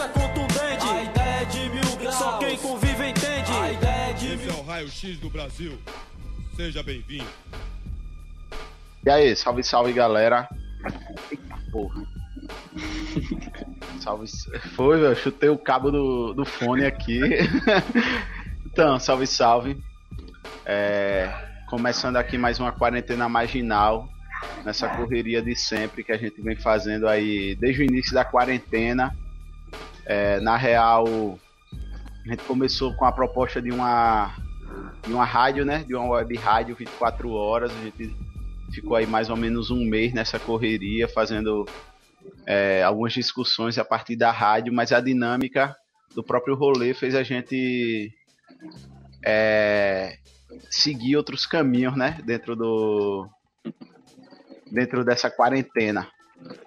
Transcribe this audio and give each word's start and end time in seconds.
isso 0.00 0.02
é 0.02 0.08
contundente. 0.08 0.86
A 0.86 1.02
ideia 1.02 1.42
é 1.42 1.44
de 1.44 1.68
mil 1.68 1.96
graus. 1.96 2.14
Só 2.14 2.38
quem 2.38 2.56
convive 2.56 3.08
entende. 3.08 3.52
A 3.52 3.72
ideia 3.72 4.10
é 4.10 4.12
de 4.14 4.32
Esse 4.32 4.48
é 4.48 4.52
o 4.52 4.62
Raio 4.62 4.88
X 4.88 5.18
do 5.18 5.28
Brasil. 5.28 5.78
Seja 6.56 6.82
bem-vindo. 6.82 7.28
E 9.04 9.10
aí, 9.10 9.36
salve, 9.36 9.62
salve 9.62 9.92
galera. 9.92 10.48
Eita 11.30 11.58
porra. 11.70 12.02
Salve. 14.00 14.26
Foi, 14.74 15.04
eu 15.04 15.14
chutei 15.14 15.50
o 15.50 15.58
cabo 15.58 15.90
do, 15.90 16.32
do 16.32 16.44
fone 16.46 16.86
aqui. 16.86 17.20
então, 18.66 18.98
salve, 18.98 19.26
salve. 19.26 19.82
É, 20.64 21.30
começando 21.68 22.16
aqui 22.16 22.38
mais 22.38 22.58
uma 22.58 22.72
quarentena 22.72 23.28
marginal. 23.28 24.08
Nessa 24.64 24.88
correria 24.88 25.42
de 25.42 25.54
sempre 25.54 26.02
que 26.02 26.12
a 26.12 26.16
gente 26.16 26.40
vem 26.40 26.56
fazendo 26.56 27.06
aí 27.06 27.54
desde 27.56 27.82
o 27.82 27.84
início 27.84 28.14
da 28.14 28.24
quarentena. 28.24 29.14
É, 30.06 30.40
na 30.40 30.56
real, 30.56 31.38
a 32.24 32.28
gente 32.28 32.44
começou 32.44 32.94
com 32.94 33.04
a 33.04 33.12
proposta 33.12 33.60
de 33.60 33.70
uma, 33.70 34.34
de 35.06 35.12
uma 35.12 35.24
rádio, 35.24 35.64
né? 35.64 35.84
De 35.86 35.94
uma 35.94 36.08
web 36.08 36.36
rádio 36.36 36.74
24 36.74 37.30
horas. 37.30 37.72
A 37.72 37.84
gente 37.84 38.14
ficou 38.72 38.96
aí 38.96 39.06
mais 39.06 39.30
ou 39.30 39.36
menos 39.36 39.70
um 39.70 39.84
mês 39.84 40.12
nessa 40.12 40.38
correria, 40.38 41.08
fazendo 41.08 41.66
é, 42.46 42.82
algumas 42.82 43.12
discussões 43.12 43.78
a 43.78 43.84
partir 43.84 44.16
da 44.16 44.30
rádio, 44.30 44.72
mas 44.72 44.92
a 44.92 45.00
dinâmica 45.00 45.74
do 46.14 46.22
próprio 46.22 46.54
rolê 46.54 46.92
fez 46.92 47.14
a 47.14 47.22
gente 47.22 48.12
é, 49.24 50.16
seguir 50.68 51.16
outros 51.16 51.46
caminhos, 51.46 51.96
né? 51.96 52.18
Dentro 52.24 52.56
do 52.56 53.28
dentro 54.70 55.04
dessa 55.04 55.30
quarentena. 55.30 56.08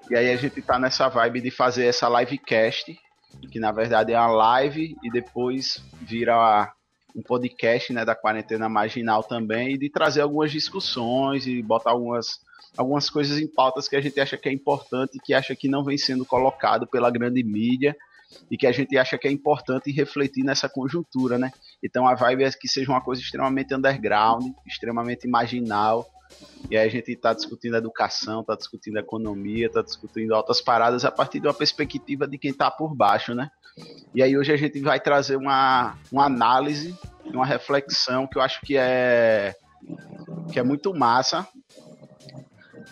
E 0.10 0.16
aí 0.16 0.32
a 0.32 0.36
gente 0.36 0.62
tá 0.62 0.77
nessa 0.77 1.08
vibe 1.08 1.41
de 1.41 1.50
fazer 1.52 1.86
essa 1.86 2.08
livecast, 2.10 2.96
que 3.52 3.60
na 3.60 3.72
verdade 3.72 4.14
é 4.14 4.20
uma 4.20 4.32
live 4.32 4.96
e 5.04 5.10
depois 5.12 5.84
vira 6.02 6.74
um 7.16 7.21
podcast, 7.21 7.94
né, 7.94 8.04
da 8.04 8.16
quarentena 8.16 8.68
marginal 8.68 9.24
também 9.24 9.74
e 9.74 9.77
de 9.77 9.90
trazer 9.90 10.21
algumas 10.21 10.52
discussões 10.52 11.46
e 11.46 11.62
botar 11.62 11.91
algumas 11.91 12.41
algumas 12.76 13.07
coisas 13.10 13.40
em 13.40 13.48
pautas 13.48 13.88
que 13.88 13.96
a 13.96 14.02
gente 14.02 14.20
acha 14.20 14.35
que 14.35 14.49
é 14.49 14.52
importante 14.52 15.18
e 15.18 15.20
que 15.20 15.34
acha 15.34 15.55
que 15.55 15.68
não 15.68 15.84
vem 15.84 15.98
sendo 15.98 16.26
colocado 16.26 16.88
pela 16.88 17.12
grande 17.12 17.44
mídia 17.44 17.96
e 18.49 18.57
que 18.57 18.66
a 18.66 18.72
gente 18.72 18.98
acha 18.98 19.18
que 19.18 19.27
é 19.27 19.32
importante 19.32 19.91
refletir 19.91 20.44
nessa 20.44 20.68
conjuntura, 20.68 21.38
né? 21.38 21.52
Então 21.84 22.07
a 22.07 22.15
vibe 22.15 22.45
é 22.45 22.51
que 22.51 22.67
seja 22.67 22.89
uma 22.89 23.01
coisa 23.01 23.21
extremamente 23.21 23.76
underground, 23.76 24.53
extremamente 24.65 25.27
marginal, 25.27 26.07
e 26.70 26.77
aí 26.77 26.87
a 26.87 26.89
gente 26.89 27.12
está 27.12 27.34
discutindo 27.34 27.76
educação, 27.76 28.41
está 28.41 28.55
discutindo 28.55 28.98
economia, 28.98 29.67
está 29.67 29.81
discutindo 29.81 30.34
altas 30.34 30.61
paradas 30.61 31.04
a 31.04 31.11
partir 31.11 31.39
de 31.39 31.48
uma 31.48 31.54
perspectiva 31.54 32.27
de 32.27 32.37
quem 32.37 32.51
está 32.51 32.71
por 32.71 32.95
baixo, 32.95 33.35
né? 33.35 33.51
E 34.15 34.23
aí 34.23 34.37
hoje 34.37 34.51
a 34.51 34.57
gente 34.57 34.79
vai 34.79 34.99
trazer 34.99 35.35
uma, 35.35 35.95
uma 36.11 36.26
análise, 36.26 36.98
uma 37.26 37.45
reflexão 37.45 38.26
que 38.27 38.37
eu 38.37 38.41
acho 38.41 38.61
que 38.61 38.77
é 38.77 39.55
que 40.51 40.59
é 40.59 40.63
muito 40.63 40.93
massa 40.93 41.48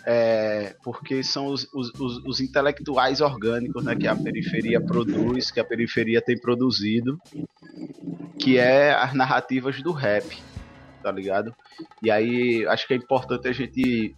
é, 0.04 0.74
porque 0.82 1.22
são 1.22 1.46
os, 1.46 1.68
os, 1.72 1.90
os, 1.94 2.24
os, 2.24 2.40
intelectuais 2.40 3.20
orgânicos 3.20 3.84
né, 3.84 3.94
que 3.94 4.06
a 4.06 4.16
periferia 4.16 4.80
produz, 4.80 5.50
que 5.50 5.60
a 5.60 5.64
periferia 5.64 6.20
tem 6.20 6.38
produzido, 6.38 7.20
que 8.38 8.58
é 8.58 8.92
as 8.92 9.14
narrativas 9.14 9.80
do 9.82 9.92
rap, 9.92 10.36
tá 11.02 11.12
ligado? 11.12 11.54
E 12.02 12.10
aí 12.10 12.66
acho 12.66 12.86
que 12.86 12.94
é 12.94 12.96
importante 12.96 13.46
a 13.46 13.52
gente 13.52 14.14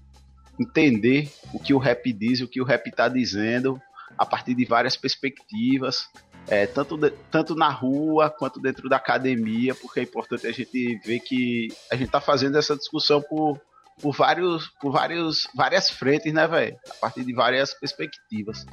entender 0.58 1.30
o 1.52 1.58
que 1.58 1.74
o 1.74 1.78
rap 1.78 2.12
diz, 2.12 2.40
o 2.40 2.48
que 2.48 2.60
o 2.60 2.64
rap 2.64 2.90
tá 2.90 3.08
dizendo, 3.08 3.80
a 4.16 4.24
partir 4.24 4.54
de 4.54 4.64
várias 4.64 4.96
perspectivas, 4.96 6.08
é, 6.46 6.66
tanto, 6.66 6.96
de, 6.96 7.10
tanto 7.30 7.54
na 7.54 7.68
rua 7.68 8.30
quanto 8.30 8.60
dentro 8.60 8.88
da 8.88 8.96
academia, 8.96 9.74
porque 9.74 10.00
é 10.00 10.02
importante 10.02 10.46
a 10.46 10.52
gente 10.52 10.98
ver 11.04 11.20
que 11.20 11.68
a 11.90 11.96
gente 11.96 12.10
tá 12.10 12.20
fazendo 12.20 12.56
essa 12.56 12.76
discussão 12.76 13.20
por 13.20 13.60
por 14.00 14.14
vários, 14.14 14.68
por 14.80 14.92
vários, 14.92 15.48
várias 15.54 15.90
frentes, 15.90 16.32
né, 16.32 16.46
velho? 16.46 16.76
A 16.90 16.94
partir 16.94 17.24
de 17.24 17.32
várias 17.32 17.74
perspectivas. 17.74 18.64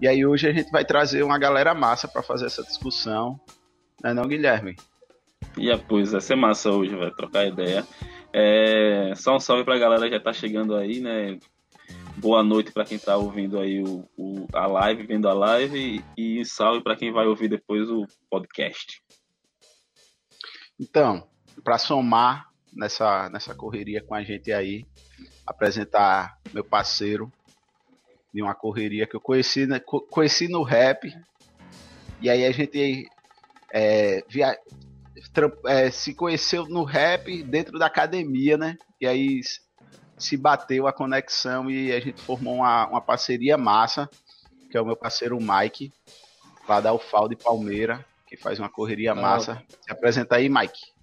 E 0.00 0.08
aí 0.08 0.26
hoje 0.26 0.48
a 0.48 0.52
gente 0.52 0.70
vai 0.70 0.84
trazer 0.84 1.22
uma 1.22 1.38
galera 1.38 1.74
massa 1.74 2.08
para 2.08 2.22
fazer 2.22 2.46
essa 2.46 2.62
discussão, 2.62 3.38
né, 4.02 4.12
não, 4.12 4.24
Guilherme? 4.24 4.76
E 5.56 5.66
yeah, 5.66 5.82
pois 5.88 6.12
vai 6.12 6.20
ser 6.20 6.34
massa 6.34 6.70
hoje, 6.70 6.96
vai 6.96 7.10
trocar 7.10 7.46
ideia. 7.46 7.86
É, 8.32 9.12
só 9.14 9.36
um 9.36 9.40
salve 9.40 9.64
pra 9.64 9.78
galera 9.78 10.08
que 10.08 10.16
já 10.16 10.20
tá 10.20 10.32
chegando 10.32 10.74
aí, 10.74 11.00
né? 11.00 11.38
Boa 12.16 12.42
noite 12.42 12.72
para 12.72 12.84
quem 12.84 12.98
tá 12.98 13.16
ouvindo 13.16 13.58
aí 13.58 13.82
o, 13.82 14.08
o, 14.16 14.46
a 14.52 14.66
live, 14.66 15.06
vendo 15.06 15.28
a 15.28 15.32
live, 15.32 16.02
e, 16.16 16.40
e 16.40 16.44
salve 16.44 16.82
para 16.82 16.96
quem 16.96 17.12
vai 17.12 17.26
ouvir 17.26 17.48
depois 17.48 17.88
o 17.88 18.06
podcast. 18.28 19.02
Então, 20.80 21.28
para 21.62 21.78
somar 21.78 22.48
nessa, 22.74 23.28
nessa 23.30 23.54
correria 23.54 24.02
com 24.02 24.14
a 24.14 24.22
gente 24.22 24.52
aí, 24.52 24.86
apresentar 25.46 26.38
meu 26.52 26.64
parceiro 26.64 27.32
de 28.32 28.42
uma 28.42 28.54
correria 28.54 29.06
que 29.06 29.14
eu 29.14 29.20
conheci, 29.20 29.66
né, 29.66 29.80
conheci 30.10 30.48
no 30.48 30.62
rap, 30.62 31.14
e 32.20 32.28
aí 32.28 32.44
a 32.44 32.50
gente 32.52 33.06
é, 33.72 34.24
via, 34.28 34.58
é, 35.66 35.90
se 35.90 36.14
conheceu 36.14 36.66
no 36.66 36.84
rap 36.84 37.42
dentro 37.42 37.78
da 37.78 37.86
academia, 37.86 38.56
né? 38.56 38.76
E 39.00 39.06
aí 39.06 39.40
se 40.16 40.36
bateu 40.36 40.86
a 40.86 40.92
conexão 40.92 41.70
e 41.70 41.92
a 41.92 42.00
gente 42.00 42.22
formou 42.22 42.56
uma, 42.56 42.86
uma 42.86 43.00
parceria 43.00 43.58
massa, 43.58 44.08
que 44.70 44.76
é 44.76 44.80
o 44.80 44.86
meu 44.86 44.96
parceiro 44.96 45.38
Mike, 45.40 45.92
lá 46.68 46.80
da 46.80 46.94
UFAL 46.94 47.28
de 47.28 47.36
Palmeira, 47.36 48.04
que 48.26 48.36
faz 48.36 48.58
uma 48.58 48.68
correria 48.68 49.14
massa. 49.14 49.62
Se 49.82 49.92
apresenta 49.92 50.36
aí, 50.36 50.48
Mike. 50.48 50.93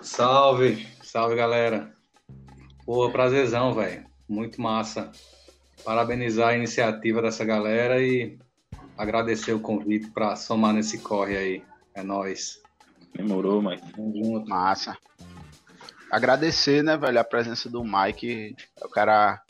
Salve, 0.00 0.86
salve 1.02 1.36
galera. 1.36 1.92
Pô, 2.84 3.10
prazerzão, 3.10 3.72
velho. 3.72 4.04
Muito 4.28 4.60
massa. 4.60 5.10
Parabenizar 5.84 6.48
a 6.48 6.56
iniciativa 6.56 7.22
dessa 7.22 7.44
galera 7.44 8.02
e 8.02 8.38
agradecer 8.96 9.52
o 9.52 9.60
convite 9.60 10.10
para 10.10 10.36
somar 10.36 10.72
nesse 10.72 10.98
corre 10.98 11.36
aí. 11.36 11.64
É 11.94 12.02
nós. 12.02 12.60
Demorou, 13.14 13.62
Mike. 13.62 13.84
Massa. 14.48 14.96
Agradecer, 16.10 16.82
né, 16.82 16.96
velho, 16.96 17.18
a 17.18 17.24
presença 17.24 17.68
do 17.68 17.82
Mike, 17.82 18.54
é 18.80 18.86
o 18.86 18.88
cara 18.88 19.40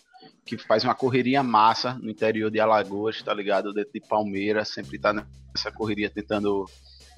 que 0.44 0.56
faz 0.58 0.84
uma 0.84 0.94
correria 0.94 1.42
massa 1.42 1.94
no 1.94 2.10
interior 2.10 2.50
de 2.50 2.60
Alagoas, 2.60 3.22
tá 3.22 3.32
ligado? 3.32 3.72
Dentro 3.72 3.92
de 3.92 4.00
Palmeiras, 4.00 4.68
sempre 4.68 4.98
tá 4.98 5.12
nessa 5.12 5.72
correria 5.72 6.10
tentando 6.10 6.66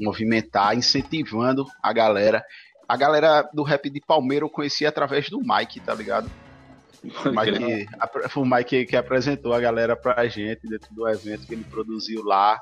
movimentar, 0.00 0.76
incentivando 0.76 1.66
a 1.82 1.92
galera 1.92 2.44
a 2.88 2.96
galera 2.96 3.48
do 3.52 3.62
rap 3.62 3.90
de 3.90 4.00
Palmeiras 4.00 4.48
eu 4.48 4.52
conhecia 4.52 4.88
através 4.88 5.28
do 5.28 5.40
Mike, 5.40 5.80
tá 5.80 5.94
ligado? 5.94 6.30
O 7.24 7.30
Mike, 7.30 7.88
foi 8.30 8.42
o 8.42 8.46
Mike 8.46 8.86
que 8.86 8.96
apresentou 8.96 9.52
a 9.52 9.60
galera 9.60 9.94
pra 9.94 10.26
gente 10.26 10.66
dentro 10.66 10.92
do 10.94 11.08
evento 11.08 11.46
que 11.46 11.54
ele 11.54 11.64
produziu 11.64 12.24
lá. 12.24 12.60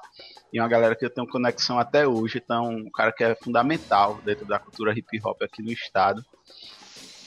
E 0.52 0.60
uma 0.60 0.68
galera 0.68 0.94
que 0.94 1.04
eu 1.04 1.10
tenho 1.10 1.26
conexão 1.26 1.78
até 1.78 2.06
hoje. 2.06 2.40
Então, 2.42 2.68
um 2.68 2.90
cara 2.90 3.12
que 3.12 3.24
é 3.24 3.34
fundamental 3.34 4.20
dentro 4.24 4.46
da 4.46 4.58
cultura 4.58 4.92
hip 4.96 5.20
hop 5.24 5.42
aqui 5.42 5.62
no 5.62 5.72
estado. 5.72 6.24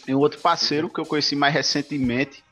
Tem 0.06 0.16
um 0.16 0.20
outro 0.20 0.40
parceiro 0.40 0.90
que 0.90 1.00
eu 1.00 1.06
conheci 1.06 1.36
mais 1.36 1.54
recentemente 1.54 2.44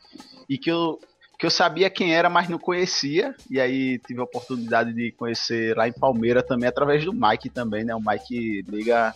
e 0.50 0.58
que 0.58 0.72
eu, 0.72 1.00
que 1.40 1.46
eu 1.46 1.52
sabia 1.52 1.90
quem 1.90 2.14
era, 2.14 2.30
mas 2.30 2.50
não 2.50 2.58
conhecia. 2.58 3.36
E 3.50 3.60
aí 3.60 4.00
tive 4.00 4.20
a 4.20 4.24
oportunidade 4.24 4.94
de 4.94 5.12
conhecer 5.12 5.76
lá 5.78 5.88
em 5.88 5.94
Palmeiras 5.94 6.44
também, 6.44 6.68
através 6.68 7.06
do 7.06 7.14
Mike 7.14 7.50
também, 7.50 7.84
né? 7.86 7.96
O 7.96 8.02
Mike 8.02 8.64
liga 8.68 9.14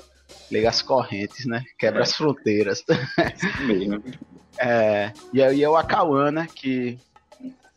liga 0.52 0.70
as 0.70 0.82
correntes, 0.82 1.46
né? 1.46 1.64
Quebra 1.78 2.02
é. 2.02 2.04
as 2.04 2.14
fronteiras. 2.14 2.84
é, 4.60 5.14
e 5.34 5.42
aí 5.42 5.64
é 5.64 5.70
o 5.70 5.76
Acauã, 5.76 6.32
né? 6.32 6.48
Que, 6.54 7.00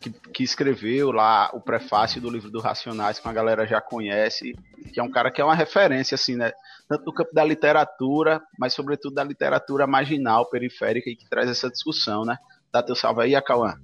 que, 0.00 0.10
que, 0.10 0.42
escreveu 0.42 1.12
lá 1.12 1.50
o 1.52 1.60
prefácio 1.60 2.20
do 2.20 2.30
livro 2.30 2.50
do 2.50 2.60
Racionais, 2.60 3.18
que 3.18 3.28
a 3.28 3.32
galera 3.32 3.66
já 3.66 3.80
conhece, 3.80 4.54
que 4.92 4.98
é 4.98 5.02
um 5.02 5.10
cara 5.10 5.30
que 5.30 5.40
é 5.40 5.44
uma 5.44 5.54
referência, 5.54 6.14
assim, 6.14 6.36
né? 6.36 6.52
Tanto 6.88 7.04
no 7.04 7.14
campo 7.14 7.32
da 7.32 7.44
literatura, 7.44 8.42
mas 8.58 8.74
sobretudo 8.74 9.14
da 9.14 9.24
literatura 9.24 9.86
marginal, 9.86 10.48
periférica, 10.48 11.08
e 11.08 11.16
que 11.16 11.28
traz 11.28 11.48
essa 11.48 11.70
discussão, 11.70 12.24
né? 12.24 12.36
Dá 12.72 12.82
teu 12.82 12.96
salve 12.96 13.22
aí, 13.22 13.34
Acauã. 13.34 13.74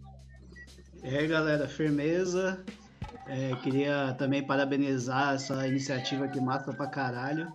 E 1.03 1.17
aí, 1.17 1.27
galera, 1.27 1.69
firmeza. 1.69 2.65
É, 3.27 3.55
queria 3.63 4.15
também 4.19 4.43
parabenizar 4.43 5.35
essa 5.35 5.67
iniciativa 5.69 6.27
que 6.27 6.41
mata 6.41 6.73
pra 6.73 6.87
caralho. 6.87 7.53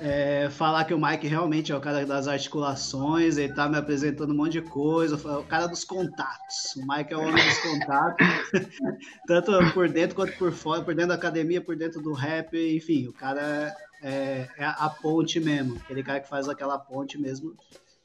É, 0.00 0.48
falar 0.50 0.84
que 0.84 0.94
o 0.94 1.00
Mike 1.00 1.26
realmente 1.26 1.72
é 1.72 1.76
o 1.76 1.80
cara 1.80 2.06
das 2.06 2.28
articulações, 2.28 3.36
ele 3.36 3.52
tá 3.52 3.68
me 3.68 3.76
apresentando 3.76 4.32
um 4.32 4.36
monte 4.36 4.52
de 4.52 4.62
coisa, 4.62 5.16
o 5.16 5.44
cara 5.44 5.66
dos 5.66 5.82
contatos. 5.82 6.76
O 6.76 6.86
Mike 6.86 7.12
é 7.12 7.16
o 7.16 7.20
homem 7.20 7.44
dos 7.44 7.58
contatos, 7.58 8.26
tanto 9.26 9.72
por 9.74 9.88
dentro 9.88 10.14
quanto 10.14 10.38
por 10.38 10.52
fora, 10.52 10.82
por 10.82 10.94
dentro 10.94 11.08
da 11.08 11.14
academia, 11.16 11.60
por 11.60 11.74
dentro 11.74 12.00
do 12.00 12.12
rap, 12.12 12.56
enfim, 12.76 13.08
o 13.08 13.12
cara 13.12 13.74
é, 14.00 14.48
é 14.56 14.64
a 14.64 14.88
ponte 14.88 15.40
mesmo, 15.40 15.76
aquele 15.78 16.04
cara 16.04 16.20
que 16.20 16.28
faz 16.28 16.48
aquela 16.48 16.78
ponte 16.78 17.18
mesmo. 17.18 17.56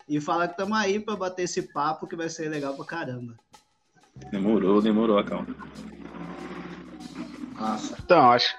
E 0.09 0.19
falar 0.19 0.47
que 0.47 0.53
estamos 0.53 0.77
aí 0.77 0.99
para 0.99 1.15
bater 1.15 1.43
esse 1.43 1.61
papo 1.61 2.07
que 2.07 2.15
vai 2.15 2.27
ser 2.27 2.49
legal 2.49 2.73
pra 2.75 2.85
caramba. 2.85 3.35
Demorou, 4.31 4.81
demorou, 4.81 5.23
calma. 5.23 5.47
Nossa. 7.55 7.95
Então, 8.03 8.31
acho, 8.31 8.53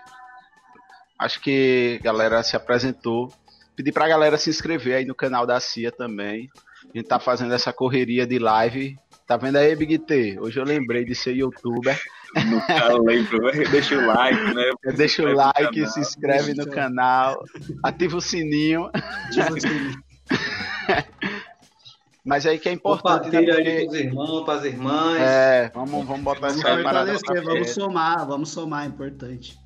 Acho 1.25 1.41
que 1.41 1.97
a 2.01 2.05
galera 2.05 2.43
se 2.43 2.55
apresentou. 2.55 3.33
Pedir 3.75 3.93
pra 3.93 4.07
galera 4.07 4.37
se 4.37 4.51
inscrever 4.51 4.97
aí 4.97 5.07
no 5.07 5.15
canal 5.15 5.47
da 5.47 5.59
CIA 5.59 5.91
também. 5.91 6.51
A 6.85 6.99
gente 6.99 7.09
tá 7.09 7.19
fazendo 7.19 7.55
essa 7.55 7.73
correria 7.73 8.27
de 8.27 8.39
live. 8.39 8.99
Tá 9.27 9.39
vendo 9.39 9.57
aí, 9.57 9.75
Big 9.75 10.01
T? 10.01 10.39
Hoje 10.39 10.61
eu 10.61 10.65
lembrei 10.67 11.03
de 11.03 11.15
ser 11.15 11.35
youtuber. 11.35 11.99
Nunca 12.45 12.93
lembro, 12.99 13.41
deixa 13.73 13.97
o 13.97 14.07
like, 14.07 14.55
né? 14.55 14.71
Deixa 14.95 15.23
o 15.23 15.33
like, 15.33 15.87
se 15.87 16.01
inscreve 16.01 16.53
no 16.53 16.69
canal, 16.69 17.43
ativa 17.83 18.19
o 18.19 18.21
sininho. 18.21 18.91
Ativa 18.93 19.55
o 19.55 19.59
sininho. 19.59 20.05
Mas 22.23 22.45
aí 22.45 22.59
que 22.59 22.69
é 22.69 22.73
importante. 22.73 23.31
Compartilha 23.31 23.55
né, 23.55 23.71
aí 23.71 23.87
pros 23.87 23.99
irmãos, 23.99 24.45
pras 24.45 24.65
irmãs. 24.67 25.21
É, 25.23 25.71
vamos, 25.75 26.05
vamos 26.05 26.23
botar 26.23 26.49
vamos 26.49 26.63
essa 26.63 26.83
parada. 26.83 27.15
Vamos 27.43 27.71
somar, 27.71 28.27
vamos 28.27 28.51
somar, 28.51 28.85
é 28.85 28.89
importante. 28.89 29.64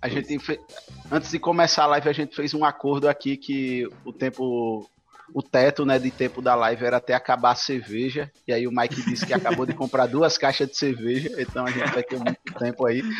A 0.00 0.08
gente 0.08 0.38
fe... 0.38 0.60
Antes 1.10 1.30
de 1.30 1.38
começar 1.38 1.84
a 1.84 1.88
live, 1.88 2.08
a 2.08 2.12
gente 2.12 2.34
fez 2.34 2.54
um 2.54 2.64
acordo 2.64 3.08
aqui 3.08 3.36
que 3.36 3.88
o 4.04 4.12
tempo. 4.12 4.88
O 5.32 5.42
teto 5.42 5.86
né, 5.86 5.98
de 5.98 6.10
tempo 6.10 6.42
da 6.42 6.54
live 6.54 6.84
era 6.84 6.98
até 6.98 7.14
acabar 7.14 7.52
a 7.52 7.56
cerveja. 7.56 8.30
E 8.46 8.52
aí 8.52 8.68
o 8.68 8.70
Mike 8.70 9.02
disse 9.06 9.24
que 9.24 9.32
acabou 9.32 9.64
de 9.64 9.72
comprar 9.72 10.06
duas 10.06 10.36
caixas 10.36 10.68
de 10.68 10.76
cerveja. 10.76 11.30
Então 11.38 11.64
a 11.64 11.70
gente 11.70 11.90
vai 11.90 12.02
ter 12.02 12.18
muito 12.18 12.54
tempo 12.58 12.84
aí. 12.86 13.02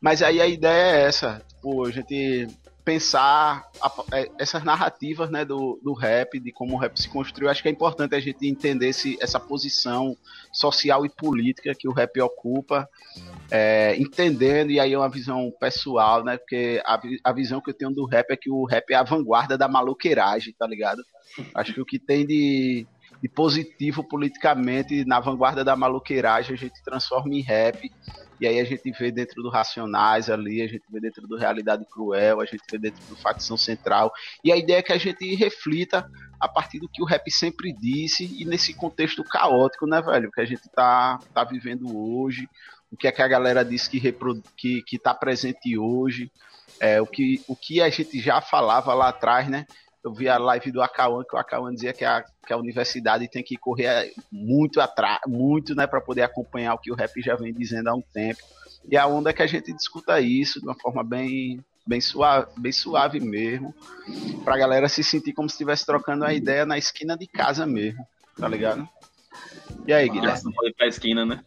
Mas 0.00 0.22
aí 0.22 0.40
a 0.40 0.46
ideia 0.46 0.96
é 0.96 1.02
essa. 1.06 1.42
Tipo, 1.48 1.86
a 1.86 1.90
gente 1.90 2.46
pensar 2.86 3.68
a, 3.82 3.92
é, 4.12 4.30
essas 4.38 4.62
narrativas 4.62 5.28
né, 5.28 5.44
do, 5.44 5.80
do 5.82 5.92
rap, 5.92 6.38
de 6.38 6.52
como 6.52 6.74
o 6.74 6.78
rap 6.78 6.96
se 6.96 7.08
construiu. 7.08 7.50
Acho 7.50 7.60
que 7.60 7.68
é 7.68 7.72
importante 7.72 8.14
a 8.14 8.20
gente 8.20 8.46
entender 8.46 8.90
esse, 8.90 9.18
essa 9.20 9.40
posição 9.40 10.16
social 10.52 11.04
e 11.04 11.08
política 11.08 11.74
que 11.74 11.88
o 11.88 11.92
rap 11.92 12.20
ocupa, 12.20 12.88
é, 13.50 13.96
entendendo, 13.98 14.70
e 14.70 14.78
aí 14.78 14.92
é 14.92 14.98
uma 14.98 15.08
visão 15.08 15.52
pessoal, 15.58 16.22
né? 16.22 16.36
Porque 16.36 16.80
a, 16.86 17.02
a 17.24 17.32
visão 17.32 17.60
que 17.60 17.70
eu 17.70 17.74
tenho 17.74 17.90
do 17.90 18.06
rap 18.06 18.30
é 18.30 18.36
que 18.36 18.48
o 18.48 18.64
rap 18.64 18.88
é 18.92 18.94
a 18.94 19.02
vanguarda 19.02 19.58
da 19.58 19.66
maloqueiragem, 19.66 20.54
tá 20.56 20.64
ligado? 20.64 21.02
Acho 21.56 21.74
que 21.74 21.80
o 21.80 21.84
que 21.84 21.98
tem 21.98 22.24
de, 22.24 22.86
de 23.20 23.28
positivo 23.28 24.04
politicamente 24.04 25.04
na 25.04 25.20
vanguarda 25.20 25.64
da 25.64 25.74
maloqueiragem 25.74 26.54
a 26.54 26.58
gente 26.58 26.82
transforma 26.82 27.34
em 27.34 27.40
rap 27.40 27.90
e 28.40 28.46
aí 28.46 28.60
a 28.60 28.64
gente 28.64 28.90
vê 28.92 29.10
dentro 29.10 29.42
do 29.42 29.48
Racionais 29.48 30.28
ali, 30.28 30.60
a 30.60 30.66
gente 30.66 30.84
vê 30.90 31.00
dentro 31.00 31.26
do 31.26 31.36
Realidade 31.36 31.84
Cruel, 31.90 32.40
a 32.40 32.44
gente 32.44 32.62
vê 32.70 32.78
dentro 32.78 33.02
do 33.06 33.16
Facção 33.16 33.56
Central. 33.56 34.12
E 34.44 34.52
a 34.52 34.56
ideia 34.56 34.78
é 34.78 34.82
que 34.82 34.92
a 34.92 34.98
gente 34.98 35.34
reflita 35.34 36.08
a 36.38 36.46
partir 36.46 36.78
do 36.78 36.88
que 36.88 37.02
o 37.02 37.06
rap 37.06 37.30
sempre 37.30 37.72
disse 37.72 38.24
e 38.38 38.44
nesse 38.44 38.74
contexto 38.74 39.24
caótico, 39.24 39.86
né, 39.86 40.02
velho? 40.02 40.30
Que 40.30 40.42
a 40.42 40.44
gente 40.44 40.68
tá, 40.74 41.18
tá 41.32 41.44
vivendo 41.44 41.96
hoje, 41.96 42.48
o 42.90 42.96
que 42.96 43.08
é 43.08 43.12
que 43.12 43.22
a 43.22 43.28
galera 43.28 43.64
disse 43.64 43.88
que, 43.88 44.00
que, 44.56 44.82
que 44.82 44.98
tá 44.98 45.14
presente 45.14 45.78
hoje, 45.78 46.30
é, 46.78 47.00
o, 47.00 47.06
que, 47.06 47.42
o 47.48 47.56
que 47.56 47.80
a 47.80 47.88
gente 47.88 48.20
já 48.20 48.40
falava 48.42 48.92
lá 48.92 49.08
atrás, 49.08 49.48
né? 49.48 49.66
Eu 50.06 50.12
vi 50.12 50.28
a 50.28 50.38
live 50.38 50.70
do 50.70 50.80
Acauan, 50.80 51.24
que 51.24 51.34
o 51.34 51.38
Acauan 51.38 51.74
dizia 51.74 51.92
que 51.92 52.04
a, 52.04 52.24
que 52.46 52.52
a 52.52 52.56
universidade 52.56 53.28
tem 53.28 53.42
que 53.42 53.56
correr 53.56 54.12
muito 54.30 54.80
atrás, 54.80 55.20
muito, 55.26 55.74
né, 55.74 55.84
para 55.84 56.00
poder 56.00 56.22
acompanhar 56.22 56.74
o 56.74 56.78
que 56.78 56.92
o 56.92 56.94
rap 56.94 57.20
já 57.20 57.34
vem 57.34 57.52
dizendo 57.52 57.88
há 57.88 57.94
um 57.94 58.00
tempo. 58.00 58.40
E 58.88 58.96
a 58.96 59.04
onda 59.04 59.30
é 59.30 59.32
que 59.32 59.42
a 59.42 59.46
gente 59.48 59.72
discuta 59.72 60.20
isso 60.20 60.60
de 60.60 60.66
uma 60.66 60.76
forma 60.76 61.02
bem, 61.02 61.58
bem 61.84 62.00
suave, 62.00 62.48
bem 62.56 62.70
suave 62.70 63.18
mesmo, 63.18 63.74
pra 64.44 64.56
galera 64.56 64.88
se 64.88 65.02
sentir 65.02 65.32
como 65.32 65.48
se 65.48 65.54
estivesse 65.54 65.84
trocando 65.84 66.24
a 66.24 66.32
ideia 66.32 66.64
na 66.64 66.78
esquina 66.78 67.16
de 67.16 67.26
casa 67.26 67.66
mesmo, 67.66 68.06
tá 68.38 68.46
ligado? 68.46 68.88
E 69.88 69.92
aí, 69.92 70.08
Guilherme? 70.08 70.40
Não 70.44 70.52
pode 70.52 70.70
ir 70.70 70.74
pra 70.74 70.86
esquina, 70.86 71.26
né? 71.26 71.42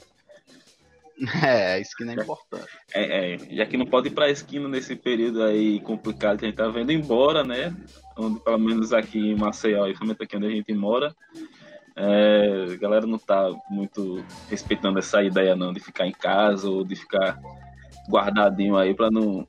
É, 1.45 1.73
a 1.73 1.79
esquina 1.79 2.13
é 2.13 2.15
importante. 2.15 2.67
É, 2.93 3.33
é, 3.33 3.37
já 3.55 3.65
que 3.65 3.77
não 3.77 3.85
pode 3.85 4.07
ir 4.07 4.11
pra 4.11 4.29
esquina 4.29 4.67
nesse 4.67 4.95
período 4.95 5.43
aí 5.43 5.79
complicado 5.81 6.39
que 6.39 6.45
a 6.45 6.47
gente 6.47 6.57
tá 6.57 6.67
vendo, 6.69 6.91
embora, 6.91 7.43
né? 7.43 7.75
Onde, 8.17 8.39
pelo 8.39 8.57
menos 8.57 8.93
aqui 8.93 9.19
em 9.19 9.35
Maceió, 9.35 9.83
principalmente 9.83 10.23
aqui 10.23 10.37
onde 10.37 10.47
a 10.47 10.51
gente 10.51 10.73
mora, 10.73 11.13
é, 11.95 12.67
a 12.71 12.75
galera 12.77 13.05
não 13.05 13.17
tá 13.17 13.51
muito 13.69 14.23
respeitando 14.49 14.99
essa 14.99 15.21
ideia 15.21 15.55
não, 15.55 15.73
de 15.73 15.79
ficar 15.79 16.07
em 16.07 16.11
casa 16.11 16.69
ou 16.69 16.85
de 16.85 16.95
ficar 16.95 17.37
guardadinho 18.09 18.77
aí 18.77 18.93
pra 18.93 19.11
não 19.11 19.45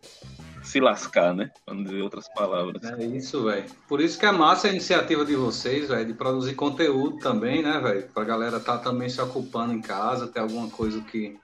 se 0.63 0.81
lascar, 0.81 1.35
né? 1.35 1.51
Pra 1.65 1.75
não 1.75 1.83
dizer 1.83 2.03
outras 2.03 2.29
palavras. 2.29 2.83
É 2.83 3.05
isso, 3.05 3.45
velho. 3.45 3.65
Por 3.89 4.01
isso 4.01 4.19
que 4.19 4.27
é 4.27 4.33
massa 4.33 4.67
a 4.67 4.71
iniciativa 4.71 5.25
de 5.25 5.35
vocês, 5.35 5.89
velho, 5.89 6.07
de 6.07 6.15
produzir 6.15 6.55
conteúdo 6.55 7.19
também, 7.19 7.63
né, 7.63 7.79
velho? 7.81 8.09
Pra 8.13 8.25
galera 8.25 8.61
tá 8.61 8.77
também 8.79 9.09
se 9.09 9.21
ocupando 9.21 9.73
em 9.73 9.81
casa, 9.81 10.29
ter 10.29 10.41
alguma 10.41 10.69
coisa 10.69 11.01
que 11.01 11.39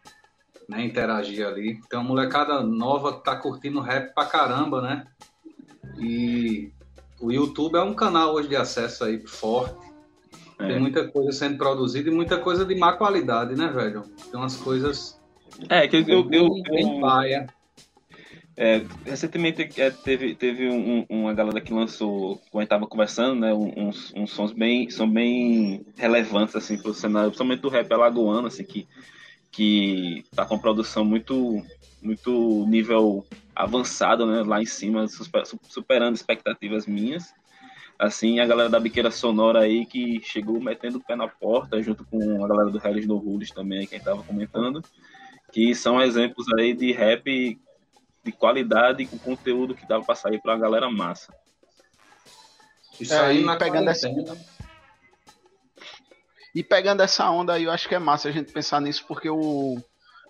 né, 0.69 0.85
interagir 0.85 1.47
ali. 1.47 1.81
Tem 1.89 1.99
uma 1.99 2.09
molecada 2.09 2.61
nova 2.63 3.17
que 3.17 3.25
tá 3.25 3.37
curtindo 3.37 3.81
rap 3.81 4.15
pra 4.15 4.27
caramba, 4.27 4.83
né? 4.83 5.07
E 5.99 6.73
o 7.21 7.31
YouTube 7.33 7.77
é 7.77 7.83
um 7.83 7.95
canal 7.95 8.35
hoje 8.35 8.49
de 8.49 8.57
acesso 8.57 9.05
aí 9.05 9.25
forte. 9.27 9.87
É. 10.59 10.69
Tem 10.69 10.81
muita 10.81 11.07
coisa 11.09 11.33
sendo 11.33 11.59
produzida 11.59 12.11
e 12.11 12.13
muita 12.13 12.39
coisa 12.39 12.65
de 12.65 12.75
má 12.75 12.95
qualidade, 12.95 13.55
né, 13.55 13.69
velho? 13.69 14.03
Tem 14.31 14.41
umas 14.41 14.57
coisas. 14.57 15.21
É, 15.69 15.87
que 15.87 15.97
eu. 15.97 16.07
eu, 16.09 16.29
eu, 16.31 16.49
eu 16.73 17.01
paia. 17.01 17.47
É, 18.59 18.83
recentemente 19.05 19.69
é, 19.79 19.91
teve, 19.91 20.35
teve 20.35 20.71
um, 20.71 21.05
uma 21.11 21.35
galera 21.35 21.61
que 21.61 21.75
lançou, 21.75 22.41
quando 22.51 22.57
a 22.57 22.61
gente 22.63 22.71
tava 22.71 22.87
conversando, 22.87 23.39
né, 23.39 23.53
uns, 23.53 24.15
uns 24.17 24.33
sons 24.33 24.51
bem, 24.51 24.89
são 24.89 25.09
bem 25.09 25.85
relevantes 25.95 26.57
assim, 26.57 26.79
pro 26.79 26.95
cenário, 26.95 27.29
principalmente 27.29 27.61
do 27.61 27.69
rap 27.69 27.93
alagoano, 27.93 28.47
assim, 28.47 28.65
que 28.65 28.89
que 29.57 30.23
tá 30.35 30.45
com 30.45 30.59
produção 30.59 31.03
muito 31.03 31.65
muito 32.03 32.67
nível 32.69 33.27
avançado, 33.55 34.27
né, 34.27 34.43
lá 34.43 34.61
em 34.61 34.67
cima, 34.67 35.07
superando 35.63 36.15
expectativas 36.15 36.87
minhas. 36.87 37.33
Assim, 37.99 38.39
a 38.39 38.47
galera 38.47 38.69
da 38.69 38.79
Biqueira 38.79 39.11
Sonora 39.11 39.61
aí 39.61 39.87
que 39.87 40.21
chegou 40.23 40.61
metendo 40.61 40.99
o 40.99 41.03
pé 41.03 41.17
na 41.17 41.27
porta, 41.27 41.83
junto 41.83 42.05
com 42.05 42.45
a 42.45 42.49
galera 42.49 42.69
do 42.69 42.79
Harris 42.79 43.07
No 43.07 43.17
Rules 43.17 43.51
também, 43.51 43.87
quem 43.87 43.99
tava 43.99 44.23
comentando, 44.23 44.85
que 45.51 45.75
são 45.75 46.03
exemplos 46.03 46.47
aí 46.53 46.75
de 46.75 46.93
rap 46.93 47.59
de 48.23 48.33
qualidade 48.33 49.07
com 49.07 49.19
conteúdo 49.19 49.75
que 49.75 49.89
dava 49.89 50.05
para 50.05 50.15
sair 50.15 50.41
para 50.41 50.53
a 50.53 50.59
galera 50.59 50.91
massa. 50.91 51.33
Isso 53.01 53.15
é, 53.15 53.21
aí 53.21 53.59
pegando 53.59 53.89
essa 53.89 54.09
e 56.57 56.65
pegando 56.65 57.03
essa 57.03 57.31
onda 57.31 57.53
aí, 57.53 57.65
eu 57.65 57.71
acho 57.71 57.87
que 57.87 57.95
é 57.95 57.99
massa 57.99 58.31
a 58.31 58.33
gente 58.33 58.51
pensar 58.51 58.81
nisso, 58.81 59.05
porque 59.07 59.29
o, 59.29 59.77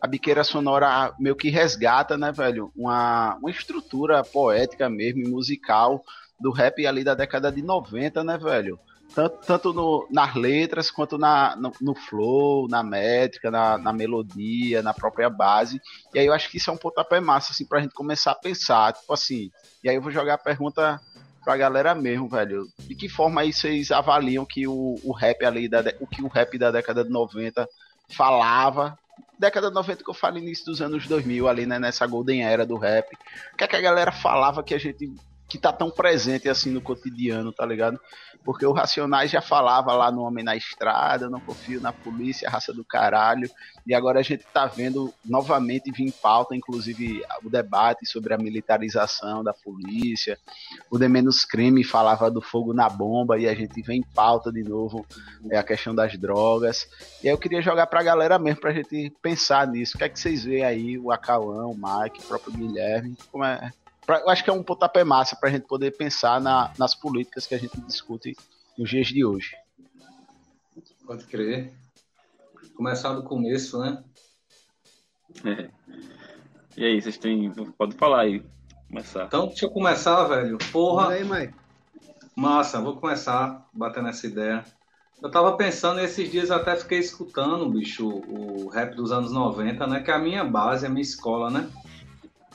a 0.03 0.09
biqueira 0.09 0.43
sonora 0.43 1.15
meio 1.21 1.37
que 1.37 1.51
resgata, 1.51 2.19
né, 2.19 2.33
velho, 2.33 2.73
uma, 2.75 3.37
uma 3.37 3.49
estrutura 3.49 4.25
poética 4.25 4.91
mesmo, 4.91 5.29
musical, 5.29 6.03
do 6.41 6.51
rap 6.51 6.85
ali 6.85 7.05
da 7.05 7.15
década 7.15 7.53
de 7.53 7.63
90, 7.63 8.25
né, 8.25 8.37
velho? 8.37 8.77
Tanto, 9.15 9.39
tanto 9.47 9.73
no, 9.73 10.09
nas 10.11 10.35
letras 10.35 10.91
quanto 10.91 11.17
na, 11.17 11.55
no, 11.55 11.71
no 11.81 11.95
flow, 11.95 12.67
na 12.69 12.83
métrica, 12.83 13.49
na, 13.49 13.79
na, 13.79 13.93
melodia, 13.93 14.83
na 14.83 14.93
própria 14.93 15.31
base. 15.31 15.81
E 16.13 16.19
aí 16.19 16.27
eu 16.27 16.33
acho 16.33 16.51
que 16.51 16.57
isso 16.57 16.71
é 16.71 16.73
um 16.73 16.77
pontapé 16.77 17.21
massa, 17.21 17.53
assim, 17.53 17.65
pra 17.65 17.81
gente 17.81 17.95
começar 17.95 18.33
a 18.33 18.35
pensar, 18.35 18.93
tipo 18.95 19.13
assim. 19.15 19.49
E 19.85 19.89
aí 19.89 19.95
eu 19.95 20.03
vou 20.03 20.11
jogar 20.11 20.35
a 20.35 20.39
pergunta 20.39 21.01
pra 21.47 21.57
galera 21.57 21.95
mesmo, 21.95 22.29
velho. 22.29 22.67
De 22.77 22.97
que 22.97 23.09
forma 23.09 23.41
aí 23.41 23.53
vocês 23.53 23.93
avaliam 23.93 24.45
que 24.45 24.67
o, 24.67 24.97
o 25.05 25.13
rap 25.13 25.45
ali, 25.45 25.69
da, 25.69 25.81
o 26.01 26.07
que 26.07 26.21
o 26.21 26.27
rap 26.27 26.59
da 26.59 26.73
década 26.73 27.05
de 27.05 27.11
90 27.11 27.69
falava? 28.11 28.99
Década 29.39 29.69
de 29.69 29.75
90 29.75 30.03
que 30.03 30.11
eu 30.11 30.15
falo 30.15 30.39
início 30.39 30.67
dos 30.67 30.83
anos 30.83 31.07
2000 31.07 31.47
ali, 31.47 31.65
né, 31.65 31.79
nessa 31.79 32.05
golden 32.05 32.45
era 32.45 32.67
do 32.67 32.77
rap. 32.77 33.15
O 33.53 33.57
que 33.57 33.63
é 33.63 33.69
que 33.69 33.77
a 33.77 33.81
galera 33.81 34.11
falava 34.11 34.65
que 34.65 34.75
a 34.75 34.79
gente 34.79 35.09
que 35.49 35.57
tá 35.57 35.73
tão 35.73 35.89
presente 35.89 36.49
assim 36.49 36.73
no 36.73 36.81
cotidiano, 36.81 37.53
tá 37.53 37.65
ligado? 37.65 38.01
Porque 38.47 38.65
o 38.65 38.73
Racionais 38.73 39.29
já 39.29 39.43
falava 39.43 39.93
lá 39.93 40.09
no 40.11 40.23
Homem 40.23 40.45
na 40.45 40.55
Estrada, 40.55 41.29
não 41.29 41.41
confio 41.41 41.81
na 41.81 41.93
polícia, 41.93 42.49
raça 42.49 42.73
do 42.73 42.85
caralho. 42.85 43.51
E 43.85 43.93
agora 43.93 44.21
a 44.21 44.23
gente 44.23 44.47
tá 44.55 44.67
vendo 44.67 45.13
novamente 45.25 45.91
vir 45.91 46.05
em 46.05 46.13
pauta, 46.13 46.55
inclusive, 46.55 47.25
o 47.45 47.51
debate 47.51 48.07
sobre 48.07 48.33
a 48.33 48.39
militarização 48.39 49.43
da 49.43 49.53
polícia. 49.53 50.39
O 50.89 50.97
De 50.97 51.09
Menos 51.09 51.45
Crime 51.45 51.83
falava 51.83 52.31
do 52.31 52.41
fogo 52.41 52.73
na 52.73 52.89
bomba 52.89 53.37
e 53.37 53.49
a 53.49 53.55
gente 53.55 53.83
vem 53.83 53.99
em 53.99 54.15
pauta 54.15 54.53
de 54.53 54.63
novo 54.63 55.05
é 55.51 55.59
a 55.59 55.63
questão 55.63 55.95
das 55.95 56.17
drogas. 56.17 56.87
E 57.23 57.29
aí 57.29 57.35
eu 57.35 57.39
queria 57.39 57.61
jogar 57.61 57.87
pra 57.87 58.03
galera 58.03 58.39
mesmo, 58.39 58.61
pra 58.61 58.73
gente 58.73 59.13
pensar 59.21 59.67
nisso. 59.67 59.97
O 59.97 59.99
que 59.99 60.05
é 60.05 60.09
que 60.09 60.19
vocês 60.19 60.45
veem 60.45 60.65
aí, 60.65 60.99
o 60.99 61.11
Acauão, 61.11 61.73
o 61.73 61.75
Mike, 61.75 62.21
o 62.21 62.29
próprio 62.29 62.53
Guilherme? 62.53 63.17
Como 63.31 63.45
é, 63.45 63.71
pra, 64.07 64.21
eu 64.21 64.31
acho 64.31 64.45
que 64.45 64.51
é 64.51 64.53
um 64.53 64.63
pontapé 64.63 65.03
massa 65.05 65.37
para 65.37 65.49
a 65.49 65.53
gente 65.53 65.67
poder 65.67 65.97
pensar 65.97 66.41
na, 66.41 66.73
nas 66.79 66.95
políticas 66.95 67.47
que 67.47 67.55
a 67.55 67.59
gente 67.59 67.79
discute 67.81 68.37
nos 68.79 68.89
dias 68.89 69.09
de 69.09 69.25
hoje. 69.25 69.57
Pode 71.07 71.25
crer. 71.25 71.73
Começar 72.75 73.13
do 73.15 73.23
começo, 73.23 73.79
né? 73.81 74.03
É. 75.45 75.71
E 76.77 76.85
aí, 76.85 77.01
vocês 77.01 77.17
têm. 77.17 77.51
Pode 77.51 77.95
falar 77.97 78.23
aí. 78.23 78.43
Começar. 78.89 79.25
Então, 79.25 79.49
deixa 79.49 79.67
eu 79.67 79.71
começar, 79.71 80.25
velho. 80.25 80.59
Porra. 80.71 81.11
aí, 81.11 81.25
Mike. 81.25 81.55
Massa, 82.35 82.81
vou 82.81 82.97
começar 82.97 83.67
batendo 83.73 84.09
essa 84.09 84.27
ideia. 84.27 84.65
Eu 85.23 85.31
tava 85.31 85.57
pensando 85.57 86.01
esses 86.01 86.31
dias 86.31 86.51
até 86.51 86.77
fiquei 86.77 86.99
escutando, 86.99 87.71
bicho, 87.71 88.07
o 88.07 88.69
rap 88.69 88.95
dos 88.95 89.11
anos 89.11 89.33
90, 89.33 89.87
né? 89.87 90.01
Que 90.03 90.11
é 90.11 90.15
a 90.15 90.19
minha 90.19 90.45
base, 90.45 90.85
a 90.85 90.91
minha 90.91 91.03
escola, 91.03 91.51
né? 91.51 91.71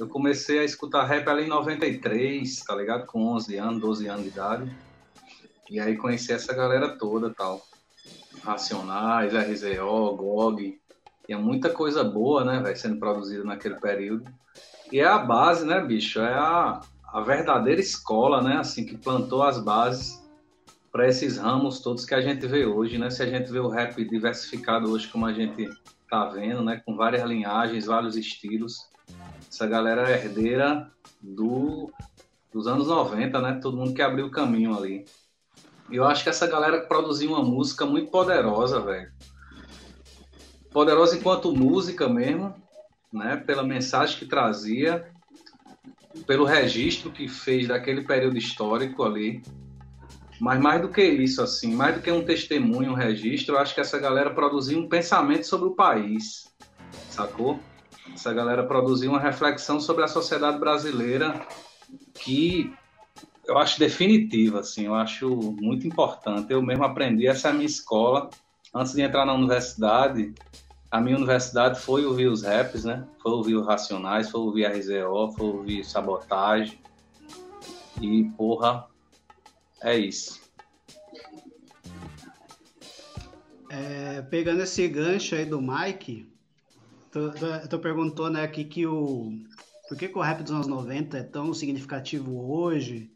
Eu 0.01 0.07
comecei 0.07 0.57
a 0.57 0.63
escutar 0.63 1.05
rap 1.05 1.27
ali 1.27 1.43
em 1.43 1.47
93, 1.47 2.63
tá 2.63 2.75
ligado? 2.75 3.05
Com 3.05 3.23
11 3.35 3.55
anos, 3.57 3.79
12 3.79 4.07
anos 4.07 4.23
de 4.23 4.29
idade. 4.29 4.75
E 5.69 5.79
aí 5.79 5.95
conheci 5.95 6.33
essa 6.33 6.55
galera 6.55 6.97
toda 6.97 7.29
tal. 7.29 7.61
Racionais, 8.43 9.31
RZO, 9.31 10.15
GOG. 10.15 10.81
Tinha 11.23 11.37
muita 11.37 11.69
coisa 11.69 12.03
boa, 12.03 12.43
né, 12.43 12.59
velho, 12.59 12.75
sendo 12.75 12.97
produzida 12.97 13.43
naquele 13.43 13.75
período. 13.75 14.25
E 14.91 14.99
é 14.99 15.05
a 15.05 15.19
base, 15.19 15.67
né, 15.67 15.79
bicho? 15.79 16.19
É 16.19 16.33
a, 16.33 16.81
a 17.05 17.21
verdadeira 17.21 17.79
escola, 17.79 18.41
né, 18.41 18.57
assim, 18.57 18.83
que 18.83 18.97
plantou 18.97 19.43
as 19.43 19.63
bases 19.63 20.19
para 20.91 21.07
esses 21.07 21.37
ramos 21.37 21.79
todos 21.79 22.05
que 22.05 22.15
a 22.15 22.21
gente 22.21 22.47
vê 22.47 22.65
hoje, 22.65 22.97
né? 22.97 23.11
Se 23.11 23.21
a 23.21 23.27
gente 23.27 23.51
vê 23.51 23.59
o 23.59 23.69
rap 23.69 24.03
diversificado 24.03 24.91
hoje 24.91 25.07
como 25.07 25.27
a 25.27 25.31
gente 25.31 25.69
tá 26.09 26.25
vendo, 26.25 26.63
né, 26.63 26.81
com 26.83 26.95
várias 26.95 27.21
linhagens, 27.21 27.85
vários 27.85 28.17
estilos. 28.17 28.89
Essa 29.51 29.67
galera 29.67 30.09
é 30.09 30.13
herdeira 30.13 30.89
do 31.21 31.91
dos 32.53 32.67
anos 32.67 32.87
90, 32.87 33.41
né? 33.41 33.59
Todo 33.61 33.75
mundo 33.75 33.93
que 33.93 34.01
abriu 34.01 34.27
o 34.27 34.31
caminho 34.31 34.77
ali. 34.77 35.05
E 35.89 35.97
eu 35.97 36.05
acho 36.05 36.23
que 36.23 36.29
essa 36.29 36.47
galera 36.47 36.81
produziu 36.81 37.31
uma 37.31 37.43
música 37.43 37.85
muito 37.85 38.09
poderosa, 38.09 38.79
velho. 38.79 39.11
Poderosa 40.71 41.17
enquanto 41.17 41.53
música 41.53 42.07
mesmo, 42.07 42.55
né? 43.11 43.35
Pela 43.35 43.61
mensagem 43.61 44.17
que 44.17 44.25
trazia, 44.25 45.11
pelo 46.25 46.45
registro 46.45 47.11
que 47.11 47.27
fez 47.27 47.67
daquele 47.67 48.03
período 48.03 48.37
histórico 48.37 49.03
ali. 49.03 49.43
Mas 50.39 50.61
mais 50.61 50.81
do 50.81 50.89
que 50.89 51.03
isso, 51.03 51.41
assim, 51.41 51.73
mais 51.73 51.95
do 51.95 52.01
que 52.01 52.09
um 52.09 52.23
testemunho, 52.23 52.91
um 52.91 52.95
registro, 52.95 53.55
eu 53.55 53.59
acho 53.59 53.75
que 53.75 53.81
essa 53.81 53.99
galera 53.99 54.33
produziu 54.33 54.79
um 54.79 54.87
pensamento 54.87 55.45
sobre 55.45 55.67
o 55.67 55.75
país, 55.75 56.49
sacou? 57.09 57.59
Essa 58.13 58.33
galera 58.33 58.63
produziu 58.63 59.11
uma 59.11 59.19
reflexão 59.19 59.79
sobre 59.79 60.03
a 60.03 60.07
sociedade 60.07 60.59
brasileira 60.59 61.45
que 62.13 62.73
eu 63.47 63.57
acho 63.57 63.79
definitiva, 63.79 64.59
assim, 64.59 64.85
eu 64.85 64.95
acho 64.95 65.29
muito 65.59 65.87
importante. 65.87 66.51
Eu 66.53 66.61
mesmo 66.61 66.83
aprendi, 66.83 67.27
essa 67.27 67.47
é 67.47 67.51
a 67.51 67.53
minha 67.53 67.65
escola. 67.65 68.29
Antes 68.73 68.93
de 68.93 69.01
entrar 69.01 69.25
na 69.25 69.33
universidade, 69.33 70.33
a 70.89 71.01
minha 71.01 71.17
universidade 71.17 71.79
foi 71.79 72.05
ouvir 72.05 72.27
os 72.27 72.43
raps, 72.43 72.85
né? 72.85 73.05
Foi 73.21 73.31
ouvir 73.31 73.55
os 73.55 73.65
Racionais, 73.65 74.29
foi 74.29 74.41
ouvir 74.41 74.65
RZO, 74.65 75.33
foi 75.35 75.47
ouvir 75.47 75.83
Sabotagem. 75.83 76.79
E, 77.99 78.23
porra, 78.37 78.87
é 79.81 79.97
isso. 79.97 80.41
É, 83.69 84.21
pegando 84.23 84.61
esse 84.61 84.87
gancho 84.87 85.35
aí 85.35 85.45
do 85.45 85.61
Mike, 85.61 86.30
tu, 87.11 87.31
tu, 87.31 87.67
tu 87.69 87.79
perguntou, 87.79 88.29
né, 88.29 88.47
que, 88.47 88.63
que 88.63 88.85
o, 88.87 89.31
por 89.87 89.97
que, 89.97 90.07
que 90.07 90.17
o 90.17 90.21
rap 90.21 90.41
dos 90.41 90.51
anos 90.51 90.67
90 90.67 91.17
é 91.17 91.23
tão 91.23 91.53
significativo 91.53 92.49
hoje? 92.49 93.11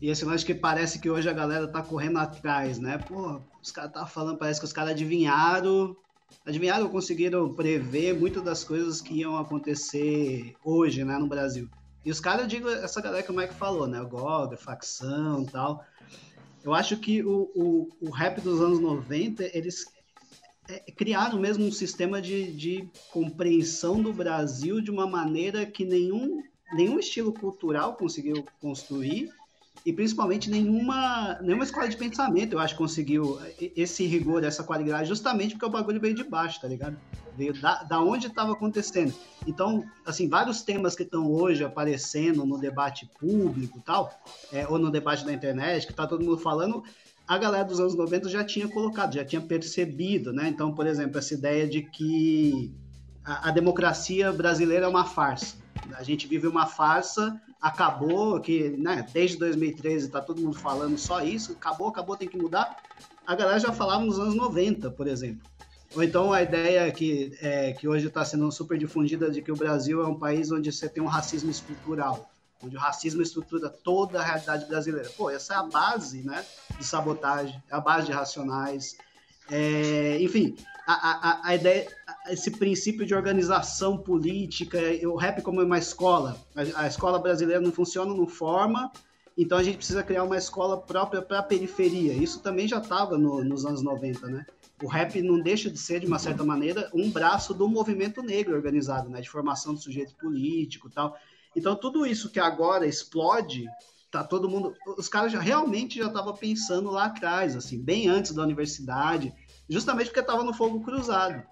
E 0.00 0.10
esse 0.10 0.24
lance 0.24 0.44
que 0.44 0.54
parece 0.54 0.98
que 0.98 1.10
hoje 1.10 1.28
a 1.28 1.32
galera 1.32 1.66
tá 1.66 1.82
correndo 1.82 2.18
atrás, 2.18 2.78
né? 2.78 2.98
Pô, 2.98 3.40
os 3.62 3.70
caras 3.70 3.92
tá 3.92 4.06
falando, 4.06 4.38
parece 4.38 4.60
que 4.60 4.66
os 4.66 4.72
caras 4.72 4.92
adivinharam, 4.92 5.96
adivinharam, 6.46 6.88
conseguiram 6.88 7.52
prever 7.54 8.14
muitas 8.14 8.42
das 8.42 8.62
coisas 8.62 9.00
que 9.00 9.14
iam 9.14 9.36
acontecer 9.36 10.54
hoje, 10.62 11.04
né, 11.04 11.16
no 11.18 11.26
Brasil. 11.26 11.68
E 12.04 12.10
os 12.10 12.20
caras, 12.20 12.46
digo, 12.46 12.68
essa 12.68 13.00
galera 13.00 13.22
que 13.22 13.32
o 13.32 13.34
Mike 13.34 13.54
falou, 13.54 13.86
né? 13.86 14.00
O 14.00 14.08
GOG, 14.08 14.56
facção 14.56 15.42
e 15.42 15.46
tal. 15.46 15.82
Eu 16.62 16.74
acho 16.74 16.96
que 16.98 17.24
o, 17.24 17.50
o, 17.54 17.88
o 18.00 18.10
rap 18.10 18.40
dos 18.40 18.60
anos 18.60 18.78
90, 18.78 19.44
eles 19.56 19.86
é, 20.68 20.78
criaram 20.92 21.38
mesmo 21.38 21.64
um 21.64 21.72
sistema 21.72 22.20
de, 22.20 22.52
de 22.52 22.88
compreensão 23.12 24.00
do 24.00 24.12
Brasil 24.12 24.80
de 24.80 24.90
uma 24.90 25.06
maneira 25.06 25.66
que 25.66 25.84
nenhum, 25.84 26.42
nenhum 26.72 26.98
estilo 26.98 27.32
cultural 27.32 27.96
conseguiu 27.96 28.44
construir 28.60 29.30
e 29.84 29.92
principalmente 29.92 30.50
nenhuma, 30.50 31.38
nenhuma 31.42 31.64
escola 31.64 31.86
de 31.86 31.96
pensamento, 31.96 32.54
eu 32.54 32.58
acho, 32.58 32.74
conseguiu 32.74 33.38
esse 33.76 34.06
rigor, 34.06 34.42
essa 34.42 34.64
qualidade, 34.64 35.08
justamente 35.08 35.54
porque 35.54 35.66
o 35.66 35.70
bagulho 35.70 36.00
veio 36.00 36.14
de 36.14 36.24
baixo, 36.24 36.60
tá 36.60 36.66
ligado? 36.66 36.96
Veio 37.36 37.52
da, 37.60 37.82
da 37.82 38.00
onde 38.00 38.28
estava 38.28 38.52
acontecendo. 38.52 39.12
Então, 39.46 39.84
assim, 40.06 40.26
vários 40.26 40.62
temas 40.62 40.96
que 40.96 41.02
estão 41.02 41.30
hoje 41.30 41.62
aparecendo 41.64 42.46
no 42.46 42.58
debate 42.58 43.06
público 43.20 43.78
e 43.78 43.82
tal, 43.82 44.10
é, 44.50 44.66
ou 44.66 44.78
no 44.78 44.90
debate 44.90 45.22
da 45.22 45.32
internet, 45.34 45.86
que 45.86 45.92
tá 45.92 46.06
todo 46.06 46.24
mundo 46.24 46.38
falando, 46.38 46.82
a 47.26 47.38
galera 47.38 47.64
dos 47.64 47.80
anos 47.80 47.94
90 47.94 48.28
já 48.28 48.44
tinha 48.44 48.68
colocado, 48.68 49.14
já 49.14 49.24
tinha 49.24 49.40
percebido, 49.40 50.32
né? 50.32 50.48
Então, 50.48 50.74
por 50.74 50.86
exemplo, 50.86 51.18
essa 51.18 51.34
ideia 51.34 51.66
de 51.66 51.82
que 51.82 52.72
a, 53.24 53.48
a 53.48 53.50
democracia 53.50 54.32
brasileira 54.32 54.86
é 54.86 54.88
uma 54.88 55.04
farsa. 55.04 55.56
A 55.96 56.02
gente 56.02 56.26
vive 56.26 56.46
uma 56.46 56.66
farsa 56.66 57.40
acabou, 57.64 58.38
que 58.40 58.76
né, 58.76 59.06
desde 59.10 59.38
2013 59.38 60.08
está 60.08 60.20
todo 60.20 60.42
mundo 60.42 60.58
falando 60.58 60.98
só 60.98 61.24
isso, 61.24 61.52
acabou, 61.52 61.88
acabou, 61.88 62.14
tem 62.14 62.28
que 62.28 62.36
mudar. 62.36 62.76
A 63.26 63.34
galera 63.34 63.58
já 63.58 63.72
falava 63.72 64.04
nos 64.04 64.18
anos 64.18 64.34
90, 64.34 64.90
por 64.90 65.06
exemplo. 65.06 65.48
Ou 65.96 66.02
então 66.02 66.30
a 66.30 66.42
ideia 66.42 66.92
que, 66.92 67.34
é, 67.40 67.72
que 67.72 67.88
hoje 67.88 68.06
está 68.06 68.22
sendo 68.22 68.52
super 68.52 68.76
difundida 68.76 69.30
de 69.30 69.40
que 69.40 69.50
o 69.50 69.56
Brasil 69.56 70.02
é 70.02 70.06
um 70.06 70.18
país 70.18 70.52
onde 70.52 70.70
você 70.70 70.90
tem 70.90 71.02
um 71.02 71.06
racismo 71.06 71.50
estrutural, 71.50 72.30
onde 72.62 72.76
o 72.76 72.78
racismo 72.78 73.22
estrutura 73.22 73.70
toda 73.70 74.20
a 74.20 74.22
realidade 74.22 74.66
brasileira. 74.66 75.08
Pô, 75.16 75.30
essa 75.30 75.54
é 75.54 75.56
a 75.56 75.62
base 75.62 76.22
né, 76.22 76.44
de 76.78 76.84
sabotagem, 76.84 77.62
a 77.70 77.80
base 77.80 78.06
de 78.06 78.12
racionais. 78.12 78.96
É, 79.50 80.18
enfim, 80.20 80.56
a, 80.86 80.92
a, 80.92 81.48
a 81.48 81.54
ideia, 81.54 81.88
esse 82.28 82.50
princípio 82.50 83.06
de 83.06 83.14
organização 83.14 83.96
política, 83.96 84.78
o 85.04 85.16
rap 85.16 85.42
como 85.42 85.62
uma 85.62 85.78
escola. 85.78 86.36
A, 86.54 86.82
a 86.82 86.86
escola 86.86 87.18
brasileira 87.18 87.60
não 87.60 87.72
funciona, 87.72 88.14
não 88.14 88.26
forma, 88.26 88.90
então 89.36 89.58
a 89.58 89.62
gente 89.62 89.78
precisa 89.78 90.02
criar 90.02 90.24
uma 90.24 90.36
escola 90.36 90.80
própria 90.80 91.20
para 91.20 91.40
a 91.40 91.42
periferia. 91.42 92.12
Isso 92.12 92.40
também 92.40 92.68
já 92.68 92.78
estava 92.78 93.18
no, 93.18 93.42
nos 93.42 93.66
anos 93.66 93.82
90, 93.82 94.26
né? 94.28 94.46
O 94.82 94.86
rap 94.86 95.20
não 95.22 95.40
deixa 95.40 95.70
de 95.70 95.78
ser, 95.78 96.00
de 96.00 96.06
uma 96.06 96.18
certa 96.18 96.44
maneira, 96.44 96.90
um 96.92 97.10
braço 97.10 97.54
do 97.54 97.68
movimento 97.68 98.22
negro 98.22 98.54
organizado, 98.54 99.08
né? 99.08 99.20
De 99.20 99.30
formação 99.30 99.74
do 99.74 99.80
sujeito 99.80 100.14
político 100.16 100.90
tal. 100.90 101.16
Então 101.56 101.74
tudo 101.74 102.06
isso 102.06 102.30
que 102.30 102.40
agora 102.40 102.86
explode, 102.86 103.66
tá 104.18 104.24
todo 104.24 104.48
mundo... 104.48 104.74
Os 104.96 105.08
caras 105.08 105.32
já 105.32 105.40
realmente 105.40 105.98
já 105.98 106.06
estavam 106.06 106.34
pensando 106.34 106.90
lá 106.90 107.06
atrás, 107.06 107.56
assim, 107.56 107.80
bem 107.80 108.08
antes 108.08 108.32
da 108.32 108.42
universidade, 108.42 109.34
justamente 109.68 110.06
porque 110.06 110.20
estava 110.20 110.44
no 110.44 110.54
fogo 110.54 110.80
cruzado. 110.80 111.42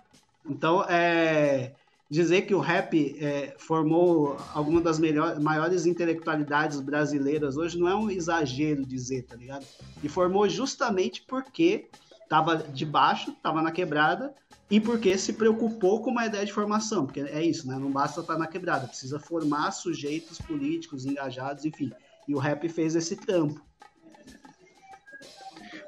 Então, 0.49 0.85
é, 0.85 1.73
dizer 2.09 2.43
que 2.43 2.55
o 2.55 2.61
rap 2.61 3.17
é, 3.19 3.55
formou 3.59 4.37
alguma 4.55 4.81
das 4.81 4.99
melhores, 4.99 5.39
maiores 5.39 5.87
intelectualidades 5.87 6.81
brasileiras 6.81 7.57
hoje 7.57 7.79
não 7.79 7.89
é 7.89 7.95
um 7.95 8.11
exagero 8.11 8.85
dizer, 8.87 9.23
tá 9.23 9.35
ligado? 9.35 9.67
E 10.03 10.09
formou 10.09 10.49
justamente 10.49 11.23
porque 11.23 11.89
estava 12.23 12.57
de 12.57 12.87
baixo, 12.87 13.31
estava 13.33 13.61
na 13.61 13.73
quebrada, 13.73 14.35
e 14.71 14.81
porque 14.81 15.19
se 15.19 15.35
preocupou 15.35 16.01
com 16.01 16.11
uma 16.11 16.25
ideia 16.25 16.47
de 16.47 16.53
formação, 16.53 17.05
porque 17.05 17.21
é 17.21 17.45
isso, 17.45 17.69
né? 17.69 17.77
Não 17.79 17.91
basta 17.91 18.21
estar 18.21 18.39
na 18.39 18.47
quebrada, 18.47 18.89
precisa 18.89 19.21
formar 19.21 19.71
sujeitos 19.71 20.39
políticos 20.39 21.05
engajados, 21.05 21.67
enfim. 21.67 21.93
E 22.29 22.35
o 22.35 22.39
rap 22.39 22.69
fez 22.69 22.95
esse 22.95 23.17
trampo. 23.17 23.61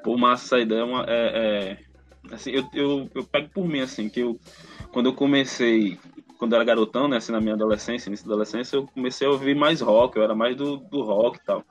Pô, 0.02 0.18
massa 0.18 0.58
essa 0.58 0.74
é, 0.74 0.84
uma, 0.84 1.04
é, 1.08 1.78
é 1.78 1.94
Assim, 2.32 2.50
eu, 2.50 2.64
eu, 2.72 3.10
eu 3.14 3.24
pego 3.24 3.48
por 3.50 3.66
mim, 3.66 3.80
assim, 3.80 4.08
que 4.08 4.20
eu, 4.20 4.38
quando 4.92 5.06
eu 5.06 5.14
comecei, 5.14 5.98
quando 6.38 6.52
eu 6.52 6.56
era 6.56 6.64
garotão, 6.64 7.06
né, 7.06 7.18
assim, 7.18 7.32
na 7.32 7.40
minha 7.40 7.54
adolescência, 7.54 8.08
início 8.08 8.26
da 8.26 8.32
adolescência, 8.32 8.76
eu 8.76 8.86
comecei 8.86 9.26
a 9.26 9.30
ouvir 9.30 9.54
mais 9.54 9.80
rock, 9.80 10.16
eu 10.16 10.22
era 10.22 10.34
mais 10.34 10.56
do, 10.56 10.78
do 10.78 11.02
rock 11.02 11.38
e 11.38 11.44
tal, 11.44 11.64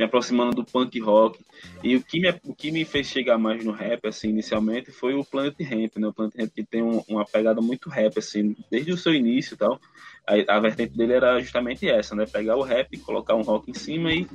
me 0.00 0.04
aproximando 0.04 0.56
do 0.56 0.64
punk 0.64 0.98
rock. 0.98 1.38
E 1.84 1.94
o 1.94 2.02
que, 2.02 2.20
me, 2.20 2.30
o 2.44 2.54
que 2.54 2.70
me 2.72 2.86
fez 2.86 3.06
chegar 3.06 3.36
mais 3.36 3.62
no 3.62 3.70
rap, 3.70 4.08
assim, 4.08 4.30
inicialmente, 4.30 4.90
foi 4.90 5.14
o 5.14 5.22
Planet 5.22 5.54
Ramp, 5.60 5.96
né, 5.98 6.08
o 6.08 6.12
Planet 6.12 6.34
Ramp 6.38 6.50
que 6.54 6.64
tem 6.64 6.82
um, 6.82 7.02
uma 7.06 7.26
pegada 7.26 7.60
muito 7.60 7.90
rap, 7.90 8.18
assim, 8.18 8.56
desde 8.70 8.92
o 8.92 8.96
seu 8.96 9.12
início 9.12 9.54
e 9.54 9.58
tal. 9.58 9.78
A, 10.26 10.56
a 10.56 10.60
vertente 10.60 10.96
dele 10.96 11.12
era 11.12 11.38
justamente 11.38 11.86
essa, 11.86 12.14
né, 12.14 12.24
pegar 12.24 12.56
o 12.56 12.62
rap, 12.62 12.96
colocar 13.00 13.34
um 13.34 13.42
rock 13.42 13.70
em 13.70 13.74
cima 13.74 14.10
e, 14.10 14.26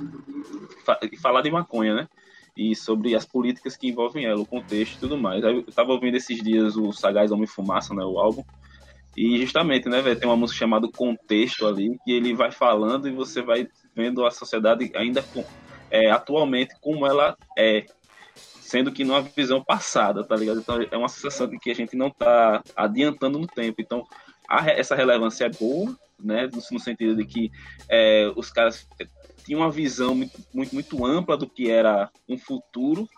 fa 0.84 1.00
e 1.02 1.16
falar 1.16 1.42
de 1.42 1.50
maconha, 1.50 1.94
né 1.96 2.08
e 2.58 2.74
sobre 2.74 3.14
as 3.14 3.26
políticas 3.26 3.76
que 3.76 3.86
envolvem 3.86 4.24
ela, 4.24 4.40
o 4.40 4.46
contexto 4.46 4.94
e 4.94 4.98
tudo 4.98 5.18
mais. 5.18 5.44
Aí 5.44 5.56
eu 5.56 5.62
tava 5.64 5.92
ouvindo 5.92 6.16
esses 6.16 6.42
dias 6.42 6.74
o 6.74 6.90
Sagaz 6.90 7.30
Homem 7.30 7.46
Fumaça, 7.46 7.92
né, 7.92 8.02
o 8.02 8.18
álbum, 8.18 8.42
e 9.16 9.40
justamente, 9.40 9.88
né, 9.88 10.02
tem 10.14 10.28
uma 10.28 10.36
música 10.36 10.58
chamada 10.58 10.88
Contexto 10.94 11.66
ali, 11.66 11.96
que 12.04 12.12
ele 12.12 12.34
vai 12.34 12.50
falando 12.50 13.08
e 13.08 13.12
você 13.12 13.40
vai 13.40 13.66
vendo 13.94 14.26
a 14.26 14.30
sociedade 14.30 14.92
ainda 14.94 15.22
com, 15.22 15.42
é, 15.90 16.10
atualmente 16.10 16.74
como 16.80 17.06
ela 17.06 17.36
é, 17.56 17.86
sendo 18.34 18.92
que 18.92 19.04
numa 19.04 19.22
visão 19.22 19.64
passada, 19.64 20.22
tá 20.22 20.36
ligado? 20.36 20.58
Então 20.58 20.76
é 20.90 20.96
uma 20.96 21.08
sensação 21.08 21.46
de 21.46 21.58
que 21.58 21.70
a 21.70 21.74
gente 21.74 21.96
não 21.96 22.10
tá 22.10 22.62
adiantando 22.76 23.38
no 23.38 23.46
tempo. 23.46 23.80
Então 23.80 24.04
a, 24.48 24.68
essa 24.68 24.94
relevância 24.94 25.46
é 25.46 25.50
boa, 25.50 25.96
né, 26.22 26.46
no, 26.52 26.60
no 26.70 26.80
sentido 26.80 27.16
de 27.16 27.24
que 27.24 27.50
é, 27.88 28.30
os 28.36 28.50
caras 28.50 28.86
tinha 29.44 29.56
uma 29.56 29.70
visão 29.70 30.14
muito, 30.14 30.38
muito, 30.52 30.74
muito 30.74 31.06
ampla 31.06 31.36
do 31.36 31.48
que 31.48 31.70
era 31.70 32.10
um 32.28 32.36
futuro, 32.36 33.08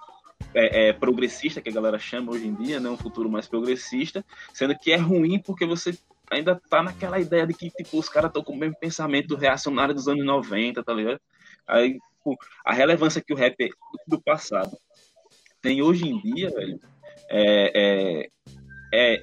é, 0.54 0.88
é, 0.88 0.92
progressista, 0.92 1.60
que 1.60 1.68
a 1.68 1.72
galera 1.72 1.98
chama 1.98 2.32
hoje 2.32 2.46
em 2.46 2.54
dia, 2.54 2.80
né? 2.80 2.88
Um 2.88 2.96
futuro 2.96 3.30
mais 3.30 3.46
progressista, 3.46 4.24
sendo 4.52 4.78
que 4.78 4.92
é 4.92 4.96
ruim 4.96 5.38
porque 5.38 5.66
você 5.66 5.96
ainda 6.30 6.60
tá 6.68 6.82
naquela 6.82 7.18
ideia 7.18 7.46
de 7.46 7.54
que, 7.54 7.70
tipo, 7.70 7.98
os 7.98 8.08
caras 8.08 8.28
estão 8.28 8.42
com 8.42 8.52
o 8.52 8.56
mesmo 8.56 8.76
pensamento 8.78 9.34
reacionário 9.34 9.94
dos 9.94 10.08
anos 10.08 10.24
90, 10.24 10.82
tá 10.82 10.92
ligado? 10.92 11.20
Aí, 11.66 11.94
tipo, 11.94 12.36
a 12.64 12.72
relevância 12.72 13.22
que 13.24 13.32
o 13.32 13.36
rap 13.36 13.56
do 14.06 14.20
passado 14.20 14.76
tem 15.60 15.82
hoje 15.82 16.06
em 16.06 16.20
dia, 16.20 16.50
velho, 16.50 16.80
é, 17.30 17.72
é, 17.74 18.28
é, 18.92 19.22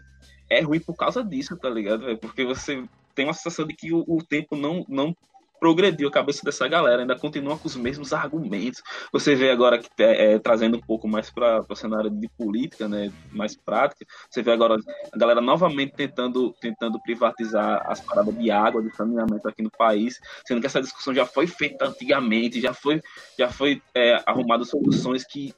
é 0.49 0.61
ruim 0.61 0.79
por 0.79 0.95
causa 0.95 1.23
disso, 1.23 1.57
tá 1.57 1.69
ligado? 1.69 2.17
Porque 2.17 2.43
você 2.43 2.83
tem 3.13 3.25
uma 3.25 3.33
sensação 3.33 3.65
de 3.65 3.73
que 3.73 3.93
o, 3.93 4.03
o 4.07 4.23
tempo 4.23 4.55
não, 4.55 4.85
não 4.87 5.15
progrediu 5.59 6.07
a 6.07 6.11
cabeça 6.11 6.41
dessa 6.43 6.67
galera, 6.67 7.01
ainda 7.01 7.17
continua 7.17 7.57
com 7.57 7.67
os 7.67 7.75
mesmos 7.75 8.13
argumentos. 8.13 8.81
Você 9.11 9.35
vê 9.35 9.51
agora 9.51 9.77
que 9.77 9.89
é, 9.99 10.33
é 10.33 10.39
trazendo 10.39 10.77
um 10.77 10.81
pouco 10.81 11.07
mais 11.07 11.29
para 11.29 11.63
o 11.67 11.75
cenário 11.75 12.09
de 12.09 12.29
política, 12.29 12.87
né, 12.87 13.11
mais 13.31 13.55
prática. 13.55 14.05
Você 14.29 14.41
vê 14.41 14.51
agora 14.51 14.77
a 15.11 15.17
galera 15.17 15.41
novamente 15.41 15.93
tentando, 15.93 16.53
tentando 16.61 17.01
privatizar 17.01 17.83
as 17.85 17.99
paradas 17.99 18.37
de 18.37 18.51
água, 18.51 18.81
de 18.81 18.95
saneamento 18.95 19.47
aqui 19.47 19.61
no 19.61 19.71
país, 19.71 20.19
sendo 20.45 20.61
que 20.61 20.67
essa 20.67 20.81
discussão 20.81 21.13
já 21.13 21.25
foi 21.25 21.47
feita 21.47 21.85
antigamente, 21.87 22.61
já 22.61 22.73
foi, 22.73 23.01
já 23.37 23.49
foi 23.49 23.81
é, 23.93 24.21
arrumado 24.25 24.65
soluções 24.65 25.25
que 25.25 25.53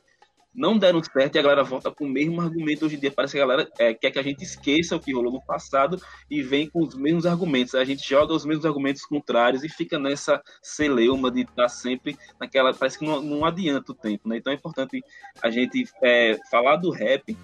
não 0.57 0.75
deram 0.75 1.03
certo 1.03 1.35
e 1.35 1.39
a 1.39 1.41
galera 1.43 1.63
volta 1.63 1.91
com 1.91 2.05
o 2.05 2.09
mesmo 2.09 2.41
argumento 2.41 2.83
hoje 2.83 2.95
em 2.95 2.99
dia. 2.99 3.11
Parece 3.11 3.33
que 3.33 3.39
a 3.39 3.45
galera 3.45 3.69
é, 3.77 3.93
quer 3.93 4.09
que 4.09 4.17
a 4.17 4.23
gente 4.23 4.43
esqueça 4.43 4.95
o 4.95 4.99
que 4.99 5.13
rolou 5.13 5.31
no 5.31 5.45
passado 5.45 6.01
e 6.29 6.41
vem 6.41 6.67
com 6.67 6.83
os 6.83 6.95
mesmos 6.95 7.27
argumentos. 7.27 7.75
A 7.75 7.85
gente 7.85 8.07
joga 8.09 8.33
os 8.33 8.43
mesmos 8.43 8.65
argumentos 8.65 9.05
contrários 9.05 9.63
e 9.63 9.69
fica 9.69 9.99
nessa 9.99 10.41
celeuma 10.63 11.29
de 11.29 11.41
estar 11.41 11.69
sempre 11.69 12.17
naquela. 12.39 12.73
Parece 12.73 12.97
que 12.97 13.05
não, 13.05 13.21
não 13.21 13.45
adianta 13.45 13.91
o 13.91 13.95
tempo, 13.95 14.27
né? 14.27 14.37
Então 14.37 14.51
é 14.51 14.55
importante 14.55 14.99
a 15.43 15.51
gente 15.51 15.85
é, 16.01 16.35
falar 16.49 16.77
do 16.77 16.89
rap 16.89 17.37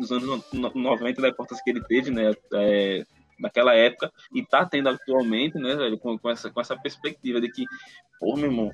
dos 0.00 0.10
anos 0.10 0.44
90, 0.52 1.22
da 1.22 1.28
importância 1.28 1.62
que 1.62 1.70
ele 1.70 1.84
teve, 1.84 2.10
né? 2.10 2.32
É, 2.54 3.04
naquela 3.38 3.74
época 3.74 4.12
e 4.34 4.44
tá 4.44 4.66
tendo 4.66 4.88
atualmente, 4.88 5.56
né, 5.56 5.74
velho, 5.74 5.98
com, 5.98 6.18
com, 6.18 6.28
essa, 6.28 6.50
com 6.50 6.60
essa 6.60 6.76
perspectiva 6.76 7.40
de 7.40 7.50
que, 7.50 7.64
pô, 8.18 8.36
meu 8.36 8.50
irmão, 8.50 8.70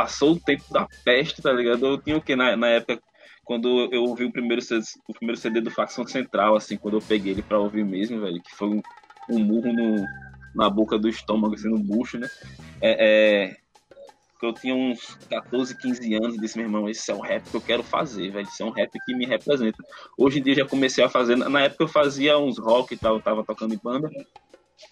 passou 0.00 0.32
o 0.32 0.40
tempo 0.40 0.64
da 0.70 0.88
peste, 1.04 1.42
tá 1.42 1.52
ligado? 1.52 1.84
Eu 1.84 2.00
tinha 2.00 2.16
o 2.16 2.22
que 2.22 2.34
na, 2.34 2.56
na 2.56 2.68
época, 2.68 2.98
quando 3.44 3.86
eu 3.92 4.04
ouvi 4.04 4.24
o 4.24 4.32
primeiro, 4.32 4.62
CD, 4.62 4.82
o 5.06 5.12
primeiro 5.12 5.38
CD 5.38 5.60
do 5.60 5.70
Facção 5.70 6.06
Central, 6.06 6.56
assim, 6.56 6.78
quando 6.78 6.96
eu 6.96 7.02
peguei 7.02 7.32
ele 7.32 7.42
pra 7.42 7.58
ouvir 7.58 7.84
mesmo, 7.84 8.18
velho, 8.18 8.40
que 8.40 8.50
foi 8.56 8.68
um, 8.68 8.80
um 9.28 9.38
murro 9.40 9.70
no, 9.74 10.06
na 10.54 10.70
boca 10.70 10.98
do 10.98 11.06
estômago, 11.06 11.54
assim, 11.54 11.68
no 11.68 11.78
bucho, 11.78 12.18
né? 12.18 12.26
É, 12.80 13.50
é, 13.50 13.56
eu 14.42 14.54
tinha 14.54 14.74
uns 14.74 15.18
14, 15.28 15.76
15 15.76 16.14
anos 16.14 16.34
e 16.36 16.40
disse, 16.40 16.56
meu 16.56 16.66
irmão, 16.66 16.88
esse 16.88 17.10
é 17.10 17.14
um 17.14 17.20
rap 17.20 17.44
que 17.50 17.56
eu 17.58 17.60
quero 17.60 17.82
fazer, 17.82 18.30
velho. 18.30 18.48
Esse 18.48 18.62
é 18.62 18.64
um 18.64 18.70
rap 18.70 18.90
que 19.04 19.14
me 19.14 19.26
representa. 19.26 19.84
Hoje 20.16 20.38
em 20.38 20.42
dia 20.42 20.54
já 20.54 20.66
comecei 20.66 21.04
a 21.04 21.10
fazer. 21.10 21.36
Na 21.36 21.60
época 21.60 21.84
eu 21.84 21.88
fazia 21.88 22.38
uns 22.38 22.58
rock 22.58 22.94
e 22.94 22.96
tal, 22.96 23.16
eu 23.16 23.22
tava 23.22 23.44
tocando 23.44 23.74
em 23.74 23.80
banda. 23.84 24.10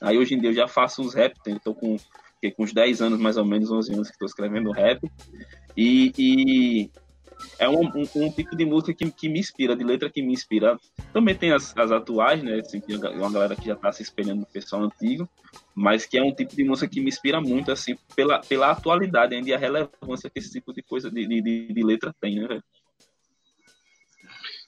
Aí 0.02 0.18
hoje 0.18 0.34
em 0.34 0.38
dia 0.38 0.50
eu 0.50 0.54
já 0.54 0.68
faço 0.68 1.00
uns 1.00 1.14
rap, 1.14 1.32
tô 1.64 1.74
com 1.74 1.96
fiquei 2.38 2.52
com 2.52 2.62
uns 2.62 2.72
10 2.72 3.02
anos, 3.02 3.18
mais 3.18 3.36
ou 3.36 3.44
menos, 3.44 3.70
11 3.70 3.92
anos 3.92 4.08
que 4.08 4.14
estou 4.14 4.26
escrevendo 4.26 4.70
rap. 4.70 5.00
E, 5.76 6.12
e 6.16 6.90
é 7.58 7.68
um, 7.68 7.82
um, 7.82 8.08
um, 8.16 8.32
tipo 8.32 8.56
de 8.56 8.64
música 8.64 8.94
que, 8.94 9.10
que 9.10 9.28
me 9.28 9.40
inspira, 9.40 9.76
de 9.76 9.84
letra 9.84 10.10
que 10.10 10.22
me 10.22 10.32
inspira. 10.32 10.78
Também 11.12 11.34
tem 11.34 11.52
as, 11.52 11.76
as 11.76 11.90
atuais, 11.90 12.42
né? 12.42 12.60
Assim, 12.60 12.80
é 12.88 13.08
uma 13.10 13.30
galera 13.30 13.56
que 13.56 13.66
já 13.66 13.74
está 13.74 13.92
se 13.92 14.02
espelhando 14.02 14.40
no 14.40 14.46
pessoal 14.46 14.82
antigo, 14.82 15.28
mas 15.74 16.06
que 16.06 16.16
é 16.16 16.22
um 16.22 16.32
tipo 16.32 16.54
de 16.54 16.64
música 16.64 16.88
que 16.88 17.00
me 17.00 17.08
inspira 17.08 17.40
muito, 17.40 17.72
assim, 17.72 17.96
pela, 18.14 18.40
pela 18.40 18.70
atualidade 18.70 19.34
ainda 19.34 19.48
e 19.48 19.54
a 19.54 19.58
relevância 19.58 20.30
que 20.30 20.38
esse 20.38 20.52
tipo 20.52 20.72
de 20.72 20.82
coisa, 20.82 21.10
de, 21.10 21.26
de, 21.26 21.72
de 21.72 21.82
letra 21.82 22.14
tem, 22.20 22.36
né, 22.36 22.46
velho? 22.46 22.64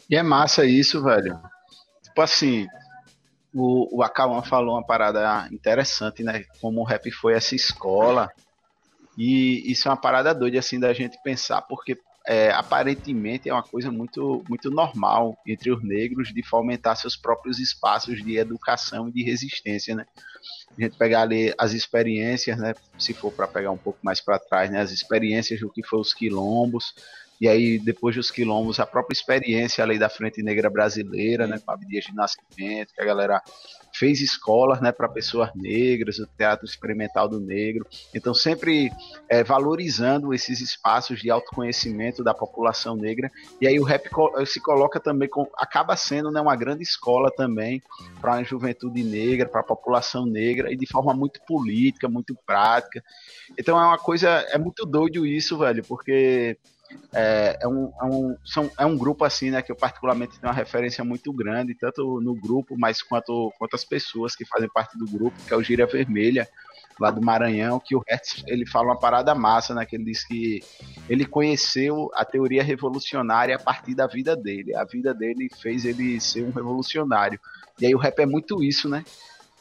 E 0.09 0.17
é 0.17 0.23
massa 0.23 0.65
isso, 0.65 1.03
velho. 1.03 1.41
Tipo 2.03 2.23
assim, 2.23 2.67
o, 3.55 3.99
o 3.99 4.03
Akawan 4.03 4.43
falou 4.43 4.75
uma 4.75 4.87
parada 4.87 5.49
interessante, 5.53 6.23
né? 6.23 6.45
Como 6.61 6.81
o 6.81 6.85
rap 6.85 7.11
foi 7.11 7.35
essa 7.35 7.55
escola. 7.55 8.31
E 9.19 9.71
isso 9.71 9.89
é 9.89 9.91
uma 9.91 9.97
parada 9.97 10.35
doida, 10.35 10.59
assim, 10.59 10.79
da 10.79 10.93
gente 10.93 11.19
pensar, 11.23 11.63
porque 11.63 11.99
é, 12.27 12.51
aparentemente 12.53 13.49
é 13.49 13.53
uma 13.53 13.63
coisa 13.63 13.91
muito, 13.91 14.45
muito 14.49 14.71
normal 14.71 15.37
entre 15.47 15.71
os 15.73 15.83
negros 15.83 16.33
de 16.33 16.43
fomentar 16.43 16.97
seus 16.97 17.17
próprios 17.17 17.59
espaços 17.59 18.23
de 18.23 18.37
educação 18.37 19.09
e 19.09 19.13
de 19.13 19.23
resistência, 19.23 19.95
né? 19.95 20.07
A 20.79 20.81
gente 20.81 20.97
pegar 20.97 21.23
ali 21.23 21.53
as 21.59 21.73
experiências, 21.73 22.57
né? 22.57 22.75
Se 22.99 23.13
for 23.13 23.33
para 23.33 23.49
pegar 23.49 23.71
um 23.71 23.77
pouco 23.77 23.99
mais 24.03 24.21
para 24.21 24.39
trás, 24.39 24.71
né? 24.71 24.81
As 24.81 24.93
experiências 24.93 25.61
do 25.61 25.71
que 25.71 25.83
foi 25.83 25.99
os 25.99 26.15
quilombos, 26.15 26.95
e 27.41 27.49
aí, 27.49 27.79
depois 27.79 28.15
dos 28.15 28.31
quilombos, 28.31 28.79
a 28.79 28.85
própria 28.85 29.15
experiência 29.15 29.83
ali 29.83 29.99
da 29.99 30.11
Frente 30.11 30.43
Negra 30.43 30.69
Brasileira, 30.69 31.47
né, 31.47 31.59
com 31.65 31.75
Dias 31.87 32.05
de 32.05 32.15
Nascimento, 32.15 32.93
que 32.93 33.01
a 33.01 33.05
galera 33.05 33.41
fez 33.95 34.21
escolas 34.21 34.79
né, 34.83 34.93
para 34.93 35.09
pessoas 35.09 35.51
negras, 35.55 36.19
o 36.19 36.27
Teatro 36.27 36.67
Experimental 36.67 37.27
do 37.27 37.41
Negro. 37.41 37.87
Então, 38.15 38.35
sempre 38.35 38.91
é, 39.27 39.43
valorizando 39.43 40.35
esses 40.35 40.61
espaços 40.61 41.21
de 41.21 41.31
autoconhecimento 41.31 42.23
da 42.23 42.35
população 42.35 42.95
negra. 42.95 43.31
E 43.59 43.67
aí, 43.67 43.81
o 43.81 43.85
rap 43.85 44.11
se 44.45 44.61
coloca 44.61 45.01
também, 45.01 45.27
com, 45.27 45.49
acaba 45.57 45.97
sendo 45.97 46.31
né, 46.31 46.43
uma 46.43 46.55
grande 46.55 46.83
escola 46.83 47.31
também 47.35 47.83
para 48.21 48.35
a 48.35 48.43
juventude 48.43 49.03
negra, 49.03 49.49
para 49.49 49.63
a 49.63 49.65
população 49.65 50.27
negra, 50.27 50.71
e 50.71 50.77
de 50.77 50.87
forma 50.87 51.15
muito 51.15 51.41
política, 51.47 52.07
muito 52.07 52.37
prática. 52.45 53.03
Então, 53.59 53.81
é 53.81 53.87
uma 53.87 53.99
coisa, 53.99 54.29
é 54.29 54.59
muito 54.59 54.85
doido 54.85 55.25
isso, 55.25 55.57
velho, 55.57 55.83
porque 55.85 56.59
é, 57.13 57.59
é, 57.61 57.69
um, 57.69 57.93
é, 58.01 58.05
um, 58.05 58.37
são, 58.45 58.71
é 58.79 58.87
um 58.87 58.97
grupo 58.97 59.25
assim, 59.25 59.51
né, 59.51 59.63
que 59.63 59.73
eu 59.73 59.77
particularmente 59.77 60.39
tenho 60.39 60.53
uma 60.53 60.57
referência 60.57 61.05
muito 61.05 61.33
grande, 61.33 61.75
tanto 61.75 62.21
no 62.21 62.35
grupo, 62.35 62.77
mas 62.79 63.03
quanto, 63.03 63.53
quanto 63.59 63.75
as 63.75 63.85
pessoas 63.85 64.37
que 64.37 64.45
fazem 64.45 64.69
parte 64.69 64.97
do 64.99 65.07
grupo, 65.07 65.37
que 65.47 65.53
é 65.53 65.57
o 65.57 65.63
Gira 65.63 65.87
Vermelha, 65.87 66.49
lá 66.99 67.11
do 67.11 67.23
Maranhão, 67.23 67.81
que 67.81 67.97
o 67.97 68.03
Hertz, 68.07 68.45
ele 68.47 68.67
fala 68.67 68.89
uma 68.89 68.99
parada 68.99 69.35
massa, 69.35 69.75
né, 69.75 69.85
que 69.87 69.97
ele 69.97 70.05
diz 70.05 70.25
que 70.25 70.63
ele 71.09 71.25
conheceu 71.25 72.11
a 72.15 72.25
teoria 72.25 72.63
revolucionária 72.63 73.57
a 73.57 73.59
partir 73.59 73.95
da 73.95 74.07
vida 74.07 74.37
dele, 74.37 74.75
a 74.75 74.85
vida 74.85 75.15
dele 75.15 75.49
fez 75.61 75.85
ele 75.85 76.21
ser 76.21 76.45
um 76.45 76.51
revolucionário, 76.51 77.41
e 77.81 77.87
aí 77.87 77.95
o 77.95 77.99
rap 77.99 78.19
é 78.21 78.27
muito 78.27 78.63
isso, 78.63 78.89
né, 78.89 79.05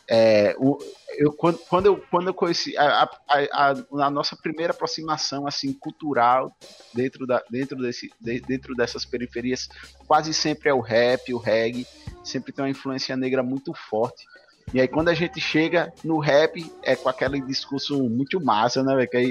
é, 0.09 0.55
o, 0.57 0.79
eu, 1.19 1.31
quando, 1.31 1.59
quando, 1.69 1.85
eu, 1.85 2.03
quando 2.09 2.27
eu 2.27 2.33
conheci 2.33 2.75
a, 2.75 3.03
a, 3.03 3.09
a, 3.29 4.05
a, 4.05 4.09
nossa 4.09 4.35
primeira 4.35 4.73
aproximação 4.73 5.45
assim 5.45 5.71
cultural 5.71 6.55
dentro, 6.93 7.27
da, 7.27 7.43
dentro, 7.49 7.77
desse, 7.77 8.11
de, 8.19 8.39
dentro 8.41 8.73
dessas 8.73 9.05
periferias, 9.05 9.69
quase 10.07 10.33
sempre 10.33 10.69
é 10.69 10.73
o 10.73 10.79
rap, 10.79 11.31
o 11.31 11.37
reggae, 11.37 11.85
sempre 12.23 12.51
tem 12.51 12.65
uma 12.65 12.71
influência 12.71 13.15
negra 13.15 13.43
muito 13.43 13.71
forte. 13.73 14.25
E 14.73 14.81
aí 14.81 14.87
quando 14.87 15.09
a 15.09 15.13
gente 15.13 15.39
chega 15.39 15.93
no 16.03 16.17
rap, 16.17 16.71
é 16.81 16.95
com 16.95 17.09
aquele 17.09 17.39
discurso 17.41 18.01
muito 18.09 18.43
massa, 18.43 18.81
né, 18.81 18.95
velho? 18.95 19.09
Que, 19.09 19.17
é, 19.17 19.23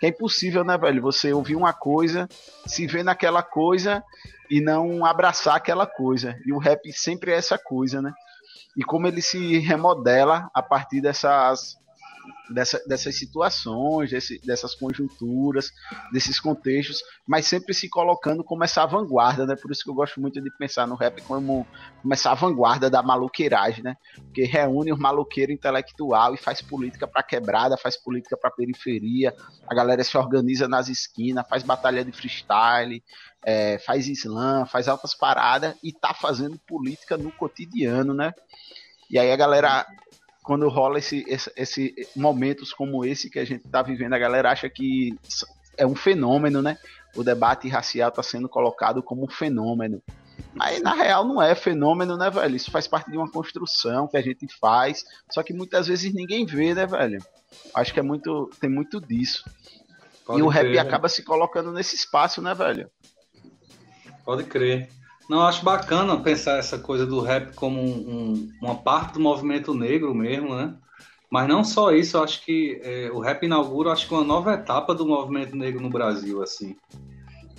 que 0.00 0.06
é 0.06 0.08
impossível, 0.10 0.62
né, 0.62 0.76
velho? 0.76 1.00
Você 1.02 1.32
ouvir 1.32 1.56
uma 1.56 1.72
coisa, 1.72 2.28
se 2.66 2.86
ver 2.86 3.02
naquela 3.02 3.42
coisa 3.42 4.04
e 4.50 4.60
não 4.60 5.06
abraçar 5.06 5.56
aquela 5.56 5.86
coisa. 5.86 6.38
E 6.44 6.52
o 6.52 6.58
rap 6.58 6.92
sempre 6.92 7.32
é 7.32 7.36
essa 7.36 7.56
coisa, 7.58 8.02
né? 8.02 8.12
E 8.78 8.84
como 8.84 9.08
ele 9.08 9.20
se 9.20 9.58
remodela 9.58 10.48
a 10.54 10.62
partir 10.62 11.00
dessas, 11.00 11.76
dessa, 12.48 12.80
dessas 12.86 13.18
situações, 13.18 14.08
desse, 14.10 14.40
dessas 14.46 14.72
conjunturas, 14.72 15.72
desses 16.12 16.38
contextos, 16.38 17.02
mas 17.26 17.44
sempre 17.48 17.74
se 17.74 17.88
colocando 17.88 18.44
como 18.44 18.62
essa 18.62 18.86
vanguarda, 18.86 19.44
né? 19.44 19.56
Por 19.56 19.72
isso 19.72 19.82
que 19.82 19.90
eu 19.90 19.94
gosto 19.94 20.20
muito 20.20 20.40
de 20.40 20.48
pensar 20.56 20.86
no 20.86 20.94
rap 20.94 21.20
como, 21.22 21.66
como 22.00 22.14
essa 22.14 22.32
vanguarda 22.34 22.88
da 22.88 23.02
maluqueiragem, 23.02 23.82
né? 23.82 23.96
Porque 24.14 24.44
reúne 24.44 24.92
os 24.92 24.98
maloqueiros 25.00 25.52
intelectual 25.52 26.32
e 26.34 26.38
faz 26.38 26.62
política 26.62 27.08
para 27.08 27.24
quebrada, 27.24 27.76
faz 27.76 27.96
política 27.96 28.36
para 28.36 28.52
periferia, 28.52 29.34
a 29.68 29.74
galera 29.74 30.04
se 30.04 30.16
organiza 30.16 30.68
nas 30.68 30.88
esquinas, 30.88 31.48
faz 31.48 31.64
batalha 31.64 32.04
de 32.04 32.12
freestyle, 32.12 33.02
é, 33.44 33.78
faz 33.78 34.06
slam, 34.06 34.66
faz 34.66 34.86
altas 34.86 35.14
paradas 35.14 35.74
e 35.82 35.92
tá 35.92 36.14
fazendo 36.14 36.58
política 36.60 37.16
no 37.16 37.32
cotidiano, 37.32 38.14
né? 38.14 38.32
E 39.10 39.18
aí 39.18 39.32
a 39.32 39.36
galera, 39.36 39.86
quando 40.42 40.68
rola 40.68 40.98
esse, 40.98 41.24
esse, 41.26 41.52
esse 41.56 41.94
momentos 42.14 42.72
como 42.72 43.04
esse 43.04 43.30
que 43.30 43.38
a 43.38 43.44
gente 43.44 43.66
está 43.66 43.82
vivendo, 43.82 44.14
a 44.14 44.18
galera 44.18 44.50
acha 44.50 44.68
que 44.68 45.16
é 45.76 45.86
um 45.86 45.94
fenômeno, 45.94 46.60
né? 46.60 46.78
O 47.16 47.24
debate 47.24 47.68
racial 47.68 48.10
está 48.10 48.22
sendo 48.22 48.48
colocado 48.48 49.02
como 49.02 49.24
um 49.24 49.28
fenômeno. 49.28 50.02
Mas 50.54 50.82
na 50.82 50.94
real 50.94 51.24
não 51.24 51.40
é 51.40 51.54
fenômeno, 51.54 52.16
né, 52.16 52.30
velho? 52.30 52.56
Isso 52.56 52.70
faz 52.70 52.86
parte 52.86 53.10
de 53.10 53.16
uma 53.16 53.30
construção 53.30 54.06
que 54.08 54.16
a 54.16 54.22
gente 54.22 54.46
faz, 54.58 55.04
só 55.30 55.42
que 55.42 55.52
muitas 55.52 55.86
vezes 55.86 56.12
ninguém 56.12 56.44
vê, 56.44 56.74
né, 56.74 56.86
velho? 56.86 57.22
Acho 57.74 57.94
que 57.94 58.00
é 58.00 58.02
muito, 58.02 58.50
tem 58.60 58.68
muito 58.68 59.00
disso. 59.00 59.44
Pode 60.26 60.40
e 60.40 60.42
o 60.42 60.48
rap 60.48 60.68
né? 60.68 60.78
acaba 60.78 61.08
se 61.08 61.22
colocando 61.22 61.72
nesse 61.72 61.96
espaço, 61.96 62.42
né, 62.42 62.54
velho? 62.54 62.90
Pode 64.24 64.44
crer. 64.44 64.90
Não, 65.28 65.42
acho 65.42 65.62
bacana 65.62 66.16
pensar 66.18 66.58
essa 66.58 66.78
coisa 66.78 67.04
do 67.04 67.20
rap 67.20 67.54
como 67.54 67.78
um, 67.80 67.84
um, 67.84 68.52
uma 68.62 68.76
parte 68.76 69.14
do 69.14 69.20
movimento 69.20 69.74
negro 69.74 70.14
mesmo, 70.14 70.54
né? 70.54 70.74
Mas 71.30 71.46
não 71.46 71.62
só 71.62 71.92
isso, 71.92 72.16
eu 72.16 72.22
acho 72.22 72.42
que 72.42 72.80
é, 72.82 73.10
o 73.12 73.18
rap 73.18 73.44
inaugura, 73.44 73.92
acho 73.92 74.08
que 74.08 74.14
uma 74.14 74.24
nova 74.24 74.54
etapa 74.54 74.94
do 74.94 75.06
movimento 75.06 75.54
negro 75.54 75.82
no 75.82 75.90
Brasil, 75.90 76.42
assim. 76.42 76.74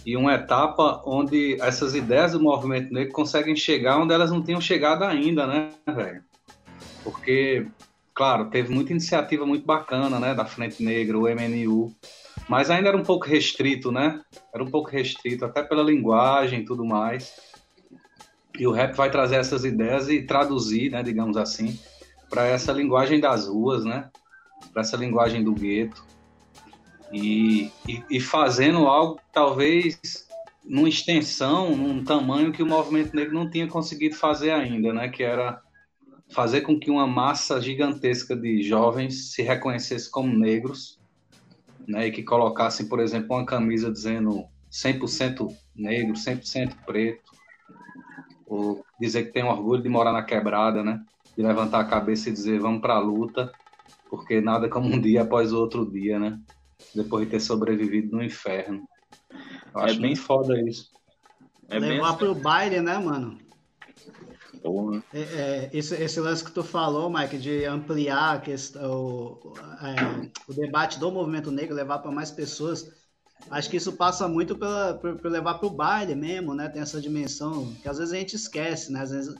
e 0.03 0.17
uma 0.17 0.33
etapa 0.33 1.03
onde 1.05 1.61
essas 1.61 1.93
ideias 1.93 2.31
do 2.31 2.41
movimento 2.41 2.91
negro 2.91 3.13
conseguem 3.13 3.55
chegar 3.55 3.99
onde 3.99 4.13
elas 4.13 4.31
não 4.31 4.41
tinham 4.41 4.59
chegado 4.59 5.03
ainda, 5.03 5.45
né, 5.45 5.69
velho? 5.87 6.23
Porque, 7.03 7.67
claro, 8.15 8.49
teve 8.49 8.73
muita 8.73 8.91
iniciativa 8.91 9.45
muito 9.45 9.65
bacana, 9.65 10.19
né, 10.19 10.33
da 10.33 10.45
Frente 10.45 10.83
Negra, 10.83 11.19
o 11.19 11.27
MNU, 11.27 11.93
mas 12.47 12.71
ainda 12.71 12.89
era 12.89 12.97
um 12.97 13.03
pouco 13.03 13.27
restrito, 13.27 13.91
né? 13.91 14.21
Era 14.51 14.63
um 14.63 14.71
pouco 14.71 14.89
restrito, 14.89 15.45
até 15.45 15.61
pela 15.61 15.83
linguagem 15.83 16.61
e 16.61 16.65
tudo 16.65 16.83
mais. 16.83 17.31
E 18.59 18.67
o 18.67 18.71
rap 18.71 18.93
vai 18.93 19.09
trazer 19.09 19.37
essas 19.37 19.63
ideias 19.63 20.09
e 20.09 20.21
traduzir, 20.21 20.91
né, 20.91 21.01
digamos 21.01 21.37
assim, 21.37 21.79
para 22.29 22.45
essa 22.45 22.73
linguagem 22.73 23.19
das 23.19 23.47
ruas, 23.47 23.85
né? 23.85 24.09
Para 24.73 24.81
essa 24.81 24.97
linguagem 24.97 25.43
do 25.43 25.53
gueto. 25.53 26.03
E, 27.11 27.71
e, 27.87 28.03
e, 28.11 28.19
fazendo 28.19 28.85
algo 28.85 29.19
talvez 29.33 29.97
numa 30.63 30.89
extensão, 30.89 31.75
num 31.75 32.03
tamanho 32.03 32.51
que 32.51 32.61
o 32.61 32.67
movimento 32.67 33.15
negro 33.15 33.33
não 33.33 33.49
tinha 33.49 33.67
conseguido 33.67 34.15
fazer 34.15 34.51
ainda, 34.51 34.93
né? 34.93 35.07
Que 35.07 35.23
era 35.23 35.61
fazer 36.29 36.61
com 36.61 36.79
que 36.79 36.91
uma 36.91 37.07
massa 37.07 37.59
gigantesca 37.59 38.35
de 38.35 38.61
jovens 38.61 39.31
se 39.31 39.41
reconhecesse 39.41 40.11
como 40.11 40.37
negros, 40.37 40.99
né? 41.87 42.07
E 42.07 42.11
que 42.11 42.21
colocassem, 42.21 42.87
por 42.87 42.99
exemplo, 42.99 43.35
uma 43.35 43.45
camisa 43.45 43.89
dizendo 43.89 44.45
100% 44.71 45.47
negro, 45.75 46.13
100% 46.13 46.75
preto, 46.85 47.28
ou 48.49 48.83
dizer 48.99 49.25
que 49.25 49.31
tem 49.31 49.43
orgulho 49.43 49.81
de 49.81 49.87
morar 49.87 50.11
na 50.11 50.23
quebrada, 50.23 50.83
né? 50.83 51.01
De 51.37 51.43
levantar 51.43 51.79
a 51.79 51.85
cabeça 51.85 52.29
e 52.29 52.33
dizer 52.33 52.59
vamos 52.59 52.81
para 52.81 52.95
a 52.95 52.99
luta, 52.99 53.51
porque 54.09 54.41
nada 54.41 54.67
como 54.67 54.87
um 54.87 54.99
dia 54.99 55.21
após 55.21 55.53
o 55.53 55.59
outro 55.59 55.89
dia, 55.89 56.19
né? 56.19 56.37
depois 56.93 57.25
de 57.25 57.31
ter 57.31 57.39
sobrevivido 57.39 58.15
no 58.15 58.23
inferno. 58.23 58.87
Eu 59.73 59.81
acho 59.81 59.95
é 59.95 59.99
bem 59.99 60.15
foda 60.15 60.59
isso. 60.61 60.89
É 61.69 61.77
Levar 61.77 62.17
pro 62.17 62.33
baile, 62.33 62.81
né, 62.81 62.97
mano? 62.97 63.37
É, 65.13 65.19
é, 65.19 65.69
esse, 65.71 65.95
esse, 65.95 66.19
lance 66.19 66.43
que 66.43 66.51
tu 66.51 66.63
falou, 66.63 67.09
Mike, 67.09 67.37
de 67.37 67.63
ampliar 67.63 68.35
a 68.35 68.39
questão, 68.39 68.91
o, 68.91 69.53
é, 69.57 70.31
o 70.49 70.53
debate 70.53 70.99
do 70.99 71.11
movimento 71.11 71.49
negro, 71.49 71.75
levar 71.75 71.99
para 71.99 72.11
mais 72.11 72.29
pessoas, 72.29 72.91
acho 73.49 73.69
que 73.69 73.77
isso 73.77 73.93
passa 73.93 74.27
muito 74.27 74.55
pela, 74.55 74.93
por, 74.95 75.15
por 75.15 75.31
levar 75.31 75.55
para 75.55 75.67
o 75.67 75.71
baile 75.71 76.15
mesmo, 76.15 76.53
né? 76.53 76.69
Tem 76.69 76.81
essa 76.81 77.01
dimensão 77.01 77.73
que 77.81 77.89
às 77.89 77.97
vezes 77.97 78.13
a 78.13 78.17
gente 78.17 78.35
esquece, 78.35 78.91
né? 78.91 79.01
Às 79.01 79.11
vezes 79.11 79.35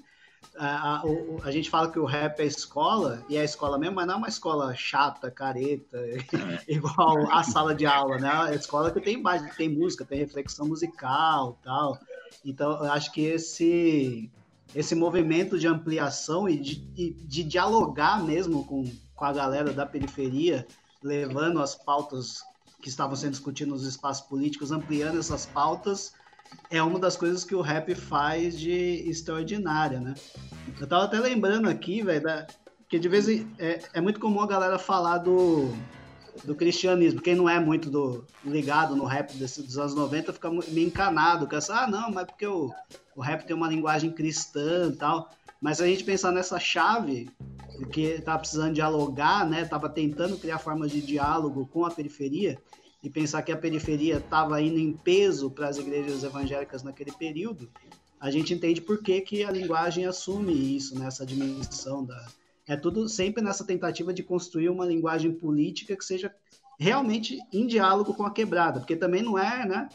a, 0.58 0.98
a, 0.98 1.04
a, 1.44 1.52
gente 1.52 1.70
fala 1.70 1.92
que 1.92 2.00
o 2.00 2.06
rap 2.06 2.40
é 2.40 2.46
escola, 2.46 3.24
e 3.30 3.38
é 3.38 3.44
escola 3.44 3.78
mesmo, 3.78 3.96
mas 3.96 4.08
não 4.08 4.16
é 4.16 4.18
uma 4.18 4.28
escola 4.28 4.74
chata, 4.76 5.32
careta, 5.32 5.98
igual 6.68 7.32
a 7.32 7.44
sala 7.44 7.74
de 7.76 7.86
aula, 7.86 8.18
né? 8.18 8.52
É 8.52 8.56
escola 8.56 8.92
que 8.92 9.00
tem, 9.00 9.22
tem 9.56 9.70
música, 9.70 10.06
tem 10.06 10.20
reflexão 10.20 10.68
musical 10.68 11.58
tal. 11.64 12.00
Então, 12.44 12.84
eu 12.84 12.92
acho 12.92 13.12
que 13.12 13.22
esse, 13.22 14.30
esse 14.76 14.96
movimento 14.96 15.58
de 15.58 15.68
ampliação 15.68 16.48
e 16.48 16.58
de, 16.58 16.76
de, 16.76 17.12
de 17.12 17.44
dialogar 17.44 18.24
mesmo 18.24 18.66
com, 18.66 18.86
com 19.16 19.26
a 19.26 19.34
galera 19.34 19.72
da 19.72 19.86
periferia, 19.86 20.66
levando 21.02 21.62
as 21.62 21.76
pautas 21.76 22.42
que 22.82 22.90
estavam 22.90 23.16
sendo 23.16 23.32
discutidas 23.32 23.74
nos 23.74 23.84
espaços 23.86 24.26
políticos, 24.28 24.72
ampliando 24.72 25.20
essas 25.20 25.46
pautas 25.46 26.14
é 26.70 26.82
uma 26.82 27.00
das 27.00 27.16
coisas 27.16 27.44
que 27.44 27.56
o 27.56 27.62
rap 27.62 27.94
faz 27.96 28.60
de 28.60 28.72
extraordinária, 29.10 30.00
né? 30.00 30.14
Eu 30.80 30.88
tava 30.88 31.06
até 31.06 31.20
lembrando 31.20 31.70
aqui, 31.70 32.02
velho, 32.02 32.24
que 32.88 33.00
de 33.00 33.10
vez 33.10 33.28
em 33.28 33.48
é, 33.58 33.82
é 33.94 34.02
muito 34.02 34.20
comum 34.20 34.42
a 34.42 34.48
galera 34.48 34.80
falar 34.80 35.20
do, 35.20 35.72
do 36.44 36.56
cristianismo. 36.56 37.22
Quem 37.22 37.36
não 37.36 37.50
é 37.50 37.60
muito 37.60 37.90
do, 37.90 38.26
ligado 38.44 38.96
no 38.96 39.06
rap 39.06 39.34
desse, 39.34 39.62
dos 39.62 39.78
anos 39.78 39.96
90 39.96 40.34
fica 40.34 40.50
meio 40.50 40.88
encanado, 40.88 41.48
que 41.48 41.56
ah, 41.56 41.88
não, 41.88 42.12
mas 42.12 42.26
porque 42.26 42.46
o, 42.46 42.72
o 43.16 43.22
rap 43.22 43.46
tem 43.46 43.56
uma 43.56 43.68
linguagem 43.68 44.12
cristã 44.12 44.90
e 44.92 44.96
tal. 44.96 45.30
Mas 45.62 45.78
se 45.78 45.84
a 45.84 45.88
gente 45.88 46.04
pensar 46.04 46.32
nessa 46.32 46.60
chave, 46.60 47.30
que 47.86 48.22
tá 48.22 48.38
precisando 48.38 48.74
dialogar, 48.74 49.48
né? 49.50 49.66
Tava 49.66 49.90
tentando 49.90 50.38
criar 50.38 50.60
formas 50.60 50.92
de 50.92 51.02
diálogo 51.02 51.68
com 51.68 51.86
a 51.86 51.92
periferia, 51.92 52.60
e 53.02 53.10
pensar 53.10 53.42
que 53.42 53.52
a 53.52 53.58
periferia 53.58 54.18
estava 54.18 54.62
indo 54.62 54.78
em 54.78 54.92
peso 54.92 55.50
para 55.50 55.70
as 55.70 55.78
igrejas 55.78 56.24
evangélicas 56.24 56.84
naquele 56.84 57.12
período, 57.12 57.70
a 58.20 58.30
gente 58.30 58.54
entende 58.54 58.82
por 58.82 59.02
que, 59.02 59.22
que 59.22 59.44
a 59.44 59.52
linguagem 59.52 60.06
assume 60.06 60.54
isso, 60.76 61.00
nessa 61.00 61.24
né, 61.24 61.30
dimensão 61.30 62.04
da. 62.04 62.28
É 62.68 62.76
tudo 62.76 63.08
sempre 63.08 63.42
nessa 63.42 63.66
tentativa 63.66 64.14
de 64.14 64.22
construir 64.22 64.70
uma 64.70 64.86
linguagem 64.86 65.32
política 65.32 65.96
que 65.96 66.04
seja 66.04 66.34
realmente 66.78 67.40
em 67.52 67.66
diálogo 67.66 68.14
com 68.14 68.24
a 68.24 68.32
quebrada, 68.32 68.80
porque 68.80 68.96
também 68.96 69.24
não 69.24 69.40
é, 69.40 69.66
né? 69.66 69.90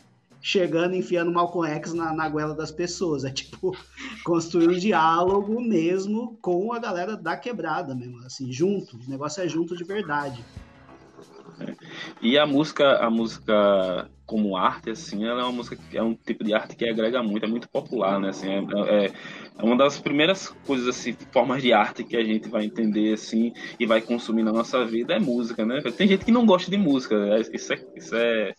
Chegando 0.46 0.94
enfiando 0.94 1.33
Malcolm 1.33 1.66
X 1.66 1.94
na, 1.94 2.12
na 2.12 2.28
goela 2.28 2.54
das 2.54 2.70
pessoas. 2.70 3.24
É 3.24 3.30
tipo 3.30 3.74
construir 4.22 4.68
um 4.68 4.78
diálogo 4.78 5.59
mesmo 5.59 6.37
com 6.42 6.70
a 6.70 6.78
galera 6.78 7.16
da 7.16 7.35
quebrada 7.35 7.94
mesmo, 7.94 8.18
assim, 8.26 8.52
junto. 8.52 8.98
O 8.98 9.11
negócio 9.11 9.42
é 9.42 9.48
junto 9.48 9.74
de 9.74 9.85
verdade. 9.85 10.44
E 12.20 12.37
a 12.37 12.46
música, 12.46 12.98
a 12.98 13.09
música 13.09 14.07
como 14.26 14.54
arte, 14.54 14.90
assim, 14.90 15.24
ela 15.24 15.40
é 15.40 15.44
uma 15.44 15.52
música 15.52 15.78
é 15.94 16.02
um 16.02 16.14
tipo 16.14 16.44
de 16.44 16.52
arte 16.52 16.76
que 16.76 16.87
agrega 16.87 17.22
muito, 17.22 17.44
é 17.44 17.48
muito 17.48 17.68
popular, 17.70 18.20
né? 18.20 18.28
Assim, 18.28 18.50
é, 18.50 18.59
é, 18.59 19.07
é, 19.07 19.62
uma 19.62 19.78
das 19.78 19.98
primeiras 19.98 20.48
coisas, 20.66 20.88
assim, 20.88 21.16
formas 21.33 21.62
de 21.62 21.72
arte 21.72 22.04
que 22.04 22.18
a 22.18 22.24
gente 22.24 22.50
vai 22.50 22.66
entender, 22.66 23.14
assim, 23.14 23.54
e 23.80 23.87
vai 23.87 24.02
consumir 24.02 24.42
na 24.42 24.52
nossa 24.52 24.85
vida 24.85 25.14
é 25.14 25.18
música, 25.18 25.64
né? 25.64 25.80
Tem 25.96 26.07
gente 26.07 26.26
que 26.26 26.33
não 26.33 26.44
gosta 26.44 26.70
de 26.70 26.76
música, 26.76 27.18
né? 27.18 27.40
isso 27.50 27.72
é, 27.72 27.87
isso 27.96 28.14
é, 28.14 28.54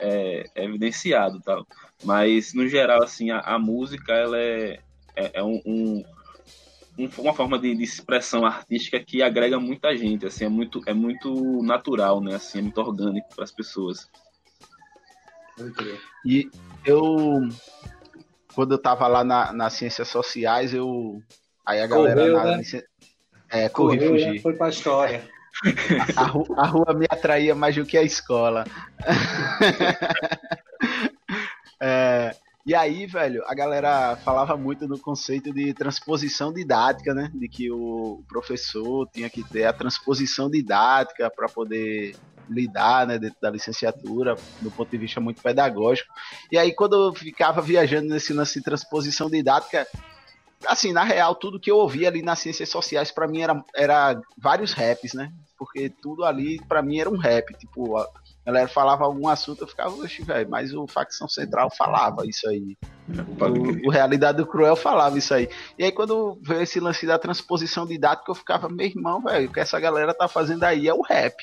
é, 0.00 0.46
é 0.54 0.64
evidenciado, 0.64 1.40
tal. 1.40 1.66
Mas 2.02 2.54
no 2.54 2.66
geral, 2.66 3.02
assim, 3.02 3.30
a, 3.30 3.40
a 3.40 3.58
música 3.58 4.12
ela 4.12 4.38
é, 4.38 4.80
é, 5.14 5.30
é 5.34 5.42
um, 5.42 5.60
um 5.64 6.04
uma 7.16 7.32
forma 7.32 7.58
de, 7.58 7.74
de, 7.74 7.82
expressão 7.82 8.44
artística 8.44 9.00
que 9.00 9.22
agrega 9.22 9.58
muita 9.58 9.96
gente, 9.96 10.26
assim, 10.26 10.44
é 10.44 10.48
muito, 10.50 10.82
é 10.84 10.92
muito 10.92 11.62
natural, 11.62 12.20
né, 12.20 12.34
assim, 12.34 12.58
é 12.58 12.62
muito 12.62 12.78
orgânico 12.78 13.34
para 13.34 13.44
as 13.44 13.52
pessoas. 13.52 14.06
E 16.26 16.50
eu, 16.84 17.48
quando 18.54 18.72
eu 18.72 18.78
tava 18.78 19.06
lá 19.06 19.24
na, 19.24 19.52
nas 19.52 19.74
ciências 19.74 20.08
sociais, 20.08 20.74
eu, 20.74 21.22
aí 21.64 21.80
a 21.80 21.86
galera 21.86 22.20
Correu, 22.20 22.36
na, 22.36 22.56
né? 22.56 22.62
é, 23.50 23.68
corri 23.68 23.96
Correu, 23.96 24.12
fugir. 24.12 24.32
Né? 24.34 24.38
Foi 24.40 24.54
pra 24.54 24.68
história. 24.68 25.28
A, 26.16 26.24
rua, 26.24 26.46
a 26.56 26.66
rua 26.66 26.94
me 26.94 27.06
atraía 27.08 27.54
mais 27.54 27.74
do 27.74 27.84
que 27.84 27.98
a 27.98 28.02
escola. 28.02 28.64
é, 31.80 32.34
e 32.64 32.74
aí, 32.74 33.06
velho, 33.06 33.42
a 33.46 33.54
galera 33.54 34.16
falava 34.16 34.56
muito 34.56 34.86
no 34.86 34.98
conceito 34.98 35.52
de 35.52 35.74
transposição 35.74 36.52
didática, 36.52 37.14
né? 37.14 37.30
De 37.34 37.48
que 37.48 37.70
o 37.70 38.22
professor 38.28 39.08
tinha 39.12 39.28
que 39.28 39.42
ter 39.42 39.64
a 39.64 39.72
transposição 39.72 40.50
didática 40.50 41.30
para 41.30 41.48
poder 41.48 42.16
lidar, 42.48 43.06
né, 43.06 43.18
dentro 43.18 43.38
da 43.40 43.48
licenciatura, 43.48 44.34
do 44.60 44.72
ponto 44.72 44.90
de 44.90 44.98
vista 44.98 45.20
muito 45.20 45.40
pedagógico. 45.40 46.12
E 46.50 46.58
aí, 46.58 46.74
quando 46.74 46.96
eu 46.96 47.14
ficava 47.14 47.62
viajando 47.62 48.08
nesse 48.08 48.32
lance 48.32 48.58
de 48.58 48.64
transposição 48.64 49.30
didática, 49.30 49.86
assim, 50.66 50.92
na 50.92 51.04
real, 51.04 51.34
tudo 51.34 51.60
que 51.60 51.70
eu 51.70 51.76
ouvia 51.76 52.08
ali 52.08 52.22
nas 52.22 52.40
ciências 52.40 52.68
sociais, 52.68 53.12
para 53.12 53.28
mim, 53.28 53.40
era, 53.40 53.64
era 53.74 54.20
vários 54.36 54.72
raps, 54.72 55.14
né? 55.14 55.32
Porque 55.60 55.90
tudo 55.90 56.24
ali, 56.24 56.58
para 56.66 56.80
mim, 56.80 56.98
era 56.98 57.10
um 57.10 57.18
rap. 57.18 57.52
Tipo, 57.52 57.98
a 57.98 58.08
galera 58.46 58.66
falava 58.66 59.04
algum 59.04 59.28
assunto, 59.28 59.60
eu 59.60 59.68
ficava, 59.68 59.94
oxe, 59.94 60.22
velho, 60.22 60.48
mas 60.48 60.72
o 60.72 60.86
Facção 60.86 61.28
Central 61.28 61.68
falava 61.70 62.26
isso 62.26 62.48
aí. 62.48 62.78
O, 63.38 63.88
o, 63.88 63.90
Realidade 63.90 64.38
do 64.38 64.46
Cruel 64.46 64.74
falava 64.74 65.18
isso 65.18 65.34
aí. 65.34 65.50
E 65.78 65.84
aí, 65.84 65.92
quando 65.92 66.38
veio 66.40 66.62
esse 66.62 66.80
lance 66.80 67.06
da 67.06 67.18
transposição 67.18 67.86
didática, 67.86 68.30
eu 68.30 68.34
ficava, 68.34 68.70
meu 68.70 68.86
irmão, 68.86 69.20
velho, 69.20 69.50
o 69.50 69.52
que 69.52 69.60
essa 69.60 69.78
galera 69.78 70.14
tá 70.14 70.26
fazendo 70.26 70.64
aí 70.64 70.88
é 70.88 70.94
o 70.94 71.02
rap, 71.02 71.36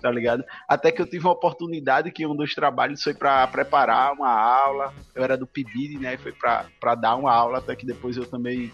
tá 0.00 0.12
ligado? 0.12 0.44
Até 0.68 0.92
que 0.92 1.02
eu 1.02 1.06
tive 1.10 1.26
uma 1.26 1.32
oportunidade 1.32 2.12
que 2.12 2.24
um 2.24 2.36
dos 2.36 2.54
trabalhos 2.54 3.02
foi 3.02 3.14
para 3.14 3.48
preparar 3.48 4.12
uma 4.12 4.30
aula, 4.30 4.94
eu 5.12 5.24
era 5.24 5.36
do 5.36 5.44
PIBID, 5.44 5.98
né, 5.98 6.16
foi 6.18 6.30
para 6.32 6.94
dar 6.94 7.16
uma 7.16 7.32
aula, 7.32 7.58
até 7.58 7.74
que 7.74 7.84
depois 7.84 8.16
eu 8.16 8.26
também 8.26 8.72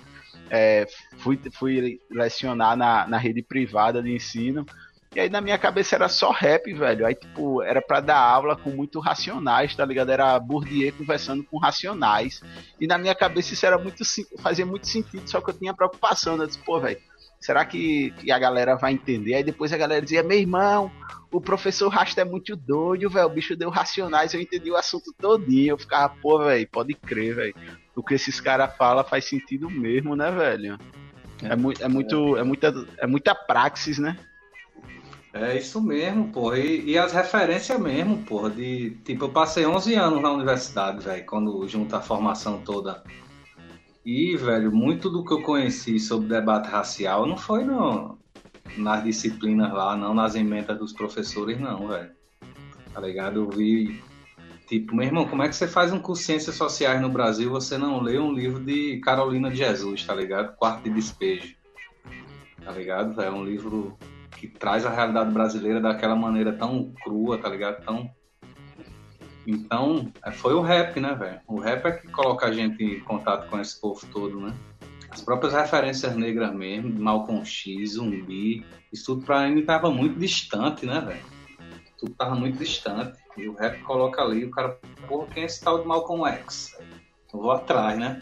é, 0.50 0.86
fui, 1.18 1.40
fui 1.52 2.00
lecionar 2.10 2.76
na, 2.76 3.06
na 3.06 3.18
rede 3.18 3.42
privada 3.42 4.02
de 4.02 4.12
ensino. 4.14 4.66
E 5.14 5.20
aí 5.20 5.28
na 5.28 5.42
minha 5.42 5.58
cabeça 5.58 5.94
era 5.94 6.08
só 6.08 6.30
rap, 6.30 6.72
velho. 6.72 7.06
Aí, 7.06 7.14
tipo, 7.14 7.62
era 7.62 7.82
pra 7.82 8.00
dar 8.00 8.18
aula 8.18 8.56
com 8.56 8.70
muito 8.70 8.98
racionais, 8.98 9.76
tá 9.76 9.84
ligado? 9.84 10.10
Era 10.10 10.38
Bourdieu 10.38 10.92
conversando 10.94 11.44
com 11.44 11.58
racionais. 11.58 12.40
E 12.80 12.86
na 12.86 12.96
minha 12.96 13.14
cabeça 13.14 13.52
isso 13.52 13.66
era 13.66 13.76
muito 13.76 14.02
fazia 14.40 14.64
muito 14.64 14.88
sentido, 14.88 15.28
só 15.28 15.40
que 15.40 15.50
eu 15.50 15.54
tinha 15.54 15.74
preocupação. 15.74 16.36
Né? 16.36 16.44
Eu 16.44 16.46
disse, 16.46 16.58
pô, 16.60 16.80
velho, 16.80 16.98
será 17.38 17.62
que, 17.66 18.10
que, 18.12 18.32
a 18.32 18.38
galera 18.38 18.74
vai 18.74 18.94
entender? 18.94 19.34
Aí 19.34 19.44
depois 19.44 19.70
a 19.70 19.76
galera 19.76 20.00
dizia, 20.00 20.22
meu 20.22 20.38
irmão, 20.38 20.90
o 21.30 21.42
professor 21.42 21.90
Rasta 21.90 22.22
é 22.22 22.24
muito 22.24 22.56
doido, 22.56 23.10
velho. 23.10 23.26
O 23.26 23.30
bicho 23.30 23.54
deu 23.54 23.68
racionais, 23.68 24.32
eu 24.32 24.40
entendi 24.40 24.70
o 24.70 24.76
assunto 24.76 25.12
todinho. 25.18 25.72
Eu 25.72 25.78
ficava, 25.78 26.14
pô, 26.22 26.38
velho, 26.38 26.66
pode 26.72 26.94
crer, 26.94 27.34
velho. 27.34 27.54
O 27.94 28.02
que 28.02 28.14
esses 28.14 28.40
caras 28.40 28.74
falam 28.76 29.04
faz 29.04 29.24
sentido 29.26 29.68
mesmo, 29.70 30.16
né, 30.16 30.30
velho? 30.30 30.78
É, 31.42 31.56
mu 31.56 31.72
é 31.78 31.88
muito. 31.88 32.36
É 32.36 32.44
muita, 32.44 32.86
é 32.98 33.06
muita 33.06 33.34
praxis, 33.34 33.98
né? 33.98 34.16
É 35.32 35.56
isso 35.56 35.80
mesmo, 35.80 36.30
porra. 36.30 36.58
E, 36.58 36.90
e, 36.90 36.98
as 36.98 37.12
referências 37.12 37.78
mesmo, 37.80 38.22
porra. 38.24 38.50
De, 38.50 38.90
tipo, 39.04 39.24
eu 39.24 39.30
passei 39.30 39.66
11 39.66 39.94
anos 39.94 40.22
na 40.22 40.30
universidade, 40.30 41.02
velho, 41.02 41.24
quando 41.26 41.66
junta 41.66 41.98
a 41.98 42.02
formação 42.02 42.60
toda. 42.60 43.02
E, 44.04 44.36
velho, 44.36 44.70
muito 44.70 45.08
do 45.08 45.24
que 45.24 45.32
eu 45.32 45.42
conheci 45.42 45.98
sobre 45.98 46.28
debate 46.28 46.68
racial 46.68 47.24
não 47.24 47.36
foi 47.36 47.64
no, 47.64 48.18
nas 48.76 49.02
disciplinas 49.04 49.72
lá, 49.72 49.96
não, 49.96 50.12
nas 50.12 50.34
emendas 50.34 50.78
dos 50.78 50.92
professores, 50.92 51.58
não, 51.58 51.88
velho. 51.88 52.10
Tá 52.92 53.00
ligado? 53.00 53.40
Eu 53.40 53.50
vi. 53.50 54.02
Tipo, 54.66 54.94
meu 54.94 55.06
irmão, 55.06 55.26
como 55.26 55.42
é 55.42 55.48
que 55.48 55.56
você 55.56 55.66
faz 55.68 55.92
um 55.92 55.98
curso 55.98 56.22
de 56.22 56.26
Ciências 56.26 56.56
Sociais 56.56 57.00
no 57.00 57.08
Brasil 57.08 57.50
você 57.50 57.76
não 57.76 58.00
lê 58.00 58.18
um 58.18 58.32
livro 58.32 58.64
de 58.64 59.00
Carolina 59.00 59.50
de 59.50 59.56
Jesus, 59.56 60.04
tá 60.04 60.14
ligado? 60.14 60.56
Quarto 60.56 60.84
de 60.84 60.90
Despejo. 60.90 61.54
Tá 62.64 62.70
ligado? 62.72 63.20
É 63.20 63.30
um 63.30 63.44
livro 63.44 63.98
que 64.38 64.46
traz 64.46 64.86
a 64.86 64.90
realidade 64.90 65.32
brasileira 65.32 65.80
daquela 65.80 66.16
maneira 66.16 66.52
tão 66.52 66.92
crua, 67.04 67.38
tá 67.38 67.48
ligado? 67.48 67.84
Tão. 67.84 68.10
Então, 69.46 70.12
é, 70.24 70.30
foi 70.30 70.54
o 70.54 70.60
rap, 70.60 70.98
né, 71.00 71.14
velho? 71.14 71.40
O 71.46 71.58
rap 71.58 71.84
é 71.86 71.92
que 71.92 72.08
coloca 72.08 72.46
a 72.46 72.52
gente 72.52 72.82
em 72.82 73.00
contato 73.00 73.48
com 73.48 73.60
esse 73.60 73.80
povo 73.80 74.04
todo, 74.12 74.40
né? 74.40 74.54
As 75.10 75.20
próprias 75.20 75.52
referências 75.52 76.16
negras 76.16 76.54
mesmo, 76.54 76.98
Malcolm 76.98 77.44
X, 77.44 77.92
Zumbi, 77.92 78.64
isso 78.92 79.06
tudo 79.06 79.26
pra 79.26 79.46
mim 79.48 79.62
tava 79.62 79.90
muito 79.90 80.18
distante, 80.18 80.86
né, 80.86 81.00
velho? 81.00 81.31
Tudo 82.02 82.14
tava 82.16 82.34
muito 82.34 82.58
distante. 82.58 83.16
E 83.36 83.48
o 83.48 83.54
rap 83.54 83.80
coloca 83.82 84.20
ali, 84.20 84.44
o 84.44 84.50
cara, 84.50 84.76
porra, 85.06 85.28
quem 85.28 85.44
é 85.44 85.46
esse 85.46 85.62
tal 85.62 85.80
de 85.80 85.86
Malcolm 85.86 86.28
X? 86.28 86.76
Eu 87.32 87.40
vou 87.40 87.52
atrás, 87.52 87.96
né? 87.96 88.20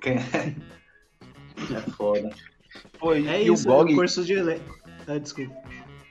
Quem 0.00 0.14
é? 0.14 0.56
É 1.76 1.80
foda. 1.90 2.30
Foi, 2.98 3.26
é 3.26 3.42
e 3.42 3.52
isso, 3.52 3.68
o 3.68 3.82
o 3.82 3.94
curso 3.94 4.24
de 4.24 4.34
ah, 5.06 5.18
desculpa. 5.18 5.54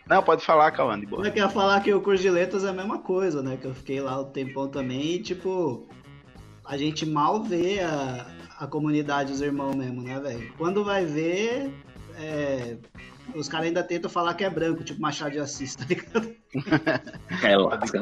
Não, 0.07 0.21
pode 0.21 0.45
falar, 0.45 0.69
Cauã, 0.69 0.99
de 0.99 1.07
boa. 1.07 1.25
Eu 1.25 1.31
quero 1.31 1.49
falar 1.49 1.81
que 1.81 1.91
o 1.91 2.01
curso 2.01 2.21
de 2.21 2.29
letras 2.29 2.63
é 2.63 2.69
a 2.69 2.73
mesma 2.73 2.99
coisa, 2.99 3.41
né? 3.41 3.57
Que 3.57 3.65
eu 3.65 3.73
fiquei 3.73 3.99
lá 3.99 4.19
o 4.19 4.25
um 4.25 4.31
tempão 4.31 4.67
também 4.67 5.15
e, 5.15 5.19
tipo, 5.19 5.87
a 6.63 6.77
gente 6.77 7.07
mal 7.07 7.41
vê 7.43 7.79
a, 7.79 8.27
a 8.59 8.67
comunidade, 8.67 9.33
os 9.33 9.41
irmãos 9.41 9.75
mesmo, 9.75 10.03
né, 10.03 10.19
velho? 10.19 10.53
Quando 10.55 10.83
vai 10.83 11.03
ver, 11.03 11.73
é, 12.15 12.77
os 13.35 13.47
caras 13.47 13.67
ainda 13.67 13.83
tentam 13.83 14.09
falar 14.09 14.33
que 14.33 14.43
é 14.43 14.49
branco, 14.49 14.83
tipo 14.83 14.99
Machado 15.01 15.31
de 15.31 15.39
Assis, 15.39 15.75
tá 15.75 15.85
ligado? 15.87 16.35
É, 17.43 17.55
lasca. 17.55 18.01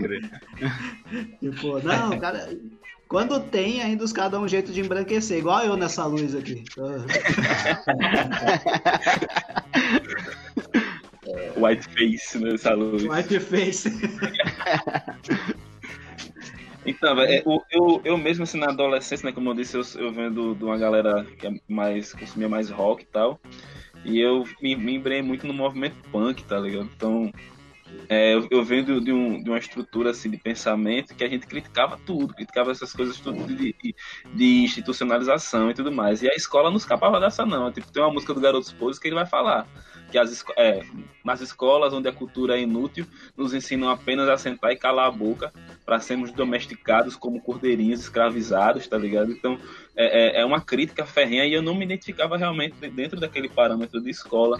tipo, 1.39 1.79
não, 1.83 2.17
cara. 2.17 2.49
Quando 3.09 3.39
tem, 3.39 3.81
ainda 3.81 4.03
os 4.03 4.13
caras 4.13 4.31
dão 4.31 4.43
um 4.43 4.47
jeito 4.47 4.71
de 4.71 4.81
embranquecer, 4.81 5.37
igual 5.37 5.63
eu 5.63 5.77
nessa 5.77 6.05
luz 6.05 6.35
aqui. 6.35 6.63
White 11.57 11.87
face 11.89 12.39
nessa 12.39 12.73
luz. 12.73 13.03
White 13.03 13.39
face. 13.39 13.91
Então, 16.87 17.19
é, 17.19 17.43
eu, 17.45 17.61
eu, 17.69 18.01
eu 18.05 18.17
mesmo 18.17 18.43
assim 18.43 18.57
na 18.57 18.67
adolescência, 18.67 19.25
né, 19.25 19.33
como 19.33 19.49
eu 19.49 19.53
disse, 19.53 19.75
eu, 19.75 19.83
eu 20.01 20.11
venho 20.11 20.55
de 20.55 20.63
uma 20.63 20.77
galera 20.77 21.25
que 21.37 21.45
é 21.45 21.51
mais, 21.67 22.13
consumia 22.13 22.47
mais 22.47 22.69
rock 22.69 23.03
e 23.03 23.07
tal. 23.07 23.39
E 24.05 24.19
eu 24.19 24.45
me, 24.61 24.75
me 24.75 24.95
muito 25.21 25.45
no 25.45 25.53
movimento 25.53 25.95
punk, 26.11 26.43
tá 26.43 26.59
ligado? 26.59 26.89
Então, 26.95 27.31
é, 28.09 28.33
eu, 28.33 28.47
eu 28.49 28.63
venho 28.63 28.83
de, 28.83 28.99
de, 29.01 29.11
um, 29.11 29.41
de, 29.41 29.49
uma 29.49 29.57
estrutura 29.57 30.11
assim, 30.11 30.29
de 30.29 30.37
pensamento 30.37 31.15
que 31.15 31.23
a 31.23 31.29
gente 31.29 31.45
criticava 31.45 31.99
tudo, 32.05 32.33
criticava 32.33 32.71
essas 32.71 32.93
coisas 32.93 33.19
tudo 33.19 33.45
de, 33.45 33.75
de, 34.33 34.63
institucionalização 34.63 35.69
e 35.69 35.73
tudo 35.73 35.91
mais. 35.91 36.21
E 36.21 36.29
a 36.29 36.35
escola 36.35 36.69
não 36.69 36.77
escapava 36.77 37.19
dessa, 37.19 37.45
não. 37.45 37.71
Tipo, 37.71 37.91
tem 37.91 38.01
uma 38.01 38.11
música 38.11 38.33
do 38.33 38.39
Garotos 38.39 38.71
Poses 38.71 38.99
que 38.99 39.07
ele 39.07 39.15
vai 39.15 39.25
falar 39.25 39.67
que 40.09 40.17
as, 40.17 40.43
é, 40.57 40.83
nas 41.23 41.41
escolas 41.41 41.93
onde 41.93 42.07
a 42.07 42.13
cultura 42.13 42.57
é 42.57 42.61
inútil, 42.61 43.05
nos 43.35 43.53
ensinam 43.53 43.89
apenas 43.89 44.29
a 44.29 44.37
sentar 44.37 44.71
e 44.71 44.77
calar 44.77 45.07
a 45.07 45.11
boca 45.11 45.51
para 45.85 45.99
sermos 45.99 46.31
domesticados 46.31 47.15
como 47.15 47.41
cordeirinhos 47.41 47.99
escravizados, 47.99 48.87
tá 48.87 48.97
ligado? 48.97 49.31
Então 49.31 49.59
é, 49.95 50.39
é, 50.39 50.41
é 50.41 50.45
uma 50.45 50.61
crítica 50.61 51.05
ferrenha 51.05 51.45
e 51.45 51.53
eu 51.53 51.61
não 51.61 51.75
me 51.75 51.85
identificava 51.85 52.37
realmente 52.37 52.75
dentro 52.89 53.19
daquele 53.19 53.49
parâmetro 53.49 54.01
de 54.01 54.09
escola 54.09 54.57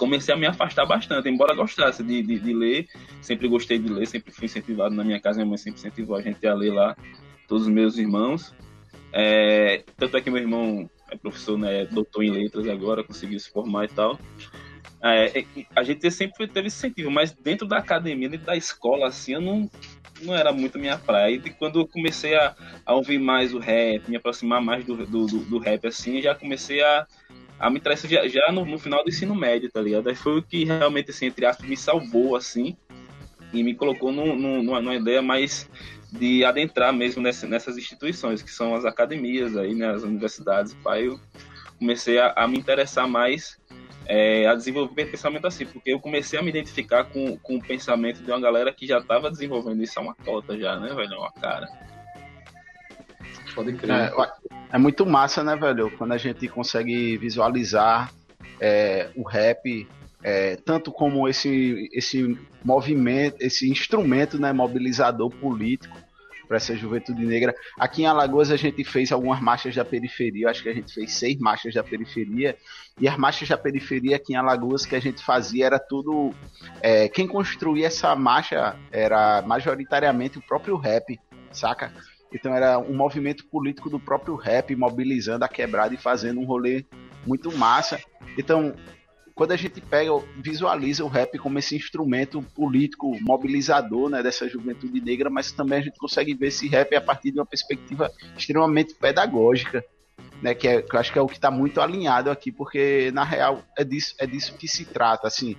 comecei 0.00 0.32
a 0.32 0.36
me 0.36 0.46
afastar 0.46 0.86
bastante, 0.86 1.28
embora 1.28 1.54
gostasse 1.54 2.02
de, 2.02 2.22
de, 2.22 2.38
de, 2.38 2.54
ler, 2.54 2.88
sempre 3.20 3.46
gostei 3.46 3.78
de 3.78 3.92
ler, 3.92 4.06
sempre 4.06 4.32
fui 4.32 4.46
incentivado 4.46 4.94
na 4.94 5.04
minha 5.04 5.20
casa, 5.20 5.36
minha 5.36 5.46
mãe 5.46 5.58
sempre 5.58 5.78
incentivou 5.78 6.16
a 6.16 6.22
gente 6.22 6.46
a 6.46 6.54
ler 6.54 6.72
lá, 6.72 6.96
todos 7.46 7.64
os 7.64 7.68
meus 7.68 7.98
irmãos. 7.98 8.54
É, 9.12 9.84
tanto 9.98 10.16
é 10.16 10.22
que 10.22 10.30
meu 10.30 10.40
irmão 10.40 10.88
é 11.10 11.16
professor, 11.16 11.58
né, 11.58 11.84
doutor 11.84 12.22
em 12.22 12.30
letras 12.30 12.66
agora, 12.66 13.04
conseguiu 13.04 13.38
se 13.38 13.50
formar 13.50 13.84
e 13.84 13.88
tal. 13.88 14.18
É, 15.02 15.44
a 15.76 15.82
gente 15.82 16.10
sempre 16.10 16.48
teve 16.48 16.68
incentivo, 16.68 17.10
mas 17.10 17.32
dentro 17.32 17.68
da 17.68 17.76
academia, 17.76 18.28
dentro 18.30 18.46
da 18.46 18.56
escola, 18.56 19.08
assim, 19.08 19.34
eu 19.34 19.40
não, 19.42 19.70
não 20.22 20.34
era 20.34 20.50
muito 20.50 20.78
minha 20.78 20.96
praia. 20.96 21.34
E 21.34 21.50
quando 21.50 21.78
eu 21.78 21.86
comecei 21.86 22.34
a, 22.34 22.54
a 22.86 22.94
ouvir 22.94 23.18
mais 23.18 23.52
o 23.52 23.58
rap, 23.58 24.08
me 24.08 24.16
aproximar 24.16 24.62
mais 24.62 24.82
do, 24.82 24.96
do, 25.04 25.26
do 25.26 25.58
rap, 25.58 25.86
assim, 25.86 26.22
já 26.22 26.34
comecei 26.34 26.82
a, 26.82 27.06
a 27.60 27.68
me 27.68 27.78
interessar 27.78 28.10
já, 28.10 28.26
já 28.26 28.50
no, 28.50 28.64
no, 28.64 28.78
final 28.78 29.04
do 29.04 29.10
ensino 29.10 29.34
médio, 29.34 29.70
tá 29.70 29.82
ligado? 29.82 30.08
Aí 30.08 30.14
foi 30.14 30.38
o 30.38 30.42
que 30.42 30.64
realmente, 30.64 31.10
assim, 31.10 31.26
entre 31.26 31.44
aspas, 31.44 31.68
me 31.68 31.76
salvou, 31.76 32.34
assim, 32.34 32.74
e 33.52 33.62
me 33.62 33.74
colocou 33.74 34.10
no, 34.10 34.34
no, 34.34 34.62
numa, 34.62 34.94
ideia 34.94 35.20
mais 35.20 35.68
de 36.10 36.42
adentrar 36.42 36.92
mesmo 36.92 37.22
nessa, 37.22 37.46
nessas 37.46 37.76
instituições, 37.76 38.42
que 38.42 38.50
são 38.50 38.74
as 38.74 38.86
academias 38.86 39.56
aí, 39.58 39.74
né, 39.74 39.90
as 39.90 40.02
universidades. 40.02 40.72
Pai, 40.82 41.06
eu 41.06 41.20
comecei 41.78 42.18
a, 42.18 42.32
a 42.34 42.48
me 42.48 42.58
interessar 42.58 43.06
mais 43.06 43.58
é, 44.06 44.46
a 44.46 44.54
desenvolver 44.54 45.10
pensamento 45.10 45.46
assim, 45.46 45.66
porque 45.66 45.92
eu 45.92 46.00
comecei 46.00 46.38
a 46.38 46.42
me 46.42 46.48
identificar 46.48 47.04
com, 47.04 47.36
com 47.38 47.56
o 47.56 47.62
pensamento 47.62 48.22
de 48.22 48.30
uma 48.30 48.40
galera 48.40 48.72
que 48.72 48.86
já 48.86 48.98
estava 48.98 49.30
desenvolvendo 49.30 49.82
isso 49.82 49.98
há 49.98 50.02
uma 50.02 50.14
cota 50.14 50.58
já, 50.58 50.80
né, 50.80 50.94
velho? 50.94 51.18
Uma 51.18 51.30
cara. 51.30 51.68
Pode 53.54 53.72
crer. 53.74 53.90
É, 53.90 54.12
é, 54.72 54.78
muito 54.78 55.04
massa, 55.06 55.42
né, 55.42 55.56
velho? 55.56 55.90
Quando 55.96 56.12
a 56.12 56.18
gente 56.18 56.48
consegue 56.48 57.16
visualizar 57.16 58.12
é, 58.60 59.10
o 59.16 59.22
rap 59.22 59.86
é, 60.22 60.56
tanto 60.56 60.92
como 60.92 61.28
esse, 61.28 61.88
esse 61.92 62.38
movimento, 62.64 63.36
esse 63.40 63.70
instrumento 63.70 64.38
né, 64.38 64.52
mobilizador 64.52 65.30
político 65.30 65.96
para 66.46 66.56
essa 66.56 66.76
juventude 66.76 67.24
negra. 67.24 67.54
Aqui 67.78 68.02
em 68.02 68.06
Alagoas 68.06 68.50
a 68.50 68.56
gente 68.56 68.82
fez 68.82 69.12
algumas 69.12 69.40
marchas 69.40 69.72
da 69.72 69.84
periferia, 69.84 70.50
acho 70.50 70.64
que 70.64 70.68
a 70.68 70.74
gente 70.74 70.92
fez 70.92 71.12
seis 71.12 71.38
marchas 71.38 71.72
da 71.72 71.84
periferia, 71.84 72.56
e 73.00 73.06
as 73.06 73.16
marchas 73.16 73.48
da 73.48 73.56
periferia 73.56 74.16
aqui 74.16 74.32
em 74.32 74.36
Alagoas 74.36 74.84
que 74.84 74.96
a 74.96 75.00
gente 75.00 75.24
fazia 75.24 75.66
era 75.66 75.78
tudo. 75.78 76.34
É, 76.82 77.08
quem 77.08 77.28
construía 77.28 77.86
essa 77.86 78.16
marcha 78.16 78.76
era 78.90 79.40
majoritariamente 79.42 80.38
o 80.38 80.42
próprio 80.42 80.76
rap, 80.76 81.20
saca? 81.52 81.92
Então 82.32 82.54
era 82.54 82.78
um 82.78 82.94
movimento 82.94 83.44
político 83.46 83.90
do 83.90 83.98
próprio 83.98 84.34
rap 84.36 84.74
mobilizando 84.76 85.44
a 85.44 85.48
quebrada 85.48 85.94
e 85.94 85.98
fazendo 85.98 86.40
um 86.40 86.44
rolê 86.44 86.84
muito 87.26 87.56
massa. 87.56 88.00
Então, 88.38 88.74
quando 89.34 89.52
a 89.52 89.56
gente 89.56 89.80
pega, 89.80 90.10
visualiza 90.36 91.04
o 91.04 91.08
rap 91.08 91.38
como 91.38 91.58
esse 91.58 91.74
instrumento 91.74 92.42
político 92.54 93.16
mobilizador 93.22 94.10
né, 94.10 94.22
dessa 94.22 94.48
juventude 94.48 95.00
negra, 95.00 95.30
mas 95.30 95.50
também 95.50 95.78
a 95.78 95.82
gente 95.82 95.98
consegue 95.98 96.34
ver 96.34 96.48
esse 96.48 96.68
rap 96.68 96.94
a 96.94 97.00
partir 97.00 97.30
de 97.30 97.38
uma 97.38 97.46
perspectiva 97.46 98.10
extremamente 98.36 98.94
pedagógica, 98.94 99.82
né, 100.42 100.54
que, 100.54 100.68
é, 100.68 100.82
que 100.82 100.94
eu 100.94 101.00
acho 101.00 101.12
que 101.12 101.18
é 101.18 101.22
o 101.22 101.26
que 101.26 101.36
está 101.36 101.50
muito 101.50 101.80
alinhado 101.80 102.30
aqui, 102.30 102.52
porque 102.52 103.10
na 103.12 103.24
real 103.24 103.62
é 103.78 103.84
disso, 103.84 104.14
é 104.18 104.26
disso 104.26 104.54
que 104.58 104.68
se 104.68 104.84
trata, 104.84 105.26
assim, 105.26 105.56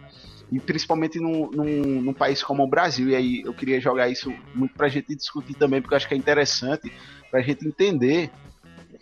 e 0.52 0.60
principalmente 0.60 1.20
num, 1.20 1.50
num, 1.50 2.02
num 2.02 2.14
país 2.14 2.44
como 2.44 2.64
o 2.64 2.68
Brasil, 2.68 3.10
e 3.10 3.16
aí 3.16 3.42
eu 3.46 3.54
queria 3.54 3.80
jogar 3.80 4.10
isso 4.10 4.34
muito 4.54 4.74
para 4.74 4.88
a 4.88 4.90
gente 4.90 5.16
discutir 5.16 5.54
também, 5.54 5.82
porque 5.82 5.94
eu 5.94 5.98
acho 5.98 6.08
que 6.08 6.14
é 6.14 6.18
interessante 6.18 6.92
para 7.30 7.40
a 7.40 7.44
gente 7.44 7.66
entender 7.66 8.30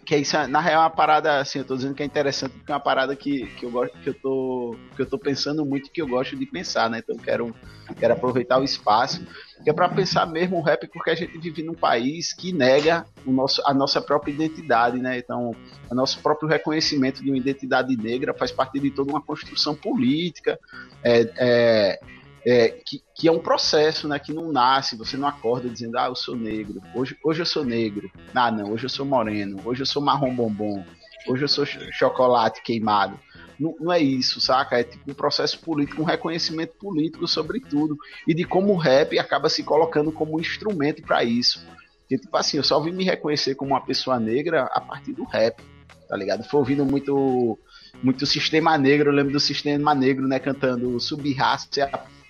que 0.05 0.17
isso, 0.17 0.35
na 0.47 0.59
real, 0.59 0.81
é 0.81 0.83
uma 0.85 0.89
parada, 0.89 1.39
assim, 1.39 1.59
eu 1.59 1.65
tô 1.65 1.75
dizendo 1.75 1.93
que 1.93 2.01
é 2.01 2.05
interessante 2.05 2.53
porque 2.53 2.71
é 2.71 2.75
uma 2.75 2.81
parada 2.81 3.15
que, 3.15 3.45
que 3.45 3.65
eu 3.65 3.69
gosto, 3.69 3.95
que 3.99 4.09
eu 4.09 4.13
tô, 4.15 4.75
que 4.95 5.01
eu 5.03 5.05
tô 5.05 5.19
pensando 5.19 5.63
muito 5.63 5.91
que 5.91 6.01
eu 6.01 6.07
gosto 6.07 6.35
de 6.35 6.47
pensar, 6.47 6.89
né? 6.89 6.97
Então 6.97 7.15
quero, 7.15 7.55
quero 7.99 8.13
aproveitar 8.13 8.59
o 8.59 8.63
espaço, 8.63 9.23
que 9.63 9.69
é 9.69 9.74
para 9.74 9.89
pensar 9.89 10.26
mesmo 10.26 10.58
o 10.58 10.62
rap, 10.62 10.88
porque 10.88 11.10
a 11.10 11.15
gente 11.15 11.38
vive 11.38 11.63
num 11.63 11.74
país 11.74 12.34
que 12.34 12.54
nega 12.54 13.06
o 13.26 13.32
nosso, 13.32 13.62
a 13.65 13.74
nossa 13.74 14.02
própria 14.02 14.32
identidade, 14.32 15.00
né? 15.00 15.17
Então, 15.17 15.52
o 15.89 15.95
nosso 15.95 16.19
próprio 16.22 16.48
reconhecimento 16.48 17.22
de 17.22 17.30
uma 17.30 17.38
identidade 17.38 17.95
negra 17.98 18.34
faz 18.34 18.52
parte 18.52 18.80
de 18.80 18.89
toda 18.89 19.12
uma 19.12 19.22
construção 19.22 19.76
política, 19.76 20.58
é, 21.04 21.30
é 21.38 22.00
é, 22.45 22.69
que, 22.69 23.04
que, 23.13 23.28
é 23.28 23.32
um 23.32 23.39
processo, 23.39 24.08
né? 24.08 24.17
Que 24.17 24.34
não 24.34 24.52
nasce, 24.52 24.95
você 24.95 25.17
não 25.17 25.28
acorda 25.28 25.69
dizendo, 25.69 25.98
ah, 25.98 26.06
eu 26.06 26.15
sou 26.15 26.36
negro, 26.36 26.82
hoje, 26.95 27.17
hoje 27.24 27.41
eu 27.41 27.45
sou 27.45 27.65
negro, 27.65 28.10
ah, 28.34 28.52
não, 28.52 28.72
hoje 28.72 28.86
eu 28.86 28.89
sou 28.89 29.06
moreno, 29.06 29.60
hoje 29.65 29.82
eu 29.82 29.86
sou 29.86 30.02
marrom 30.02 30.34
bombom, 30.34 30.84
hoje 31.28 31.43
eu 31.43 31.48
sou 31.48 31.65
chocolate 31.65 32.62
queimado. 32.63 33.19
Não, 33.60 33.76
não, 33.80 33.91
é 33.91 34.00
isso, 34.00 34.39
saca? 34.39 34.80
É 34.80 34.84
tipo 34.84 35.12
um 35.12 35.13
processo 35.13 35.60
político, 35.60 36.02
um 36.02 36.06
reconhecimento 36.06 36.74
político 36.80 37.28
sobre 37.28 37.60
tudo 37.60 37.98
e 38.28 38.34
de 38.34 38.43
como 38.43 38.74
o 38.74 38.78
rap 38.78 39.17
acaba 39.19 39.50
se 39.50 39.63
colocando 39.63 40.12
como 40.12 40.38
um 40.38 40.39
instrumento 40.39 41.02
para 41.02 41.24
isso. 41.24 41.65
Porque, 42.02 42.17
tipo 42.17 42.36
assim, 42.38 42.58
eu 42.58 42.63
só 42.63 42.80
vim 42.80 42.91
me 42.91 43.04
reconhecer 43.04 43.56
como 43.56 43.72
uma 43.72 43.86
pessoa 43.86 44.19
negra 44.19 44.63
a 44.74 44.82
partir 44.82 45.13
do 45.13 45.26
rap, 45.26 45.62
tá 46.08 46.15
ligado? 46.15 46.43
Foi 46.43 46.60
ouvindo 46.60 46.86
muito 46.86 47.60
muito 48.02 48.26
sistema 48.26 48.78
negro, 48.78 49.10
eu 49.10 49.13
lembro 49.13 49.34
do 49.34 49.39
sistema 49.39 49.93
negro, 49.93 50.28
né, 50.28 50.39
cantando 50.39 51.00
Subraça 51.00 51.89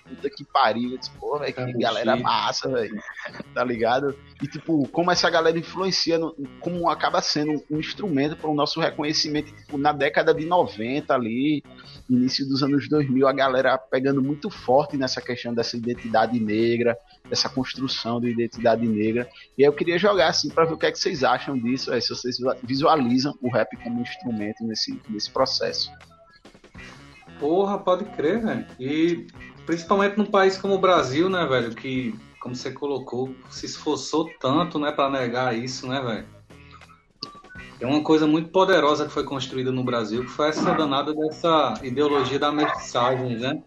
puta 0.10 0.30
que 0.30 0.44
pariu. 0.44 0.92
Eu 0.92 0.98
disse, 0.98 1.12
pô, 1.12 1.38
velho, 1.38 1.54
que 1.54 1.74
galera 1.78 2.16
massa, 2.16 2.70
velho. 2.70 3.00
Tá 3.54 3.64
ligado? 3.64 4.16
E, 4.42 4.48
tipo, 4.48 4.88
como 4.90 5.12
essa 5.12 5.30
galera 5.30 5.58
influencia, 5.58 6.18
no, 6.18 6.36
como 6.60 6.90
acaba 6.90 7.22
sendo 7.22 7.64
um 7.70 7.80
instrumento 7.80 8.36
para 8.36 8.50
o 8.50 8.56
nosso 8.56 8.80
reconhecimento, 8.80 9.54
tipo, 9.54 9.78
na 9.78 9.92
década 9.92 10.34
de 10.34 10.46
90 10.46 11.14
ali, 11.14 11.64
início 12.10 12.48
dos 12.48 12.64
anos 12.64 12.90
2000, 12.90 13.28
a 13.28 13.34
galera 13.34 13.78
pegando 13.78 14.22
muito 14.22 14.50
forte 14.50 14.98
nessa 14.98 15.22
questão 15.22 15.54
dessa 15.54 15.78
identidade 15.78 16.40
negra, 16.40 16.98
dessa 17.30 17.48
construção 17.48 18.20
de 18.20 18.32
identidade 18.32 18.88
negra. 18.88 19.30
E 19.58 19.64
aí 19.64 19.70
eu 19.70 19.74
queria 19.74 20.00
jogar 20.00 20.30
assim 20.30 20.50
para 20.50 20.66
ver 20.66 20.74
o 20.74 20.78
que 20.78 20.88
é 20.88 20.92
que 20.92 21.00
vocês 21.00 21.24
acham 21.24 21.58
disso, 21.58 21.92
aí, 21.92 22.02
se 22.02 22.10
vocês 22.10 22.38
visualizam 22.64 23.38
o 23.42 23.50
rap 23.50 23.76
como 23.84 24.02
instrumento 24.02 24.64
nesse, 24.64 25.00
nesse 25.10 25.30
processo. 25.30 25.92
Porra, 27.40 27.78
pode 27.78 28.04
crer, 28.06 28.42
velho. 28.42 28.66
E 28.80 29.28
principalmente 29.70 30.18
num 30.18 30.26
país 30.26 30.58
como 30.58 30.74
o 30.74 30.80
Brasil, 30.80 31.30
né, 31.30 31.46
velho, 31.46 31.76
que, 31.76 32.20
como 32.40 32.56
você 32.56 32.72
colocou, 32.72 33.36
se 33.52 33.68
esforçou 33.68 34.28
tanto, 34.40 34.80
né, 34.80 34.92
para 34.92 35.12
negar 35.12 35.56
isso, 35.56 35.88
né, 35.88 36.02
velho. 36.02 36.26
É 37.80 37.86
uma 37.86 38.02
coisa 38.02 38.26
muito 38.26 38.50
poderosa 38.50 39.06
que 39.06 39.12
foi 39.12 39.24
construída 39.24 39.72
no 39.72 39.84
Brasil, 39.84 40.24
que 40.24 40.32
foi 40.32 40.50
essa 40.50 40.74
danada 40.74 41.14
dessa 41.14 41.76
ideologia 41.84 42.40
da 42.40 42.52
mensagem, 42.52 43.38
né? 43.38 43.62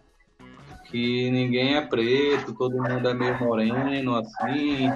Que 0.91 1.31
ninguém 1.31 1.75
é 1.75 1.81
preto, 1.81 2.53
todo 2.53 2.83
mundo 2.83 3.07
é 3.07 3.13
meio 3.13 3.39
moreno, 3.39 4.17
assim. 4.17 4.91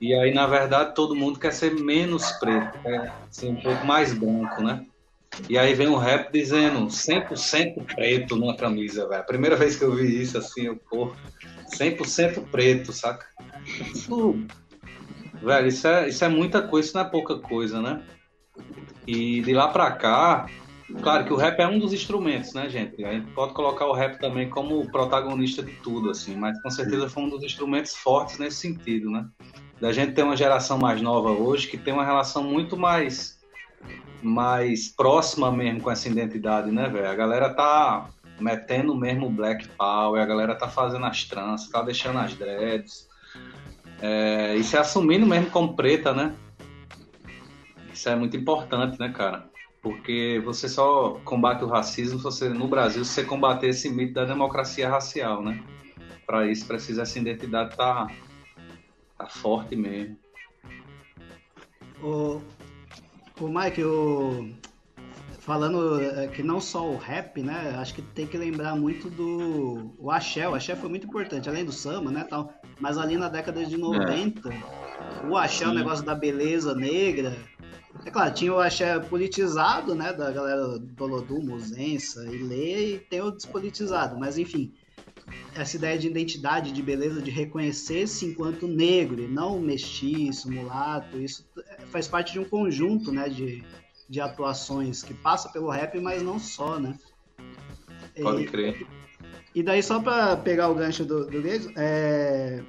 E 0.00 0.14
aí, 0.14 0.32
na 0.32 0.46
verdade, 0.46 0.94
todo 0.94 1.14
mundo 1.14 1.38
quer 1.38 1.52
ser 1.52 1.74
menos 1.74 2.32
preto, 2.32 2.78
quer 2.80 3.12
ser 3.30 3.48
um 3.50 3.56
pouco 3.56 3.84
mais 3.84 4.14
branco, 4.14 4.62
né? 4.62 4.86
E 5.48 5.58
aí 5.58 5.74
vem 5.74 5.88
o 5.88 5.96
rap 5.96 6.32
dizendo 6.32 6.86
100% 6.86 7.94
preto 7.94 8.36
numa 8.36 8.56
camisa, 8.56 9.08
velho. 9.08 9.24
Primeira 9.24 9.56
vez 9.56 9.76
que 9.76 9.84
eu 9.84 9.94
vi 9.94 10.22
isso, 10.22 10.38
assim, 10.38 10.66
eu, 10.66 10.76
pô, 10.76 11.12
100% 11.78 12.48
preto, 12.50 12.92
saca? 12.92 13.26
Isso, 13.94 14.44
velho, 15.42 15.68
isso 15.68 15.86
é, 15.86 16.08
isso 16.08 16.24
é 16.24 16.28
muita 16.28 16.62
coisa, 16.62 16.88
isso 16.88 16.96
não 16.96 17.04
é 17.04 17.08
pouca 17.10 17.38
coisa, 17.38 17.80
né? 17.80 18.02
E 19.06 19.40
de 19.42 19.52
lá 19.52 19.68
pra 19.68 19.92
cá, 19.92 20.46
claro 21.00 21.24
que 21.24 21.32
o 21.32 21.36
rap 21.36 21.60
é 21.60 21.68
um 21.68 21.78
dos 21.78 21.92
instrumentos, 21.92 22.54
né, 22.54 22.68
gente? 22.68 23.04
A 23.04 23.12
gente 23.12 23.30
pode 23.32 23.52
colocar 23.52 23.86
o 23.86 23.92
rap 23.92 24.18
também 24.18 24.48
como 24.48 24.90
protagonista 24.90 25.62
de 25.62 25.72
tudo, 25.76 26.10
assim, 26.10 26.34
mas 26.34 26.60
com 26.62 26.70
certeza 26.70 27.08
foi 27.08 27.22
um 27.22 27.28
dos 27.28 27.44
instrumentos 27.44 27.94
fortes 27.94 28.38
nesse 28.38 28.56
sentido, 28.56 29.10
né? 29.10 29.26
Da 29.80 29.92
gente 29.92 30.12
ter 30.12 30.22
uma 30.22 30.36
geração 30.36 30.78
mais 30.78 31.00
nova 31.02 31.30
hoje 31.30 31.68
que 31.68 31.76
tem 31.76 31.92
uma 31.92 32.04
relação 32.04 32.42
muito 32.42 32.76
mais 32.76 33.35
mais 34.22 34.88
próxima 34.88 35.50
mesmo 35.50 35.80
com 35.80 35.90
essa 35.90 36.08
identidade, 36.08 36.70
né, 36.70 36.88
velho? 36.88 37.08
A 37.08 37.14
galera 37.14 37.52
tá 37.54 38.08
metendo 38.40 38.94
mesmo 38.94 39.30
Black 39.30 39.68
Power, 39.70 40.20
a 40.20 40.26
galera 40.26 40.54
tá 40.54 40.68
fazendo 40.68 41.06
as 41.06 41.24
tranças, 41.24 41.68
tá 41.68 41.82
deixando 41.82 42.18
as 42.18 42.34
dreads. 42.34 43.08
É, 44.00 44.54
e 44.56 44.62
se 44.62 44.76
assumindo 44.76 45.26
mesmo 45.26 45.50
como 45.50 45.74
preta, 45.74 46.12
né? 46.12 46.34
Isso 47.92 48.08
é 48.08 48.14
muito 48.14 48.36
importante, 48.36 48.98
né, 49.00 49.10
cara? 49.10 49.48
Porque 49.82 50.42
você 50.44 50.68
só 50.68 51.20
combate 51.24 51.64
o 51.64 51.68
racismo 51.68 52.18
você, 52.18 52.48
no 52.48 52.68
Brasil 52.68 53.04
se 53.04 53.12
você 53.12 53.24
combater 53.24 53.68
esse 53.68 53.88
mito 53.88 54.14
da 54.14 54.24
democracia 54.24 54.88
racial, 54.88 55.42
né? 55.42 55.62
Para 56.26 56.46
isso 56.50 56.66
precisa 56.66 57.02
essa 57.02 57.18
identidade 57.18 57.76
tá, 57.76 58.08
tá 59.16 59.26
forte 59.26 59.76
mesmo. 59.76 60.18
O, 62.02 62.42
o 63.40 63.48
Mike, 63.48 63.82
o, 63.82 64.50
falando 65.46 66.00
é, 66.00 66.26
que 66.26 66.42
não 66.42 66.60
só 66.60 66.90
o 66.90 66.96
rap, 66.96 67.40
né? 67.42 67.76
Acho 67.78 67.94
que 67.94 68.02
tem 68.02 68.26
que 68.26 68.36
lembrar 68.36 68.74
muito 68.74 69.08
do 69.08 69.94
o 69.98 70.10
axé. 70.10 70.48
O 70.48 70.54
axé 70.54 70.74
foi 70.74 70.88
muito 70.88 71.06
importante, 71.06 71.48
além 71.48 71.64
do 71.64 71.72
samba, 71.72 72.10
né? 72.10 72.26
Tal, 72.28 72.52
mas 72.80 72.98
ali 72.98 73.16
na 73.16 73.28
década 73.28 73.64
de 73.64 73.76
90, 73.76 74.48
é. 74.52 75.26
o 75.28 75.36
axé, 75.36 75.64
Sim. 75.64 75.70
o 75.70 75.74
negócio 75.74 76.04
da 76.04 76.14
beleza 76.14 76.74
negra. 76.74 77.36
É 78.04 78.10
claro, 78.10 78.34
tinha 78.34 78.52
o 78.52 78.58
axé 78.58 78.98
politizado, 78.98 79.94
né? 79.94 80.12
Da 80.12 80.30
galera 80.30 80.78
do 80.78 81.04
Olodum, 81.04 81.42
Mozensa 81.42 82.24
e 82.26 82.38
Lê, 82.38 82.94
e 82.94 82.98
tem 82.98 83.20
o 83.20 83.30
despolitizado, 83.30 84.18
mas 84.18 84.38
enfim. 84.38 84.74
Essa 85.54 85.76
ideia 85.76 85.98
de 85.98 86.06
identidade, 86.06 86.70
de 86.70 86.82
beleza, 86.82 87.20
de 87.20 87.30
reconhecer-se 87.30 88.26
enquanto 88.26 88.68
negro 88.68 89.22
e 89.22 89.26
não 89.26 89.58
mestiço, 89.58 90.50
mulato, 90.50 91.18
isso 91.18 91.48
faz 91.90 92.06
parte 92.06 92.32
de 92.32 92.38
um 92.38 92.44
conjunto, 92.44 93.10
né? 93.10 93.28
De, 93.28 93.64
de 94.08 94.20
atuações 94.20 95.02
que 95.02 95.14
passa 95.14 95.48
pelo 95.48 95.70
rap, 95.70 95.98
mas 96.00 96.22
não 96.22 96.38
só, 96.38 96.78
né? 96.78 96.96
Pode 98.20 98.42
e, 98.42 98.46
crer. 98.46 98.86
E 99.54 99.62
daí, 99.62 99.82
só 99.82 100.00
para 100.00 100.36
pegar 100.36 100.68
o 100.68 100.74
gancho 100.74 101.04
do, 101.04 101.26
do 101.26 101.42
é... 101.76 102.62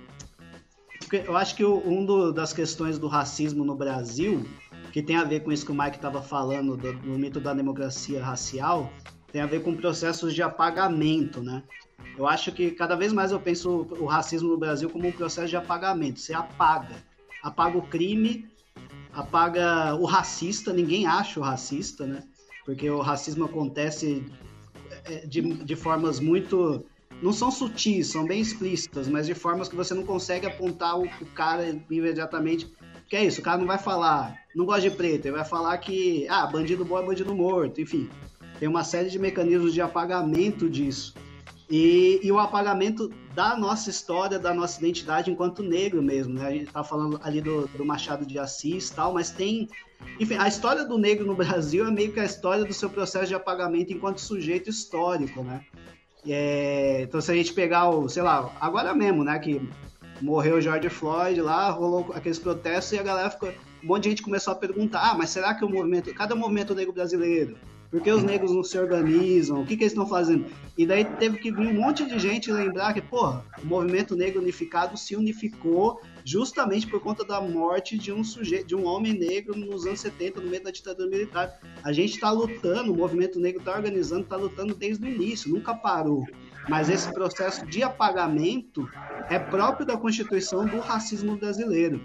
eu 1.11 1.35
acho 1.35 1.55
que 1.55 1.63
uma 1.63 2.31
das 2.31 2.53
questões 2.53 2.97
do 2.97 3.07
racismo 3.07 3.63
no 3.65 3.75
Brasil, 3.75 4.45
que 4.91 5.01
tem 5.01 5.17
a 5.17 5.23
ver 5.23 5.41
com 5.41 5.51
isso 5.51 5.65
que 5.65 5.71
o 5.71 5.75
Mike 5.75 5.97
estava 5.97 6.21
falando, 6.21 6.77
do, 6.77 6.93
do 6.93 7.19
mito 7.19 7.39
da 7.39 7.53
democracia 7.53 8.23
racial, 8.23 8.91
tem 9.31 9.41
a 9.41 9.45
ver 9.45 9.61
com 9.61 9.75
processos 9.75 10.33
de 10.33 10.41
apagamento, 10.41 11.43
né? 11.43 11.61
Eu 12.17 12.27
acho 12.27 12.51
que 12.51 12.71
cada 12.71 12.95
vez 12.95 13.13
mais 13.13 13.31
eu 13.31 13.39
penso 13.39 13.87
o 13.99 14.05
racismo 14.05 14.49
no 14.49 14.57
Brasil 14.57 14.89
como 14.89 15.07
um 15.07 15.11
processo 15.11 15.49
de 15.49 15.57
apagamento. 15.57 16.19
Você 16.19 16.33
apaga. 16.33 16.95
Apaga 17.43 17.77
o 17.77 17.81
crime 17.81 18.49
apaga 19.17 19.95
o 19.95 20.05
racista, 20.05 20.71
ninguém 20.71 21.07
acha 21.07 21.39
o 21.39 21.43
racista, 21.43 22.05
né? 22.05 22.23
Porque 22.63 22.87
o 22.87 23.01
racismo 23.01 23.45
acontece 23.45 24.23
é, 25.05 25.25
de, 25.25 25.41
de 25.41 25.75
formas 25.75 26.19
muito. 26.19 26.85
Não 27.21 27.33
são 27.33 27.49
sutis, 27.49 28.11
são 28.11 28.25
bem 28.27 28.39
explícitas, 28.39 29.07
mas 29.07 29.25
de 29.25 29.33
formas 29.33 29.67
que 29.67 29.75
você 29.75 29.91
não 29.95 30.03
consegue 30.03 30.45
apontar 30.45 30.99
o, 30.99 31.05
o 31.05 31.25
cara 31.33 31.67
imediatamente. 31.89 32.71
Que 33.09 33.15
é 33.15 33.25
isso, 33.25 33.39
o 33.39 33.43
cara 33.43 33.57
não 33.57 33.65
vai 33.65 33.79
falar, 33.79 34.37
não 34.53 34.65
gosta 34.65 34.81
de 34.81 34.91
preto, 34.91 35.25
ele 35.25 35.37
vai 35.37 35.45
falar 35.45 35.77
que, 35.77 36.27
ah, 36.29 36.45
bandido 36.45 36.83
bom 36.83 36.99
é 36.99 37.05
bandido 37.05 37.33
morto, 37.33 37.79
enfim. 37.81 38.09
Tem 38.59 38.67
uma 38.67 38.83
série 38.83 39.09
de 39.09 39.17
mecanismos 39.17 39.73
de 39.73 39.81
apagamento 39.81 40.69
disso. 40.69 41.15
E, 41.69 42.21
e, 42.23 42.31
o 42.31 42.39
apagamento 42.39 43.09
da 43.35 43.57
nossa 43.57 43.89
história, 43.89 44.39
da 44.39 44.53
nossa 44.53 44.79
identidade 44.79 45.29
enquanto 45.29 45.61
negro 45.61 46.01
mesmo, 46.01 46.33
né? 46.33 46.47
A 46.47 46.51
gente 46.51 46.71
tá 46.71 46.81
falando 46.81 47.19
ali 47.21 47.41
do, 47.41 47.67
do 47.67 47.83
Machado 47.83 48.25
de 48.25 48.39
Assis 48.39 48.89
tal, 48.89 49.13
mas 49.13 49.31
tem... 49.31 49.67
Enfim, 50.17 50.35
a 50.35 50.47
história 50.47 50.85
do 50.85 50.97
negro 50.97 51.25
no 51.25 51.35
Brasil 51.35 51.85
é 51.85 51.91
meio 51.91 52.13
que 52.13 52.21
a 52.21 52.25
história 52.25 52.63
do 52.63 52.73
seu 52.73 52.89
processo 52.89 53.27
de 53.27 53.35
apagamento 53.35 53.91
enquanto 53.91 54.19
sujeito 54.19 54.69
histórico, 54.69 55.43
né? 55.43 55.65
É, 56.25 57.01
então, 57.03 57.19
se 57.19 57.31
a 57.31 57.35
gente 57.35 57.53
pegar 57.53 57.89
o, 57.89 58.07
sei 58.07 58.23
lá, 58.23 58.55
agora 58.61 58.93
mesmo, 58.93 59.23
né, 59.23 59.37
que 59.37 59.61
morreu 60.21 60.57
o 60.57 60.61
George 60.61 60.89
Floyd 60.89 61.41
lá, 61.41 61.69
rolou 61.69 62.11
aqueles 62.13 62.39
protestos 62.39 62.93
e 62.93 62.99
a 62.99 63.03
galera 63.03 63.29
ficou... 63.29 63.49
Um 63.83 63.87
monte 63.87 64.03
de 64.03 64.09
gente 64.09 64.23
começou 64.23 64.53
a 64.53 64.55
perguntar, 64.55 65.11
ah, 65.11 65.15
mas 65.15 65.29
será 65.29 65.53
que 65.53 65.65
o 65.65 65.69
movimento... 65.69 66.13
Cada 66.13 66.33
movimento 66.33 66.73
negro 66.73 66.93
brasileiro 66.93 67.57
por 67.89 68.01
que 68.01 68.11
os 68.11 68.21
negros 68.21 68.51
não 68.51 68.63
se 68.63 68.77
organizam? 68.77 69.61
O 69.61 69.65
que, 69.65 69.77
que 69.77 69.83
eles 69.83 69.93
estão 69.93 70.07
fazendo? 70.07 70.45
E 70.77 70.85
daí 70.85 71.05
teve 71.05 71.37
que 71.37 71.51
vir 71.51 71.67
um 71.67 71.73
monte 71.73 72.05
de 72.05 72.19
gente 72.19 72.51
lembrar 72.51 72.93
que, 72.93 73.01
porra, 73.01 73.45
o 73.63 73.65
movimento 73.65 74.15
negro 74.15 74.41
unificado 74.41 74.97
se 74.97 75.15
unificou 75.15 76.01
justamente 76.25 76.85
por 76.85 76.99
conta 76.99 77.23
da 77.23 77.39
morte 77.39 77.97
de 77.97 78.11
um 78.11 78.23
sujeito, 78.23 78.67
de 78.67 78.75
um 78.75 78.85
homem 78.85 79.13
negro 79.13 79.57
nos 79.57 79.85
anos 79.85 80.01
70, 80.01 80.41
no 80.41 80.49
meio 80.49 80.63
da 80.63 80.71
ditadura 80.71 81.09
militar. 81.09 81.59
A 81.81 81.93
gente 81.93 82.15
está 82.15 82.29
lutando, 82.29 82.91
o 82.91 82.97
movimento 82.97 83.39
negro 83.39 83.59
está 83.59 83.73
organizando, 83.73 84.23
está 84.23 84.35
lutando 84.35 84.75
desde 84.75 85.05
o 85.05 85.07
início, 85.07 85.49
nunca 85.49 85.73
parou. 85.73 86.25
Mas 86.67 86.89
esse 86.89 87.11
processo 87.13 87.65
de 87.65 87.81
apagamento 87.81 88.85
é 89.29 89.39
próprio 89.39 89.85
da 89.85 89.95
constituição 89.95 90.65
do 90.65 90.79
racismo 90.79 91.37
brasileiro. 91.37 92.01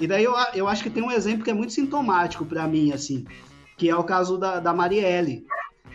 E 0.00 0.06
daí 0.06 0.24
eu, 0.24 0.34
eu 0.54 0.66
acho 0.66 0.82
que 0.82 0.90
tem 0.90 1.02
um 1.02 1.12
exemplo 1.12 1.44
que 1.44 1.50
é 1.50 1.54
muito 1.54 1.72
sintomático 1.72 2.44
para 2.44 2.66
mim, 2.66 2.90
assim 2.90 3.24
que 3.80 3.88
é 3.88 3.96
o 3.96 4.04
caso 4.04 4.36
da, 4.36 4.60
da 4.60 4.74
Marielle. 4.74 5.46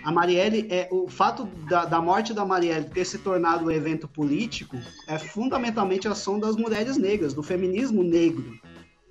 A 0.04 0.12
Marielle, 0.12 0.65
é, 0.71 0.89
o 0.91 1.08
fato 1.08 1.45
da, 1.69 1.86
da, 1.86 2.02
morte 2.02 2.34
da 2.34 2.43
Marielle 2.43 2.89
ter 2.89 3.06
se 3.06 3.19
tornado 3.19 3.65
um 3.65 3.69
evento 3.69 4.08
político 4.08 4.76
é 5.08 5.19
fundamentalmente 5.19 6.08
a 6.08 6.13
ação 6.13 6.39
das 6.39 6.56
mulheres 6.56 6.98
negras, 6.98 7.32
do 7.32 7.43
feminismo 7.43 8.02
negro, 8.02 8.59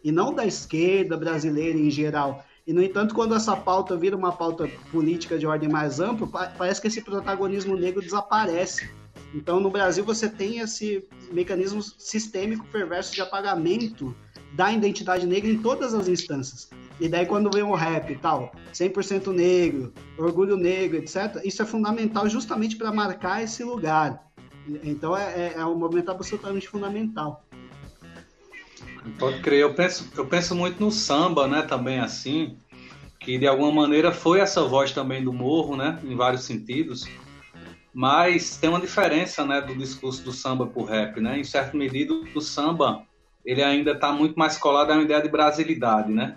e 0.02 0.10
não 0.10 0.34
da 0.34 0.44
esquerda 0.44 1.16
brasileira 1.16 1.78
em 1.78 1.88
geral. 1.88 2.44
E, 2.66 2.72
no 2.72 2.82
entanto, 2.82 3.14
quando 3.14 3.36
essa 3.36 3.54
pauta 3.54 3.96
vira 3.96 4.16
uma 4.16 4.32
pauta 4.32 4.68
política 4.90 5.38
de 5.38 5.46
ordem 5.46 5.68
mais 5.68 6.00
ampla, 6.00 6.26
parece 6.58 6.80
que 6.80 6.88
esse 6.88 7.00
protagonismo 7.00 7.76
negro 7.76 8.02
desaparece. 8.02 8.90
Então, 9.32 9.60
no 9.60 9.70
Brasil, 9.70 10.04
você 10.04 10.28
tem 10.28 10.58
esse 10.58 11.06
mecanismo 11.30 11.80
sistêmico 11.80 12.66
perverso 12.72 13.14
de 13.14 13.20
apagamento 13.20 14.12
da 14.52 14.72
identidade 14.72 15.28
negra 15.28 15.48
em 15.48 15.62
todas 15.62 15.94
as 15.94 16.08
instâncias. 16.08 16.68
E 17.00 17.08
daí 17.08 17.26
quando 17.26 17.50
vem 17.50 17.62
o 17.62 17.74
rap 17.74 18.10
e 18.12 18.16
tal, 18.16 18.52
100% 18.72 19.32
negro, 19.32 19.92
orgulho 20.16 20.56
negro, 20.56 20.96
etc., 20.96 21.40
isso 21.44 21.62
é 21.62 21.66
fundamental 21.66 22.28
justamente 22.28 22.76
para 22.76 22.92
marcar 22.92 23.42
esse 23.42 23.64
lugar. 23.64 24.22
Então 24.82 25.16
é, 25.16 25.22
é, 25.22 25.54
é, 25.56 25.64
um 25.64 25.76
movimento 25.76 26.10
absolutamente 26.10 26.68
fundamental. 26.68 27.44
Pode 29.18 29.40
crer, 29.40 29.60
eu 29.60 29.74
penso, 29.74 30.10
eu 30.16 30.26
penso 30.26 30.54
muito 30.54 30.80
no 30.80 30.90
samba, 30.90 31.46
né, 31.46 31.62
também 31.62 31.98
assim, 31.98 32.56
que 33.20 33.36
de 33.36 33.46
alguma 33.46 33.70
maneira 33.70 34.12
foi 34.12 34.40
essa 34.40 34.62
voz 34.62 34.92
também 34.92 35.22
do 35.22 35.32
morro, 35.32 35.76
né, 35.76 35.98
em 36.04 36.16
vários 36.16 36.44
sentidos. 36.44 37.06
Mas 37.92 38.56
tem 38.56 38.70
uma 38.70 38.80
diferença, 38.80 39.44
né, 39.44 39.60
do 39.60 39.74
discurso 39.74 40.22
do 40.24 40.32
samba 40.32 40.66
pro 40.66 40.82
rap, 40.82 41.20
né? 41.20 41.38
Em 41.38 41.44
certa 41.44 41.76
medida, 41.76 42.12
o 42.34 42.40
samba 42.40 43.06
ele 43.44 43.62
ainda 43.62 43.92
está 43.92 44.10
muito 44.10 44.36
mais 44.36 44.58
colado 44.58 44.90
uma 44.92 45.02
ideia 45.02 45.22
de 45.22 45.28
brasilidade, 45.28 46.10
né? 46.10 46.36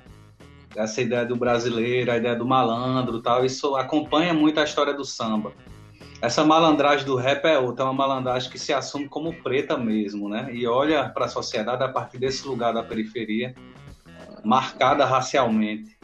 Essa 0.77 1.01
ideia 1.01 1.25
do 1.25 1.35
brasileiro, 1.35 2.11
a 2.11 2.17
ideia 2.17 2.35
do 2.35 2.45
malandro, 2.45 3.19
tal, 3.19 3.43
isso 3.43 3.75
acompanha 3.75 4.33
muito 4.33 4.59
a 4.59 4.63
história 4.63 4.93
do 4.93 5.03
samba. 5.03 5.51
Essa 6.21 6.43
malandragem 6.43 7.05
do 7.05 7.15
rap 7.15 7.45
é 7.45 7.57
outra, 7.57 7.83
é 7.83 7.87
uma 7.87 7.93
malandragem 7.93 8.49
que 8.49 8.59
se 8.59 8.71
assume 8.71 9.07
como 9.07 9.33
preta 9.41 9.75
mesmo, 9.75 10.29
né? 10.29 10.49
E 10.51 10.67
olha 10.67 11.09
para 11.09 11.25
a 11.25 11.29
sociedade 11.29 11.83
a 11.83 11.89
partir 11.89 12.19
desse 12.19 12.47
lugar 12.47 12.73
da 12.73 12.83
periferia, 12.83 13.55
marcada 14.43 15.03
racialmente. 15.05 15.97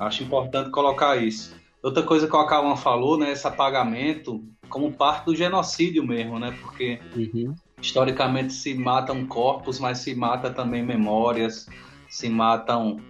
Acho 0.00 0.24
importante 0.24 0.70
colocar 0.70 1.16
isso. 1.16 1.56
Outra 1.82 2.02
coisa 2.02 2.26
que 2.26 2.34
o 2.34 2.38
Akawan 2.38 2.76
falou, 2.76 3.16
né, 3.16 3.30
esse 3.30 3.46
apagamento 3.46 4.44
como 4.68 4.92
parte 4.92 5.26
do 5.26 5.36
genocídio 5.36 6.04
mesmo, 6.04 6.38
né? 6.38 6.56
Porque 6.60 7.00
uhum. 7.14 7.54
historicamente 7.80 8.52
se 8.52 8.74
matam 8.74 9.26
corpos, 9.26 9.78
mas 9.78 9.98
se 9.98 10.14
mata 10.14 10.50
também 10.50 10.84
memórias, 10.84 11.66
se 12.08 12.28
matam 12.28 13.00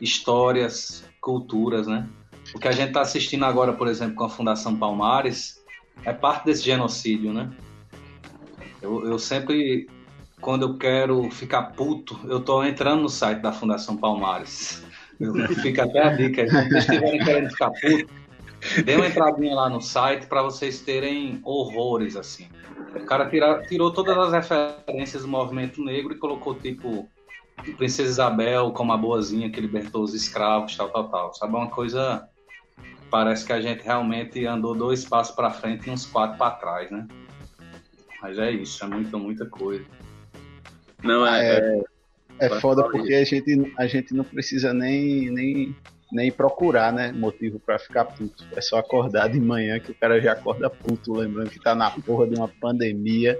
histórias, 0.00 1.04
culturas, 1.20 1.86
né? 1.86 2.08
O 2.54 2.58
que 2.58 2.68
a 2.68 2.72
gente 2.72 2.88
está 2.88 3.00
assistindo 3.02 3.44
agora, 3.44 3.72
por 3.72 3.88
exemplo, 3.88 4.16
com 4.16 4.24
a 4.24 4.28
Fundação 4.28 4.76
Palmares, 4.76 5.62
é 6.04 6.12
parte 6.12 6.46
desse 6.46 6.62
genocídio, 6.62 7.32
né? 7.32 7.50
Eu, 8.80 9.06
eu 9.06 9.18
sempre, 9.18 9.88
quando 10.40 10.62
eu 10.62 10.78
quero 10.78 11.30
ficar 11.30 11.62
puto, 11.72 12.18
eu 12.24 12.40
tô 12.40 12.64
entrando 12.64 13.02
no 13.02 13.08
site 13.08 13.40
da 13.40 13.52
Fundação 13.52 13.96
Palmares. 13.96 14.82
Fica 15.62 15.84
até 15.84 16.02
a 16.02 16.14
dica. 16.14 16.46
Se 16.46 16.52
vocês 16.52 16.84
estiverem 16.84 17.18
querendo 17.18 17.50
ficar 17.50 17.70
puto, 17.70 18.12
dê 18.84 18.96
uma 18.96 19.06
entradinha 19.06 19.54
lá 19.54 19.68
no 19.68 19.80
site 19.80 20.26
para 20.26 20.42
vocês 20.42 20.80
terem 20.80 21.40
horrores, 21.44 22.16
assim. 22.16 22.46
O 22.94 23.04
cara 23.04 23.28
tira, 23.28 23.62
tirou 23.68 23.92
todas 23.92 24.16
as 24.16 24.32
referências 24.32 25.22
do 25.22 25.28
movimento 25.28 25.82
negro 25.82 26.14
e 26.14 26.18
colocou, 26.18 26.54
tipo, 26.54 27.08
Princesa 27.76 28.08
Isabel 28.08 28.70
como 28.72 28.92
a 28.92 28.96
boazinha 28.96 29.50
que 29.50 29.60
libertou 29.60 30.02
os 30.02 30.14
escravos, 30.14 30.76
tal, 30.76 30.90
tal, 30.90 31.08
tal. 31.08 31.34
Sabe 31.34 31.54
uma 31.54 31.68
coisa 31.68 32.28
parece 33.10 33.44
que 33.44 33.52
a 33.52 33.60
gente 33.60 33.82
realmente 33.82 34.44
andou 34.46 34.74
dois 34.74 35.04
passos 35.04 35.34
para 35.34 35.50
frente 35.50 35.88
e 35.88 35.90
uns 35.90 36.06
quatro 36.06 36.38
para 36.38 36.52
trás, 36.52 36.90
né? 36.90 37.06
Mas 38.20 38.38
é 38.38 38.50
isso, 38.50 38.84
é 38.84 38.88
muita, 38.88 39.16
muita 39.16 39.46
coisa. 39.46 39.84
Não, 41.02 41.26
é. 41.26 41.82
É, 42.40 42.46
é 42.46 42.60
foda 42.60 42.82
porque 42.88 43.14
a 43.14 43.24
gente, 43.24 43.72
a 43.78 43.86
gente 43.86 44.14
não 44.14 44.24
precisa 44.24 44.74
nem, 44.74 45.30
nem, 45.30 45.76
nem 46.12 46.32
procurar, 46.32 46.92
né? 46.92 47.12
Motivo 47.12 47.60
para 47.60 47.78
ficar 47.78 48.04
puto. 48.04 48.44
É 48.54 48.60
só 48.60 48.78
acordar 48.78 49.28
de 49.28 49.40
manhã 49.40 49.78
que 49.78 49.92
o 49.92 49.94
cara 49.94 50.20
já 50.20 50.32
acorda 50.32 50.68
puto, 50.68 51.14
lembrando 51.14 51.50
que 51.50 51.60
tá 51.60 51.74
na 51.74 51.90
porra 51.90 52.26
de 52.26 52.34
uma 52.34 52.48
pandemia. 52.48 53.38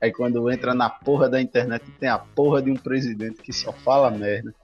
Aí 0.00 0.12
quando 0.12 0.48
entra 0.50 0.74
na 0.74 0.88
porra 0.88 1.28
da 1.28 1.40
internet 1.40 1.84
tem 1.98 2.08
a 2.08 2.18
porra 2.18 2.62
de 2.62 2.70
um 2.70 2.76
presidente 2.76 3.42
que 3.42 3.52
só 3.52 3.72
fala 3.72 4.10
merda. 4.10 4.54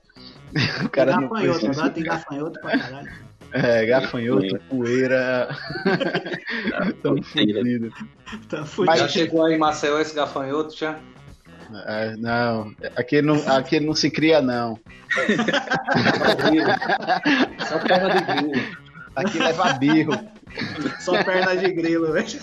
O 0.84 0.88
cara 0.88 1.18
tem 1.18 1.22
gafanhoto, 1.22 1.58
precisa... 1.58 1.72
agora 1.72 1.90
tem 1.90 2.04
gafanhoto 2.04 2.60
pra 2.60 2.78
caralho. 2.78 3.10
É, 3.50 3.86
gafanhoto, 3.86 4.60
poeira. 4.68 5.48
Tão 7.02 7.20
fudido. 7.20 7.92
Tá 8.48 8.64
fudido. 8.64 8.98
Já 8.98 9.08
chegou 9.08 9.44
aí 9.44 9.54
em 9.54 9.58
Maceió 9.58 9.98
esse 9.98 10.14
gafanhoto 10.14 10.76
já? 10.76 11.00
É, 11.86 12.14
não, 12.16 12.74
aqui 12.96 13.22
não, 13.22 13.36
aqui 13.48 13.80
não 13.80 13.94
se 13.94 14.10
cria, 14.10 14.40
não. 14.40 14.78
Só 17.66 17.78
perna 17.80 18.14
de 18.14 18.24
grilo. 18.24 18.52
Aqui 19.16 19.38
leva 19.38 19.72
birro. 19.74 20.12
Só 21.00 21.22
perna 21.22 21.54
de 21.56 21.72
grilo, 21.72 22.12
velho. 22.12 22.40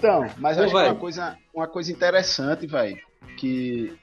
Então, 0.00 0.26
mas 0.38 0.56
Pô, 0.56 0.62
acho 0.62 0.72
que 0.72 0.78
uma 0.78 0.94
coisa, 0.94 1.38
uma 1.54 1.68
coisa 1.68 1.92
interessante, 1.92 2.66
velho, 2.66 2.98
que 3.36 3.94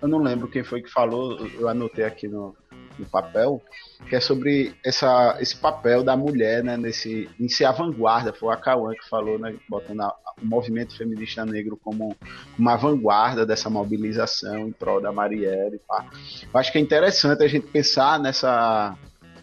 eu 0.00 0.06
não 0.06 0.18
lembro 0.18 0.46
quem 0.46 0.62
foi 0.62 0.80
que 0.80 0.88
falou, 0.88 1.36
eu 1.58 1.68
anotei 1.68 2.04
aqui 2.04 2.28
no, 2.28 2.54
no 2.96 3.04
papel, 3.04 3.60
que 4.08 4.14
é 4.14 4.20
sobre 4.20 4.76
essa, 4.84 5.36
esse 5.40 5.56
papel 5.56 6.04
da 6.04 6.16
mulher, 6.16 6.62
né, 6.62 6.76
nesse, 6.76 7.28
em 7.38 7.48
ser 7.48 7.64
a 7.64 7.72
vanguarda, 7.72 8.32
foi 8.32 8.54
a 8.54 8.56
Cauã 8.56 8.92
que 8.92 9.08
falou, 9.08 9.40
né, 9.40 9.56
botando 9.68 10.02
a, 10.02 10.14
o 10.40 10.46
movimento 10.46 10.96
feminista 10.96 11.44
negro 11.44 11.76
como 11.76 12.16
uma 12.56 12.76
vanguarda 12.76 13.44
dessa 13.44 13.68
mobilização 13.68 14.68
em 14.68 14.72
prol 14.72 15.00
da 15.00 15.10
Marielle, 15.10 15.80
pá. 15.86 16.06
Eu 16.42 16.60
acho 16.60 16.70
que 16.70 16.78
é 16.78 16.80
interessante 16.80 17.42
a 17.42 17.48
gente 17.48 17.66
pensar 17.66 18.20
nessa, 18.20 18.96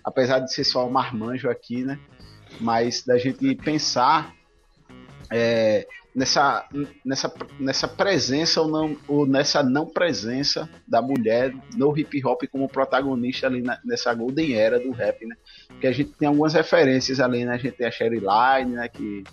apesar 0.05 0.39
de 0.39 0.53
ser 0.53 0.63
só 0.63 0.87
o 0.87 0.91
marmanjo 0.91 1.49
aqui, 1.49 1.83
né, 1.83 1.99
mas 2.61 3.03
da 3.03 3.17
gente 3.17 3.55
pensar 3.55 4.33
é, 5.31 5.87
nessa, 6.15 6.65
nessa, 7.03 7.33
nessa 7.59 7.87
presença 7.87 8.61
ou, 8.61 8.67
não, 8.69 8.97
ou 9.07 9.27
nessa 9.27 9.61
não 9.61 9.85
presença 9.85 10.69
da 10.87 11.01
mulher 11.01 11.53
no 11.75 11.95
hip 11.97 12.25
hop 12.25 12.43
como 12.49 12.69
protagonista 12.69 13.47
ali 13.47 13.61
na, 13.61 13.79
nessa 13.83 14.13
golden 14.13 14.53
era 14.53 14.79
do 14.79 14.91
rap, 14.91 15.25
né? 15.25 15.35
Porque 15.67 15.87
a 15.87 15.91
gente 15.91 16.11
tem 16.13 16.27
algumas 16.27 16.53
referências 16.53 17.19
ali, 17.19 17.43
né? 17.43 17.53
A 17.53 17.57
gente 17.57 17.75
tem 17.75 17.85
a 17.85 17.91
Sherry 17.91 18.19
Line, 18.19 18.75
né? 18.75 18.87
Que, 18.87 19.23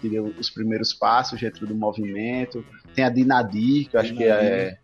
que 0.00 0.08
deu 0.08 0.26
os 0.38 0.50
primeiros 0.50 0.92
passos 0.92 1.40
dentro 1.40 1.66
do 1.66 1.74
movimento. 1.74 2.64
Tem 2.94 3.04
a 3.04 3.08
Dinadir, 3.08 3.88
que 3.88 3.96
eu 3.96 4.00
acho 4.00 4.14
que 4.14 4.24
é, 4.24 4.76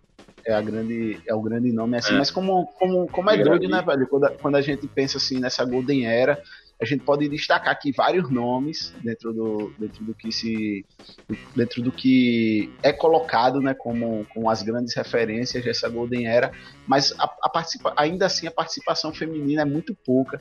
é, 0.46 0.54
a 0.54 0.62
grande, 0.62 1.18
é 1.26 1.34
o 1.34 1.42
grande 1.42 1.72
nome, 1.72 1.98
assim. 1.98 2.14
É. 2.14 2.18
Mas 2.18 2.30
como, 2.30 2.66
como, 2.78 3.06
como 3.08 3.30
é 3.30 3.36
doido, 3.36 3.68
né, 3.68 3.82
velho? 3.82 4.06
Quando 4.06 4.24
a, 4.24 4.30
quando 4.30 4.56
a 4.56 4.62
gente 4.62 4.86
pensa 4.88 5.18
assim 5.18 5.38
nessa 5.38 5.64
golden 5.64 6.06
era, 6.06 6.42
a 6.84 6.86
gente 6.86 7.02
pode 7.02 7.28
destacar 7.28 7.72
aqui 7.72 7.90
vários 7.92 8.30
nomes 8.30 8.94
dentro 9.02 9.32
do, 9.32 9.72
dentro 9.78 10.04
do 10.04 10.14
que 10.14 10.30
se 10.30 10.84
dentro 11.56 11.82
do 11.82 11.90
que 11.90 12.70
é 12.82 12.92
colocado 12.92 13.60
né, 13.60 13.74
como, 13.74 14.26
como 14.32 14.50
as 14.50 14.62
grandes 14.62 14.94
referências 14.94 15.64
dessa 15.64 15.88
Golden 15.88 16.26
Era, 16.26 16.52
mas 16.86 17.12
a, 17.18 17.24
a 17.42 17.48
participa, 17.48 17.92
ainda 17.96 18.26
assim 18.26 18.46
a 18.46 18.50
participação 18.50 19.12
feminina 19.12 19.62
é 19.62 19.64
muito 19.64 19.94
pouca. 19.94 20.40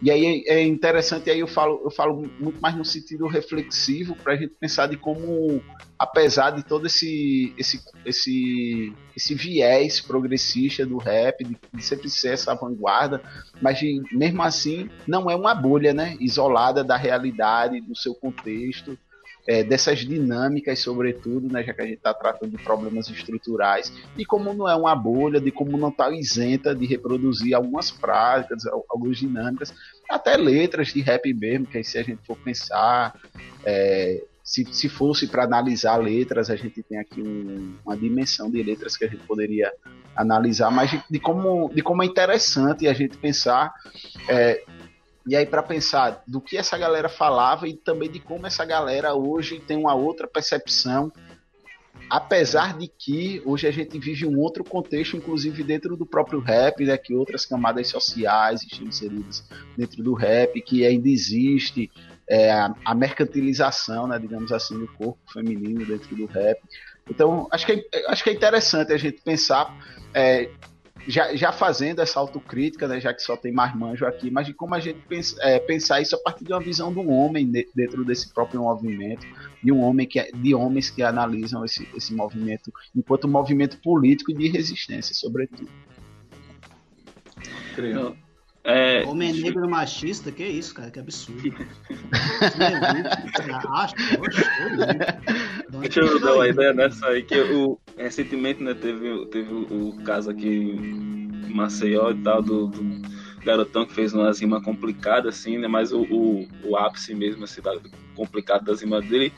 E 0.00 0.10
aí 0.12 0.44
é 0.46 0.62
interessante, 0.62 1.28
aí 1.28 1.40
eu 1.40 1.48
falo, 1.48 1.80
eu 1.84 1.90
falo 1.90 2.30
muito 2.38 2.60
mais 2.60 2.76
no 2.76 2.84
sentido 2.84 3.26
reflexivo 3.26 4.14
para 4.14 4.34
a 4.34 4.36
gente 4.36 4.54
pensar 4.54 4.86
de 4.86 4.96
como, 4.96 5.60
apesar 5.98 6.50
de 6.50 6.62
todo 6.62 6.86
esse, 6.86 7.52
esse, 7.58 7.80
esse, 8.06 8.92
esse 9.16 9.34
viés 9.34 10.00
progressista 10.00 10.86
do 10.86 10.98
rap, 10.98 11.42
de, 11.42 11.58
de 11.74 11.82
sempre 11.82 12.08
ser 12.08 12.34
essa 12.34 12.54
vanguarda, 12.54 13.20
mas 13.60 13.80
de, 13.80 14.00
mesmo 14.12 14.40
assim 14.42 14.88
não 15.06 15.28
é 15.28 15.34
uma 15.34 15.52
bolha, 15.52 15.92
né? 15.92 16.16
Isolada 16.20 16.84
da 16.84 16.96
realidade, 16.96 17.80
do 17.80 17.96
seu 17.96 18.14
contexto, 18.14 18.96
é, 19.48 19.64
dessas 19.64 20.00
dinâmicas, 20.00 20.78
sobretudo, 20.78 21.50
né, 21.50 21.64
já 21.64 21.72
que 21.72 21.80
a 21.80 21.86
gente 21.86 21.96
está 21.96 22.12
tratando 22.12 22.50
de 22.50 22.62
problemas 22.62 23.08
estruturais, 23.08 23.90
e 24.14 24.22
como 24.22 24.52
não 24.52 24.68
é 24.68 24.76
uma 24.76 24.94
bolha, 24.94 25.40
de 25.40 25.50
como 25.50 25.78
não 25.78 25.88
está 25.88 26.10
isenta 26.10 26.74
de 26.74 26.84
reproduzir 26.84 27.54
algumas 27.54 27.90
práticas, 27.90 28.66
algumas 28.90 29.16
dinâmicas, 29.16 29.72
até 30.06 30.36
letras 30.36 30.88
de 30.88 31.00
rap 31.00 31.32
mesmo, 31.32 31.66
que 31.66 31.78
aí 31.78 31.84
se 31.84 31.96
a 31.96 32.02
gente 32.02 32.20
for 32.26 32.36
pensar, 32.36 33.18
é, 33.64 34.22
se, 34.44 34.66
se 34.70 34.86
fosse 34.86 35.26
para 35.26 35.44
analisar 35.44 35.96
letras, 35.96 36.50
a 36.50 36.56
gente 36.56 36.82
tem 36.82 36.98
aqui 36.98 37.22
um, 37.22 37.74
uma 37.86 37.96
dimensão 37.96 38.50
de 38.50 38.62
letras 38.62 38.98
que 38.98 39.04
a 39.06 39.08
gente 39.08 39.24
poderia 39.24 39.72
analisar, 40.14 40.70
mas 40.70 40.90
de, 40.90 41.02
de 41.10 41.18
como, 41.18 41.70
de 41.74 41.80
como 41.80 42.02
é 42.02 42.06
interessante 42.06 42.86
a 42.86 42.92
gente 42.92 43.16
pensar 43.16 43.72
é, 44.28 44.62
e 45.28 45.36
aí, 45.36 45.44
para 45.44 45.62
pensar 45.62 46.22
do 46.26 46.40
que 46.40 46.56
essa 46.56 46.78
galera 46.78 47.06
falava 47.06 47.68
e 47.68 47.74
também 47.74 48.10
de 48.10 48.18
como 48.18 48.46
essa 48.46 48.64
galera 48.64 49.14
hoje 49.14 49.60
tem 49.60 49.76
uma 49.76 49.94
outra 49.94 50.26
percepção, 50.26 51.12
apesar 52.08 52.78
de 52.78 52.88
que 52.88 53.42
hoje 53.44 53.66
a 53.66 53.70
gente 53.70 53.98
vive 53.98 54.26
um 54.26 54.38
outro 54.38 54.64
contexto, 54.64 55.18
inclusive 55.18 55.62
dentro 55.62 55.98
do 55.98 56.06
próprio 56.06 56.40
rap, 56.40 56.82
né, 56.82 56.96
que 56.96 57.14
outras 57.14 57.44
camadas 57.44 57.88
sociais 57.88 58.62
estão 58.62 58.86
inseridas 58.86 59.46
dentro 59.76 60.02
do 60.02 60.14
rap, 60.14 60.58
que 60.62 60.86
ainda 60.86 61.10
existe 61.10 61.90
é, 62.26 62.50
a, 62.82 62.94
mercantilização, 62.94 64.06
né, 64.06 64.18
digamos 64.18 64.50
assim, 64.50 64.78
do 64.78 64.88
corpo 64.88 65.18
feminino 65.30 65.84
dentro 65.84 66.16
do 66.16 66.24
rap. 66.24 66.58
Então, 67.10 67.46
acho 67.50 67.66
que 67.66 67.72
é, 67.72 68.10
acho 68.10 68.24
que 68.24 68.30
é 68.30 68.32
interessante 68.32 68.94
a 68.94 68.96
gente 68.96 69.20
pensar 69.20 69.76
é, 70.14 70.48
já, 71.08 71.34
já 71.34 71.50
fazendo 71.50 72.02
essa 72.02 72.20
autocrítica, 72.20 72.86
né, 72.86 73.00
já 73.00 73.14
que 73.14 73.22
só 73.22 73.34
tem 73.34 73.50
mais 73.50 73.74
manjo 73.74 74.04
aqui, 74.04 74.30
mas 74.30 74.46
de 74.46 74.52
como 74.52 74.74
a 74.74 74.78
gente 74.78 75.00
pensa, 75.08 75.34
é, 75.40 75.58
pensar 75.58 76.02
isso 76.02 76.14
a 76.14 76.18
partir 76.18 76.44
de 76.44 76.52
uma 76.52 76.60
visão 76.60 76.92
do 76.92 77.08
homem 77.08 77.50
dentro 77.74 78.04
desse 78.04 78.32
próprio 78.32 78.60
movimento, 78.60 79.26
de 79.64 79.72
um 79.72 79.80
homem 79.80 80.06
que 80.06 80.22
de 80.30 80.54
homens 80.54 80.90
que 80.90 81.02
analisam 81.02 81.64
esse, 81.64 81.88
esse 81.96 82.14
movimento 82.14 82.70
enquanto 82.94 83.26
movimento 83.26 83.78
político 83.78 84.30
e 84.32 84.34
de 84.34 84.48
resistência, 84.48 85.14
sobretudo. 85.14 85.68
Creio. 87.74 88.27
É... 88.68 89.02
Homem 89.06 89.32
negro 89.32 89.66
machista, 89.66 90.30
que 90.30 90.44
isso, 90.44 90.74
cara, 90.74 90.90
que 90.90 91.00
absurdo. 91.00 91.56
Deixa 95.80 96.00
eu 96.00 96.20
dar 96.20 96.34
uma 96.34 96.46
ideia 96.46 96.74
nessa 96.74 97.06
aí, 97.06 97.22
que 97.22 97.40
o, 97.40 97.80
recentemente 97.96 98.62
né, 98.62 98.74
teve, 98.74 99.24
teve 99.28 99.54
o, 99.54 99.96
caso 100.04 100.30
aqui 100.30 100.46
em 100.46 101.54
Maceió 101.54 102.10
e 102.10 102.22
tal, 102.22 102.42
do, 102.42 102.66
do, 102.66 103.08
garotão 103.42 103.86
que 103.86 103.94
fez 103.94 104.12
uma 104.12 104.30
rima 104.32 104.62
complicada, 104.62 105.30
assim, 105.30 105.56
né? 105.56 105.66
Mas 105.66 105.90
o, 105.90 106.02
o, 106.02 106.46
o 106.64 106.76
ápice 106.76 107.14
mesmo, 107.14 107.44
assim, 107.44 107.62
da, 107.62 107.74
complicado 108.14 108.66
das 108.66 108.82
rimas 108.82 109.02
dele 109.08 109.32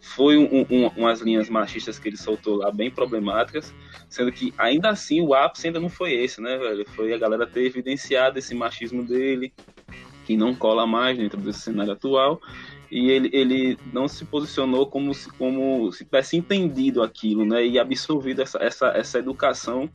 foi 0.00 0.36
um, 0.36 0.66
um, 0.70 0.86
umas 0.96 1.20
linhas 1.20 1.48
machistas 1.48 1.98
que 1.98 2.08
ele 2.08 2.16
soltou 2.16 2.56
lá 2.56 2.70
bem 2.70 2.90
problemáticas, 2.90 3.74
sendo 4.08 4.30
que 4.30 4.54
ainda 4.56 4.90
assim 4.90 5.20
o 5.20 5.34
ápice 5.34 5.66
ainda 5.66 5.80
não 5.80 5.88
foi 5.88 6.12
esse, 6.12 6.40
né, 6.40 6.56
velho? 6.56 6.84
Foi 6.90 7.12
a 7.12 7.18
galera 7.18 7.46
ter 7.46 7.64
evidenciado 7.64 8.38
esse 8.38 8.54
machismo 8.54 9.04
dele, 9.04 9.52
que 10.24 10.36
não 10.36 10.54
cola 10.54 10.86
mais 10.86 11.18
dentro 11.18 11.40
desse 11.40 11.60
cenário 11.60 11.92
atual, 11.92 12.40
e 12.90 13.10
ele, 13.10 13.28
ele 13.32 13.78
não 13.92 14.06
se 14.06 14.24
posicionou 14.24 14.86
como 14.86 15.12
se, 15.12 15.30
como 15.32 15.90
se 15.92 16.04
tivesse 16.04 16.36
entendido 16.36 17.02
aquilo, 17.02 17.44
né, 17.44 17.66
e 17.66 17.78
absorvido 17.78 18.40
essa, 18.40 18.58
essa, 18.62 18.88
essa 18.88 19.18
educação 19.18 19.90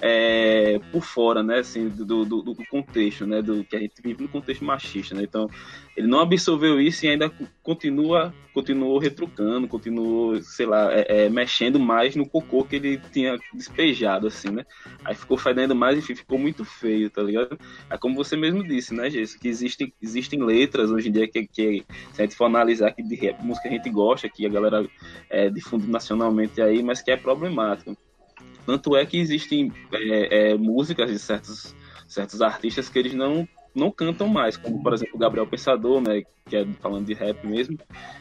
é, 0.00 0.78
por 0.92 1.02
fora, 1.02 1.42
né, 1.42 1.58
assim, 1.58 1.88
do, 1.88 2.24
do, 2.24 2.42
do, 2.42 2.54
contexto, 2.70 3.26
né, 3.26 3.42
do 3.42 3.64
que 3.64 3.74
a 3.74 3.80
gente 3.80 4.00
vive 4.00 4.22
no 4.22 4.28
contexto 4.28 4.64
machista, 4.64 5.14
né, 5.14 5.22
então 5.24 5.50
ele 5.96 6.06
não 6.06 6.20
absorveu 6.20 6.80
isso 6.80 7.04
e 7.04 7.08
ainda 7.08 7.30
continua, 7.62 8.32
continuou 8.54 8.98
retrucando, 8.98 9.66
continuou, 9.66 10.40
sei 10.40 10.66
lá, 10.66 10.92
é, 10.92 11.24
é, 11.24 11.28
mexendo 11.28 11.80
mais 11.80 12.14
no 12.14 12.28
cocô 12.28 12.64
que 12.64 12.76
ele 12.76 12.98
tinha 13.12 13.36
despejado, 13.52 14.28
assim, 14.28 14.50
né, 14.50 14.64
aí 15.04 15.16
ficou 15.16 15.36
fedendo 15.36 15.74
mais, 15.74 15.98
enfim, 15.98 16.14
ficou 16.14 16.38
muito 16.38 16.64
feio, 16.64 17.10
tá 17.10 17.22
ligado? 17.22 17.58
É 17.90 17.98
como 17.98 18.14
você 18.14 18.36
mesmo 18.36 18.62
disse, 18.62 18.94
né, 18.94 19.10
Gesso, 19.10 19.38
que 19.38 19.48
existem, 19.48 19.92
existem 20.00 20.40
letras 20.40 20.92
hoje 20.92 21.08
em 21.08 21.12
dia 21.12 21.26
que, 21.26 21.44
que 21.48 21.84
se 22.12 22.22
a 22.22 22.24
gente 22.24 22.36
for 22.36 22.44
analisar 22.44 22.92
que 22.92 23.02
de 23.02 23.34
música 23.40 23.68
a 23.68 23.72
gente 23.72 23.90
gosta, 23.90 24.28
que 24.28 24.46
a 24.46 24.48
galera 24.48 24.88
é, 25.28 25.50
difunde 25.50 25.90
nacionalmente 25.90 26.62
aí, 26.62 26.84
mas 26.84 27.02
que 27.02 27.10
é 27.10 27.16
problemática 27.16 27.96
tanto 28.68 28.94
é 28.94 29.06
que 29.06 29.16
existem 29.16 29.72
é, 29.94 30.50
é, 30.50 30.54
músicas 30.54 31.10
de 31.10 31.18
certos, 31.18 31.74
certos 32.06 32.42
artistas 32.42 32.90
que 32.90 32.98
eles 32.98 33.14
não, 33.14 33.48
não 33.74 33.90
cantam 33.90 34.28
mais, 34.28 34.58
como 34.58 34.82
por 34.82 34.92
exemplo 34.92 35.16
o 35.16 35.18
Gabriel 35.18 35.46
Pensador, 35.46 36.02
né, 36.02 36.22
que 36.44 36.54
é 36.54 36.66
falando 36.78 37.06
de 37.06 37.14
rap 37.14 37.46
mesmo, 37.46 37.78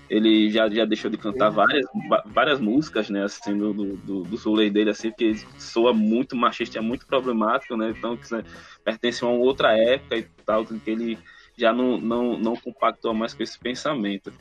ele 0.10 0.50
já, 0.50 0.70
já 0.70 0.86
deixou 0.86 1.12
de 1.12 1.18
cantar 1.18 1.50
várias, 1.50 1.86
várias 2.28 2.62
músicas, 2.62 3.10
né, 3.10 3.26
assim, 3.26 3.58
do, 3.58 3.74
do, 3.74 4.24
do 4.24 4.38
soul 4.38 4.70
dele, 4.70 4.90
assim, 4.90 5.10
porque 5.10 5.36
soa 5.60 5.92
muito 5.94 6.34
machista, 6.34 6.78
é 6.78 6.82
muito 6.82 7.06
problemático, 7.06 7.76
né, 7.76 7.94
então 7.98 8.18
né, 8.32 8.42
pertence 8.86 9.26
a 9.26 9.28
uma 9.28 9.38
outra 9.38 9.78
época 9.78 10.16
e 10.16 10.24
tal, 10.46 10.66
que 10.66 10.90
ele 10.90 11.20
já 11.58 11.74
não, 11.74 11.98
não, 11.98 12.40
não 12.40 12.56
compactou 12.56 13.14
mais 13.14 13.34
com 13.34 13.44
esse 13.44 13.60
pensamento. 13.60 14.32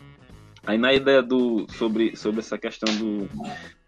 Aí 0.65 0.79
na 0.79 0.93
ideia 0.93 1.23
do 1.23 1.67
sobre, 1.73 2.17
sobre 2.17 2.41
essa 2.41 2.59
questão 2.59 2.95
do, 2.97 3.29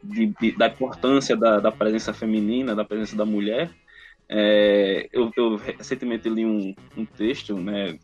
de, 0.03 0.27
de, 0.41 0.53
da 0.53 0.69
importância 0.69 1.37
da, 1.37 1.61
da, 1.61 1.73
presença 1.73 2.13
feminina, 2.13 2.75
da 2.75 2.85
presença 2.85 3.17
da 3.17 3.25
mulher, 3.25 3.71
é, 4.29 5.09
eu, 5.13 5.31
eu, 5.37 5.57
recentemente 5.57 6.29
li 6.29 6.45
um, 6.45 6.75
um, 6.97 7.05
texto, 7.05 7.57
né, 7.57 7.99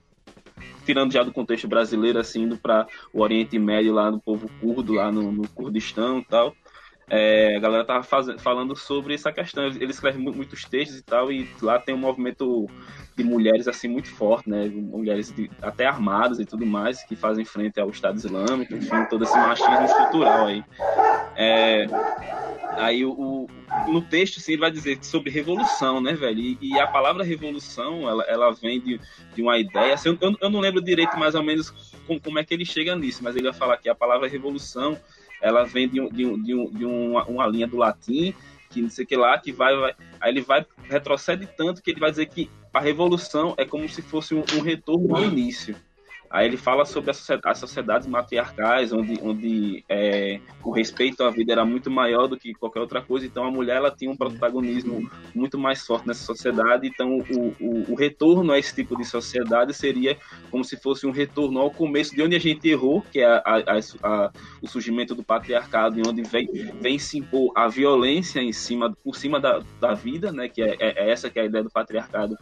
tirando 0.84 1.12
já 1.12 1.22
do 1.22 1.32
contexto 1.32 1.68
brasileiro, 1.68 2.18
assim, 2.18 2.42
indo 2.42 2.56
para 2.56 2.86
o 3.12 3.20
Oriente 3.20 3.58
Médio, 3.58 3.92
lá 3.92 4.10
no 4.10 4.20
povo 4.20 4.48
curdo, 4.60 4.94
lá 4.94 5.12
no, 5.12 5.30
no 5.30 5.48
Kurdistão 5.48 6.18
e 6.20 6.24
tal, 6.24 6.54
é, 7.08 7.56
a 7.56 7.60
galera 7.60 7.84
tava 7.84 8.02
faz, 8.02 8.26
falando 8.40 8.74
sobre 8.74 9.14
essa 9.14 9.32
questão. 9.32 9.66
Ele 9.66 9.90
escreve 9.90 10.18
muitos 10.18 10.64
textos 10.64 10.98
e 10.98 11.02
tal, 11.02 11.30
e 11.30 11.48
lá 11.60 11.78
tem 11.78 11.94
um 11.94 11.98
movimento 11.98 12.68
de 13.16 13.22
mulheres 13.22 13.68
assim 13.68 13.88
muito 13.88 14.08
forte, 14.08 14.48
né? 14.48 14.66
Mulheres 14.66 15.30
de, 15.30 15.50
até 15.62 15.86
armadas 15.86 16.40
e 16.40 16.44
tudo 16.44 16.66
mais, 16.66 17.04
que 17.04 17.14
fazem 17.14 17.44
frente 17.44 17.78
ao 17.78 17.90
Estado 17.90 18.16
Islâmico, 18.16 18.74
enfim, 18.74 19.04
todo 19.08 19.24
esse 19.24 19.36
machismo 19.36 19.84
estrutural 19.84 20.46
aí. 20.46 20.64
É, 21.36 21.86
aí 22.76 23.04
o, 23.04 23.12
o, 23.12 23.46
no 23.88 24.00
texto 24.02 24.38
assim, 24.38 24.52
ele 24.52 24.60
vai 24.60 24.70
dizer 24.70 24.98
sobre 25.02 25.30
revolução, 25.30 26.00
né, 26.00 26.14
velho? 26.14 26.40
E, 26.40 26.58
e 26.60 26.78
a 26.80 26.86
palavra 26.86 27.22
revolução, 27.22 28.08
ela, 28.08 28.24
ela 28.24 28.50
vem 28.52 28.80
de, 28.80 29.00
de 29.34 29.42
uma 29.42 29.58
ideia. 29.58 29.94
Assim, 29.94 30.16
eu, 30.20 30.36
eu 30.40 30.50
não 30.50 30.60
lembro 30.60 30.82
direito 30.82 31.16
mais 31.18 31.34
ou 31.34 31.42
menos 31.42 31.70
com, 32.06 32.18
como 32.18 32.38
é 32.38 32.44
que 32.44 32.54
ele 32.54 32.64
chega 32.64 32.96
nisso, 32.96 33.22
mas 33.22 33.36
ele 33.36 33.50
vai 33.50 33.58
falar 33.58 33.76
que 33.76 33.88
a 33.88 33.94
palavra 33.94 34.26
revolução 34.26 34.98
ela 35.44 35.64
vem 35.64 35.86
de, 35.86 36.00
de, 36.08 36.36
de, 36.42 36.70
de 36.70 36.84
uma, 36.86 37.24
uma 37.24 37.46
linha 37.46 37.66
do 37.66 37.76
latim 37.76 38.34
que 38.70 38.80
não 38.82 38.88
sei 38.88 39.04
o 39.04 39.06
que 39.06 39.14
lá, 39.14 39.38
que 39.38 39.52
vai, 39.52 39.76
vai, 39.76 39.94
aí 40.20 40.32
ele 40.32 40.40
vai, 40.40 40.66
retrocede 40.82 41.46
tanto 41.56 41.80
que 41.80 41.90
ele 41.90 42.00
vai 42.00 42.10
dizer 42.10 42.26
que 42.26 42.50
a 42.72 42.80
revolução 42.80 43.54
é 43.56 43.64
como 43.64 43.88
se 43.88 44.02
fosse 44.02 44.34
um, 44.34 44.42
um 44.56 44.60
retorno 44.60 45.14
ao 45.14 45.22
início. 45.22 45.76
Aí 46.34 46.48
ele 46.48 46.56
fala 46.56 46.84
sobre 46.84 47.12
as 47.12 47.58
sociedades 47.58 48.08
matriarcais, 48.08 48.92
onde, 48.92 49.20
onde 49.22 49.84
é, 49.88 50.40
o 50.64 50.72
respeito 50.72 51.22
à 51.22 51.30
vida 51.30 51.52
era 51.52 51.64
muito 51.64 51.88
maior 51.88 52.26
do 52.26 52.36
que 52.36 52.52
qualquer 52.52 52.80
outra 52.80 53.00
coisa. 53.00 53.24
Então 53.24 53.44
a 53.44 53.52
mulher 53.52 53.76
ela 53.76 53.90
tinha 53.92 54.10
um 54.10 54.16
protagonismo 54.16 55.08
muito 55.32 55.56
mais 55.56 55.86
forte 55.86 56.08
nessa 56.08 56.24
sociedade. 56.24 56.88
Então 56.88 57.18
o, 57.18 57.54
o, 57.60 57.92
o 57.92 57.94
retorno 57.94 58.50
a 58.50 58.58
esse 58.58 58.74
tipo 58.74 58.96
de 58.96 59.04
sociedade 59.04 59.72
seria 59.72 60.18
como 60.50 60.64
se 60.64 60.76
fosse 60.76 61.06
um 61.06 61.12
retorno 61.12 61.60
ao 61.60 61.70
começo 61.70 62.12
de 62.16 62.20
onde 62.20 62.34
a 62.34 62.40
gente 62.40 62.68
errou, 62.68 63.00
que 63.12 63.20
é 63.20 63.26
a, 63.26 63.40
a, 63.44 63.78
a, 64.02 64.32
o 64.60 64.66
surgimento 64.66 65.14
do 65.14 65.22
patriarcado, 65.22 66.00
e 66.00 66.02
onde 66.04 66.24
vem, 66.24 66.48
vem 66.80 66.98
se 66.98 67.16
impor 67.16 67.52
a 67.54 67.68
violência 67.68 68.40
em 68.40 68.52
cima, 68.52 68.92
por 69.04 69.14
cima 69.14 69.38
da, 69.38 69.62
da 69.80 69.94
vida, 69.94 70.32
né? 70.32 70.48
Que 70.48 70.64
é, 70.64 70.76
é 70.80 71.10
essa 71.12 71.30
que 71.30 71.38
é 71.38 71.42
a 71.42 71.46
ideia 71.46 71.62
do 71.62 71.70
patriarcado 71.70 72.36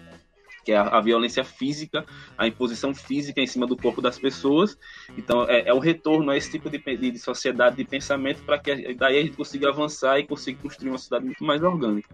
que 0.64 0.72
é 0.72 0.76
a, 0.76 0.82
a, 0.82 1.00
violência 1.00 1.44
física, 1.44 2.04
a 2.36 2.46
imposição 2.46 2.94
física 2.94 3.40
em 3.40 3.46
cima 3.46 3.66
do 3.66 3.76
corpo 3.76 4.00
das 4.00 4.18
pessoas. 4.18 4.78
Então, 5.16 5.44
é, 5.48 5.68
é 5.68 5.74
o 5.74 5.78
retorno 5.78 6.30
a 6.30 6.36
esse 6.36 6.50
tipo 6.50 6.70
de, 6.70 6.78
de 6.78 7.18
sociedade 7.18 7.76
de 7.76 7.84
pensamento 7.84 8.42
para 8.44 8.58
que 8.58 8.94
daí 8.94 9.18
a 9.18 9.22
gente 9.22 9.36
consiga 9.36 9.68
avançar 9.68 10.18
e 10.18 10.26
consiga 10.26 10.60
construir 10.60 10.90
uma 10.90 10.98
sociedade 10.98 11.24
muito 11.24 11.44
mais 11.44 11.62
orgânica. 11.62 12.08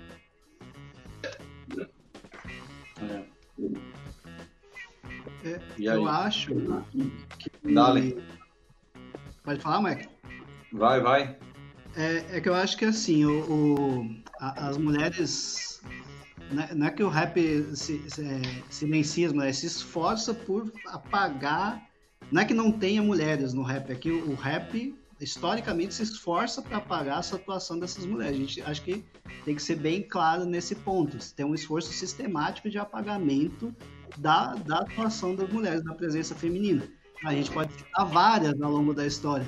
É. 3.01 3.25
Eu 5.79 6.07
acho 6.07 6.51
que. 7.39 7.73
Dale. 7.73 8.23
Pode 9.45 9.61
falar, 9.61 9.83
Mike? 9.83 10.09
Vai, 10.73 11.01
vai. 11.01 11.39
É, 11.97 12.37
é 12.37 12.41
que 12.41 12.49
eu 12.49 12.55
acho 12.55 12.77
que 12.77 12.85
assim, 12.85 13.25
o, 13.25 13.41
o 13.51 14.17
a, 14.41 14.69
as 14.69 14.77
mulheres 14.77 15.83
não 16.75 16.87
é 16.87 16.91
que 16.91 17.03
o 17.03 17.09
rap 17.09 17.39
se, 17.75 18.03
se, 18.09 18.23
é, 18.23 19.53
se 19.53 19.67
esforça 19.67 20.33
por 20.33 20.73
apagar. 20.87 21.87
Não 22.31 22.43
é 22.43 22.45
que 22.45 22.55
não 22.55 22.71
tenha 22.71 23.03
mulheres 23.03 23.53
no 23.53 23.63
rap, 23.63 23.91
é 23.91 23.95
que 23.95 24.11
o, 24.11 24.35
rap 24.35 24.95
historicamente 25.21 25.95
se 25.95 26.03
esforça 26.03 26.61
para 26.61 26.77
apagar 26.77 27.17
a 27.17 27.37
atuação 27.37 27.79
dessas 27.79 28.05
mulheres. 28.05 28.37
A 28.37 28.39
gente 28.39 28.63
acho 28.63 28.83
que 28.83 29.05
tem 29.45 29.55
que 29.55 29.63
ser 29.63 29.77
bem 29.77 30.03
claro 30.03 30.45
nesse 30.45 30.75
ponto. 30.75 31.17
Tem 31.35 31.47
um 31.47 31.55
esforço 31.55 31.93
sistemático 31.93 32.69
de 32.69 32.79
apagamento 32.79 33.75
da, 34.19 34.55
da 34.55 34.79
atuação 34.81 35.35
das 35.35 35.49
mulheres, 35.51 35.83
da 35.83 35.95
presença 35.95 36.35
feminina. 36.35 36.87
A 37.25 37.33
gente 37.33 37.51
pode 37.51 37.73
citar 37.73 38.07
várias 38.07 38.61
ao 38.61 38.71
longo 38.71 38.95
da 38.95 39.07
história, 39.07 39.47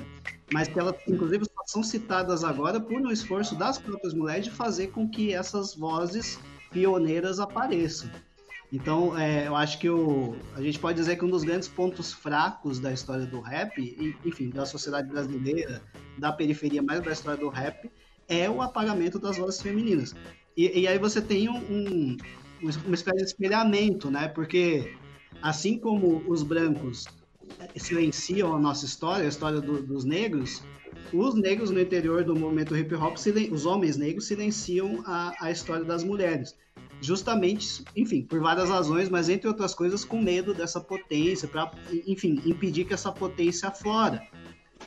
mas 0.51 0.67
que 0.67 0.77
elas, 0.77 0.95
inclusive, 1.07 1.45
são 1.65 1.81
citadas 1.81 2.43
agora 2.43 2.81
por 2.81 2.99
um 2.99 3.11
esforço 3.11 3.55
das 3.55 3.77
próprias 3.77 4.13
mulheres 4.13 4.45
de 4.45 4.51
fazer 4.51 4.87
com 4.87 5.07
que 5.07 5.33
essas 5.33 5.73
vozes 5.73 6.37
pioneiras 6.71 7.39
apareçam. 7.39 8.09
Então, 8.73 9.17
é, 9.17 9.47
eu 9.47 9.55
acho 9.55 9.77
que 9.79 9.89
o, 9.89 10.35
a 10.55 10.61
gente 10.61 10.79
pode 10.79 10.97
dizer 10.97 11.17
que 11.17 11.25
um 11.25 11.29
dos 11.29 11.43
grandes 11.43 11.67
pontos 11.67 12.13
fracos 12.13 12.79
da 12.79 12.91
história 12.91 13.25
do 13.25 13.41
rap, 13.41 14.15
enfim, 14.23 14.49
da 14.49 14.65
sociedade 14.65 15.09
brasileira, 15.09 15.81
da 16.17 16.31
periferia, 16.31 16.81
mais 16.81 17.01
da 17.01 17.11
história 17.11 17.37
do 17.37 17.49
rap, 17.49 17.91
é 18.29 18.49
o 18.49 18.61
apagamento 18.61 19.19
das 19.19 19.37
vozes 19.37 19.61
femininas. 19.61 20.15
E, 20.55 20.79
e 20.79 20.87
aí 20.87 20.97
você 20.97 21.21
tem 21.21 21.49
um, 21.49 21.57
um, 21.57 22.17
uma 22.85 22.95
espécie 22.95 23.17
de 23.17 23.23
espelhamento, 23.23 24.09
né? 24.09 24.29
Porque 24.29 24.95
assim 25.41 25.77
como 25.77 26.23
os 26.27 26.41
brancos 26.41 27.05
silenciam 27.75 28.55
a 28.55 28.59
nossa 28.59 28.85
história, 28.85 29.25
a 29.25 29.29
história 29.29 29.61
do, 29.61 29.81
dos 29.81 30.03
negros, 30.05 30.63
os 31.13 31.35
negros 31.35 31.71
no 31.71 31.79
interior 31.79 32.23
do 32.23 32.35
movimento 32.35 32.75
hip 32.75 32.93
hop, 32.95 33.17
os 33.51 33.65
homens 33.65 33.97
negros 33.97 34.27
silenciam 34.27 35.03
a, 35.05 35.33
a 35.39 35.51
história 35.51 35.83
das 35.83 36.03
mulheres. 36.03 36.55
Justamente, 37.01 37.83
enfim, 37.95 38.21
por 38.21 38.39
várias 38.39 38.69
razões, 38.69 39.09
mas 39.09 39.27
entre 39.27 39.47
outras 39.47 39.73
coisas, 39.73 40.05
com 40.05 40.21
medo 40.21 40.53
dessa 40.53 40.79
potência, 40.79 41.47
para, 41.47 41.71
enfim, 42.05 42.41
impedir 42.45 42.85
que 42.85 42.93
essa 42.93 43.11
potência 43.11 43.69
aflora. 43.69 44.21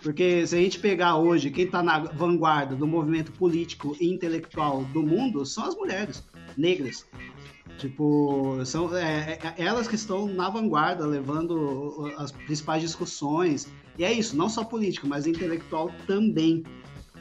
Porque 0.03 0.47
se 0.47 0.55
a 0.55 0.59
gente 0.59 0.79
pegar 0.79 1.17
hoje, 1.17 1.51
quem 1.51 1.65
está 1.65 1.83
na 1.83 1.99
vanguarda 1.99 2.77
do 2.77 2.87
movimento 2.87 3.33
político 3.33 3.97
e 4.01 4.13
intelectual 4.13 4.85
do 4.85 5.03
mundo 5.03 5.45
são 5.45 5.65
as 5.65 5.75
mulheres 5.75 6.23
negras. 6.57 7.07
Tipo, 7.79 8.65
são 8.65 8.97
é, 8.97 9.39
é, 9.43 9.55
elas 9.57 9.89
que 9.89 9.97
estão 9.97 10.27
na 10.27 10.49
vanguarda, 10.49 11.07
levando 11.07 12.13
as 12.17 12.31
principais 12.31 12.83
discussões. 12.83 13.69
E 13.99 14.05
é 14.05 14.13
isso, 14.13 14.37
não 14.37 14.49
só 14.49 14.65
político, 14.65 15.07
mas 15.07 15.27
intelectual 15.27 15.91
também. 16.07 16.63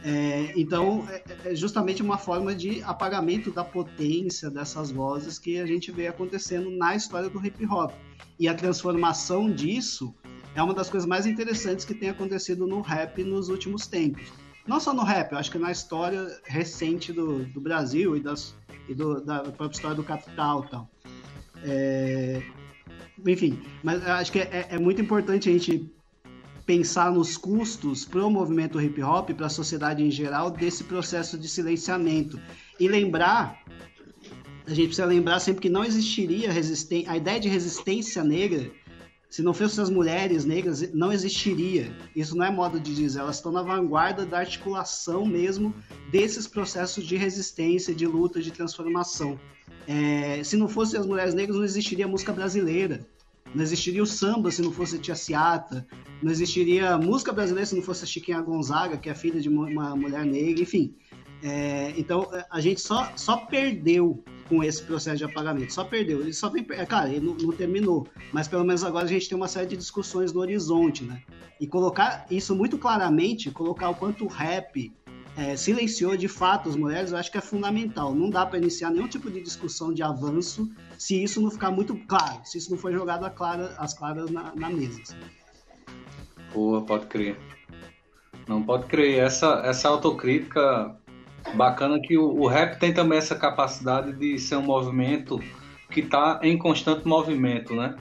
É, 0.03 0.51
então, 0.55 1.07
é, 1.09 1.51
é 1.51 1.55
justamente 1.55 2.01
uma 2.01 2.17
forma 2.17 2.53
de 2.53 2.83
apagamento 2.83 3.51
da 3.51 3.63
potência 3.63 4.49
dessas 4.49 4.91
vozes 4.91 5.39
que 5.39 5.59
a 5.59 5.65
gente 5.65 5.91
vê 5.91 6.07
acontecendo 6.07 6.69
na 6.69 6.95
história 6.95 7.29
do 7.29 7.43
hip 7.43 7.65
hop. 7.65 7.91
E 8.37 8.47
a 8.47 8.53
transformação 8.53 9.49
disso 9.49 10.13
é 10.55 10.61
uma 10.61 10.73
das 10.73 10.89
coisas 10.89 11.07
mais 11.07 11.25
interessantes 11.25 11.85
que 11.85 11.93
tem 11.93 12.09
acontecido 12.09 12.67
no 12.67 12.81
rap 12.81 13.23
nos 13.23 13.49
últimos 13.49 13.87
tempos. 13.87 14.42
Não 14.65 14.79
só 14.79 14.93
no 14.93 15.03
rap, 15.03 15.33
eu 15.33 15.37
acho 15.37 15.51
que 15.51 15.57
na 15.57 15.71
história 15.71 16.25
recente 16.45 17.11
do, 17.11 17.43
do 17.45 17.59
Brasil 17.59 18.15
e 18.15 18.21
das, 18.21 18.55
e 18.87 18.95
do, 18.95 19.19
da 19.21 19.39
própria 19.39 19.75
história 19.75 19.95
do 19.95 20.03
capital 20.03 20.63
e 20.63 20.69
tal. 20.69 20.89
É... 21.63 22.43
Enfim, 23.25 23.61
mas 23.83 24.05
acho 24.07 24.31
que 24.31 24.39
é, 24.39 24.67
é 24.71 24.79
muito 24.79 25.01
importante 25.01 25.49
a 25.49 25.51
gente 25.51 25.91
pensar 26.65 27.11
nos 27.11 27.37
custos 27.37 28.05
para 28.05 28.25
o 28.25 28.29
movimento 28.29 28.81
hip 28.81 29.01
hop, 29.01 29.31
para 29.31 29.47
a 29.47 29.49
sociedade 29.49 30.03
em 30.03 30.11
geral, 30.11 30.49
desse 30.49 30.83
processo 30.85 31.37
de 31.37 31.47
silenciamento. 31.47 32.39
E 32.79 32.87
lembrar, 32.87 33.61
a 34.65 34.69
gente 34.69 34.87
precisa 34.87 35.05
lembrar 35.05 35.39
sempre 35.39 35.61
que 35.61 35.69
não 35.69 35.83
existiria 35.83 36.51
resistência, 36.51 37.11
a 37.11 37.17
ideia 37.17 37.39
de 37.39 37.49
resistência 37.49 38.23
negra, 38.23 38.71
se 39.33 39.41
não 39.41 39.51
fossem 39.51 39.81
as 39.81 39.89
mulheres 39.89 40.45
negras, 40.45 40.93
não 40.93 41.11
existiria. 41.11 41.91
Isso 42.15 42.37
não 42.37 42.45
é 42.45 42.51
modo 42.51 42.79
de 42.79 42.93
dizer, 42.93 43.17
elas 43.17 43.37
estão 43.37 43.51
na 43.51 43.63
vanguarda 43.63 44.27
da 44.27 44.37
articulação 44.37 45.25
mesmo 45.25 45.73
desses 46.11 46.45
processos 46.45 47.03
de 47.03 47.15
resistência, 47.15 47.95
de 47.95 48.05
luta, 48.05 48.39
de 48.39 48.51
transformação. 48.51 49.39
É, 49.87 50.43
se 50.43 50.55
não 50.55 50.67
fossem 50.67 50.99
as 50.99 51.07
mulheres 51.07 51.33
negras, 51.33 51.57
não 51.57 51.65
existiria 51.65 52.07
música 52.07 52.31
brasileira. 52.31 53.07
Não 53.55 53.63
existiria 53.63 54.03
o 54.03 54.05
samba 54.05 54.51
se 54.51 54.61
não 54.61 54.71
fosse 54.71 54.99
Tia 54.99 55.15
Ciata. 55.15 55.83
Não 56.21 56.31
existiria 56.31 56.95
música 56.99 57.33
brasileira 57.33 57.65
se 57.65 57.75
não 57.75 57.81
fosse 57.81 58.03
a 58.03 58.07
Chiquinha 58.07 58.39
Gonzaga, 58.39 58.97
que 58.97 59.09
é 59.09 59.15
filha 59.15 59.41
de 59.41 59.49
uma 59.49 59.95
mulher 59.95 60.23
negra, 60.25 60.61
enfim. 60.61 60.93
É, 61.41 61.91
então, 61.97 62.29
a 62.51 62.61
gente 62.61 62.79
só, 62.79 63.11
só 63.15 63.37
perdeu 63.37 64.23
com 64.47 64.63
esse 64.63 64.83
processo 64.83 65.17
de 65.17 65.23
apagamento. 65.23 65.73
Só 65.73 65.83
perdeu. 65.83 66.21
Ele 66.21 66.33
só 66.33 66.49
vem. 66.49 66.65
É, 66.71 66.85
cara, 66.85 67.09
ele 67.09 67.25
não, 67.25 67.35
não, 67.35 67.51
terminou. 67.51 68.07
Mas 68.31 68.47
pelo 68.47 68.63
menos 68.63 68.83
agora 68.83 69.05
a 69.05 69.07
gente 69.07 69.27
tem 69.27 69.35
uma 69.35 69.47
série 69.47 69.67
de 69.67 69.77
discussões 69.77 70.33
no 70.33 70.41
horizonte, 70.41 71.03
né? 71.03 71.21
E 71.59 71.67
colocar 71.67 72.25
isso 72.29 72.55
muito 72.55 72.77
claramente, 72.77 73.51
colocar 73.51 73.89
o 73.89 73.95
quanto 73.95 74.25
o 74.25 74.27
rap 74.27 74.91
é, 75.35 75.55
silenciou 75.55 76.15
de 76.15 76.27
fato 76.27 76.69
as 76.69 76.75
mulheres, 76.75 77.11
eu 77.11 77.17
acho 77.17 77.31
que 77.31 77.37
é 77.37 77.41
fundamental. 77.41 78.13
Não 78.13 78.29
dá 78.29 78.45
para 78.45 78.59
iniciar 78.59 78.91
nenhum 78.91 79.07
tipo 79.07 79.31
de 79.31 79.41
discussão 79.41 79.93
de 79.93 80.03
avanço 80.03 80.69
se 80.97 81.21
isso 81.21 81.41
não 81.41 81.49
ficar 81.49 81.71
muito 81.71 81.95
claro, 82.07 82.41
se 82.43 82.57
isso 82.57 82.71
não 82.71 82.77
for 82.77 82.91
jogado 82.91 83.29
clara, 83.31 83.73
as 83.77 83.93
claras 83.93 84.29
na, 84.29 84.53
na 84.55 84.69
mesa. 84.69 85.01
Boa, 86.53 86.81
pode 86.83 87.07
crer. 87.07 87.37
Não 88.47 88.61
pode 88.61 88.85
crer. 88.85 89.19
Essa, 89.19 89.61
essa 89.65 89.89
autocrítica 89.89 90.95
bacana 91.55 91.99
que 91.99 92.17
o, 92.17 92.41
o 92.41 92.47
rap 92.47 92.79
tem 92.79 92.93
também 92.93 93.17
essa 93.17 93.35
capacidade 93.35 94.13
de 94.13 94.37
ser 94.39 94.57
um 94.57 94.63
movimento 94.63 95.39
que 95.91 95.99
está 95.99 96.39
em 96.41 96.57
constante 96.57 97.07
movimento, 97.07 97.75
né? 97.75 97.95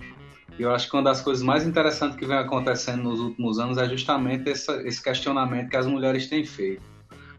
E 0.59 0.63
eu 0.63 0.73
acho 0.75 0.89
que 0.89 0.97
uma 0.97 1.03
das 1.03 1.21
coisas 1.21 1.43
mais 1.43 1.67
interessantes 1.67 2.17
que 2.17 2.27
vem 2.27 2.37
acontecendo 2.37 3.03
nos 3.03 3.21
últimos 3.21 3.59
anos 3.59 3.79
é 3.79 3.89
justamente 3.89 4.51
essa, 4.51 4.83
esse 4.87 5.03
questionamento 5.03 5.71
que 5.71 5.77
as 5.77 5.87
mulheres 5.87 6.27
têm 6.29 6.45
feito 6.45 6.93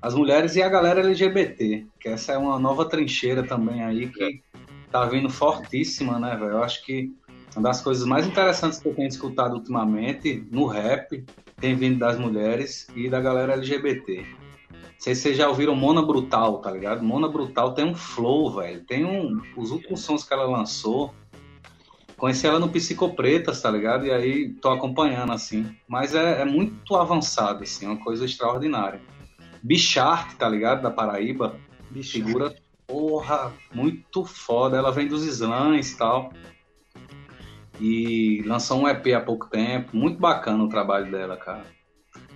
as 0.03 0.13
mulheres 0.13 0.57
e 0.57 0.61
a 0.61 0.67
galera 0.67 0.99
LGBT, 0.99 1.87
que 1.97 2.09
essa 2.09 2.33
é 2.33 2.37
uma 2.37 2.59
nova 2.59 2.83
trincheira 2.83 3.41
também 3.41 3.81
aí 3.81 4.09
que 4.09 4.43
tá 4.91 5.05
vindo 5.05 5.29
fortíssima, 5.29 6.19
né, 6.19 6.35
velho? 6.35 6.51
Eu 6.51 6.63
acho 6.63 6.83
que 6.83 7.09
uma 7.55 7.63
das 7.63 7.79
coisas 7.79 8.05
mais 8.05 8.27
interessantes 8.27 8.79
que 8.79 8.89
eu 8.89 8.93
tenho 8.93 9.07
escutado 9.07 9.53
ultimamente 9.53 10.45
no 10.51 10.65
rap 10.65 11.23
tem 11.55 11.73
vindo 11.73 11.99
das 11.99 12.19
mulheres 12.19 12.85
e 12.93 13.09
da 13.09 13.21
galera 13.21 13.53
LGBT. 13.53 14.25
Sei 15.03 15.13
se 15.13 15.23
vocês 15.23 15.37
já 15.37 15.49
ouviram 15.49 15.75
Mona 15.75 16.01
Brutal, 16.01 16.59
tá 16.59 16.71
ligado? 16.71 17.03
Mona 17.03 17.27
Brutal 17.27 17.73
tem 17.73 17.83
um 17.83 17.93
flow, 17.93 18.49
velho. 18.53 18.85
Tem 18.85 19.03
um. 19.03 19.41
Os 19.57 19.69
últimos 19.69 19.99
sons 19.99 20.23
que 20.23 20.33
ela 20.33 20.45
lançou. 20.45 21.13
Conheci 22.15 22.47
ela 22.47 22.57
no 22.57 22.69
Psicopretas, 22.69 23.61
tá 23.61 23.69
ligado? 23.69 24.05
E 24.05 24.11
aí 24.13 24.53
tô 24.61 24.69
acompanhando, 24.69 25.33
assim. 25.33 25.75
Mas 25.89 26.15
é, 26.15 26.39
é 26.39 26.45
muito 26.45 26.95
avançado, 26.95 27.63
assim, 27.63 27.85
é 27.85 27.89
uma 27.89 28.01
coisa 28.01 28.23
extraordinária. 28.23 29.01
Bichart, 29.61 30.37
tá 30.37 30.47
ligado? 30.47 30.81
Da 30.81 30.89
Paraíba. 30.89 31.59
Bichart. 31.91 32.25
Figura, 32.25 32.55
porra, 32.87 33.51
muito 33.73 34.23
foda. 34.23 34.77
Ela 34.77 34.93
vem 34.93 35.05
dos 35.05 35.25
slams 35.25 35.91
e 35.91 35.97
tal. 35.97 36.31
E 37.77 38.41
lançou 38.45 38.79
um 38.79 38.87
EP 38.87 39.07
há 39.07 39.19
pouco 39.19 39.49
tempo. 39.49 39.97
Muito 39.97 40.17
bacana 40.17 40.63
o 40.63 40.69
trabalho 40.69 41.11
dela, 41.11 41.35
cara. 41.35 41.72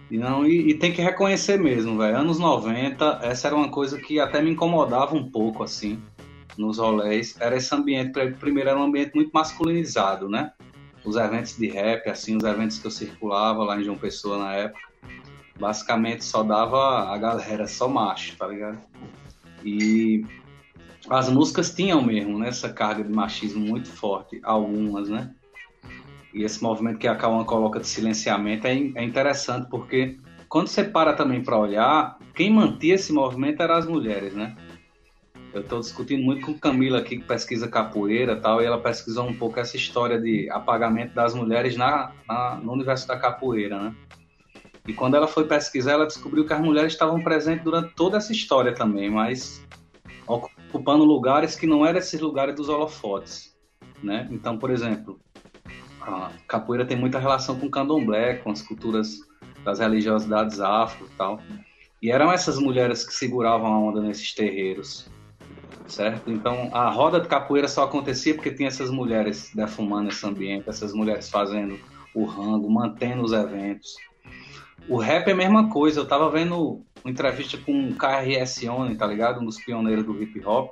E, 0.10 0.18
não, 0.18 0.46
e, 0.46 0.70
e 0.70 0.74
tem 0.74 0.92
que 0.92 1.02
reconhecer 1.02 1.60
mesmo, 1.60 1.98
velho. 1.98 2.18
Anos 2.18 2.40
90, 2.40 3.20
essa 3.24 3.48
era 3.48 3.56
uma 3.56 3.70
coisa 3.70 3.98
que 3.98 4.20
até 4.20 4.42
me 4.42 4.52
incomodava 4.52 5.16
um 5.16 5.30
pouco, 5.30 5.64
assim, 5.64 6.02
nos 6.58 6.78
rolês. 6.78 7.36
Era 7.40 7.58
esse 7.58 7.74
ambiente, 7.76 8.20
primeiro 8.40 8.70
era 8.70 8.80
um 8.80 8.84
ambiente 8.84 9.14
muito 9.16 9.32
masculinizado, 9.34 10.30
né? 10.30 10.52
Os 11.04 11.16
eventos 11.16 11.58
de 11.58 11.68
rap, 11.68 12.10
assim, 12.10 12.36
os 12.38 12.44
eventos 12.44 12.80
que 12.80 12.88
eu 12.88 12.92
circulava 12.92 13.64
lá 13.64 13.80
em 13.80 13.84
João 13.84 13.98
Pessoa 13.98 14.38
na 14.38 14.54
época 14.54 14.88
basicamente 15.60 16.24
só 16.24 16.44
dava 16.44 17.12
a 17.12 17.18
galera 17.18 17.68
só 17.68 17.88
macho, 17.88 18.36
tá 18.38 18.48
ligado? 18.48 18.80
E 19.64 20.26
as 21.10 21.30
músicas 21.30 21.74
tinham 21.74 22.02
mesmo 22.02 22.38
né, 22.40 22.50
essa 22.50 22.70
carga 22.70 23.04
de 23.04 23.12
machismo 23.12 23.66
muito 23.66 23.90
forte, 23.90 24.40
algumas, 24.44 25.10
né? 25.10 25.32
E 26.38 26.44
esse 26.44 26.62
movimento 26.62 27.00
que 27.00 27.08
a 27.08 27.16
Cauã 27.16 27.44
coloca 27.44 27.80
de 27.80 27.88
silenciamento 27.88 28.68
é, 28.68 28.74
é 28.74 29.04
interessante 29.04 29.68
porque 29.72 30.20
quando 30.48 30.68
você 30.68 30.84
para 30.84 31.14
também 31.14 31.44
para 31.44 31.58
olhar, 31.58 32.20
quem 32.36 32.54
mantinha 32.54 32.94
esse 32.94 33.12
movimento 33.12 33.64
eram 33.64 33.74
as 33.74 33.88
mulheres, 33.88 34.36
né? 34.36 34.56
Eu 35.52 35.62
estou 35.62 35.80
discutindo 35.80 36.22
muito 36.22 36.46
com 36.46 36.54
Camila 36.60 37.00
aqui, 37.00 37.18
que 37.18 37.24
pesquisa 37.24 37.68
capoeira 37.68 38.36
tal, 38.40 38.62
e 38.62 38.66
ela 38.66 38.80
pesquisou 38.80 39.26
um 39.28 39.34
pouco 39.34 39.60
essa 39.60 39.76
história 39.76 40.22
de 40.22 40.48
apagamento 40.52 41.16
das 41.16 41.34
mulheres 41.34 41.76
na, 41.76 42.12
na 42.28 42.56
no 42.58 42.74
universo 42.74 43.08
da 43.08 43.18
capoeira, 43.18 43.82
né? 43.82 43.96
E 44.88 44.94
quando 44.94 45.16
ela 45.16 45.28
foi 45.28 45.46
pesquisar, 45.46 45.94
ela 45.94 46.06
descobriu 46.06 46.46
que 46.46 46.54
as 46.54 46.62
mulheres 46.62 46.94
estavam 46.94 47.20
presentes 47.20 47.64
durante 47.64 47.96
toda 47.96 48.18
essa 48.18 48.32
história 48.32 48.76
também, 48.76 49.10
mas 49.10 49.66
ocupando 50.28 51.04
lugares 51.04 51.56
que 51.56 51.66
não 51.66 51.84
eram 51.84 51.98
esses 51.98 52.22
lugares 52.22 52.56
dos 52.56 52.70
holofotes, 52.70 53.58
né? 54.04 54.28
Então, 54.32 54.60
por 54.60 54.70
exemplo, 54.70 55.20
a 56.08 56.32
capoeira 56.48 56.86
tem 56.86 56.98
muita 56.98 57.20
relação 57.20 57.60
com 57.60 57.66
o 57.66 57.72
candomblé, 57.72 58.36
com 58.36 58.50
as 58.50 58.62
culturas 58.62 59.20
das 59.64 59.80
religiosidades 59.80 60.62
afro 60.62 61.06
e 61.06 61.18
tal. 61.18 61.40
E 62.02 62.12
eram 62.12 62.32
essas 62.32 62.58
mulheres 62.58 63.06
que 63.06 63.14
seguravam 63.14 63.74
a 63.74 63.80
onda 63.80 64.02
nesses 64.02 64.34
terreiros, 64.34 65.10
certo? 65.88 66.32
Então, 66.32 66.70
a 66.72 66.90
roda 66.90 67.20
de 67.20 67.28
capoeira 67.28 67.68
só 67.68 67.84
acontecia 67.84 68.34
porque 68.34 68.52
tinha 68.52 68.70
essas 68.70 68.90
mulheres 68.90 69.52
defumando 69.54 70.10
esse 70.10 70.26
ambiente, 70.26 70.70
essas 70.70 70.94
mulheres 70.94 71.30
fazendo 71.30 71.78
o 72.14 72.24
rango, 72.24 72.70
mantendo 72.70 73.24
os 73.24 73.34
eventos. 73.34 73.96
O 74.88 74.98
rap 74.98 75.28
é 75.28 75.32
a 75.32 75.36
mesma 75.36 75.70
coisa. 75.70 76.00
Eu 76.00 76.08
tava 76.08 76.30
vendo 76.30 76.82
uma 77.04 77.12
entrevista 77.12 77.58
com 77.58 77.90
o 77.90 77.96
KRS 77.96 78.66
One, 78.70 78.96
tá 78.96 79.06
ligado? 79.06 79.42
Um 79.42 79.46
dos 79.46 79.58
pioneiros 79.58 80.06
do 80.06 80.22
hip 80.22 80.42
hop. 80.46 80.72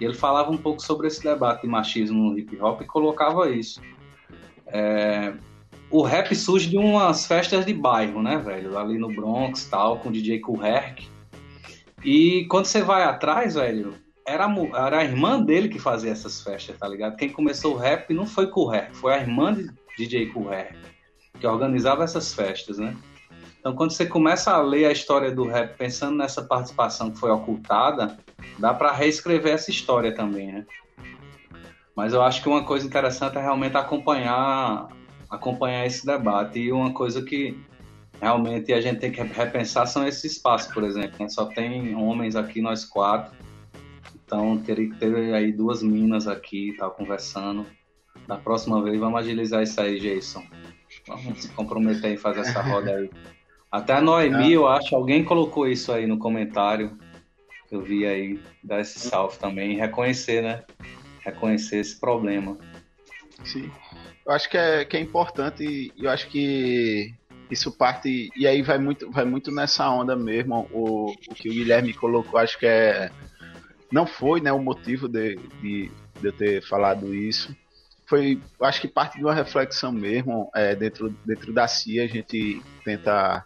E 0.00 0.04
ele 0.04 0.14
falava 0.14 0.50
um 0.50 0.56
pouco 0.56 0.80
sobre 0.80 1.08
esse 1.08 1.22
debate 1.22 1.62
de 1.62 1.68
machismo 1.68 2.30
no 2.30 2.38
hip 2.38 2.56
hop 2.60 2.82
e 2.82 2.84
colocava 2.84 3.50
isso. 3.50 3.80
É... 4.68 5.34
O 5.90 6.02
rap 6.02 6.34
surge 6.34 6.68
de 6.68 6.76
umas 6.76 7.26
festas 7.26 7.64
de 7.64 7.72
bairro, 7.72 8.22
né, 8.22 8.36
velho? 8.36 8.76
Ali 8.76 8.98
no 8.98 9.08
Bronx 9.08 9.64
tal, 9.64 9.98
com 9.98 10.10
o 10.10 10.12
DJ 10.12 10.40
Kool 10.40 10.62
Herc. 10.62 11.08
E 12.04 12.46
quando 12.50 12.66
você 12.66 12.82
vai 12.82 13.04
atrás, 13.04 13.54
velho, 13.54 13.94
era 14.26 14.46
a, 14.46 14.86
era 14.86 14.98
a 14.98 15.04
irmã 15.04 15.40
dele 15.40 15.68
que 15.68 15.78
fazia 15.78 16.12
essas 16.12 16.42
festas, 16.42 16.76
tá 16.78 16.86
ligado? 16.86 17.16
Quem 17.16 17.30
começou 17.30 17.74
o 17.74 17.78
rap 17.78 18.12
não 18.12 18.26
foi 18.26 18.48
Kool 18.48 18.74
Herc, 18.74 18.94
foi 18.94 19.14
a 19.14 19.18
irmã 19.18 19.54
de 19.54 19.70
DJ 19.96 20.26
Kool 20.26 20.52
Herc, 20.52 20.76
que 21.40 21.46
organizava 21.46 22.04
essas 22.04 22.34
festas, 22.34 22.78
né? 22.78 22.94
Então, 23.58 23.74
quando 23.74 23.90
você 23.90 24.06
começa 24.06 24.52
a 24.52 24.62
ler 24.62 24.84
a 24.84 24.92
história 24.92 25.30
do 25.32 25.44
rap 25.44 25.76
pensando 25.76 26.16
nessa 26.16 26.42
participação 26.42 27.10
que 27.10 27.18
foi 27.18 27.30
ocultada, 27.30 28.16
dá 28.58 28.72
para 28.72 28.92
reescrever 28.92 29.52
essa 29.52 29.70
história 29.70 30.14
também, 30.14 30.52
né? 30.52 30.66
Mas 31.98 32.12
eu 32.12 32.22
acho 32.22 32.40
que 32.40 32.48
uma 32.48 32.62
coisa 32.62 32.86
interessante 32.86 33.36
é 33.38 33.40
realmente 33.40 33.76
acompanhar 33.76 34.86
acompanhar 35.28 35.84
esse 35.84 36.06
debate 36.06 36.60
e 36.60 36.70
uma 36.70 36.92
coisa 36.92 37.22
que 37.22 37.58
realmente 38.20 38.72
a 38.72 38.80
gente 38.80 39.00
tem 39.00 39.10
que 39.10 39.20
repensar 39.20 39.84
são 39.88 40.06
esses 40.06 40.36
espaços, 40.36 40.72
por 40.72 40.84
exemplo. 40.84 41.16
Né? 41.18 41.28
Só 41.28 41.46
tem 41.46 41.96
homens 41.96 42.36
aqui, 42.36 42.62
nós 42.62 42.84
quatro. 42.84 43.36
Então 44.14 44.58
teria 44.58 44.88
que 44.88 44.94
ter 44.94 45.34
aí 45.34 45.50
duas 45.50 45.82
minas 45.82 46.28
aqui, 46.28 46.72
tá 46.78 46.88
conversando. 46.88 47.66
Da 48.28 48.36
próxima 48.36 48.80
vez 48.80 48.96
vamos 48.96 49.18
agilizar 49.18 49.64
isso 49.64 49.80
aí, 49.80 49.98
Jason. 49.98 50.44
Vamos 51.04 51.42
se 51.42 51.48
comprometer 51.48 52.12
em 52.12 52.16
fazer 52.16 52.42
essa 52.42 52.62
roda 52.62 52.94
aí. 52.94 53.10
Até 53.72 53.94
a 53.94 54.00
Noemi, 54.00 54.52
é. 54.52 54.56
eu 54.56 54.68
acho, 54.68 54.94
alguém 54.94 55.24
colocou 55.24 55.66
isso 55.66 55.90
aí 55.90 56.06
no 56.06 56.16
comentário. 56.16 56.96
Eu 57.72 57.82
vi 57.82 58.06
aí, 58.06 58.40
dar 58.62 58.80
esse 58.80 59.00
salve 59.00 59.36
também, 59.36 59.76
reconhecer, 59.76 60.44
né? 60.44 60.62
Reconhecer 61.30 61.78
esse 61.78 61.98
problema. 61.98 62.56
Sim. 63.44 63.70
Eu 64.26 64.32
acho 64.32 64.48
que 64.48 64.56
é, 64.56 64.84
que 64.84 64.96
é 64.96 65.00
importante 65.00 65.64
e 65.64 66.04
eu 66.04 66.10
acho 66.10 66.28
que 66.28 67.14
isso 67.50 67.72
parte. 67.72 68.30
E 68.36 68.46
aí 68.46 68.62
vai 68.62 68.78
muito, 68.78 69.10
vai 69.10 69.24
muito 69.24 69.50
nessa 69.50 69.88
onda 69.90 70.14
mesmo. 70.14 70.68
O, 70.72 71.10
o 71.10 71.34
que 71.34 71.48
o 71.48 71.52
Guilherme 71.52 71.92
colocou, 71.94 72.38
acho 72.38 72.58
que 72.58 72.66
é. 72.66 73.10
Não 73.90 74.06
foi 74.06 74.40
né, 74.40 74.52
o 74.52 74.58
motivo 74.58 75.08
de, 75.08 75.36
de, 75.62 75.90
de 76.20 76.26
eu 76.26 76.32
ter 76.32 76.62
falado 76.62 77.14
isso 77.14 77.56
foi, 78.08 78.40
acho 78.62 78.80
que 78.80 78.88
parte 78.88 79.18
de 79.18 79.24
uma 79.24 79.34
reflexão 79.34 79.92
mesmo, 79.92 80.50
é, 80.54 80.74
dentro, 80.74 81.10
dentro 81.26 81.52
da 81.52 81.68
CIA 81.68 82.04
a 82.04 82.08
gente 82.08 82.62
tenta 82.82 83.44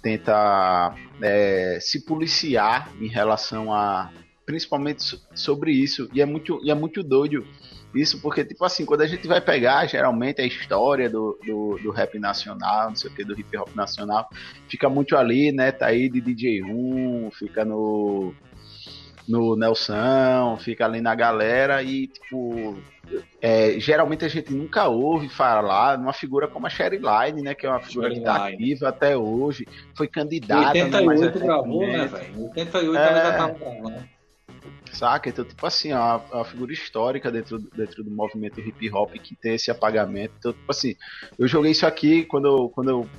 tenta 0.00 0.94
é, 1.20 1.78
se 1.80 2.04
policiar 2.04 2.88
em 3.00 3.08
relação 3.08 3.74
a, 3.74 4.12
principalmente 4.48 5.20
sobre 5.34 5.72
isso. 5.72 6.08
E 6.10 6.22
é 6.22 6.24
muito, 6.24 6.58
e 6.64 6.70
é 6.70 6.74
muito 6.74 7.02
doido 7.02 7.46
isso, 7.94 8.18
porque, 8.22 8.42
tipo 8.42 8.64
assim, 8.64 8.86
quando 8.86 9.02
a 9.02 9.06
gente 9.06 9.28
vai 9.28 9.42
pegar, 9.42 9.84
geralmente, 9.86 10.40
a 10.40 10.46
história 10.46 11.10
do, 11.10 11.38
do, 11.44 11.78
do 11.82 11.90
rap 11.90 12.18
nacional, 12.18 12.88
não 12.88 12.96
sei 12.96 13.10
o 13.10 13.14
que, 13.14 13.24
do 13.24 13.38
hip 13.38 13.54
hop 13.58 13.68
nacional, 13.74 14.26
fica 14.66 14.88
muito 14.88 15.18
ali, 15.18 15.52
né? 15.52 15.70
Tá 15.70 15.88
aí 15.88 16.08
de 16.08 16.22
DJ 16.22 16.62
1, 16.62 17.30
fica 17.32 17.62
no 17.62 18.34
no 19.28 19.54
Nelson, 19.54 20.56
fica 20.58 20.86
ali 20.86 21.02
na 21.02 21.14
galera 21.14 21.82
e, 21.82 22.06
tipo, 22.06 22.78
é, 23.42 23.78
geralmente 23.78 24.24
a 24.24 24.28
gente 24.28 24.50
nunca 24.50 24.88
ouve 24.88 25.28
falar 25.28 25.98
numa 25.98 26.14
figura 26.14 26.48
como 26.48 26.66
a 26.66 26.70
Sherry 26.70 26.96
Line, 26.96 27.42
né? 27.42 27.54
Que 27.54 27.66
é 27.66 27.68
uma 27.68 27.80
figura 27.80 28.08
Sherry 28.08 28.20
que 28.20 28.24
tá 28.24 28.46
ativa 28.46 28.88
até 28.88 29.14
hoje, 29.14 29.66
foi 29.94 30.08
candidata. 30.08 30.78
Em 30.78 30.84
88 30.84 31.38
gravou, 31.38 31.86
né, 31.86 32.06
velho? 32.06 32.34
Em 32.38 32.44
88 32.44 32.96
é... 32.96 33.06
ela 33.06 33.20
já 33.20 33.36
tava 33.36 33.52
gravando. 33.52 34.17
Saca? 34.92 35.28
Então, 35.28 35.44
tipo 35.44 35.64
assim, 35.66 35.90
é 35.90 35.96
uma, 35.96 36.16
uma, 36.16 36.44
figura 36.44 36.72
histórica 36.72 37.30
dentro, 37.30 37.58
dentro 37.58 38.02
do 38.02 38.10
movimento 38.10 38.60
hip 38.60 38.90
hop 38.90 39.12
que 39.14 39.36
tem 39.36 39.54
esse 39.54 39.70
apagamento. 39.70 40.34
Então, 40.38 40.52
tipo 40.52 40.70
assim, 40.70 40.94
eu 41.38 41.46
joguei 41.46 41.72
isso 41.72 41.86
aqui 41.86 42.24
quando 42.24 42.46
eu, 42.46 42.68
quando 42.68 42.90
eu 42.90 43.10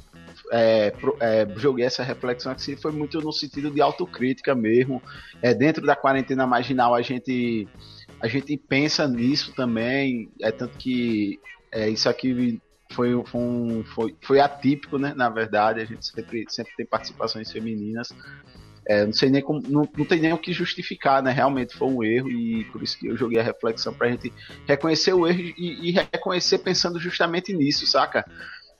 é, 0.52 0.94
é, 1.20 1.48
joguei 1.58 1.86
essa 1.86 2.04
reflexão 2.04 2.52
aqui 2.52 2.76
foi 2.76 2.92
muito 2.92 3.20
no 3.22 3.32
sentido 3.32 3.70
de 3.72 3.82
autocrítica 3.82 4.56
mesmo. 4.56 5.02
É, 5.42 5.54
dentro 5.54 5.86
da 5.86 5.96
quarentena 5.96 6.48
marginal 6.48 6.96
a 6.96 7.02
gente 7.02 7.68
a 8.22 8.28
gente 8.28 8.58
pensa 8.58 9.08
nisso 9.08 9.54
também, 9.56 10.30
é 10.42 10.52
tanto 10.52 10.78
que 10.78 11.40
é, 11.72 11.90
isso 11.90 12.10
aqui 12.10 12.60
foi, 12.92 13.24
foi, 13.26 13.40
um, 13.40 13.84
foi, 13.84 14.16
foi 14.22 14.40
atípico, 14.40 14.98
né? 14.98 15.14
Na 15.16 15.30
verdade, 15.30 15.80
a 15.80 15.86
gente 15.86 16.06
sempre, 16.06 16.46
sempre 16.50 16.74
tem 16.76 16.86
participações 16.86 17.52
femininas. 17.52 18.10
É, 18.90 19.06
não 19.06 19.14
sei 19.14 19.30
nem 19.30 19.40
como, 19.40 19.62
não, 19.68 19.88
não 19.96 20.04
tem 20.04 20.20
nem 20.20 20.34
o 20.34 20.38
que 20.38 20.52
justificar, 20.52 21.22
né? 21.22 21.32
Realmente 21.32 21.78
foi 21.78 21.88
um 21.88 22.04
erro 22.04 22.32
e 22.32 22.66
por 22.72 22.82
isso 22.82 22.98
que 22.98 23.06
eu 23.06 23.16
joguei 23.16 23.40
a 23.40 23.44
reflexão 23.44 23.94
pra 23.94 24.10
gente 24.10 24.34
reconhecer 24.68 25.14
o 25.14 25.28
erro 25.28 25.40
e, 25.40 25.90
e 25.90 25.92
reconhecer 25.92 26.58
pensando 26.58 27.00
justamente 27.00 27.54
nisso, 27.54 27.86
saca? 27.86 28.26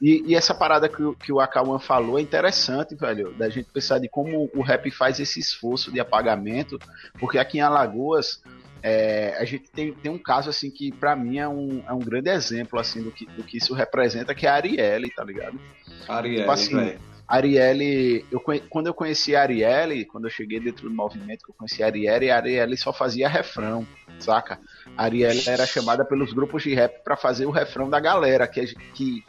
E, 0.02 0.24
e, 0.26 0.36
essa 0.36 0.56
parada 0.56 0.90
que, 0.90 1.04
que 1.24 1.32
o 1.32 1.40
Akawan 1.40 1.78
falou 1.78 2.18
é 2.18 2.24
interessante, 2.24 2.96
velho, 2.96 3.34
da 3.34 3.50
gente 3.50 3.70
pensar 3.72 4.00
de 4.00 4.10
como 4.10 4.50
o 4.56 4.62
rap 4.64 4.90
faz 4.90 5.20
esse 5.20 5.40
esforço 5.40 5.92
de 5.92 6.00
apagamento, 6.00 6.80
porque 7.20 7.38
aqui 7.38 7.60
em 7.60 7.62
Alagoas 7.62 8.42
é, 8.82 9.36
a 9.38 9.46
gente 9.46 9.70
tem, 9.70 9.94
tem 9.94 10.12
um 10.12 10.18
caso 10.18 10.50
assim 10.50 10.72
que 10.72 10.92
para 10.92 11.16
mim 11.16 11.38
é 11.38 11.48
um, 11.48 11.84
é 11.88 11.94
um 11.94 12.00
grande 12.00 12.32
exemplo 12.32 12.80
assim 12.80 13.04
do 13.04 13.12
que, 13.12 13.28
do 13.28 13.44
que 13.44 13.58
isso 13.58 13.76
representa, 13.76 14.34
que 14.34 14.48
é 14.48 14.50
a 14.50 14.56
Arielle, 14.56 15.12
tá 15.12 15.24
ligado? 15.24 15.60
Arielle, 16.08 16.40
tipo 16.40 16.52
assim, 16.52 16.98
Arielle, 17.30 18.26
eu, 18.32 18.42
quando 18.70 18.88
eu 18.88 18.94
conheci 18.94 19.36
a 19.36 19.42
Arielle, 19.44 20.04
quando 20.06 20.26
eu 20.26 20.32
cheguei 20.32 20.60
dentro 20.60 20.90
do 20.90 20.96
movimento, 20.96 21.46
que 21.46 21.52
eu 21.52 21.56
conheci 21.56 21.84
a 21.84 21.86
Arielle, 21.86 22.32
a 22.32 22.38
Arielle 22.38 22.76
só 22.76 22.92
fazia 22.92 23.30
refrão, 23.30 23.86
saca? 24.18 24.60
A 24.98 25.04
Arielle 25.04 25.48
era 25.48 25.64
chamada 25.68 26.04
pelos 26.04 26.34
grupos 26.34 26.64
de 26.64 26.74
rap 26.74 27.04
para 27.04 27.16
fazer 27.16 27.46
o 27.46 27.52
refrão 27.52 27.88
da 27.88 28.00
galera, 28.00 28.48
que, 28.48 28.74
que 28.96 29.24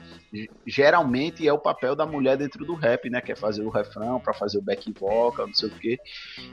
geralmente 0.67 1.47
é 1.47 1.53
o 1.53 1.59
papel 1.59 1.95
da 1.95 2.07
mulher 2.07 2.39
dentro 2.39 2.65
do 2.65 2.75
rap, 2.75 3.11
né? 3.11 3.21
Que 3.21 3.33
é 3.33 3.37
fazer 3.37 3.63
o 3.63 3.69
refrão, 3.69 4.19
para 4.19 4.33
fazer 4.33 4.57
o 4.57 4.63
back 4.63 4.91
vocal, 4.99 5.47
não 5.47 5.55
sei 5.55 5.69
o 5.69 5.73
quê. 5.73 5.99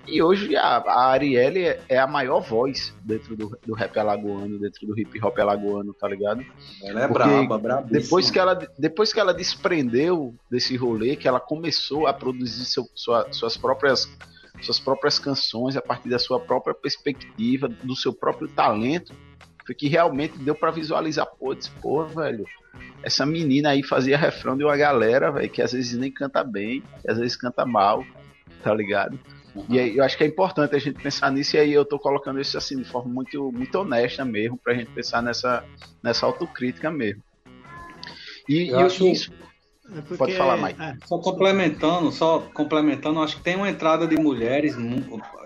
E 0.05 0.21
hoje 0.21 0.53
a, 0.57 0.77
a 0.77 1.11
Arielle 1.11 1.63
é, 1.63 1.79
é 1.87 1.97
a 1.97 2.07
maior 2.07 2.41
voz 2.41 2.93
dentro 3.03 3.37
do, 3.37 3.57
do 3.65 3.73
rap 3.73 3.97
alagoano, 3.97 4.59
dentro 4.59 4.85
do 4.85 4.99
hip 4.99 5.23
hop 5.23 5.39
alagoano, 5.39 5.93
tá 5.93 6.09
ligado? 6.09 6.43
Ela 6.83 7.03
é 7.03 7.07
Porque 7.07 7.23
braba, 7.23 7.57
braba. 7.57 7.87
Depois 7.89 8.29
que, 8.29 8.37
ela, 8.37 8.55
depois 8.77 9.13
que 9.13 9.19
ela 9.19 9.33
desprendeu 9.33 10.35
desse 10.51 10.75
rolê, 10.75 11.15
que 11.15 11.27
ela 11.27 11.36
começou 11.39 12.07
a 12.07 12.13
produzir 12.13 12.65
seu, 12.65 12.89
sua, 12.93 13.31
suas 13.31 13.57
próprias 13.57 14.09
suas 14.61 14.79
próprias 14.79 15.19
canções 15.19 15.77
a 15.77 15.81
partir 15.81 16.09
da 16.09 16.17
sua 16.17 16.39
própria 16.39 16.73
perspectiva, 16.73 17.67
do 17.67 17.95
seu 17.95 18.11
próprio 18.11 18.47
talento, 18.47 19.13
foi 19.65 19.75
que 19.75 19.87
realmente 19.87 20.37
deu 20.37 20.55
para 20.55 20.71
visualizar, 20.71 21.27
pô, 21.37 21.53
disse, 21.53 21.69
pô, 21.81 22.05
velho, 22.05 22.45
essa 23.03 23.25
menina 23.25 23.69
aí 23.69 23.83
fazia 23.83 24.17
refrão 24.17 24.57
de 24.57 24.63
uma 24.63 24.77
galera, 24.77 25.31
velho, 25.31 25.49
que 25.49 25.61
às 25.61 25.73
vezes 25.73 25.97
nem 25.97 26.11
canta 26.11 26.43
bem, 26.43 26.81
que 27.01 27.11
às 27.11 27.17
vezes 27.17 27.35
canta 27.35 27.65
mal, 27.65 28.03
tá 28.63 28.73
ligado? 28.73 29.19
Uhum. 29.53 29.65
E 29.69 29.79
aí 29.79 29.97
eu 29.97 30.03
acho 30.03 30.17
que 30.17 30.23
é 30.23 30.27
importante 30.27 30.75
a 30.75 30.79
gente 30.79 31.01
pensar 31.01 31.31
nisso, 31.31 31.55
e 31.55 31.59
aí 31.59 31.73
eu 31.73 31.83
tô 31.83 31.99
colocando 31.99 32.39
isso 32.39 32.57
assim 32.57 32.77
de 32.77 32.85
forma 32.85 33.13
muito, 33.13 33.51
muito 33.51 33.75
honesta 33.75 34.23
mesmo, 34.23 34.57
pra 34.57 34.73
gente 34.73 34.89
pensar 34.91 35.21
nessa, 35.21 35.63
nessa 36.01 36.25
autocrítica 36.25 36.89
mesmo. 36.89 37.21
E, 38.47 38.69
eu 38.69 38.79
e 38.79 38.83
acho... 38.83 39.07
isso. 39.07 39.31
É 39.95 40.01
porque, 40.01 40.17
Pode 40.17 40.35
falar, 40.35 40.57
Mike. 40.57 40.81
É, 40.81 40.97
só 41.05 41.17
complementando, 41.17 42.11
só 42.11 42.39
complementando, 42.53 43.21
acho 43.21 43.37
que 43.37 43.43
tem 43.43 43.55
uma 43.55 43.69
entrada 43.69 44.05
de 44.05 44.17
mulheres 44.17 44.75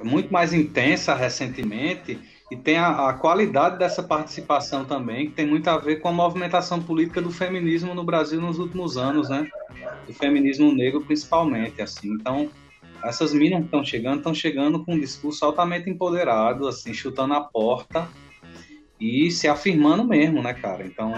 muito 0.04 0.34
mais 0.34 0.52
intensa 0.52 1.14
recentemente 1.14 2.20
e 2.50 2.56
tem 2.56 2.78
a, 2.78 3.10
a, 3.10 3.14
qualidade 3.14 3.78
dessa 3.78 4.02
participação 4.02 4.84
também, 4.84 5.28
que 5.28 5.34
tem 5.34 5.46
muito 5.46 5.70
a 5.70 5.78
ver 5.78 5.98
com 5.98 6.10
a 6.10 6.12
movimentação 6.12 6.82
política 6.82 7.22
do 7.22 7.32
feminismo 7.32 7.94
no 7.94 8.04
Brasil 8.04 8.42
nos 8.42 8.58
últimos 8.58 8.98
anos, 8.98 9.30
né? 9.30 9.48
Do 10.08 10.14
feminismo 10.14 10.74
negro 10.74 11.02
principalmente, 11.02 11.82
assim. 11.82 12.12
Então, 12.12 12.50
essas 13.04 13.34
minas 13.34 13.60
que 13.60 13.66
estão 13.66 13.86
chegando, 13.86 14.18
estão 14.18 14.34
chegando 14.34 14.84
com 14.84 14.96
um 14.96 15.00
discurso 15.00 15.46
altamente 15.46 15.90
empoderado, 15.90 16.68
assim, 16.68 16.94
chutando 16.94 17.36
a 17.36 17.42
porta 17.42 18.08
e 19.00 19.32
se 19.32 19.48
afirmando 19.48 20.04
mesmo, 20.04 20.42
né, 20.42 20.54
cara? 20.54 20.86
Então, 20.86 21.14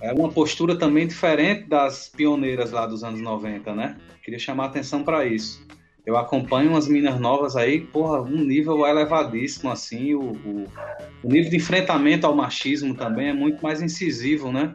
é 0.00 0.12
uma 0.12 0.30
postura 0.30 0.76
também 0.78 1.06
diferente 1.06 1.68
das 1.68 2.08
pioneiras 2.08 2.72
lá 2.72 2.86
dos 2.86 3.02
anos 3.02 3.20
90, 3.20 3.74
né? 3.74 3.96
Queria 4.22 4.38
chamar 4.38 4.64
a 4.64 4.66
atenção 4.66 5.02
para 5.02 5.24
isso. 5.24 5.66
Eu 6.04 6.18
acompanho 6.18 6.70
umas 6.70 6.86
minas 6.86 7.18
novas 7.18 7.56
aí, 7.56 7.80
porra, 7.80 8.20
um 8.20 8.44
nível 8.44 8.86
elevadíssimo, 8.86 9.70
assim, 9.70 10.14
o, 10.14 10.32
o, 10.32 10.66
o, 11.22 11.28
nível 11.28 11.50
de 11.50 11.56
enfrentamento 11.56 12.26
ao 12.26 12.36
machismo 12.36 12.94
também 12.94 13.28
é 13.28 13.32
muito 13.32 13.62
mais 13.62 13.80
incisivo, 13.80 14.52
né? 14.52 14.74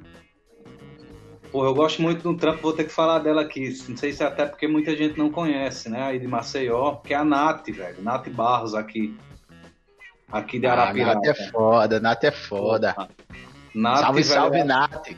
Porra, 1.51 1.67
eu 1.67 1.75
gosto 1.75 2.01
muito 2.01 2.23
do 2.23 2.35
Trump, 2.35 2.59
vou 2.61 2.73
ter 2.73 2.85
que 2.85 2.91
falar 2.91 3.19
dela 3.19 3.41
aqui, 3.41 3.75
não 3.87 3.97
sei 3.97 4.11
se 4.11 4.23
é 4.23 4.25
até 4.25 4.45
porque 4.45 4.67
muita 4.67 4.95
gente 4.95 5.17
não 5.17 5.31
conhece, 5.31 5.89
né, 5.89 6.01
aí 6.01 6.19
de 6.19 6.27
Maceió, 6.27 6.97
que 6.97 7.13
é 7.13 7.17
a 7.17 7.23
Nath, 7.23 7.67
velho, 7.67 8.01
Nath 8.03 8.29
Barros 8.29 8.75
aqui, 8.75 9.15
aqui 10.31 10.59
de 10.59 10.67
Arapiraca. 10.67 11.11
Ah, 11.11 11.15
Nath 11.15 11.25
é 11.25 11.49
foda, 11.49 11.99
Nath 11.99 12.23
é 12.23 12.31
foda. 12.31 12.95
Nath, 13.73 13.99
salve, 13.99 14.21
velho, 14.21 14.41
salve, 14.41 14.63
Nath. 14.63 15.15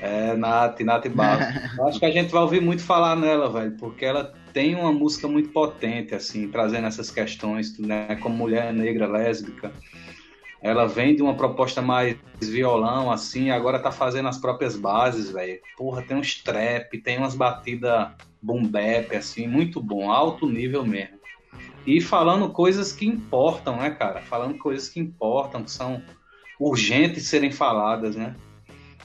É, 0.00 0.34
Nath, 0.34 0.80
Nath 0.80 1.08
Barros. 1.08 1.46
Acho 1.88 1.98
que 1.98 2.06
a 2.06 2.10
gente 2.10 2.32
vai 2.32 2.42
ouvir 2.42 2.60
muito 2.60 2.82
falar 2.82 3.16
nela, 3.16 3.50
velho, 3.50 3.76
porque 3.78 4.04
ela 4.04 4.34
tem 4.52 4.74
uma 4.74 4.92
música 4.92 5.26
muito 5.28 5.50
potente, 5.50 6.14
assim, 6.14 6.48
trazendo 6.48 6.86
essas 6.86 7.10
questões, 7.10 7.78
né, 7.78 8.16
como 8.16 8.36
mulher 8.36 8.72
negra, 8.72 9.06
lésbica. 9.06 9.72
Ela 10.60 10.86
vem 10.86 11.16
de 11.16 11.22
uma 11.22 11.34
proposta 11.34 11.82
mais 11.82 12.16
violão, 12.40 13.10
assim, 13.10 13.50
agora 13.50 13.80
tá 13.80 13.90
fazendo 13.90 14.28
as 14.28 14.38
próprias 14.38 14.76
bases, 14.76 15.30
velho. 15.30 15.58
Porra, 15.76 16.02
tem 16.02 16.16
uns 16.16 16.40
trap, 16.42 16.96
tem 16.98 17.18
umas 17.18 17.34
batidas 17.34 18.10
boom 18.40 18.64
bap, 18.64 19.14
assim, 19.16 19.46
muito 19.46 19.80
bom, 19.80 20.10
alto 20.10 20.48
nível 20.48 20.84
mesmo. 20.84 21.18
E 21.86 22.00
falando 22.00 22.50
coisas 22.50 22.92
que 22.92 23.06
importam, 23.06 23.76
né, 23.76 23.90
cara? 23.90 24.20
Falando 24.22 24.56
coisas 24.58 24.88
que 24.88 25.00
importam, 25.00 25.64
que 25.64 25.70
são 25.70 26.02
urgentes 26.62 27.26
serem 27.26 27.50
faladas, 27.50 28.14
né? 28.16 28.34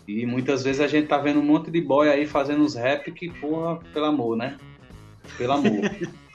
E 0.07 0.25
muitas 0.25 0.63
vezes 0.63 0.79
a 0.79 0.87
gente 0.87 1.07
tá 1.07 1.17
vendo 1.17 1.39
um 1.39 1.43
monte 1.43 1.69
de 1.69 1.81
boy 1.81 2.09
aí 2.09 2.25
fazendo 2.25 2.63
os 2.63 2.75
rap 2.75 3.11
que, 3.11 3.29
porra, 3.29 3.77
pelo 3.93 4.05
amor, 4.05 4.37
né? 4.37 4.57
Pelo 5.37 5.53
amor. 5.53 5.81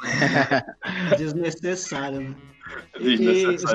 Desnecessário, 1.17 2.21
né? 2.21 2.35
E 3.01 3.59
só, 3.59 3.69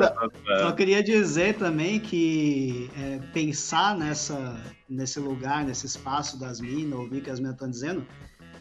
só, 0.59 0.71
queria 0.71 1.03
dizer 1.03 1.55
também 1.55 1.99
que 1.99 2.89
é, 2.97 3.19
pensar 3.33 3.97
nessa, 3.97 4.59
nesse 4.89 5.19
lugar, 5.19 5.65
nesse 5.65 5.85
espaço 5.85 6.39
das 6.39 6.59
minas, 6.59 6.99
ouvir 6.99 7.19
o 7.19 7.21
que 7.21 7.29
as 7.29 7.39
minas 7.39 7.55
estão 7.55 7.69
dizendo, 7.69 8.05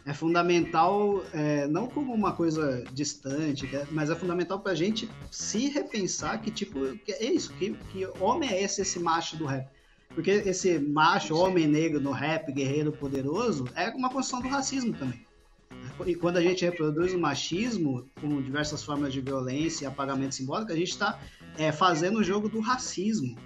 é 0.07 0.13
fundamental, 0.13 1.21
é, 1.33 1.67
não 1.67 1.85
como 1.85 2.13
uma 2.13 2.31
coisa 2.31 2.81
distante, 2.93 3.67
é, 3.75 3.85
mas 3.91 4.09
é 4.09 4.15
fundamental 4.15 4.57
para 4.57 4.71
a 4.71 4.75
gente 4.75 5.09
se 5.29 5.67
repensar 5.67 6.41
que 6.41 6.49
tipo, 6.49 6.97
que 6.99 7.11
é 7.11 7.25
isso, 7.25 7.53
que, 7.55 7.73
que 7.91 8.07
homem 8.21 8.49
é 8.49 8.63
esse, 8.63 8.81
esse 8.81 8.99
macho 8.99 9.35
do 9.35 9.45
rap. 9.45 9.67
Porque 10.15 10.31
esse 10.31 10.79
macho, 10.79 11.35
homem 11.35 11.67
negro 11.67 11.99
no 11.99 12.11
rap, 12.11 12.49
guerreiro 12.53 12.93
poderoso, 12.93 13.65
é 13.75 13.89
uma 13.89 14.09
construção 14.09 14.41
do 14.41 14.47
racismo 14.47 14.93
também. 14.93 15.27
E 16.05 16.15
quando 16.15 16.37
a 16.37 16.41
gente 16.41 16.63
reproduz 16.63 17.13
o 17.13 17.19
machismo 17.19 18.09
com 18.21 18.41
diversas 18.41 18.81
formas 18.81 19.11
de 19.11 19.19
violência 19.19 19.83
e 19.83 19.87
apagamento 19.87 20.35
simbólico, 20.35 20.71
a 20.71 20.75
gente 20.75 20.91
está 20.91 21.19
é, 21.57 21.69
fazendo 21.73 22.19
o 22.19 22.23
jogo 22.23 22.47
do 22.47 22.61
racismo, 22.61 23.37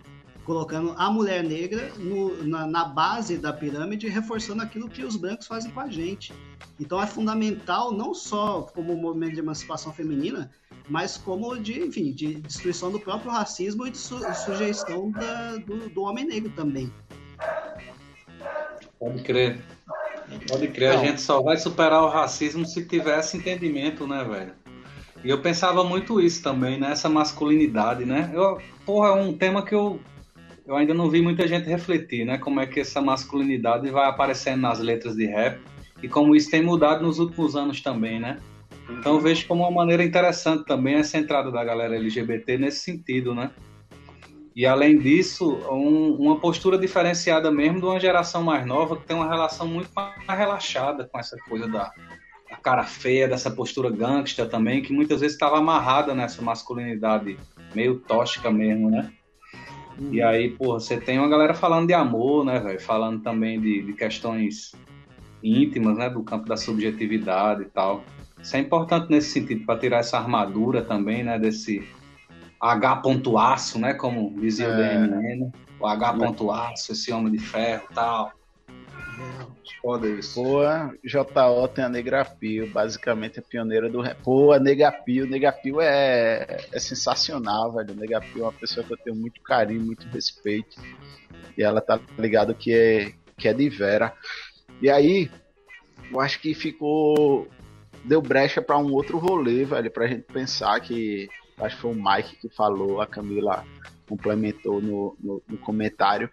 colocando 0.52 0.94
a 0.98 1.10
mulher 1.10 1.46
negra 1.46 1.94
no, 1.98 2.44
na, 2.44 2.68
na, 2.68 2.84
base 2.84 3.38
da 3.38 3.54
pirâmide, 3.54 4.10
reforçando 4.10 4.62
aquilo 4.62 4.90
que 4.90 5.02
os 5.02 5.16
brancos 5.16 5.48
fazem 5.48 5.72
com 5.72 5.80
a 5.80 5.88
gente. 5.88 6.34
Então 6.78 7.02
é 7.02 7.08
fundamental 7.08 7.94
não 7.94 8.14
só 8.14 8.64
como 8.64 8.92
um 8.92 8.98
movimento 8.98 9.36
de 9.36 9.40
emancipação 9.40 9.94
feminina, 9.94 10.52
mas 10.90 11.16
como 11.16 11.58
de, 11.58 11.80
enfim, 11.80 12.12
de 12.12 12.36
destruição 12.42 12.92
do 12.92 13.00
próprio 13.00 13.32
racismo 13.32 13.88
e 13.88 13.92
de 13.92 13.98
su, 13.98 14.20
sujeição 14.44 15.10
da, 15.12 15.56
do, 15.56 15.88
do 15.88 16.02
homem 16.02 16.26
negro 16.26 16.52
também. 16.54 16.92
Pode 19.00 19.24
crer. 19.24 19.64
Pode 20.50 20.68
crer, 20.68 20.90
a 20.90 20.98
gente 20.98 21.22
só 21.22 21.42
vai 21.42 21.56
superar 21.56 22.04
o 22.04 22.10
racismo 22.10 22.66
se 22.66 22.84
tivesse 22.84 23.38
entendimento, 23.38 24.06
né, 24.06 24.22
velho? 24.26 24.54
E 25.24 25.30
eu 25.30 25.42
pensava 25.42 25.82
muito 25.82 26.20
isso 26.20 26.44
também, 26.44 26.78
né? 26.78 26.92
Essa 26.92 27.08
masculinidade, 27.08 28.04
né? 28.04 28.30
Eu, 28.34 28.60
porra, 28.86 29.10
é 29.10 29.14
um 29.14 29.38
tema 29.38 29.64
que 29.64 29.74
eu, 29.74 30.00
eu 30.72 30.78
ainda 30.78 30.94
não 30.94 31.10
vi 31.10 31.22
muita 31.22 31.46
gente 31.46 31.68
refletir, 31.68 32.26
né? 32.26 32.38
Como 32.38 32.62
é 32.62 32.66
que 32.66 32.80
essa 32.80 33.02
masculinidade 33.02 33.90
vai 33.90 34.08
aparecendo 34.08 34.62
nas 34.62 34.80
letras 34.80 35.18
de 35.18 35.26
rap 35.26 35.60
e 36.02 36.08
como 36.08 36.34
isso 36.34 36.50
tem 36.50 36.62
mudado 36.62 37.04
nos 37.04 37.20
últimos 37.20 37.58
anos 37.58 37.82
também, 37.82 38.22
né? 38.22 38.38
Então 38.90 39.20
vejo 39.20 39.46
como 39.48 39.64
uma 39.64 39.72
maneira 39.72 40.02
interessante 40.02 40.64
também 40.64 40.96
essa 40.96 41.18
entrada 41.18 41.52
da 41.52 41.62
galera 41.62 41.98
LGBT 41.98 42.58
nesse 42.58 42.80
sentido, 42.80 43.36
né? 43.36 43.52
E 44.56 44.66
além 44.66 44.98
disso, 44.98 45.60
um, 45.70 46.14
uma 46.14 46.40
postura 46.40 46.78
diferenciada 46.78 47.52
mesmo 47.52 47.82
de 47.82 47.86
uma 47.86 48.00
geração 48.00 48.42
mais 48.42 48.66
nova 48.66 48.96
que 48.96 49.06
tem 49.06 49.18
uma 49.18 49.28
relação 49.28 49.68
muito 49.68 49.90
mais 49.94 50.14
relaxada 50.26 51.04
com 51.06 51.20
essa 51.20 51.36
coisa 51.50 51.68
da, 51.68 51.92
da 52.50 52.56
cara 52.56 52.84
feia, 52.84 53.28
dessa 53.28 53.52
postura 53.52 53.90
gangsta 53.90 54.46
também, 54.46 54.82
que 54.82 54.94
muitas 54.94 55.20
vezes 55.20 55.36
estava 55.36 55.58
amarrada 55.58 56.16
nessa 56.16 56.42
masculinidade 56.42 57.38
meio 57.76 58.00
tóxica 58.00 58.50
mesmo, 58.50 58.90
né? 58.90 59.12
E 60.00 60.22
aí, 60.22 60.50
porra, 60.50 60.80
você 60.80 61.00
tem 61.00 61.20
uma 61.20 61.30
galera 61.30 61.54
falando 61.54 61.88
de 61.88 61.94
amor, 61.94 62.46
né, 62.46 62.60
velho? 62.60 62.82
Falando 62.82 63.22
também 63.22 63.60
de, 63.60 63.84
de 63.84 63.94
questões 63.94 64.74
íntimas, 65.44 65.98
né? 65.98 66.10
Do 66.10 66.24
campo 66.24 66.48
da 66.48 66.58
subjetividade 66.58 67.64
e 67.64 67.66
tal. 67.66 68.04
Isso 68.42 68.56
é 68.56 68.60
importante 68.60 69.10
nesse 69.10 69.32
sentido, 69.32 69.66
para 69.66 69.80
tirar 69.80 70.00
essa 70.00 70.18
armadura 70.18 70.84
também, 70.84 71.24
né? 71.24 71.38
Desse 71.38 71.88
H 72.60 72.98
ponto 72.98 73.38
aço, 73.38 73.80
né? 73.80 73.94
Como 73.94 74.34
dizia 74.40 74.68
é. 74.68 74.70
o 74.70 75.08
DMN. 75.08 75.52
O 75.80 75.86
H 75.86 76.14
ponto 76.14 76.52
aço, 76.52 76.92
esse 76.92 77.12
homem 77.12 77.32
de 77.32 77.40
ferro 77.40 77.84
e 77.92 77.94
tal. 77.94 78.32
Foda 79.82 80.08
isso. 80.08 80.42
Pô, 80.42 80.62
JO 81.04 81.68
tem 81.68 81.84
a 81.84 81.90
Negrapio, 81.90 82.72
basicamente 82.72 83.40
é 83.40 83.42
pioneira 83.42 83.90
do 83.90 84.02
rap. 84.02 84.22
Pô, 84.24 84.56
Negapio, 84.58 85.26
Negapio 85.26 85.82
é, 85.82 86.66
é 86.72 86.80
sensacional, 86.80 87.74
velho. 87.74 87.96
Negapio 87.96 88.42
é 88.42 88.46
uma 88.46 88.54
pessoa 88.54 88.86
que 88.86 88.94
eu 88.94 88.98
tenho 88.98 89.16
muito 89.16 89.42
carinho, 89.42 89.82
muito 89.82 90.08
respeito. 90.08 90.80
E 91.58 91.64
ela 91.64 91.82
tá 91.82 92.00
ligado 92.18 92.54
que 92.54 92.74
é, 92.74 93.14
que 93.38 93.48
é 93.48 93.54
de 93.54 93.70
Vera. 93.70 94.14
E 94.82 94.90
aí, 94.90 95.32
eu 96.12 96.20
acho 96.20 96.40
que 96.40 96.54
ficou. 96.54 97.48
Deu 98.04 98.22
brecha 98.22 98.62
para 98.62 98.78
um 98.78 98.92
outro 98.94 99.18
rolê, 99.20 99.64
velho, 99.64 99.92
pra 99.92 100.08
gente 100.08 100.24
pensar 100.24 100.80
que 100.80 101.30
acho 101.60 101.76
que 101.76 101.82
foi 101.82 101.92
o 101.92 101.96
Mike 101.96 102.36
que 102.38 102.50
falou, 102.50 103.00
a 103.00 103.06
Camila 103.06 103.64
complementou 104.08 104.82
no, 104.82 105.16
no, 105.20 105.42
no 105.48 105.58
comentário, 105.60 106.30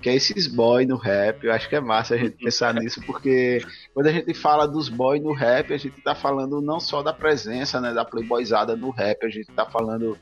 que 0.00 0.08
é 0.08 0.14
esses 0.14 0.46
boy 0.46 0.86
no 0.86 0.96
rap. 0.96 1.44
Eu 1.44 1.52
acho 1.52 1.68
que 1.68 1.76
é 1.76 1.80
massa 1.80 2.14
a 2.14 2.18
gente 2.18 2.36
pensar 2.42 2.74
nisso, 2.74 3.00
porque 3.06 3.64
quando 3.94 4.06
a 4.06 4.12
gente 4.12 4.32
fala 4.34 4.66
dos 4.66 4.88
boy 4.88 5.20
no 5.20 5.32
rap, 5.32 5.72
a 5.72 5.76
gente 5.76 6.00
tá 6.00 6.14
falando 6.14 6.60
não 6.60 6.80
só 6.80 7.02
da 7.02 7.12
presença, 7.12 7.80
né, 7.80 7.92
da 7.92 8.04
playboyzada 8.04 8.76
no 8.76 8.90
rap, 8.90 9.24
a 9.24 9.30
gente 9.30 9.46
tá 9.52 9.64
falando 9.66 10.16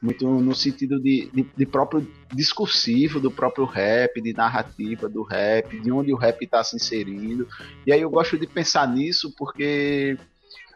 muito 0.00 0.28
no 0.28 0.54
sentido 0.54 1.00
de, 1.00 1.30
de, 1.32 1.42
de, 1.56 1.66
próprio 1.66 2.06
discursivo 2.32 3.18
do 3.18 3.30
próprio 3.30 3.64
rap, 3.64 4.20
de 4.20 4.32
narrativa 4.32 5.08
do 5.08 5.22
rap, 5.22 5.80
de 5.80 5.90
onde 5.90 6.12
o 6.12 6.16
rap 6.16 6.44
está 6.44 6.62
se 6.62 6.76
inserindo. 6.76 7.48
E 7.86 7.92
aí 7.92 8.00
eu 8.00 8.10
gosto 8.10 8.38
de 8.38 8.46
pensar 8.46 8.86
nisso 8.88 9.34
porque 9.36 10.18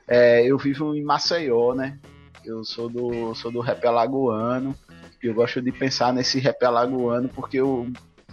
é, 0.09 0.45
eu 0.45 0.59
vivo 0.59 0.95
em 0.95 1.03
Maceió, 1.03 1.75
né? 1.75 1.99
Eu 2.45 2.65
sou 2.65 2.89
do, 2.89 3.35
sou 3.35 3.53
do 3.53 3.61
rap 3.61 3.85
alagoano. 3.87 4.75
E 5.23 5.27
eu 5.27 5.35
gosto 5.35 5.61
de 5.61 5.71
pensar 5.71 6.13
nesse 6.15 6.41
rap 6.41 6.63
alagoano 6.65 7.29
porque 7.29 7.59
eu, 7.59 7.87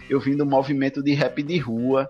eu 0.08 0.20
vim 0.20 0.36
do 0.36 0.46
movimento 0.46 1.02
de 1.02 1.12
rap 1.14 1.42
de 1.42 1.58
rua. 1.58 2.08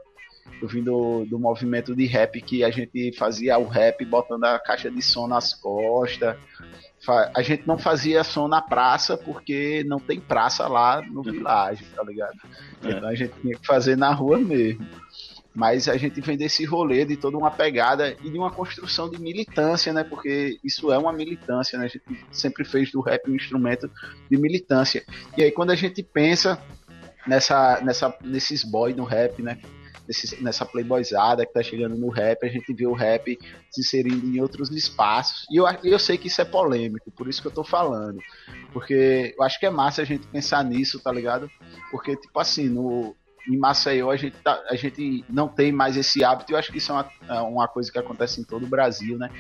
Eu 0.61 0.67
vim 0.67 0.83
do, 0.83 1.25
do 1.27 1.39
movimento 1.39 1.95
de 1.95 2.07
rap 2.07 2.41
que 2.41 2.65
a 2.65 2.71
gente 2.71 3.13
fazia 3.17 3.59
o 3.59 3.69
rap 3.69 4.05
botando 4.05 4.45
a 4.45 4.59
caixa 4.59 4.91
de 4.91 5.01
som 5.03 5.27
nas 5.27 5.55
costas. 5.55 6.37
A 7.35 7.43
gente 7.43 7.67
não 7.67 7.79
fazia 7.79 8.25
som 8.25 8.49
na 8.49 8.61
praça 8.61 9.17
porque 9.17 9.85
não 9.87 10.01
tem 10.01 10.21
praça 10.21 10.67
lá 10.67 11.01
no 11.03 11.23
vilagem, 11.23 11.87
tá 11.95 12.03
ligado? 12.03 12.37
É. 12.83 12.91
Então 12.91 13.09
a 13.09 13.15
gente 13.15 13.33
tinha 13.41 13.57
que 13.57 13.67
fazer 13.67 13.97
na 13.97 14.13
rua 14.13 14.39
mesmo 14.39 14.85
mas 15.59 15.89
a 15.89 15.97
gente 15.97 16.21
vem 16.21 16.37
desse 16.37 16.65
rolê 16.65 17.05
de 17.05 17.17
toda 17.17 17.37
uma 17.37 17.51
pegada 17.51 18.17
e 18.23 18.31
de 18.31 18.39
uma 18.39 18.49
construção 18.49 19.11
de 19.11 19.21
militância, 19.21 19.93
né? 19.93 20.05
Porque 20.05 20.57
isso 20.63 20.93
é 20.93 20.97
uma 20.99 21.13
militância, 21.13 21.77
né? 21.77 21.87
A 21.87 21.89
gente 21.89 22.05
sempre 22.31 22.65
fez 22.65 22.93
do 22.93 23.01
rap 23.01 23.29
um 23.29 23.35
instrumento 23.35 23.91
de 24.31 24.37
militância. 24.37 25.05
E 25.37 25.43
aí 25.43 25.51
quando 25.51 25.71
a 25.71 25.75
gente 25.75 26.01
pensa 26.01 26.63
nessa, 27.29 27.81
nessa 27.83 28.17
nesses 28.23 28.65
boys 28.65 28.97
no 28.97 29.05
rap, 29.05 29.41
né? 29.43 29.61
Nessa 30.41 30.65
playboyzada 30.65 31.45
que 31.45 31.53
tá 31.53 31.63
chegando 31.63 31.95
no 31.95 32.09
rap, 32.09 32.43
a 32.43 32.49
gente 32.49 32.73
vê 32.73 32.87
o 32.87 32.95
rap 32.95 33.39
se 33.71 33.83
inserindo 33.83 34.27
em 34.27 34.41
outros 34.41 34.71
espaços. 34.71 35.47
E 35.51 35.59
eu, 35.59 35.67
eu 35.85 35.99
sei 35.99 36.17
que 36.17 36.29
isso 36.29 36.41
é 36.41 36.47
polêmico, 36.47 37.11
por 37.11 37.29
isso 37.29 37.43
que 37.43 37.49
eu 37.49 37.53
tô 37.53 37.63
falando. 37.63 38.19
Porque 38.73 39.35
eu 39.37 39.45
acho 39.45 39.61
que 39.61 39.67
é 39.67 39.71
massa 39.71 40.01
a 40.01 40.07
gente 40.07 40.27
pensar 40.29 40.65
nisso, 40.65 40.99
tá 40.99 41.13
ligado? 41.13 41.51
Porque, 41.91 42.17
tipo 42.17 42.41
assim, 42.41 42.71
no, 42.71 43.15
em 43.47 43.57
Maceió 43.57 44.11
a 44.11 44.17
gente, 44.17 44.37
tá, 44.43 44.63
a 44.69 44.75
gente 44.75 45.25
não 45.29 45.49
tem 45.49 45.71
mais 45.73 45.97
esse 45.97 46.25
hábito, 46.25 46.53
eu 46.53 46.57
acho 46.57 46.73
que 46.73 46.79
isso 46.79 46.93
é 46.93 46.95
uma, 46.95 47.11
é 47.29 47.41
uma 47.41 47.69
coisa 47.69 47.91
que 47.91 47.99
acontece 47.99 48.41
em 48.41 48.45
todo 48.45 48.65
o 48.65 48.69
Brasil, 48.69 49.19
né? 49.19 49.31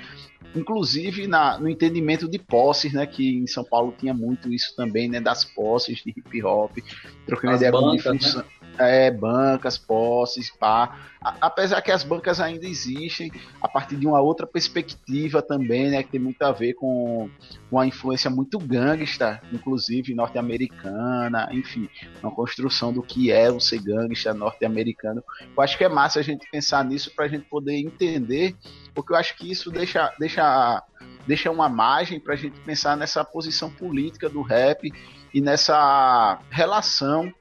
Inclusive 0.55 1.27
na, 1.27 1.59
no 1.59 1.69
entendimento 1.69 2.29
de 2.29 2.39
posses, 2.39 2.93
né? 2.93 3.07
Que 3.07 3.37
em 3.37 3.47
São 3.47 3.65
Paulo 3.65 3.95
tinha 3.99 4.15
muito 4.15 4.53
isso 4.53 4.75
também, 4.77 5.09
né? 5.09 5.21
Das 5.21 5.45
posses 5.45 5.99
de 5.99 6.11
hip 6.11 6.45
hop, 6.45 6.79
trocando 7.27 7.57
ideia 7.57 7.73
com 7.73 7.91
difusão. 7.93 8.43
Né? 8.43 8.49
É, 8.79 9.11
bancas, 9.11 9.77
posses, 9.77 10.51
pá. 10.51 10.97
apesar 11.41 11.83
que 11.83 11.91
as 11.91 12.05
bancas 12.05 12.41
ainda 12.41 12.67
existem, 12.67 13.31
a 13.61 13.69
partir 13.69 13.97
de 13.97 14.07
uma 14.07 14.21
outra 14.21 14.47
perspectiva 14.47 15.43
também, 15.43 15.91
né, 15.91 16.03
que 16.03 16.11
tem 16.11 16.21
muito 16.21 16.41
a 16.43 16.53
ver 16.53 16.75
com 16.75 17.29
uma 17.71 17.87
influência 17.87 18.31
muito 18.31 18.59
gangsta, 18.59 19.41
inclusive 19.53 20.15
norte-americana, 20.15 21.49
enfim, 21.53 21.89
uma 22.23 22.31
construção 22.31 22.93
do 22.93 23.03
que 23.03 23.31
é 23.33 23.51
o 23.51 23.61
ser 23.61 23.83
gangsta 23.83 24.33
norte-americano. 24.33 25.23
Eu 25.57 25.63
acho 25.63 25.77
que 25.77 25.85
é 25.85 25.89
massa 25.89 26.21
a 26.21 26.23
gente 26.23 26.49
pensar 26.51 26.85
nisso 26.85 27.13
para 27.15 27.25
a 27.25 27.29
gente 27.29 27.47
poder 27.47 27.77
entender, 27.77 28.55
porque 28.95 29.13
eu 29.13 29.17
acho 29.17 29.37
que 29.37 29.51
isso 29.51 29.71
deixa, 29.71 30.13
deixa, 30.19 30.83
deixa 31.27 31.51
uma 31.51 31.69
margem 31.69 32.21
para 32.21 32.35
a 32.35 32.37
gente 32.37 32.59
pensar 32.61 32.97
nessa 32.97 33.25
posição 33.25 33.71
política 33.71 34.29
do 34.29 34.43
rap 34.43 34.91
e 35.33 35.41
nessa 35.41 36.39
relação 36.51 37.33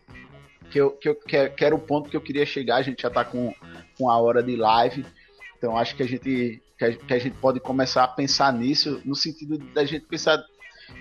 que, 0.72 0.80
eu, 0.80 0.92
que, 0.92 1.10
eu, 1.10 1.16
que, 1.16 1.66
era 1.66 1.76
o 1.76 1.80
ponto 1.80 2.10
que 2.10 2.18
eu 2.18 2.22
queria 2.22 2.46
chegar. 2.46 2.78
A 2.78 2.82
gente 2.82 3.02
já 3.02 3.08
está 3.08 3.24
com, 3.24 3.54
com 3.98 4.10
a 4.10 4.18
hora 4.18 4.44
de 4.44 4.56
live, 4.56 5.06
então 5.58 5.78
acho 5.78 5.96
que 5.96 6.04
a 6.04 6.08
gente 6.08 6.62
que 6.78 7.14
a, 7.14 7.18
gente 7.18 7.36
pode 7.38 7.60
começar 7.60 8.04
a 8.04 8.08
pensar 8.08 8.54
nisso 8.54 9.02
no 9.04 9.16
sentido 9.16 9.58
da 9.74 9.84
gente 9.84 10.06
pensar 10.06 10.40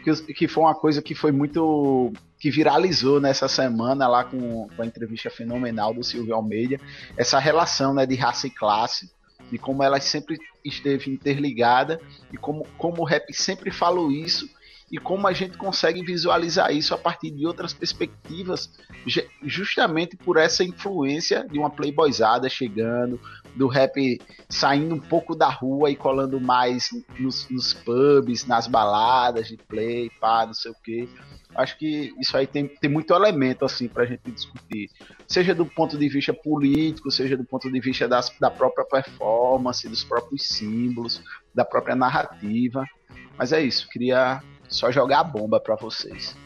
que, 0.03 0.33
que 0.33 0.49
foi 0.49 0.65
uma 0.65 0.75
coisa 0.75 1.03
que 1.03 1.15
foi 1.15 1.31
muito 1.31 2.13
que 2.39 2.51
viralizou 2.51 3.21
nessa 3.21 3.47
semana 3.47 4.09
lá 4.09 4.25
com, 4.25 4.69
com 4.69 4.83
a 4.83 4.87
entrevista 4.87 5.29
fenomenal 5.29 5.93
do 5.93 6.03
Silvio 6.03 6.35
Almeida 6.35 6.81
essa 7.15 7.39
relação 7.39 7.93
né 7.93 8.07
de 8.07 8.15
raça 8.15 8.47
e 8.47 8.51
classe 8.51 9.11
de 9.51 9.59
como 9.59 9.83
ela 9.83 10.01
sempre 10.01 10.39
esteve 10.65 11.11
interligada 11.11 12.01
e 12.33 12.39
como, 12.39 12.67
como 12.79 13.03
o 13.03 13.05
rap 13.05 13.33
sempre 13.35 13.71
falou 13.71 14.11
isso 14.11 14.49
e 14.91 14.99
como 14.99 15.27
a 15.27 15.33
gente 15.33 15.59
consegue 15.59 16.03
visualizar 16.03 16.73
isso 16.73 16.95
a 16.95 16.99
partir 16.99 17.31
de 17.31 17.47
outras 17.47 17.73
perspectivas, 17.73 18.71
justamente 19.43 20.17
por 20.17 20.37
essa 20.37 20.63
influência 20.63 21.47
de 21.49 21.59
uma 21.59 21.71
playboyzada 21.71 22.49
chegando, 22.49 23.21
do 23.57 23.67
rap 23.67 24.21
saindo 24.49 24.95
um 24.95 25.01
pouco 25.01 25.35
da 25.35 25.49
rua 25.49 25.91
e 25.91 25.97
colando 25.97 26.41
mais 26.41 26.91
nos, 27.19 27.49
nos 27.49 27.75
pubs, 27.75 28.47
nas 28.47 28.67
baladas 28.67 29.49
de 29.49 29.57
play, 29.57 30.11
pá, 30.21 30.47
não 30.47 30.55
sei 30.55 30.71
o 30.71 30.75
que. 30.85 31.09
Acho 31.55 31.79
que 31.79 32.15
isso 32.21 32.37
aí 32.37 32.47
tem, 32.47 32.69
tem 32.69 32.91
muito 32.91 33.15
elemento 33.15 33.65
assim 33.65 33.89
para 33.89 34.03
a 34.03 34.07
gente 34.07 34.31
discutir, 34.31 34.91
seja 35.27 35.55
do 35.55 35.65
ponto 35.65 35.97
de 35.97 36.09
vista 36.09 36.35
político, 36.35 37.11
seja 37.11 37.37
do 37.37 37.45
ponto 37.45 37.73
de 37.73 37.81
vista 37.81 38.07
das, 38.07 38.31
da 38.39 38.51
própria 38.51 38.85
performance, 38.85 39.89
dos 39.89 40.05
próprios 40.05 40.47
símbolos, 40.49 41.23
da 41.55 41.65
própria 41.65 41.97
narrativa. 41.97 42.85
Mas 43.39 43.53
é 43.53 43.63
isso, 43.63 43.89
queria 43.89 44.43
só 44.69 44.91
jogar 44.91 45.21
a 45.21 45.25
bomba 45.25 45.61
para 45.61 45.77
vocês. 45.77 46.37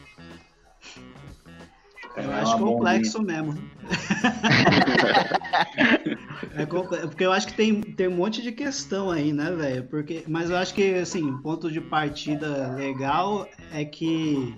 Eu 2.15 2.31
é 2.31 2.41
acho 2.41 2.57
complexo 2.57 3.19
bombinha. 3.19 3.43
mesmo. 3.43 3.71
é, 6.55 6.65
porque 6.65 7.25
eu 7.25 7.31
acho 7.31 7.47
que 7.47 7.53
tem, 7.53 7.81
tem 7.81 8.07
um 8.07 8.15
monte 8.15 8.41
de 8.41 8.51
questão 8.51 9.09
aí, 9.09 9.31
né, 9.31 9.51
velho? 9.51 9.83
Porque, 9.85 10.23
mas 10.27 10.49
eu 10.49 10.57
acho 10.57 10.73
que, 10.73 10.95
assim, 10.95 11.37
ponto 11.37 11.71
de 11.71 11.79
partida 11.79 12.75
legal 12.75 13.47
é 13.71 13.85
que 13.85 14.55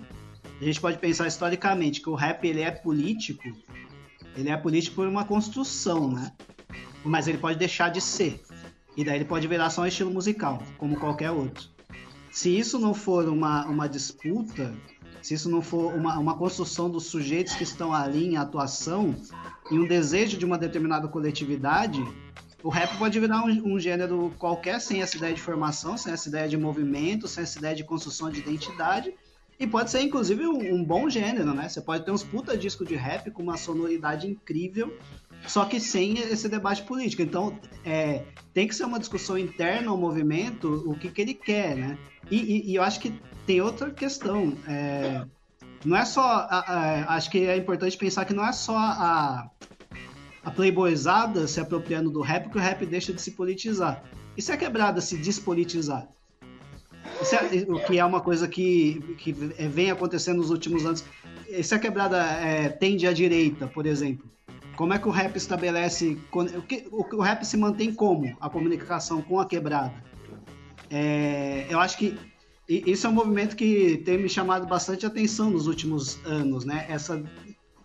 a 0.60 0.64
gente 0.64 0.80
pode 0.80 0.98
pensar 0.98 1.26
historicamente 1.26 2.00
que 2.00 2.10
o 2.10 2.14
rap 2.14 2.44
ele 2.44 2.62
é 2.62 2.70
político, 2.70 3.42
ele 4.36 4.48
é 4.48 4.56
político 4.56 4.96
por 4.96 5.06
uma 5.06 5.24
construção, 5.24 6.10
né? 6.10 6.32
Mas 7.04 7.28
ele 7.28 7.38
pode 7.38 7.58
deixar 7.58 7.90
de 7.90 8.00
ser. 8.00 8.40
E 8.96 9.04
daí 9.04 9.16
ele 9.16 9.24
pode 9.24 9.46
virar 9.46 9.70
só 9.70 9.82
um 9.82 9.86
estilo 9.86 10.10
musical, 10.10 10.62
como 10.78 10.98
qualquer 10.98 11.30
outro. 11.30 11.73
Se 12.34 12.50
isso 12.50 12.80
não 12.80 12.92
for 12.92 13.28
uma, 13.28 13.64
uma 13.66 13.88
disputa, 13.88 14.74
se 15.22 15.34
isso 15.34 15.48
não 15.48 15.62
for 15.62 15.94
uma, 15.94 16.18
uma 16.18 16.36
construção 16.36 16.90
dos 16.90 17.06
sujeitos 17.06 17.54
que 17.54 17.62
estão 17.62 17.94
ali 17.94 18.26
em 18.26 18.36
atuação, 18.36 19.14
e 19.70 19.78
um 19.78 19.86
desejo 19.86 20.36
de 20.36 20.44
uma 20.44 20.58
determinada 20.58 21.06
coletividade, 21.06 22.04
o 22.60 22.68
rap 22.68 22.98
pode 22.98 23.20
virar 23.20 23.44
um, 23.44 23.74
um, 23.74 23.78
gênero 23.78 24.34
qualquer 24.36 24.80
sem 24.80 25.00
essa 25.00 25.16
ideia 25.16 25.32
de 25.32 25.40
formação, 25.40 25.96
sem 25.96 26.12
essa 26.12 26.28
ideia 26.28 26.48
de 26.48 26.56
movimento, 26.56 27.28
sem 27.28 27.44
essa 27.44 27.56
ideia 27.56 27.76
de 27.76 27.84
construção 27.84 28.28
de 28.28 28.40
identidade. 28.40 29.14
E 29.56 29.64
pode 29.64 29.92
ser, 29.92 30.00
inclusive, 30.00 30.44
um, 30.44 30.74
um 30.74 30.84
bom 30.84 31.08
gênero, 31.08 31.54
né? 31.54 31.68
Você 31.68 31.80
pode 31.80 32.04
ter 32.04 32.10
uns 32.10 32.24
puta 32.24 32.56
disco 32.56 32.84
de 32.84 32.96
rap 32.96 33.30
com 33.30 33.44
uma 33.44 33.56
sonoridade 33.56 34.26
incrível, 34.26 34.92
só 35.46 35.64
que 35.64 35.78
sem 35.78 36.18
esse 36.18 36.48
debate 36.48 36.82
político. 36.82 37.22
Então, 37.22 37.58
é, 37.84 38.22
tem 38.52 38.66
que 38.66 38.74
ser 38.74 38.84
uma 38.84 38.98
discussão 38.98 39.36
interna 39.38 39.90
ao 39.90 39.96
movimento, 39.96 40.82
o 40.86 40.94
que, 40.98 41.10
que 41.10 41.20
ele 41.20 41.34
quer, 41.34 41.76
né? 41.76 41.98
E, 42.30 42.36
e, 42.36 42.70
e 42.70 42.74
eu 42.74 42.82
acho 42.82 43.00
que 43.00 43.12
tem 43.46 43.60
outra 43.60 43.90
questão. 43.90 44.56
É, 44.66 45.24
não 45.84 45.96
é 45.96 46.04
só. 46.04 46.22
A, 46.22 46.58
a, 46.58 47.14
acho 47.16 47.30
que 47.30 47.46
é 47.46 47.56
importante 47.56 47.96
pensar 47.96 48.24
que 48.24 48.32
não 48.32 48.46
é 48.46 48.52
só 48.52 48.76
a, 48.76 49.50
a 50.42 50.50
playboyzada 50.50 51.46
se 51.46 51.60
apropriando 51.60 52.10
do 52.10 52.20
rap 52.20 52.50
que 52.50 52.56
o 52.56 52.60
rap 52.60 52.84
deixa 52.86 53.12
de 53.12 53.20
se 53.20 53.32
politizar. 53.32 54.02
E 54.36 54.42
se 54.42 54.50
a 54.50 54.56
quebrada 54.56 55.00
se 55.00 55.16
despolitizar? 55.16 56.08
É, 57.32 57.70
o 57.70 57.78
que 57.80 57.98
é 57.98 58.04
uma 58.04 58.20
coisa 58.20 58.48
que, 58.48 59.00
que 59.18 59.32
vem 59.32 59.90
acontecendo 59.90 60.38
nos 60.38 60.50
últimos 60.50 60.84
anos. 60.84 61.04
E 61.48 61.62
se 61.62 61.74
a 61.74 61.78
quebrada 61.78 62.16
é, 62.18 62.68
tende 62.68 63.06
à 63.06 63.12
direita, 63.12 63.66
por 63.66 63.86
exemplo? 63.86 64.28
Como 64.76 64.92
é 64.92 64.98
que 64.98 65.08
o 65.08 65.10
rap 65.10 65.36
estabelece. 65.36 66.18
O, 66.32 66.62
que, 66.62 66.86
o, 66.90 67.20
rap 67.20 67.44
se 67.44 67.56
mantém 67.56 67.94
como? 67.94 68.36
A 68.40 68.50
comunicação 68.50 69.22
com 69.22 69.38
a 69.38 69.46
quebrada. 69.46 69.94
É, 70.90 71.66
eu 71.68 71.78
acho 71.80 71.96
que 71.98 72.18
isso 72.68 73.06
é 73.06 73.10
um 73.10 73.12
movimento 73.12 73.56
que 73.56 73.98
tem 74.04 74.18
me 74.18 74.28
chamado 74.28 74.66
bastante 74.66 75.04
atenção 75.04 75.50
nos 75.50 75.66
últimos 75.66 76.24
anos, 76.24 76.64
né? 76.64 76.86
Essa 76.88 77.22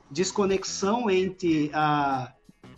desconexão 0.09 1.09
entre 1.09 1.69
a, 1.73 2.33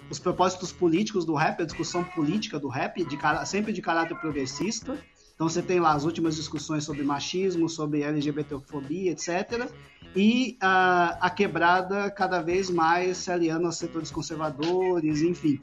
os 0.09 0.19
propósitos 0.19 0.71
políticos 0.71 1.25
do 1.25 1.33
rap, 1.33 1.61
a 1.61 1.65
discussão 1.65 2.03
política 2.03 2.59
do 2.59 2.67
rap, 2.67 3.03
de, 3.05 3.17
sempre 3.45 3.71
de 3.71 3.81
caráter 3.81 4.15
progressista. 4.15 4.97
Então 5.41 5.49
você 5.49 5.63
tem 5.63 5.79
lá 5.79 5.93
as 5.93 6.03
últimas 6.03 6.35
discussões 6.35 6.83
sobre 6.83 7.01
machismo, 7.01 7.67
sobre 7.67 8.03
LGBTfobia, 8.03 9.11
etc. 9.11 9.67
E 10.15 10.55
a, 10.61 11.17
a 11.19 11.31
quebrada 11.31 12.11
cada 12.11 12.43
vez 12.43 12.69
mais 12.69 13.17
se 13.17 13.31
aliando 13.31 13.65
aos 13.65 13.75
setores 13.75 14.11
conservadores, 14.11 15.23
enfim. 15.23 15.59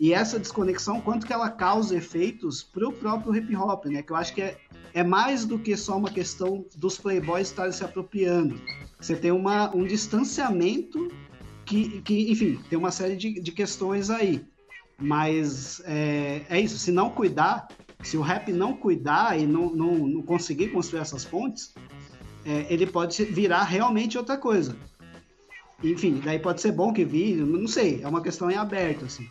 E 0.00 0.12
essa 0.12 0.36
desconexão, 0.36 1.00
quanto 1.00 1.24
que 1.28 1.32
ela 1.32 1.48
causa 1.48 1.96
efeitos 1.96 2.64
para 2.64 2.88
o 2.88 2.92
próprio 2.92 3.36
hip 3.36 3.54
hop, 3.54 3.86
né? 3.86 4.02
Que 4.02 4.10
eu 4.10 4.16
acho 4.16 4.34
que 4.34 4.42
é, 4.42 4.58
é 4.92 5.04
mais 5.04 5.44
do 5.44 5.60
que 5.60 5.76
só 5.76 5.96
uma 5.96 6.10
questão 6.10 6.64
dos 6.74 6.98
playboys 6.98 7.46
estarem 7.46 7.70
se 7.70 7.84
apropriando. 7.84 8.60
Você 9.00 9.14
tem 9.14 9.30
uma, 9.30 9.72
um 9.72 9.84
distanciamento 9.84 11.06
que, 11.64 12.00
que, 12.00 12.32
enfim, 12.32 12.58
tem 12.68 12.76
uma 12.76 12.90
série 12.90 13.14
de, 13.14 13.40
de 13.40 13.52
questões 13.52 14.10
aí. 14.10 14.44
Mas 14.98 15.80
é, 15.84 16.42
é, 16.50 16.60
isso, 16.60 16.76
se 16.78 16.90
não 16.90 17.10
cuidar, 17.10 17.68
se 18.02 18.16
o 18.16 18.20
rap 18.20 18.50
não 18.52 18.74
cuidar 18.74 19.38
e 19.38 19.46
não, 19.46 19.70
não, 19.70 19.94
não 19.96 20.22
conseguir 20.22 20.68
construir 20.68 21.00
essas 21.00 21.24
pontes, 21.24 21.74
é, 22.44 22.66
ele 22.70 22.86
pode 22.86 23.24
virar 23.24 23.64
realmente 23.64 24.16
outra 24.16 24.36
coisa. 24.36 24.76
Enfim, 25.82 26.20
daí 26.22 26.38
pode 26.38 26.60
ser 26.60 26.72
bom 26.72 26.92
que 26.92 27.04
vire, 27.04 27.40
não 27.40 27.66
sei, 27.66 28.00
é 28.02 28.08
uma 28.08 28.22
questão 28.22 28.50
em 28.50 28.56
aberto, 28.56 29.06
assim. 29.06 29.28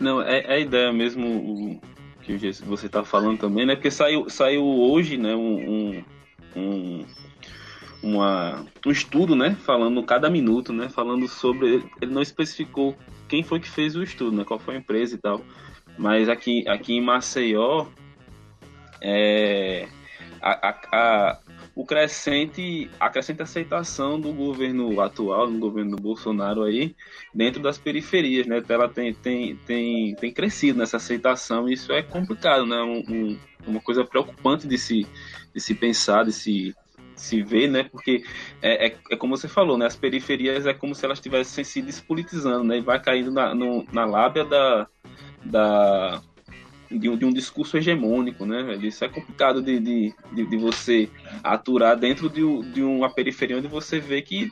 Não, 0.00 0.20
é, 0.20 0.40
é 0.40 0.52
a 0.54 0.58
ideia 0.58 0.92
mesmo 0.92 1.80
que 2.22 2.36
você 2.66 2.86
está 2.86 3.04
falando 3.04 3.38
também, 3.38 3.64
né? 3.64 3.76
Porque 3.76 3.90
saiu, 3.90 4.28
saiu 4.28 4.64
hoje, 4.64 5.16
né, 5.16 5.34
um, 5.34 6.02
um, 6.56 7.04
uma, 8.02 8.64
um 8.84 8.90
estudo, 8.90 9.36
né, 9.36 9.56
falando 9.64 10.02
cada 10.02 10.28
minuto, 10.28 10.72
né, 10.72 10.88
falando 10.88 11.28
sobre, 11.28 11.84
ele 12.00 12.12
não 12.12 12.22
especificou 12.22 12.96
quem 13.28 13.42
foi 13.42 13.60
que 13.60 13.68
fez 13.68 13.96
o 13.96 14.02
estudo, 14.02 14.36
né, 14.36 14.44
qual 14.44 14.58
foi 14.58 14.76
a 14.76 14.78
empresa 14.78 15.14
e 15.14 15.18
tal, 15.18 15.40
mas 15.98 16.28
aqui, 16.28 16.66
aqui 16.68 16.94
em 16.94 17.00
Maceió, 17.00 17.86
é, 19.00 19.88
a, 20.40 20.68
a, 20.68 20.78
a, 20.92 21.38
o 21.74 21.84
crescente, 21.84 22.90
a 22.98 23.10
crescente 23.10 23.42
aceitação 23.42 24.20
do 24.20 24.32
governo 24.32 25.00
atual, 25.00 25.50
do 25.50 25.58
governo 25.58 25.96
do 25.96 26.02
Bolsonaro 26.02 26.62
aí, 26.62 26.94
dentro 27.34 27.62
das 27.62 27.78
periferias, 27.78 28.46
né, 28.46 28.62
ela 28.68 28.88
tem, 28.88 29.12
tem, 29.12 29.56
tem, 29.56 30.14
tem 30.14 30.32
crescido 30.32 30.78
nessa 30.78 30.96
aceitação 30.96 31.68
e 31.68 31.74
isso 31.74 31.92
é 31.92 32.02
complicado, 32.02 32.64
né, 32.66 32.80
um, 32.82 32.98
um, 33.08 33.38
uma 33.66 33.80
coisa 33.80 34.04
preocupante 34.04 34.66
de 34.66 34.78
se, 34.78 35.06
de 35.54 35.60
se 35.60 35.74
pensar, 35.74 36.24
de 36.24 36.32
se 36.32 36.74
se 37.16 37.42
vê, 37.42 37.66
né? 37.66 37.84
Porque 37.84 38.22
é, 38.60 38.88
é, 38.88 38.96
é, 39.10 39.16
como 39.16 39.36
você 39.36 39.48
falou, 39.48 39.78
né? 39.78 39.86
As 39.86 39.96
periferias 39.96 40.66
é 40.66 40.74
como 40.74 40.94
se 40.94 41.04
elas 41.04 41.18
estivessem 41.18 41.64
se 41.64 41.80
despolitizando, 41.80 42.62
né? 42.62 42.76
E 42.76 42.82
vai 42.82 43.00
caindo 43.00 43.32
na, 43.32 43.54
no, 43.54 43.86
na 43.90 44.04
lábia 44.04 44.44
da, 44.44 44.86
da, 45.50 46.20
de, 46.90 47.08
um, 47.08 47.16
de 47.16 47.24
um 47.24 47.32
discurso 47.32 47.76
hegemônico, 47.76 48.44
né? 48.46 48.76
Isso 48.82 49.04
é 49.04 49.08
complicado 49.08 49.62
de, 49.62 49.78
de, 49.78 50.14
de, 50.32 50.46
de 50.46 50.56
você 50.56 51.08
aturar 51.42 51.96
dentro 51.96 52.28
de, 52.28 52.42
de 52.72 52.82
uma 52.82 53.10
periferia 53.10 53.58
onde 53.58 53.68
você 53.68 53.98
vê 53.98 54.22
que 54.22 54.50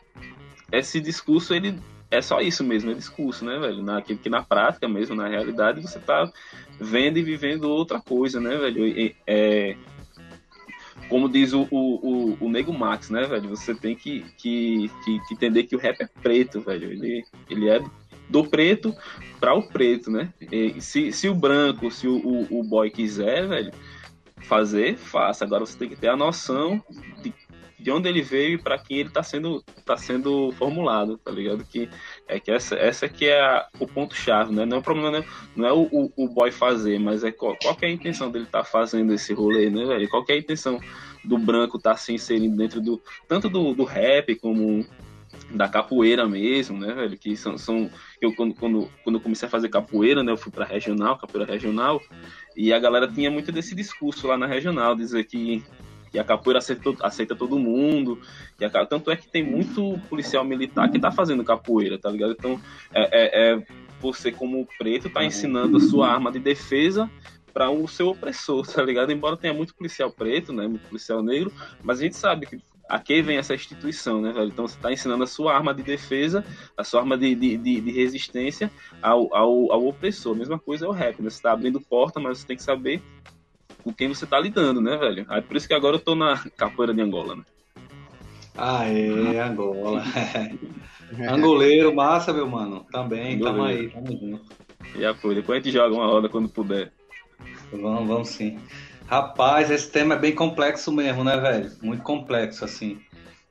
esse 0.72 1.00
discurso, 1.00 1.54
ele 1.54 1.78
é 2.10 2.20
só 2.20 2.40
isso 2.40 2.64
mesmo, 2.64 2.90
é 2.90 2.94
discurso, 2.94 3.44
né, 3.44 3.58
velho? 3.58 3.84
Que, 4.02 4.28
na 4.28 4.42
prática 4.42 4.88
mesmo, 4.88 5.14
na 5.14 5.28
realidade, 5.28 5.80
você 5.80 5.98
tá 5.98 6.30
vendo 6.80 7.18
e 7.18 7.22
vivendo 7.22 7.64
outra 7.64 8.00
coisa, 8.00 8.40
né, 8.40 8.56
velho? 8.56 9.14
É, 9.26 9.76
como 11.08 11.28
diz 11.28 11.52
o, 11.52 11.66
o, 11.70 11.76
o, 11.78 12.36
o 12.40 12.48
Nego 12.48 12.72
Max, 12.72 13.10
né, 13.10 13.24
velho? 13.24 13.48
Você 13.50 13.74
tem 13.74 13.94
que, 13.94 14.24
que, 14.38 14.90
que, 15.04 15.20
que, 15.26 15.34
entender 15.34 15.64
que 15.64 15.76
o 15.76 15.78
rap 15.78 16.00
é 16.00 16.08
preto, 16.22 16.60
velho. 16.60 16.90
Ele, 16.90 17.24
ele 17.50 17.68
é 17.68 17.82
do 18.28 18.44
preto 18.44 18.94
para 19.40 19.54
o 19.54 19.62
preto, 19.62 20.10
né? 20.10 20.32
E 20.50 20.80
se, 20.80 21.12
se 21.12 21.28
o 21.28 21.34
branco, 21.34 21.90
se 21.90 22.08
o, 22.08 22.16
o, 22.16 22.60
o 22.60 22.64
boy 22.64 22.90
quiser, 22.90 23.46
velho, 23.46 23.72
fazer, 24.42 24.96
faça. 24.96 25.44
Agora 25.44 25.66
você 25.66 25.78
tem 25.78 25.88
que 25.88 25.96
ter 25.96 26.08
a 26.08 26.16
noção 26.16 26.82
de 27.22 27.32
de 27.84 27.90
onde 27.90 28.08
ele 28.08 28.22
veio 28.22 28.54
e 28.54 28.58
para 28.58 28.78
quem 28.78 28.96
ele 29.00 29.10
está 29.10 29.22
sendo, 29.22 29.62
tá 29.84 29.94
sendo 29.94 30.50
formulado, 30.52 31.18
tá 31.18 31.30
ligado? 31.30 31.62
Que 31.66 31.86
é 32.26 32.40
que 32.40 32.50
essa, 32.50 32.74
essa 32.76 33.06
que 33.10 33.26
é 33.26 33.38
a, 33.38 33.68
o 33.78 33.86
ponto 33.86 34.14
chave, 34.14 34.54
né? 34.54 34.64
Não 34.64 34.78
é 34.78 34.80
o 34.80 34.82
problema, 34.82 35.10
né? 35.10 35.24
não 35.54 35.68
é 35.68 35.72
o, 35.72 35.82
o, 35.92 36.10
o, 36.16 36.26
boy 36.26 36.50
fazer, 36.50 36.98
mas 36.98 37.22
é 37.22 37.30
qual, 37.30 37.54
qual 37.60 37.76
é 37.82 37.86
a 37.86 37.90
intenção 37.90 38.30
dele 38.30 38.46
estar 38.46 38.60
tá 38.60 38.64
fazendo 38.64 39.12
esse 39.12 39.34
rolê, 39.34 39.68
né, 39.68 39.84
velho? 39.84 40.08
Qual 40.08 40.24
é 40.30 40.32
a 40.32 40.38
intenção 40.38 40.80
do 41.22 41.36
branco 41.36 41.76
estar 41.76 41.90
tá 41.90 41.96
se 41.98 42.14
inserindo 42.14 42.56
dentro 42.56 42.80
do 42.80 43.02
tanto 43.28 43.50
do, 43.50 43.74
do 43.74 43.84
rap 43.84 44.34
como 44.36 44.86
da 45.54 45.68
capoeira 45.68 46.26
mesmo, 46.26 46.78
né, 46.78 46.92
velho? 46.92 47.16
Que 47.16 47.36
são, 47.36 47.56
são 47.56 47.90
eu 48.20 48.34
quando, 48.34 48.54
quando, 48.54 48.90
quando 49.02 49.16
eu 49.16 49.20
comecei 49.20 49.46
a 49.46 49.50
fazer 49.50 49.68
capoeira, 49.68 50.22
né, 50.22 50.32
eu 50.32 50.36
fui 50.36 50.50
para 50.50 50.64
regional, 50.64 51.16
capoeira 51.16 51.50
regional, 51.50 52.00
e 52.56 52.72
a 52.72 52.78
galera 52.78 53.06
tinha 53.06 53.30
muito 53.30 53.52
desse 53.52 53.74
discurso 53.74 54.26
lá 54.26 54.36
na 54.36 54.46
regional, 54.46 54.94
dizer 54.94 55.24
que 55.24 55.62
que 56.10 56.18
a 56.20 56.22
capoeira 56.22 56.60
aceita, 56.60 56.94
aceita 57.00 57.34
todo 57.34 57.58
mundo. 57.58 58.20
Que 58.56 58.64
a, 58.64 58.86
tanto 58.86 59.10
é 59.10 59.16
que 59.16 59.26
tem 59.26 59.42
muito 59.42 59.98
policial 60.08 60.44
militar 60.44 60.88
que 60.88 60.96
tá 60.96 61.10
fazendo 61.10 61.42
capoeira, 61.42 61.98
tá 61.98 62.08
ligado? 62.08 62.36
Então, 62.38 62.60
é, 62.92 63.02
é, 63.02 63.52
é 63.54 63.66
você, 64.00 64.30
como 64.30 64.64
preto, 64.78 65.10
tá 65.10 65.24
ensinando 65.24 65.78
a 65.78 65.80
sua 65.80 66.08
arma 66.08 66.30
de 66.30 66.38
defesa 66.38 67.10
para 67.52 67.68
o 67.68 67.88
seu 67.88 68.10
opressor, 68.10 68.64
tá 68.72 68.80
ligado? 68.80 69.10
Embora 69.10 69.36
tenha 69.36 69.52
muito 69.52 69.74
policial 69.74 70.08
preto, 70.08 70.52
né? 70.52 70.68
Muito 70.68 70.86
policial 70.86 71.20
negro, 71.20 71.52
mas 71.82 71.98
a 71.98 72.02
gente 72.02 72.16
sabe 72.16 72.46
que 72.46 72.60
aqui 72.88 73.22
vem 73.22 73.36
essa 73.36 73.54
instituição, 73.54 74.20
né, 74.20 74.32
velho? 74.32 74.48
Então 74.48 74.66
você 74.66 74.76
está 74.76 74.92
ensinando 74.92 75.24
a 75.24 75.26
sua 75.26 75.54
arma 75.54 75.74
de 75.74 75.82
defesa, 75.82 76.44
a 76.76 76.84
sua 76.84 77.00
arma 77.00 77.16
de, 77.16 77.34
de, 77.34 77.56
de, 77.56 77.80
de 77.80 77.90
resistência 77.90 78.70
ao, 79.02 79.34
ao, 79.34 79.72
ao, 79.72 79.86
opressor. 79.86 80.34
A 80.34 80.38
mesma 80.38 80.58
coisa 80.58 80.86
é 80.86 80.88
o 80.88 80.92
rap, 80.92 81.20
né? 81.22 81.30
Você 81.30 81.36
está 81.36 81.52
abrindo 81.52 81.80
porta, 81.80 82.20
mas 82.20 82.38
você 82.38 82.46
tem 82.46 82.56
que 82.56 82.62
saber 82.62 83.02
com 83.82 83.92
quem 83.92 84.08
você 84.08 84.26
tá 84.26 84.38
lidando, 84.38 84.80
né, 84.80 84.96
velho? 84.96 85.26
Aí 85.28 85.42
por 85.42 85.56
isso 85.56 85.68
que 85.68 85.74
agora 85.74 85.96
eu 85.96 86.00
tô 86.00 86.14
na 86.14 86.38
capoeira 86.56 86.94
de 86.94 87.00
Angola, 87.00 87.36
né? 87.36 87.42
Aê, 88.56 89.38
Angola. 89.40 90.02
Angoleiro, 91.28 91.94
massa, 91.94 92.32
meu 92.32 92.46
mano. 92.46 92.86
Também, 92.90 93.34
Angoleiro. 93.34 93.44
tamo 93.44 93.64
aí, 93.64 93.90
tamo 93.90 94.18
junto. 94.18 94.64
E 94.96 95.04
apoio. 95.04 95.34
Depois 95.34 95.60
a 95.60 95.62
gente 95.62 95.72
joga 95.72 95.94
uma 95.94 96.06
roda 96.06 96.28
quando 96.28 96.48
puder. 96.48 96.92
Vamos, 97.72 98.06
vamos 98.06 98.28
sim. 98.28 98.58
Rapaz, 99.06 99.70
esse 99.70 99.90
tema 99.90 100.14
é 100.14 100.18
bem 100.18 100.34
complexo 100.34 100.90
mesmo, 100.90 101.22
né, 101.22 101.36
velho? 101.36 101.70
Muito 101.82 102.02
complexo, 102.02 102.64
assim. 102.64 103.00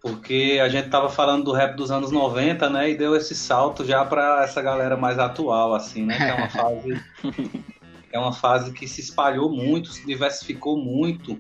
Porque 0.02 0.60
a 0.62 0.68
gente 0.68 0.90
tava 0.90 1.08
falando 1.10 1.46
do 1.46 1.54
rap 1.54 1.76
dos 1.76 1.90
anos 1.90 2.12
90, 2.12 2.70
né? 2.70 2.90
E 2.90 2.98
deu 2.98 3.16
esse 3.16 3.36
salto 3.36 3.86
já 3.86 4.04
pra 4.04 4.44
essa 4.44 4.62
galera 4.62 4.98
mais 4.98 5.18
atual, 5.18 5.74
assim, 5.74 6.06
né? 6.06 6.18
Que 6.18 6.24
é 6.24 6.34
uma 6.34 6.50
fase 6.50 7.02
é 8.12 8.20
uma 8.20 8.34
fase 8.34 8.72
que 8.72 8.88
se 8.88 9.02
espalhou 9.02 9.50
muito, 9.50 9.90
se 9.90 10.06
diversificou 10.06 10.78
muito 10.78 11.40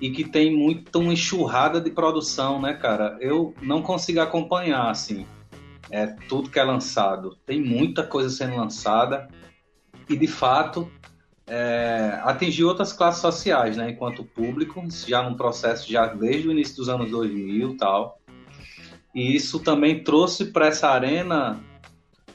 e 0.00 0.10
que 0.10 0.24
tem 0.24 0.54
muito 0.54 0.98
uma 0.98 1.12
enxurrada 1.12 1.80
de 1.80 1.90
produção, 1.90 2.60
né, 2.60 2.74
cara? 2.74 3.16
Eu 3.20 3.54
não 3.62 3.82
consigo 3.82 4.20
acompanhar, 4.20 4.90
assim, 4.90 5.26
é, 5.90 6.06
tudo 6.28 6.50
que 6.50 6.58
é 6.58 6.64
lançado. 6.64 7.36
Tem 7.46 7.60
muita 7.60 8.02
coisa 8.02 8.30
sendo 8.30 8.56
lançada 8.56 9.28
e, 10.08 10.16
de 10.16 10.26
fato, 10.26 10.90
é, 11.50 12.20
atingiu 12.22 12.68
outras 12.68 12.92
classes 12.92 13.20
sociais, 13.20 13.76
né, 13.76 13.90
enquanto 13.90 14.22
público, 14.22 14.80
já 15.06 15.20
num 15.20 15.34
processo 15.34 15.90
já 15.90 16.06
desde 16.06 16.46
o 16.46 16.52
início 16.52 16.76
dos 16.76 16.88
anos 16.88 17.10
2000 17.10 17.76
tal. 17.76 18.20
E 19.12 19.34
isso 19.34 19.58
também 19.58 20.04
trouxe 20.04 20.46
para 20.46 20.68
essa 20.68 20.88
arena 20.88 21.60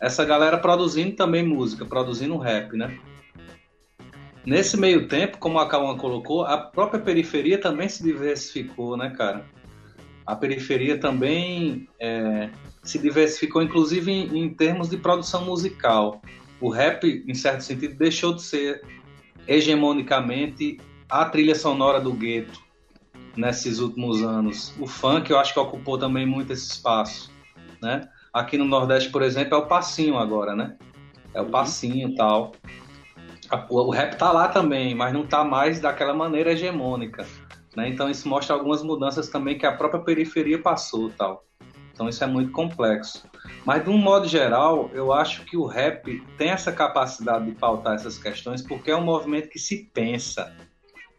essa 0.01 0.25
galera 0.25 0.57
produzindo 0.57 1.15
também 1.15 1.41
música, 1.41 1.85
produzindo 1.85 2.37
rap, 2.37 2.75
né? 2.75 2.99
Nesse 4.45 4.75
meio 4.75 5.07
tempo, 5.07 5.37
como 5.37 5.57
a 5.57 5.67
Cauã 5.69 5.95
colocou, 5.97 6.43
a 6.43 6.57
própria 6.57 6.99
periferia 6.99 7.57
também 7.57 7.87
se 7.87 8.03
diversificou, 8.03 8.97
né, 8.97 9.11
cara? 9.11 9.45
A 10.25 10.35
periferia 10.35 10.99
também 10.99 11.87
é, 11.99 12.49
se 12.83 12.99
diversificou, 12.99 13.63
inclusive 13.63 14.11
em, 14.11 14.37
em 14.37 14.49
termos 14.49 14.89
de 14.89 14.97
produção 14.97 15.45
musical. 15.45 16.21
O 16.59 16.69
rap, 16.69 17.23
em 17.25 17.33
certo 17.33 17.61
sentido, 17.61 17.95
deixou 17.95 18.33
de 18.33 18.43
ser 18.43 18.83
hegemonicamente 19.47 20.79
a 21.09 21.25
trilha 21.25 21.55
sonora 21.55 21.99
do 21.99 22.11
gueto 22.11 22.63
nesses 23.35 23.79
últimos 23.79 24.21
anos. 24.23 24.73
O 24.79 24.87
funk, 24.87 25.29
eu 25.29 25.39
acho 25.39 25.53
que 25.53 25.59
ocupou 25.59 25.97
também 25.97 26.25
muito 26.25 26.53
esse 26.53 26.69
espaço, 26.69 27.31
né? 27.81 28.09
Aqui 28.33 28.57
no 28.57 28.65
Nordeste, 28.65 29.09
por 29.09 29.21
exemplo, 29.21 29.55
é 29.55 29.57
o 29.57 29.67
passinho 29.67 30.17
agora, 30.17 30.55
né? 30.55 30.77
É 31.33 31.41
o 31.41 31.49
passinho 31.49 32.09
e 32.09 32.15
tal. 32.15 32.53
O 33.69 33.91
rap 33.91 34.17
tá 34.17 34.31
lá 34.31 34.47
também, 34.47 34.95
mas 34.95 35.13
não 35.13 35.25
tá 35.25 35.43
mais 35.43 35.79
daquela 35.79 36.13
maneira 36.13 36.51
hegemônica, 36.51 37.25
né? 37.75 37.87
Então 37.87 38.09
isso 38.09 38.27
mostra 38.27 38.55
algumas 38.55 38.83
mudanças 38.83 39.29
também 39.29 39.57
que 39.57 39.65
a 39.65 39.75
própria 39.75 40.01
periferia 40.01 40.61
passou, 40.61 41.09
tal. 41.11 41.44
Então 41.95 42.09
isso 42.09 42.21
é 42.25 42.27
muito 42.27 42.51
complexo. 42.51 43.25
Mas 43.65 43.83
de 43.83 43.89
um 43.89 43.97
modo 43.97 44.27
geral, 44.27 44.91
eu 44.93 45.13
acho 45.13 45.45
que 45.45 45.55
o 45.55 45.65
rap 45.65 46.21
tem 46.37 46.49
essa 46.49 46.71
capacidade 46.71 47.45
de 47.45 47.53
pautar 47.53 47.95
essas 47.95 48.17
questões 48.17 48.61
porque 48.61 48.91
é 48.91 48.95
um 48.95 49.03
movimento 49.03 49.47
que 49.47 49.57
se 49.57 49.89
pensa, 49.93 50.53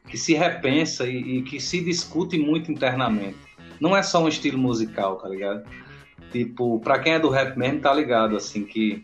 que 0.06 0.18
se 0.18 0.34
repensa 0.34 1.08
e, 1.08 1.38
e 1.38 1.42
que 1.42 1.58
se 1.58 1.80
discute 1.80 2.38
muito 2.38 2.70
internamente. 2.70 3.38
Não 3.80 3.96
é 3.96 4.02
só 4.02 4.22
um 4.22 4.28
estilo 4.28 4.58
musical, 4.58 5.16
tá 5.16 5.28
ligado? 5.28 5.66
Tipo, 6.30 6.78
pra 6.80 6.98
quem 6.98 7.14
é 7.14 7.18
do 7.18 7.30
rap 7.30 7.56
mesmo, 7.56 7.80
tá 7.80 7.94
ligado, 7.94 8.36
assim, 8.36 8.64
que 8.66 9.02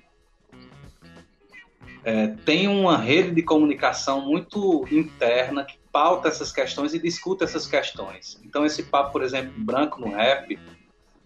é, 2.05 2.29
tem 2.45 2.69
uma 2.69 2.99
rede 2.99 3.31
de 3.31 3.43
comunicação 3.43 4.21
muito 4.27 4.87
interna 4.91 5.65
que 5.65 5.79
pauta 5.91 6.29
essas 6.29 6.53
questões 6.53 6.93
e 6.93 6.99
discute 6.99 7.45
essas 7.45 7.67
questões. 7.67 8.41
Então, 8.45 8.67
esse 8.67 8.83
papo, 8.83 9.13
por 9.13 9.23
exemplo, 9.23 9.53
branco 9.57 10.01
no 10.01 10.11
rap, 10.11 10.59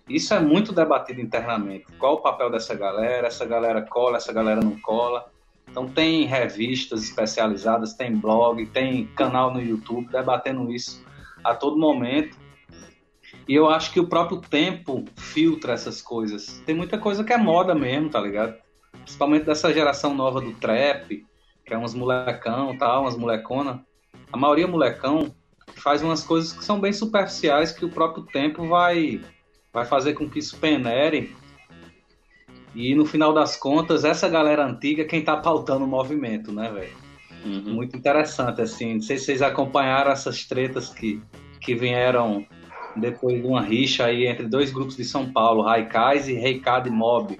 isso 0.09 0.32
é 0.32 0.40
muito 0.40 0.72
debatido 0.72 1.20
internamente. 1.20 1.86
Qual 1.98 2.14
o 2.14 2.20
papel 2.20 2.50
dessa 2.50 2.74
galera? 2.74 3.26
Essa 3.26 3.44
galera 3.44 3.82
cola, 3.82 4.18
essa 4.18 4.32
galera 4.32 4.61
não 4.61 4.78
cola. 4.78 5.26
Então 5.68 5.88
tem 5.88 6.24
revistas 6.24 7.02
especializadas, 7.02 7.94
tem 7.94 8.14
blog, 8.14 8.64
tem 8.66 9.07
canal 9.09 9.52
no 9.52 9.61
YouTube 9.61 10.09
debatendo 10.11 10.72
isso 10.72 11.04
a 11.42 11.54
todo 11.54 11.76
momento. 11.76 12.36
E 13.48 13.54
eu 13.54 13.68
acho 13.68 13.92
que 13.92 14.00
o 14.00 14.09
próprio 14.09 14.40
tempo 14.40 15.04
filtra 15.16 15.72
essas 15.72 16.00
coisas. 16.00 16.62
Tem 16.64 16.74
muita 16.74 16.98
coisa 16.98 17.24
que 17.24 17.32
é 17.32 17.38
moda 17.38 17.74
mesmo, 17.74 18.09
tá 18.09 18.20
ligado? 18.20 18.54
Principalmente 18.92 19.44
dessa 19.44 19.72
geração 19.72 20.14
nova 20.14 20.40
do 20.40 20.52
trap, 20.52 21.26
que 21.64 21.74
é 21.74 21.78
uns 21.78 21.94
molecão, 21.94 22.76
tal, 22.78 23.02
umas 23.02 23.16
molecona. 23.16 23.84
A 24.32 24.36
maioria 24.36 24.66
molecão 24.66 25.34
faz 25.76 26.02
umas 26.02 26.22
coisas 26.22 26.52
que 26.52 26.64
são 26.64 26.80
bem 26.80 26.92
superficiais 26.92 27.72
que 27.72 27.84
o 27.84 27.90
próprio 27.90 28.24
tempo 28.24 28.66
vai 28.66 29.20
vai 29.76 29.84
fazer 29.84 30.14
com 30.14 30.26
que 30.26 30.38
isso 30.38 30.56
penere 30.56 31.36
e 32.74 32.94
no 32.94 33.04
final 33.04 33.34
das 33.34 33.56
contas, 33.56 34.06
essa 34.06 34.26
galera 34.26 34.64
antiga 34.64 35.04
quem 35.04 35.22
tá 35.22 35.36
pautando 35.36 35.84
o 35.84 35.88
movimento, 35.88 36.50
né, 36.50 36.70
velho? 36.70 36.96
Uhum. 37.44 37.74
Muito 37.74 37.94
interessante, 37.94 38.62
assim. 38.62 38.94
Não 38.94 39.02
sei 39.02 39.18
se 39.18 39.26
vocês 39.26 39.42
acompanharam 39.42 40.10
essas 40.10 40.44
tretas 40.44 40.88
que, 40.88 41.22
que 41.60 41.74
vieram 41.74 42.46
depois 42.96 43.40
de 43.40 43.46
uma 43.46 43.60
rixa 43.60 44.06
aí 44.06 44.26
entre 44.26 44.46
dois 44.46 44.70
grupos 44.70 44.96
de 44.96 45.04
São 45.04 45.30
Paulo, 45.30 45.62
Raikais 45.62 46.26
e 46.26 46.32
Reicado 46.32 46.88
e 46.88 46.90
Mob. 46.90 47.38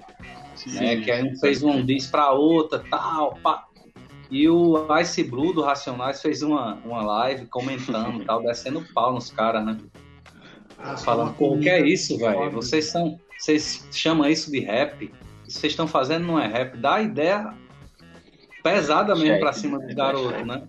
Sim, 0.55 0.79
né, 0.79 1.01
que 1.01 1.09
aí 1.09 1.23
um 1.23 1.39
fez 1.39 1.63
um 1.63 1.83
diz 1.83 2.05
pra 2.05 2.31
outra, 2.31 2.83
tal, 2.87 3.35
pá. 3.41 3.65
E 4.29 4.47
o 4.47 4.87
Ice 4.99 5.23
Blue 5.23 5.53
do 5.53 5.61
Racionais 5.63 6.21
fez 6.21 6.43
uma, 6.43 6.75
uma 6.85 7.01
live 7.03 7.47
comentando, 7.47 8.23
tal, 8.25 8.43
descendo 8.43 8.85
pau 8.93 9.13
nos 9.13 9.31
caras, 9.31 9.65
né? 9.65 9.77
Falando, 11.03 11.33
pô, 11.33 11.55
o 11.55 11.59
que 11.59 11.69
é 11.69 11.85
isso, 11.85 12.17
velho? 12.17 12.51
Vocês 12.51 12.85
são. 12.85 13.19
Vocês 13.37 13.87
chamam 13.91 14.29
isso 14.29 14.51
de 14.51 14.59
rap? 14.59 15.11
que 15.47 15.53
vocês 15.53 15.73
estão 15.73 15.87
fazendo 15.87 16.27
não 16.27 16.39
é 16.39 16.47
rap, 16.47 16.77
dá 16.77 17.01
ideia 17.01 17.53
pesada 18.61 19.15
mesmo 19.15 19.39
pra 19.39 19.53
cima 19.53 19.79
dos 19.79 19.93
garotos, 19.95 20.45
né? 20.45 20.67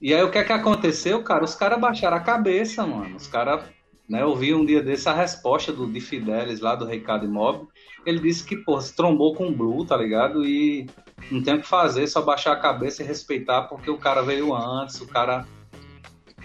E 0.00 0.12
aí 0.12 0.22
o 0.22 0.30
que 0.30 0.38
é 0.38 0.44
que 0.44 0.52
aconteceu, 0.52 1.22
cara? 1.22 1.42
Os 1.42 1.54
caras 1.54 1.80
baixaram 1.80 2.18
a 2.18 2.20
cabeça, 2.20 2.86
mano. 2.86 3.16
Os 3.16 3.26
caras, 3.26 3.64
né, 4.06 4.20
eu 4.20 4.36
vi 4.36 4.54
um 4.54 4.64
dia 4.64 4.82
desse 4.82 5.08
a 5.08 5.14
resposta 5.14 5.72
do 5.72 5.90
Di 5.90 6.00
Fidelis 6.00 6.60
lá 6.60 6.74
do 6.74 6.84
Recado 6.84 7.24
Imóvel. 7.24 7.68
Ele 8.04 8.20
disse 8.20 8.44
que, 8.44 8.56
pô, 8.56 8.78
se 8.78 8.94
trombou 8.94 9.34
com 9.34 9.48
o 9.48 9.52
Blue, 9.52 9.86
tá 9.86 9.96
ligado? 9.96 10.44
E 10.44 10.86
não 11.30 11.42
tem 11.42 11.54
o 11.54 11.60
que 11.62 11.66
fazer, 11.66 12.06
só 12.06 12.20
baixar 12.20 12.52
a 12.52 12.60
cabeça 12.60 13.02
e 13.02 13.06
respeitar, 13.06 13.62
porque 13.62 13.90
o 13.90 13.96
cara 13.96 14.20
veio 14.20 14.54
antes, 14.54 15.00
o 15.00 15.06
cara 15.06 15.46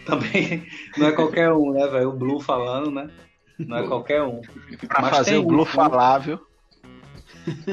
também 0.05 0.65
não 0.97 1.07
é 1.07 1.11
qualquer 1.11 1.51
um, 1.51 1.71
né, 1.71 1.87
velho? 1.87 2.09
O 2.09 2.13
Blue 2.13 2.39
falando, 2.39 2.91
né? 2.91 3.09
Não 3.57 3.77
é 3.77 3.87
qualquer 3.87 4.23
um. 4.23 4.41
Pra 4.87 5.01
Mas 5.01 5.17
fazer 5.17 5.37
o 5.37 5.43
Blue 5.43 5.63
um, 5.63 5.65
falável. 5.65 6.39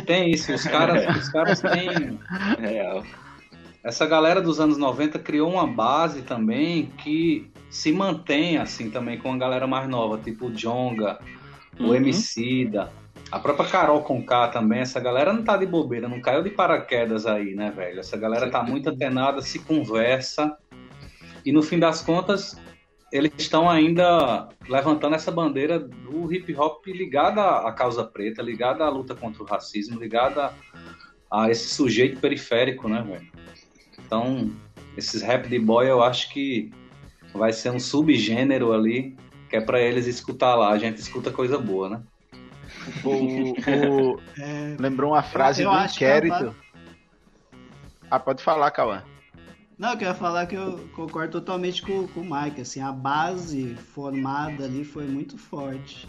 Tem 0.06 0.30
isso, 0.30 0.52
os 0.52 0.64
caras, 0.64 1.16
os 1.16 1.28
caras 1.28 1.60
têm. 1.60 2.18
Real. 2.58 3.04
Essa 3.84 4.04
galera 4.04 4.40
dos 4.40 4.58
anos 4.58 4.76
90 4.76 5.18
criou 5.20 5.52
uma 5.52 5.66
base 5.66 6.22
também 6.22 6.86
que 6.98 7.50
se 7.70 7.92
mantém 7.92 8.58
assim 8.58 8.90
também 8.90 9.18
com 9.18 9.32
a 9.32 9.36
galera 9.36 9.66
mais 9.66 9.88
nova, 9.88 10.18
tipo 10.18 10.46
o 10.46 10.50
Jonga, 10.50 11.20
uhum. 11.78 11.90
o 11.90 11.94
Emicida, 11.94 12.90
a 13.30 13.38
própria 13.38 13.68
Carol 13.68 14.02
Conká 14.02 14.48
também, 14.48 14.80
essa 14.80 15.00
galera 15.00 15.32
não 15.32 15.42
tá 15.42 15.56
de 15.56 15.66
bobeira, 15.66 16.08
não 16.08 16.20
caiu 16.20 16.42
de 16.42 16.50
paraquedas 16.50 17.26
aí, 17.26 17.54
né, 17.54 17.72
velho? 17.74 18.00
Essa 18.00 18.16
galera 18.16 18.50
tá 18.50 18.62
muito 18.62 18.88
antenada, 18.88 19.42
se 19.42 19.58
conversa. 19.58 20.56
E 21.46 21.52
no 21.52 21.62
fim 21.62 21.78
das 21.78 22.02
contas, 22.02 22.60
eles 23.12 23.30
estão 23.38 23.70
ainda 23.70 24.48
levantando 24.68 25.14
essa 25.14 25.30
bandeira 25.30 25.78
do 25.78 26.32
hip 26.32 26.52
hop 26.56 26.84
ligada 26.88 27.40
à 27.40 27.72
causa 27.72 28.04
preta, 28.04 28.42
ligada 28.42 28.84
à 28.84 28.88
luta 28.90 29.14
contra 29.14 29.44
o 29.44 29.46
racismo, 29.46 30.00
ligada 30.00 30.52
a 31.30 31.48
esse 31.48 31.68
sujeito 31.68 32.20
periférico, 32.20 32.88
né, 32.88 33.00
velho? 33.00 33.30
Então, 34.04 34.50
esses 34.96 35.22
rap 35.22 35.48
de 35.48 35.58
boy 35.60 35.88
eu 35.88 36.02
acho 36.02 36.32
que 36.32 36.72
vai 37.32 37.52
ser 37.52 37.70
um 37.70 37.78
subgênero 37.78 38.72
ali, 38.72 39.16
que 39.48 39.56
é 39.56 39.60
para 39.60 39.80
eles 39.80 40.08
escutar 40.08 40.56
lá. 40.56 40.70
A 40.70 40.78
gente 40.78 40.98
escuta 40.98 41.30
coisa 41.30 41.58
boa, 41.58 41.88
né? 41.90 42.02
O, 43.04 43.52
o... 44.12 44.20
É... 44.36 44.76
Lembrou 44.80 45.12
uma 45.12 45.22
frase 45.22 45.62
eu, 45.62 45.70
eu 45.70 45.78
do 45.78 45.84
inquérito. 45.84 46.56
Ah, 48.10 48.18
pode 48.18 48.42
falar, 48.42 48.72
Cauã. 48.72 49.04
Não, 49.78 49.90
eu 49.90 49.98
queria 49.98 50.14
falar 50.14 50.46
que 50.46 50.54
eu 50.54 50.88
concordo 50.94 51.32
totalmente 51.32 51.82
com, 51.82 52.08
com 52.08 52.20
o 52.20 52.24
Mike. 52.24 52.62
Assim, 52.62 52.80
a 52.80 52.90
base 52.90 53.74
formada 53.74 54.64
ali 54.64 54.84
foi 54.84 55.06
muito 55.06 55.36
forte. 55.36 56.08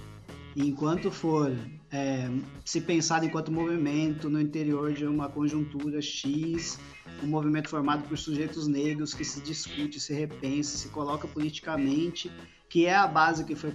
Enquanto 0.55 1.11
for 1.11 1.51
é, 1.91 2.29
se 2.63 2.79
pensar 2.81 3.23
enquanto 3.23 3.51
movimento 3.51 4.29
no 4.29 4.39
interior 4.39 4.93
de 4.93 5.05
uma 5.05 5.29
conjuntura 5.29 6.01
X, 6.01 6.79
um 7.21 7.27
movimento 7.27 7.69
formado 7.69 8.07
por 8.07 8.17
sujeitos 8.17 8.67
negros 8.67 9.13
que 9.13 9.25
se 9.25 9.41
discute, 9.41 9.99
se 9.99 10.13
repensa, 10.13 10.77
se 10.77 10.89
coloca 10.89 11.27
politicamente, 11.27 12.31
que 12.69 12.85
é 12.85 12.95
a 12.95 13.05
base 13.05 13.43
que 13.43 13.55
foi 13.55 13.73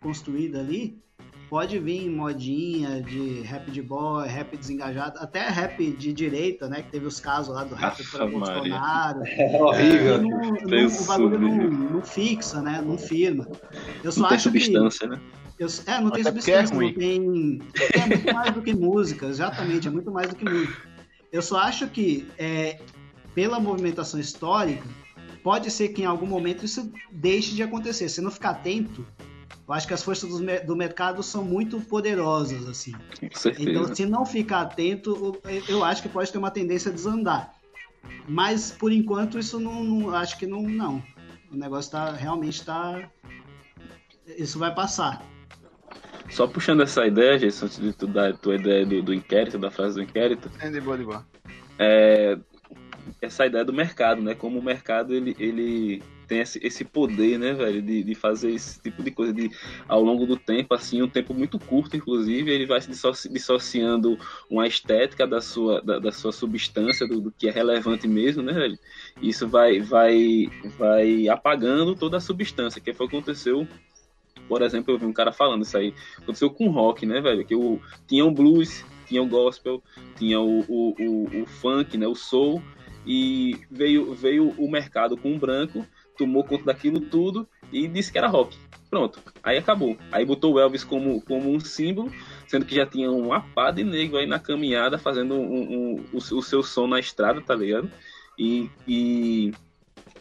construída 0.00 0.60
ali, 0.60 0.98
pode 1.48 1.78
vir 1.78 2.10
modinha 2.10 3.00
de 3.00 3.40
rap 3.42 3.70
de 3.70 3.80
boy, 3.82 4.26
rap 4.26 4.56
desengajado, 4.56 5.18
até 5.18 5.48
rap 5.48 5.92
de 5.92 6.12
direita, 6.12 6.68
né? 6.68 6.82
Que 6.82 6.90
teve 6.90 7.06
os 7.06 7.20
casos 7.20 7.54
lá 7.54 7.64
do 7.64 7.74
rap 7.74 8.02
para 8.10 8.26
Bolsonaro. 8.26 9.22
É 9.24 9.62
horrível. 9.62 10.22
Não, 10.22 10.28
não, 10.30 10.86
o 10.86 11.04
bagulho 11.04 11.38
não, 11.38 11.70
não, 11.90 12.02
fixa, 12.02 12.60
né? 12.60 12.82
Não 12.84 12.98
firma. 12.98 13.48
Eu 14.02 14.12
só 14.12 14.20
não 14.20 14.26
acho 14.28 14.50
tem 14.50 14.60
substância, 14.60 15.08
que, 15.08 15.14
né? 15.14 15.20
Eu, 15.58 15.68
é, 15.86 16.00
não 16.00 16.10
tem 16.10 16.20
Até 16.20 16.28
é 16.28 16.32
substância, 16.32 16.74
é 16.74 16.78
não 16.78 16.92
tem. 16.92 17.62
É 17.94 18.06
muito 18.06 18.34
mais 18.34 18.52
do 18.52 18.62
que 18.62 18.74
música, 18.74 19.26
exatamente, 19.26 19.88
é 19.88 19.90
muito 19.90 20.10
mais 20.10 20.28
do 20.28 20.36
que 20.36 20.44
música. 20.44 20.88
Eu 21.32 21.42
só 21.42 21.58
acho 21.58 21.86
que, 21.88 22.26
é, 22.38 22.78
pela 23.34 23.58
movimentação 23.58 24.20
histórica, 24.20 24.86
pode 25.42 25.70
ser 25.70 25.88
que 25.88 26.02
em 26.02 26.06
algum 26.06 26.26
momento 26.26 26.64
isso 26.64 26.90
deixe 27.10 27.54
de 27.54 27.62
acontecer. 27.62 28.08
Se 28.08 28.20
não 28.20 28.30
ficar 28.30 28.50
atento, 28.50 29.06
eu 29.66 29.74
acho 29.74 29.86
que 29.86 29.94
as 29.94 30.02
forças 30.02 30.30
do, 30.30 30.66
do 30.66 30.76
mercado 30.76 31.22
são 31.22 31.44
muito 31.44 31.80
poderosas, 31.80 32.68
assim. 32.68 32.94
Então, 33.58 33.92
se 33.94 34.06
não 34.06 34.24
ficar 34.24 34.60
atento, 34.60 35.40
eu 35.68 35.82
acho 35.82 36.02
que 36.02 36.08
pode 36.08 36.30
ter 36.30 36.38
uma 36.38 36.50
tendência 36.50 36.90
a 36.90 36.94
desandar. 36.94 37.52
Mas, 38.28 38.70
por 38.70 38.92
enquanto, 38.92 39.38
isso 39.38 39.58
não, 39.58 39.82
não 39.82 40.14
acho 40.14 40.38
que 40.38 40.46
não, 40.46 40.62
não. 40.62 41.02
O 41.50 41.56
negócio 41.56 41.90
tá, 41.90 42.12
realmente 42.12 42.60
está... 42.60 43.10
Isso 44.38 44.58
vai 44.58 44.74
passar. 44.74 45.24
Só 46.30 46.46
puxando 46.46 46.82
essa 46.82 47.06
ideia, 47.06 47.38
Jason, 47.38 47.66
antes 47.66 47.80
de 47.80 47.92
tu 47.92 48.06
dar 48.06 48.30
a 48.30 48.36
tua 48.36 48.56
ideia 48.56 48.84
do, 48.84 49.02
do 49.02 49.14
inquérito, 49.14 49.58
da 49.58 49.70
frase 49.70 49.96
do 49.96 50.02
inquérito. 50.02 50.50
É, 50.60 50.70
de 50.70 50.80
boa, 50.80 50.98
de 50.98 51.04
boa. 51.04 51.26
É, 51.78 52.36
essa 53.20 53.46
ideia 53.46 53.64
do 53.64 53.72
mercado, 53.72 54.20
né? 54.22 54.34
Como 54.34 54.58
o 54.58 54.62
mercado, 54.62 55.14
ele... 55.14 55.36
ele 55.38 56.02
tem 56.26 56.40
esse, 56.40 56.58
esse 56.62 56.84
poder, 56.84 57.38
né, 57.38 57.52
velho, 57.52 57.80
de, 57.80 58.02
de 58.02 58.14
fazer 58.14 58.50
esse 58.50 58.80
tipo 58.80 59.02
de 59.02 59.10
coisa 59.10 59.32
de, 59.32 59.50
ao 59.88 60.02
longo 60.02 60.26
do 60.26 60.36
tempo, 60.36 60.74
assim, 60.74 61.02
um 61.02 61.08
tempo 61.08 61.32
muito 61.32 61.58
curto, 61.58 61.96
inclusive, 61.96 62.50
ele 62.50 62.66
vai 62.66 62.80
se 62.80 62.88
dissoci, 62.88 63.28
dissociando 63.28 64.18
uma 64.50 64.66
estética 64.66 65.26
da 65.26 65.40
sua, 65.40 65.80
da, 65.80 65.98
da 65.98 66.12
sua 66.12 66.32
substância, 66.32 67.06
do, 67.06 67.20
do, 67.20 67.30
que 67.32 67.48
é 67.48 67.50
relevante 67.50 68.08
mesmo, 68.08 68.42
né, 68.42 68.52
velho? 68.52 68.78
Isso 69.20 69.48
vai, 69.48 69.80
vai, 69.80 70.50
vai 70.78 71.28
apagando 71.28 71.94
toda 71.94 72.16
a 72.16 72.20
substância, 72.20 72.80
que 72.80 72.92
foi 72.92 73.06
o 73.06 73.08
que 73.08 73.16
aconteceu 73.16 73.66
por 74.48 74.62
exemplo, 74.62 74.94
eu 74.94 74.98
vi 74.98 75.06
um 75.06 75.12
cara 75.12 75.32
falando 75.32 75.62
isso 75.62 75.76
aí. 75.76 75.92
Aconteceu 76.18 76.48
com 76.48 76.70
rock, 76.70 77.04
né, 77.04 77.20
velho? 77.20 77.44
Que 77.44 77.56
o, 77.56 77.80
tinha 78.06 78.24
o 78.24 78.30
blues, 78.30 78.84
tinha 79.06 79.22
o 79.22 79.26
gospel, 79.26 79.82
tinha 80.16 80.40
o, 80.40 80.60
o, 80.68 80.94
o, 80.98 81.42
o 81.42 81.46
funk, 81.46 81.96
né, 81.96 82.06
o 82.06 82.14
soul, 82.14 82.62
e 83.06 83.56
veio, 83.70 84.14
veio 84.14 84.50
o 84.58 84.70
mercado 84.70 85.16
com 85.16 85.32
um 85.32 85.38
branco, 85.38 85.86
tomou 86.16 86.44
conta 86.44 86.64
daquilo 86.64 87.00
tudo 87.00 87.48
e 87.72 87.86
disse 87.86 88.10
que 88.10 88.18
era 88.18 88.28
rock. 88.28 88.56
Pronto, 88.88 89.20
aí 89.42 89.58
acabou. 89.58 89.96
Aí 90.12 90.24
botou 90.24 90.54
o 90.54 90.60
Elvis 90.60 90.84
como, 90.84 91.20
como 91.22 91.52
um 91.52 91.58
símbolo, 91.58 92.10
sendo 92.46 92.64
que 92.64 92.74
já 92.74 92.86
tinha 92.86 93.10
uma 93.10 93.40
pá 93.40 93.70
de 93.70 93.82
negro 93.82 94.16
aí 94.16 94.26
na 94.26 94.38
caminhada, 94.38 94.96
fazendo 94.98 95.34
um, 95.34 95.96
um, 95.96 96.04
o, 96.12 96.18
o, 96.18 96.42
seu 96.42 96.62
som 96.62 96.86
na 96.86 97.00
estrada, 97.00 97.40
tá 97.40 97.54
ligado? 97.54 97.90
E, 98.38 98.70
e 98.86 99.52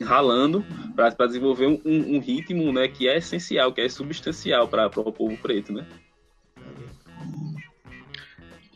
ralando 0.04 0.66
para 0.96 1.28
desenvolver 1.28 1.68
um, 1.68 1.80
um, 1.86 2.20
ritmo 2.20 2.72
né, 2.74 2.88
que 2.88 3.08
é 3.08 3.18
essencial, 3.18 3.72
que 3.72 3.82
é 3.82 3.90
substancial 3.90 4.68
para 4.68 4.88
o 4.88 5.12
povo 5.12 5.38
preto, 5.38 5.72
né? 5.72 5.86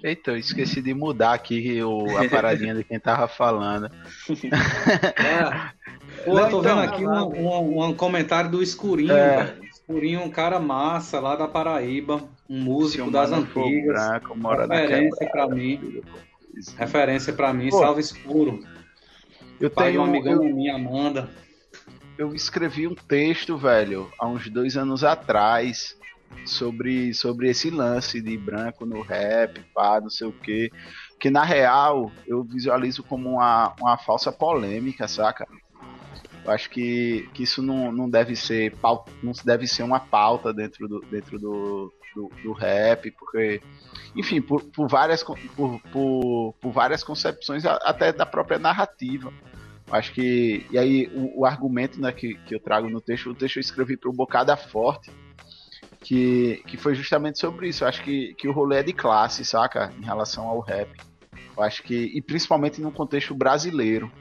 Eita, 0.01 0.31
eu 0.31 0.37
esqueci 0.37 0.81
de 0.81 0.93
mudar 0.93 1.33
aqui 1.33 1.83
o, 1.83 2.17
a 2.17 2.29
paradinha 2.29 2.73
de 2.73 2.85
quem 2.85 2.99
tava 2.99 3.27
falando. 3.27 3.89
É. 5.19 5.78
Pô, 6.23 6.37
eu 6.37 6.49
tô 6.49 6.59
então, 6.59 6.61
vendo 6.61 6.79
aqui 6.79 7.05
um, 7.05 7.47
um, 7.47 7.83
um, 7.85 7.93
comentário 7.93 8.49
do 8.49 8.61
Escurinho, 8.61 9.11
é. 9.11 9.43
velho. 9.43 9.63
Escurinho, 9.63 10.21
um 10.21 10.29
cara 10.29 10.59
massa 10.59 11.19
lá 11.19 11.35
da 11.35 11.47
Paraíba, 11.47 12.21
um 12.49 12.61
músico 12.61 13.09
das 13.09 13.31
antigas. 13.31 13.93
Branco, 13.93 14.37
mora 14.37 14.67
referência 14.67 15.29
para 15.29 15.47
mim. 15.47 16.01
Referência 16.77 17.33
para 17.33 17.53
mim, 17.53 17.69
Pô, 17.69 17.79
salve 17.79 18.01
escuro. 18.01 18.59
Eu 19.59 19.69
Pai 19.69 19.89
tenho 19.89 20.01
um 20.01 20.05
amigão 20.05 20.43
eu, 20.43 20.55
minha 20.55 20.75
Amanda. 20.75 21.29
Eu 22.17 22.33
escrevi 22.33 22.87
um 22.87 22.95
texto, 22.95 23.57
velho, 23.57 24.11
há 24.19 24.27
uns 24.27 24.49
dois 24.49 24.75
anos 24.75 25.03
atrás, 25.03 25.97
sobre, 26.45 27.13
sobre 27.13 27.49
esse 27.49 27.69
lance 27.69 28.21
de 28.21 28.37
branco 28.37 28.85
no 28.85 29.01
rap, 29.01 29.59
pá, 29.73 29.99
não 30.01 30.09
sei 30.09 30.27
o 30.27 30.33
quê. 30.33 30.71
Que 31.19 31.29
na 31.29 31.43
real 31.43 32.11
eu 32.27 32.43
visualizo 32.43 33.03
como 33.03 33.29
uma, 33.29 33.73
uma 33.79 33.97
falsa 33.97 34.31
polêmica, 34.31 35.07
saca? 35.07 35.47
Eu 36.45 36.51
acho 36.51 36.69
que, 36.69 37.29
que 37.33 37.43
isso 37.43 37.61
não, 37.61 37.91
não 37.91 38.09
deve 38.09 38.35
ser 38.35 38.73
não 39.21 39.33
deve 39.43 39.67
ser 39.67 39.83
uma 39.83 39.99
pauta 39.99 40.53
dentro 40.53 40.87
do, 40.87 40.99
dentro 41.01 41.37
do, 41.37 41.93
do, 42.15 42.31
do 42.43 42.51
rap, 42.53 43.11
porque, 43.11 43.61
enfim, 44.15 44.41
por, 44.41 44.63
por, 44.63 44.87
várias, 44.87 45.23
por, 45.23 45.37
por, 45.91 46.53
por 46.53 46.71
várias 46.71 47.03
concepções 47.03 47.65
até 47.65 48.11
da 48.11 48.25
própria 48.25 48.59
narrativa. 48.59 49.31
Eu 49.87 49.95
acho 49.95 50.13
que. 50.13 50.65
E 50.71 50.77
aí, 50.77 51.07
o, 51.13 51.41
o 51.41 51.45
argumento 51.45 51.99
né, 51.99 52.11
que, 52.11 52.35
que 52.45 52.55
eu 52.55 52.59
trago 52.59 52.89
no 52.89 53.01
texto, 53.01 53.29
o 53.29 53.35
texto 53.35 53.57
eu 53.57 53.61
escrevi 53.61 53.97
para 53.97 54.09
o 54.09 54.13
Bocada 54.13 54.55
Forte, 54.55 55.11
que, 56.01 56.63
que 56.67 56.77
foi 56.77 56.95
justamente 56.95 57.39
sobre 57.39 57.69
isso. 57.69 57.83
Eu 57.83 57.87
acho 57.87 58.03
que, 58.03 58.33
que 58.35 58.47
o 58.47 58.51
rolê 58.51 58.77
é 58.77 58.83
de 58.83 58.93
classe, 58.93 59.43
saca? 59.43 59.91
Em 59.99 60.05
relação 60.05 60.47
ao 60.47 60.59
rap. 60.59 60.89
Eu 61.57 61.63
acho 61.63 61.83
que. 61.83 61.95
E 61.95 62.21
principalmente 62.21 62.79
no 62.79 62.91
contexto 62.91 63.33
brasileiro. 63.33 64.11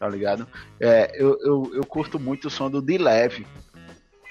Tá 0.00 0.08
ligado? 0.08 0.48
É, 0.80 1.12
eu, 1.14 1.38
eu, 1.42 1.70
eu 1.74 1.84
curto 1.84 2.18
muito 2.18 2.48
o 2.48 2.50
som 2.50 2.70
do 2.70 2.80
De 2.80 2.96
Leve. 2.96 3.46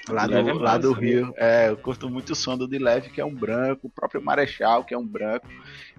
Lá 0.08 0.26
do, 0.26 0.36
é 0.36 0.52
lá 0.52 0.76
do 0.76 0.92
Rio. 0.92 1.32
É, 1.36 1.68
eu 1.68 1.76
curto 1.76 2.10
muito 2.10 2.32
o 2.32 2.34
som 2.34 2.58
do 2.58 2.66
De 2.66 2.76
Leve, 2.76 3.10
que 3.10 3.20
é 3.20 3.24
um 3.24 3.32
branco, 3.32 3.86
o 3.86 3.90
próprio 3.90 4.20
Marechal, 4.20 4.82
que 4.82 4.92
é 4.92 4.98
um 4.98 5.06
branco. 5.06 5.46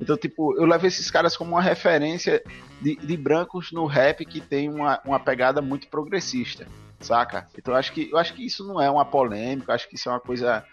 Então, 0.02 0.18
tipo, 0.18 0.57
eu 0.57 0.65
levo 0.65 0.85
esses 0.85 1.10
caras 1.10 1.38
como 1.38 1.52
uma 1.52 1.61
referência 1.61 2.43
de, 2.81 2.98
de 2.98 3.15
brancos 3.15 3.72
no 3.72 3.85
rap 3.85 4.26
que 4.26 4.41
tem 4.41 4.69
uma, 4.69 4.99
uma 5.06 5.22
pegada 5.22 5.61
muito 5.61 5.88
progressista 5.88 6.68
saca? 6.99 7.48
Então 7.57 7.73
eu 7.73 7.80
acho 7.80 7.91
que 7.93 8.11
eu 8.11 8.18
acho 8.19 8.35
que 8.35 8.45
isso 8.45 8.64
não 8.64 8.80
é 8.80 8.88
uma 8.88 9.03
polêmica, 9.03 9.72
eu 9.72 9.76
acho 9.76 9.89
que 9.89 9.95
isso 9.95 10.07
é 10.07 10.11
uma 10.11 10.19
coisa 10.19 10.64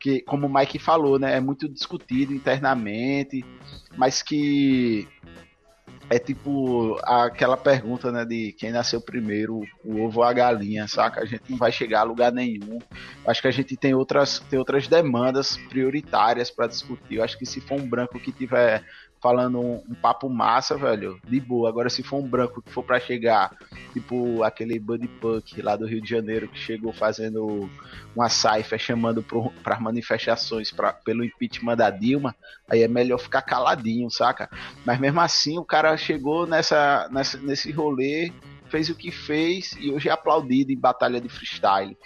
que, 0.00 0.20
como 0.22 0.46
o 0.46 0.52
Mike 0.52 0.80
falou, 0.80 1.16
né, 1.18 1.36
é 1.36 1.40
muito 1.40 1.68
discutido 1.68 2.34
internamente, 2.34 3.44
mas 3.96 4.20
que 4.20 5.08
é 6.08 6.18
tipo 6.18 6.98
aquela 7.02 7.56
pergunta, 7.56 8.12
né, 8.12 8.24
de 8.24 8.52
quem 8.52 8.70
nasceu 8.70 9.00
primeiro, 9.00 9.60
o 9.84 10.02
ovo 10.02 10.20
ou 10.20 10.24
a 10.24 10.32
galinha, 10.32 10.86
saca? 10.86 11.20
A 11.20 11.24
gente 11.24 11.42
não 11.48 11.58
vai 11.58 11.72
chegar 11.72 12.00
a 12.00 12.04
lugar 12.04 12.32
nenhum. 12.32 12.78
Acho 13.26 13.42
que 13.42 13.48
a 13.48 13.52
gente 13.52 13.76
tem 13.76 13.92
outras, 13.92 14.38
tem 14.38 14.58
outras 14.58 14.86
demandas 14.86 15.56
prioritárias 15.68 16.50
para 16.50 16.68
discutir. 16.68 17.16
Eu 17.16 17.24
acho 17.24 17.36
que 17.36 17.44
se 17.44 17.60
for 17.60 17.80
um 17.80 17.88
branco 17.88 18.20
que 18.20 18.30
tiver 18.30 18.84
falando 19.26 19.58
um, 19.58 19.82
um, 19.88 19.94
papo 19.94 20.28
massa, 20.28 20.76
velho, 20.76 21.20
de 21.26 21.40
boa. 21.40 21.68
Agora, 21.68 21.90
se 21.90 22.00
for 22.00 22.18
um 22.18 22.28
branco 22.28 22.62
que 22.62 22.70
for 22.70 22.84
para 22.84 23.00
chegar, 23.00 23.50
tipo 23.92 24.44
aquele 24.44 24.78
Buddy 24.78 25.08
Punk 25.08 25.60
lá 25.60 25.74
do 25.74 25.84
Rio 25.84 26.00
de 26.00 26.08
Janeiro, 26.08 26.46
que 26.46 26.56
chegou 26.56 26.92
fazendo 26.92 27.68
uma 28.14 28.28
saifa 28.28 28.78
chamando 28.78 29.24
para 29.64 29.80
manifestações 29.80 30.70
pra, 30.70 30.92
pelo 30.92 31.24
impeachment 31.24 31.76
da 31.76 31.90
Dilma, 31.90 32.36
aí 32.70 32.84
é 32.84 32.88
melhor 32.88 33.18
ficar 33.18 33.42
caladinho, 33.42 34.08
saca? 34.12 34.48
Mas 34.84 35.00
mesmo 35.00 35.20
assim, 35.20 35.58
o 35.58 35.64
cara 35.64 35.96
chegou 35.96 36.46
nessa, 36.46 37.08
nessa 37.10 37.36
nesse 37.38 37.72
rolê 37.72 38.32
fez 38.68 38.90
o 38.90 38.94
que 38.94 39.10
fez 39.10 39.76
e 39.78 39.90
hoje 39.90 40.08
é 40.08 40.12
aplaudido 40.12 40.72
em 40.72 40.78
batalha 40.78 41.20
de 41.20 41.28
freestyle. 41.28 41.96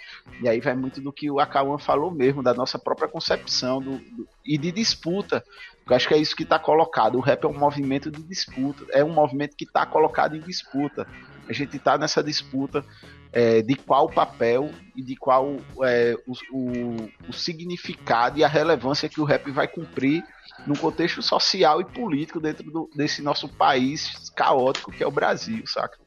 E 0.41 0.47
aí 0.47 0.59
vai 0.59 0.75
muito 0.75 1.01
do 1.01 1.11
que 1.11 1.29
o 1.29 1.39
Akawan 1.39 1.77
falou 1.77 2.11
mesmo, 2.11 2.43
da 2.43 2.53
nossa 2.53 2.79
própria 2.79 3.07
concepção 3.07 3.81
do, 3.81 3.97
do 3.97 4.27
e 4.45 4.57
de 4.57 4.71
disputa. 4.71 5.43
Eu 5.91 5.95
acho 5.97 6.07
que 6.07 6.13
é 6.13 6.17
isso 6.17 6.37
que 6.37 6.43
está 6.43 6.57
colocado. 6.57 7.17
O 7.17 7.19
rap 7.19 7.43
é 7.43 7.47
um 7.49 7.57
movimento 7.57 8.09
de 8.09 8.23
disputa, 8.23 8.85
é 8.93 9.03
um 9.03 9.11
movimento 9.11 9.57
que 9.57 9.65
está 9.65 9.85
colocado 9.85 10.37
em 10.37 10.39
disputa. 10.39 11.05
A 11.49 11.51
gente 11.51 11.75
está 11.75 11.97
nessa 11.97 12.23
disputa 12.23 12.81
é, 13.33 13.61
de 13.61 13.75
qual 13.75 14.07
papel 14.07 14.71
e 14.95 15.03
de 15.03 15.17
qual 15.17 15.57
é, 15.83 16.15
o, 16.25 16.31
o, 16.57 17.09
o, 17.27 17.33
significado 17.33 18.39
e 18.39 18.43
a 18.43 18.47
relevância 18.47 19.09
que 19.09 19.19
o 19.19 19.25
rap 19.25 19.51
vai 19.51 19.67
cumprir 19.67 20.23
num 20.65 20.75
contexto 20.75 21.21
social 21.21 21.81
e 21.81 21.83
político 21.85 22.39
dentro 22.39 22.71
do, 22.71 22.89
desse 22.95 23.21
nosso 23.21 23.49
país 23.49 24.31
caótico 24.33 24.93
que 24.93 25.03
é 25.03 25.07
o 25.07 25.11
Brasil, 25.11 25.67
saca? 25.67 25.97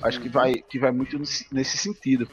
Acho 0.00 0.20
que 0.20 0.28
vai, 0.28 0.54
que 0.54 0.78
vai 0.78 0.92
muito 0.92 1.18
nesse 1.18 1.78
sentido. 1.78 2.28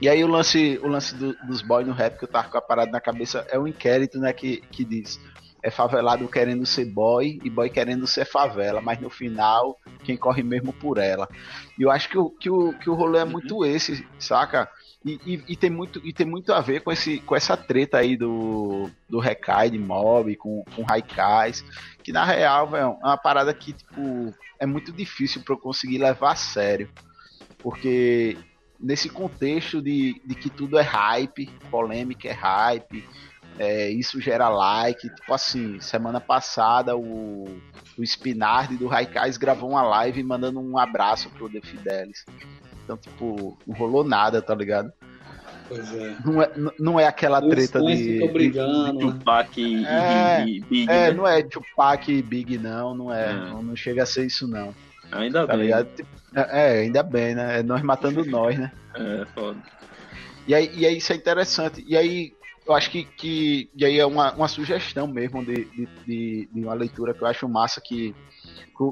E 0.00 0.08
aí 0.08 0.24
o 0.24 0.28
lance, 0.28 0.80
o 0.82 0.88
lance 0.88 1.14
do, 1.14 1.34
dos 1.46 1.60
boys 1.60 1.86
no 1.86 1.92
rap 1.92 2.18
que 2.18 2.24
eu 2.24 2.28
tava 2.28 2.48
com 2.48 2.56
a 2.56 2.62
parada 2.62 2.90
na 2.90 3.02
cabeça 3.02 3.46
é 3.50 3.58
um 3.58 3.68
inquérito, 3.68 4.18
né, 4.18 4.32
que, 4.32 4.62
que 4.70 4.82
diz 4.82 5.20
é 5.62 5.70
favelado 5.70 6.26
querendo 6.28 6.66
ser 6.66 6.86
boy 6.86 7.40
e 7.44 7.48
boy 7.48 7.70
querendo 7.70 8.06
ser 8.06 8.24
favela, 8.24 8.80
mas 8.80 9.00
no 9.00 9.08
final 9.08 9.78
quem 10.02 10.16
corre 10.16 10.42
mesmo 10.42 10.72
por 10.72 10.98
ela. 10.98 11.28
E 11.78 11.82
eu 11.82 11.90
acho 11.90 12.08
que 12.08 12.18
o, 12.18 12.30
que 12.30 12.50
o, 12.50 12.72
que 12.78 12.90
o 12.90 12.94
rolê 12.94 13.20
é 13.20 13.24
muito 13.24 13.58
uhum. 13.58 13.64
esse, 13.64 14.06
saca? 14.18 14.68
E, 15.04 15.20
e, 15.26 15.44
e, 15.48 15.56
tem 15.56 15.70
muito, 15.70 16.00
e 16.04 16.12
tem 16.12 16.26
muito 16.26 16.52
a 16.52 16.60
ver 16.60 16.80
com, 16.80 16.92
esse, 16.92 17.18
com 17.20 17.34
essa 17.34 17.56
treta 17.56 17.98
aí 17.98 18.16
do, 18.16 18.88
do 19.08 19.18
Recai 19.18 19.70
de 19.70 19.78
Mob, 19.78 20.34
com, 20.36 20.64
com 20.76 20.82
Raikais, 20.82 21.64
que 22.02 22.12
na 22.12 22.24
real 22.24 22.68
véio, 22.68 22.84
é 22.84 22.86
uma 22.86 23.16
parada 23.16 23.52
que 23.52 23.72
tipo, 23.72 24.32
é 24.60 24.66
muito 24.66 24.92
difícil 24.92 25.42
para 25.42 25.54
eu 25.54 25.58
conseguir 25.58 25.98
levar 25.98 26.32
a 26.32 26.36
sério. 26.36 26.88
Porque 27.58 28.36
nesse 28.78 29.08
contexto 29.08 29.80
de, 29.82 30.20
de 30.24 30.34
que 30.34 30.50
tudo 30.50 30.78
é 30.78 30.82
hype, 30.82 31.46
polêmica 31.70 32.28
é 32.28 32.32
hype, 32.32 33.04
é, 33.58 33.90
isso 33.90 34.20
gera 34.20 34.48
like. 34.48 35.08
Tipo 35.08 35.34
assim, 35.34 35.80
semana 35.80 36.20
passada 36.20 36.96
o, 36.96 37.44
o 37.96 38.02
Spinardi 38.02 38.76
do 38.76 38.86
Raikais 38.86 39.36
gravou 39.36 39.70
uma 39.70 39.82
live 39.82 40.22
mandando 40.22 40.60
um 40.60 40.78
abraço 40.78 41.30
pro 41.30 41.48
The 41.48 41.60
Fidelis. 41.60 42.24
Então, 42.84 42.96
tipo, 42.96 43.56
não 43.66 43.74
rolou 43.74 44.04
nada, 44.04 44.42
tá 44.42 44.54
ligado? 44.54 44.92
Pois 45.68 45.94
é. 45.94 46.16
Não 46.24 46.42
é, 46.42 46.50
não 46.78 47.00
é 47.00 47.06
aquela 47.06 47.40
Os 47.40 47.48
treta 47.48 47.80
de. 47.80 48.28
Brigando, 48.28 48.98
de, 48.98 49.06
de 49.06 49.18
Tupac 49.18 49.60
e, 49.60 49.86
é, 49.86 50.44
e, 50.46 50.60
Big. 50.60 50.90
É, 50.90 51.10
né? 51.10 51.12
não 51.12 51.26
é 51.26 51.42
Tupac 51.42 52.12
e 52.12 52.22
Big, 52.22 52.58
não. 52.58 52.94
Não 52.94 53.14
é. 53.14 53.30
é. 53.30 53.32
Não, 53.32 53.62
não, 53.62 53.76
chega 53.76 54.02
a 54.02 54.06
ser 54.06 54.26
isso, 54.26 54.46
não. 54.46 54.74
Ainda 55.10 55.46
tá 55.46 55.54
bem. 55.54 55.66
Ligado? 55.66 55.88
Tipo, 55.94 56.08
é, 56.34 56.80
ainda 56.80 57.02
bem, 57.02 57.34
né? 57.34 57.60
É 57.60 57.62
nós 57.62 57.82
matando 57.82 58.24
nós, 58.24 58.58
né? 58.58 58.72
É, 58.94 59.24
foda. 59.34 59.58
E 60.46 60.54
aí, 60.54 60.70
e 60.74 60.86
aí 60.86 60.96
isso 60.96 61.12
é 61.12 61.16
interessante. 61.16 61.84
E 61.86 61.96
aí, 61.96 62.32
eu 62.66 62.74
acho 62.74 62.90
que, 62.90 63.04
que 63.04 63.70
e 63.76 63.84
aí 63.84 63.98
é 63.98 64.06
uma, 64.06 64.32
uma 64.34 64.48
sugestão 64.48 65.06
mesmo 65.06 65.44
de, 65.44 65.64
de, 65.64 65.88
de, 66.06 66.48
de 66.52 66.60
uma 66.64 66.74
leitura 66.74 67.12
que 67.12 67.22
eu 67.22 67.26
acho 67.26 67.48
massa 67.48 67.80
que, 67.80 68.14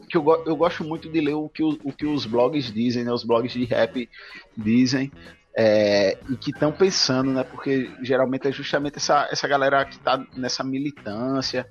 que 0.09 0.17
eu, 0.17 0.25
eu 0.47 0.57
gosto 0.57 0.85
muito 0.85 1.09
de 1.09 1.21
ler 1.21 1.35
o 1.35 1.49
que, 1.49 1.63
o, 1.63 1.79
o 1.85 1.93
que 1.93 2.07
os 2.07 2.27
blogs 2.27 2.73
dizem, 2.73 3.05
né, 3.05 3.13
os 3.13 3.25
blogs 3.25 3.53
de 3.53 3.65
rap 3.65 4.09
dizem 4.57 5.11
é, 5.57 6.19
e 6.29 6.37
que 6.37 6.51
estão 6.51 6.73
pensando, 6.73 7.33
né, 7.33 7.45
porque 7.45 7.91
geralmente 8.03 8.49
é 8.49 8.53
justamente 8.53 8.97
essa, 8.97 9.29
essa 9.31 9.49
galera 9.49 9.85
que 9.85 9.97
está 9.97 10.25
nessa 10.37 10.63
militância 10.65 11.69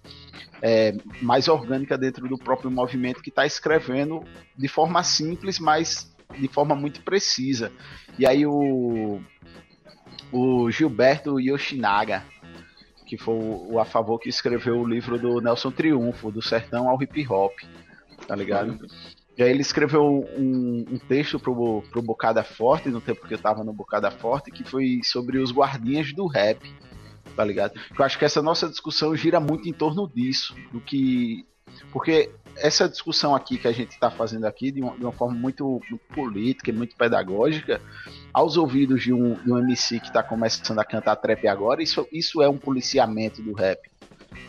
é, 0.62 0.96
mais 1.22 1.48
orgânica 1.48 1.98
dentro 1.98 2.28
do 2.28 2.38
próprio 2.38 2.70
movimento 2.70 3.22
que 3.22 3.30
está 3.30 3.46
escrevendo 3.46 4.24
de 4.58 4.68
forma 4.68 5.04
simples, 5.04 5.60
mas 5.60 6.14
de 6.38 6.48
forma 6.48 6.76
muito 6.76 7.02
precisa. 7.02 7.72
E 8.18 8.28
aí 8.28 8.46
o, 8.46 9.22
o 10.32 10.70
Gilberto 10.70 11.40
Yoshinaga, 11.40 12.24
que 13.06 13.18
foi 13.18 13.36
o, 13.36 13.80
a 13.80 13.86
favor 13.86 14.20
que 14.20 14.30
escreveu 14.30 14.80
o 14.80 14.88
livro 14.88 15.18
do 15.18 15.42
Nelson 15.42 15.72
Triunfo, 15.72 16.32
do 16.32 16.42
sertão 16.42 16.88
ao 16.88 17.02
hip 17.02 17.28
hop, 17.28 17.54
tá 18.28 18.36
ligado? 18.36 18.80
E 19.38 19.42
aí 19.42 19.50
ele 19.50 19.62
escreveu 19.62 20.04
um, 20.38 20.86
um 20.92 21.00
texto 21.00 21.40
pro, 21.40 21.82
pro 21.90 22.02
Bocada 22.02 22.44
Forte, 22.44 22.90
no 22.90 23.00
tempo 23.00 23.26
que 23.28 23.34
eu 23.34 23.40
tava 23.40 23.64
no 23.64 23.74
Bocada 23.74 24.12
Forte, 24.12 24.52
que 24.52 24.64
foi 24.64 25.00
sobre 25.04 25.38
os 25.38 25.52
guardinhas 25.52 26.14
do 26.14 26.28
rap, 26.28 26.60
tá 27.36 27.46
ligado? 27.46 27.80
Eu 27.98 28.06
acho 28.06 28.20
que 28.20 28.26
essa 28.26 28.42
nossa 28.42 28.68
discussão 28.68 29.16
gira 29.16 29.40
muito 29.40 29.68
em 29.68 29.74
torno 29.74 30.08
disso, 30.08 30.54
do 30.72 30.82
que... 30.82 31.46
Porque 31.92 32.30
essa 32.62 32.88
discussão 32.88 33.36
aqui 33.36 33.58
que 33.58 33.68
a 33.68 33.72
gente 33.72 33.92
está 33.92 34.10
fazendo 34.10 34.46
aqui, 34.46 34.72
de 34.72 34.82
uma, 34.82 34.96
de 34.96 35.04
uma 35.04 35.12
forma 35.12 35.36
muito, 35.36 35.82
muito, 35.90 36.04
política 36.14 36.70
e 36.70 36.74
muito 36.74 36.96
pedagógica, 36.96 37.82
aos 38.34 38.58
ouvidos 38.58 39.04
de 39.04 39.14
um, 39.14 39.34
de 39.34 39.52
um 39.52 39.58
MC 39.58 40.00
que 40.00 40.08
está 40.08 40.22
começando 40.22 40.80
a 40.80 40.86
cantar 40.86 41.16
trap 41.16 41.48
agora, 41.48 41.82
isso, 41.82 42.08
isso 42.12 42.42
é 42.42 42.50
um 42.50 42.58
policiamento 42.58 43.42
do 43.42 43.54
rap, 43.54 43.80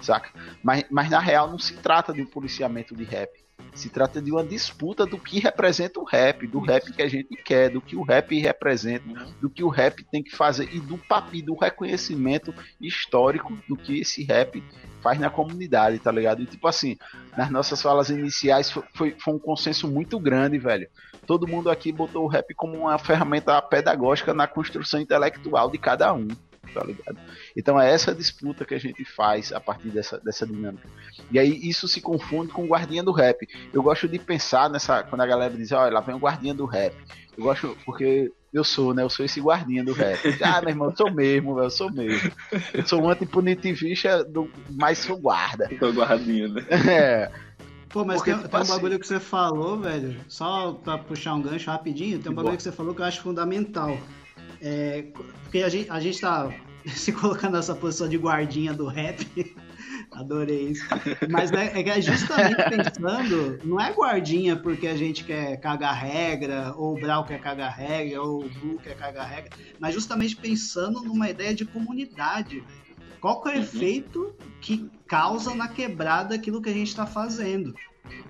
saca? 0.02 0.30
Mas, 0.62 0.84
mas 0.90 1.10
na 1.10 1.18
real 1.18 1.50
não 1.50 1.58
se 1.58 1.74
trata 1.74 2.12
de 2.12 2.22
um 2.22 2.26
policiamento 2.26 2.94
de 2.94 3.04
rap 3.04 3.30
se 3.74 3.88
trata 3.88 4.20
de 4.20 4.30
uma 4.30 4.44
disputa 4.44 5.06
do 5.06 5.18
que 5.18 5.38
representa 5.38 6.00
o 6.00 6.04
rap, 6.04 6.46
do 6.46 6.60
rap 6.60 6.92
que 6.92 7.02
a 7.02 7.08
gente 7.08 7.36
quer, 7.36 7.70
do 7.70 7.80
que 7.80 7.96
o 7.96 8.02
rap 8.02 8.38
representa, 8.38 9.04
do 9.40 9.48
que 9.48 9.62
o 9.62 9.68
rap 9.68 10.04
tem 10.10 10.22
que 10.22 10.34
fazer 10.34 10.68
e 10.74 10.80
do 10.80 10.98
papi, 10.98 11.42
do 11.42 11.54
reconhecimento 11.54 12.52
histórico 12.80 13.56
do 13.68 13.76
que 13.76 14.00
esse 14.00 14.24
rap 14.24 14.62
faz 15.02 15.18
na 15.18 15.30
comunidade, 15.30 15.98
tá 15.98 16.10
ligado? 16.10 16.42
E 16.42 16.46
tipo 16.46 16.66
assim, 16.66 16.96
nas 17.36 17.50
nossas 17.50 17.80
falas 17.80 18.10
iniciais 18.10 18.70
foi, 18.70 19.14
foi 19.18 19.34
um 19.34 19.38
consenso 19.38 19.88
muito 19.88 20.18
grande, 20.18 20.58
velho. 20.58 20.88
Todo 21.26 21.46
mundo 21.46 21.70
aqui 21.70 21.92
botou 21.92 22.24
o 22.24 22.28
rap 22.28 22.54
como 22.54 22.76
uma 22.76 22.98
ferramenta 22.98 23.60
pedagógica 23.62 24.34
na 24.34 24.46
construção 24.46 25.00
intelectual 25.00 25.70
de 25.70 25.78
cada 25.78 26.12
um 26.12 26.28
tá 26.72 26.84
ligado? 26.84 27.18
Então 27.56 27.80
é 27.80 27.92
essa 27.92 28.14
disputa 28.14 28.64
que 28.64 28.74
a 28.74 28.78
gente 28.78 29.04
faz 29.04 29.52
a 29.52 29.60
partir 29.60 29.88
dessa, 29.88 30.18
dessa 30.20 30.46
dinâmica. 30.46 30.88
E 31.30 31.38
aí 31.38 31.58
isso 31.62 31.88
se 31.88 32.00
confunde 32.00 32.52
com 32.52 32.64
o 32.64 32.68
guardinha 32.68 33.02
do 33.02 33.12
rap. 33.12 33.46
Eu 33.72 33.82
gosto 33.82 34.08
de 34.08 34.18
pensar 34.18 34.70
nessa, 34.70 35.02
quando 35.02 35.22
a 35.22 35.26
galera 35.26 35.52
diz, 35.52 35.72
olha, 35.72 35.92
lá 35.92 36.00
vem 36.00 36.14
o 36.14 36.18
guardinha 36.18 36.54
do 36.54 36.66
rap. 36.66 36.94
Eu 37.36 37.44
gosto, 37.44 37.76
porque 37.84 38.32
eu 38.52 38.64
sou, 38.64 38.92
né? 38.92 39.02
Eu 39.02 39.10
sou 39.10 39.24
esse 39.24 39.40
guardinha 39.40 39.84
do 39.84 39.92
rap. 39.92 40.18
Ah, 40.42 40.60
meu 40.60 40.70
irmão, 40.70 40.90
eu 40.90 40.96
sou 40.96 41.10
mesmo, 41.12 41.54
velho, 41.54 41.66
eu 41.66 41.70
sou 41.70 41.92
mesmo. 41.92 42.32
Eu 42.74 42.86
sou 42.86 43.02
um 43.02 43.08
antipunitivista, 43.08 44.24
do, 44.24 44.50
mas 44.70 44.98
sou 44.98 45.16
guarda. 45.16 45.70
Sou 45.78 45.92
guardinha, 45.92 46.48
né? 46.48 46.66
É. 46.90 47.30
Pô, 47.88 48.04
mas 48.04 48.18
Porque, 48.18 48.30
tem, 48.30 48.38
tipo 48.38 48.50
tem 48.50 48.58
um 48.58 48.62
assim... 48.62 48.72
bagulho 48.72 49.00
que 49.00 49.06
você 49.06 49.18
falou, 49.18 49.78
velho, 49.78 50.16
só 50.28 50.72
pra 50.72 50.96
puxar 50.96 51.34
um 51.34 51.42
gancho 51.42 51.70
rapidinho, 51.70 52.20
tem 52.20 52.30
um 52.30 52.34
bagulho 52.34 52.56
que 52.56 52.62
você 52.62 52.70
falou 52.70 52.94
que 52.94 53.00
eu 53.00 53.04
acho 53.04 53.20
fundamental. 53.20 53.98
É, 54.62 55.06
porque 55.42 55.62
a 55.62 55.68
gente, 55.68 55.90
a 55.90 55.98
gente 55.98 56.20
tá 56.20 56.52
se 56.86 57.12
colocando 57.12 57.54
nessa 57.54 57.74
posição 57.74 58.08
de 58.08 58.16
guardinha 58.16 58.72
do 58.72 58.86
rap. 58.86 59.26
Adorei 60.12 60.70
isso. 60.70 60.84
Mas 61.28 61.50
né, 61.50 61.70
é 61.74 62.00
justamente 62.00 62.56
pensando, 62.68 63.58
não 63.64 63.80
é 63.80 63.92
guardinha 63.92 64.56
porque 64.56 64.88
a 64.88 64.96
gente 64.96 65.24
quer 65.24 65.56
cagar 65.58 65.94
regra, 65.94 66.74
ou 66.76 66.96
o 66.96 67.00
Brau 67.00 67.24
quer 67.24 67.40
cagar 67.40 67.72
regra, 67.72 68.20
ou 68.20 68.44
o 68.44 68.48
Blue 68.48 68.78
quer 68.78 68.96
cagar 68.96 69.28
regra, 69.28 69.50
mas 69.78 69.94
justamente 69.94 70.36
pensando 70.36 71.00
numa 71.02 71.30
ideia 71.30 71.54
de 71.54 71.64
comunidade. 71.64 72.64
Qual 73.20 73.40
que 73.42 73.50
é 73.50 73.52
o 73.52 73.54
uhum. 73.56 73.62
efeito 73.62 74.34
que 74.60 74.90
causa 75.06 75.54
na 75.54 75.68
quebrada 75.68 76.34
aquilo 76.34 76.60
que 76.60 76.70
a 76.70 76.74
gente 76.74 76.88
está 76.88 77.06
fazendo? 77.06 77.74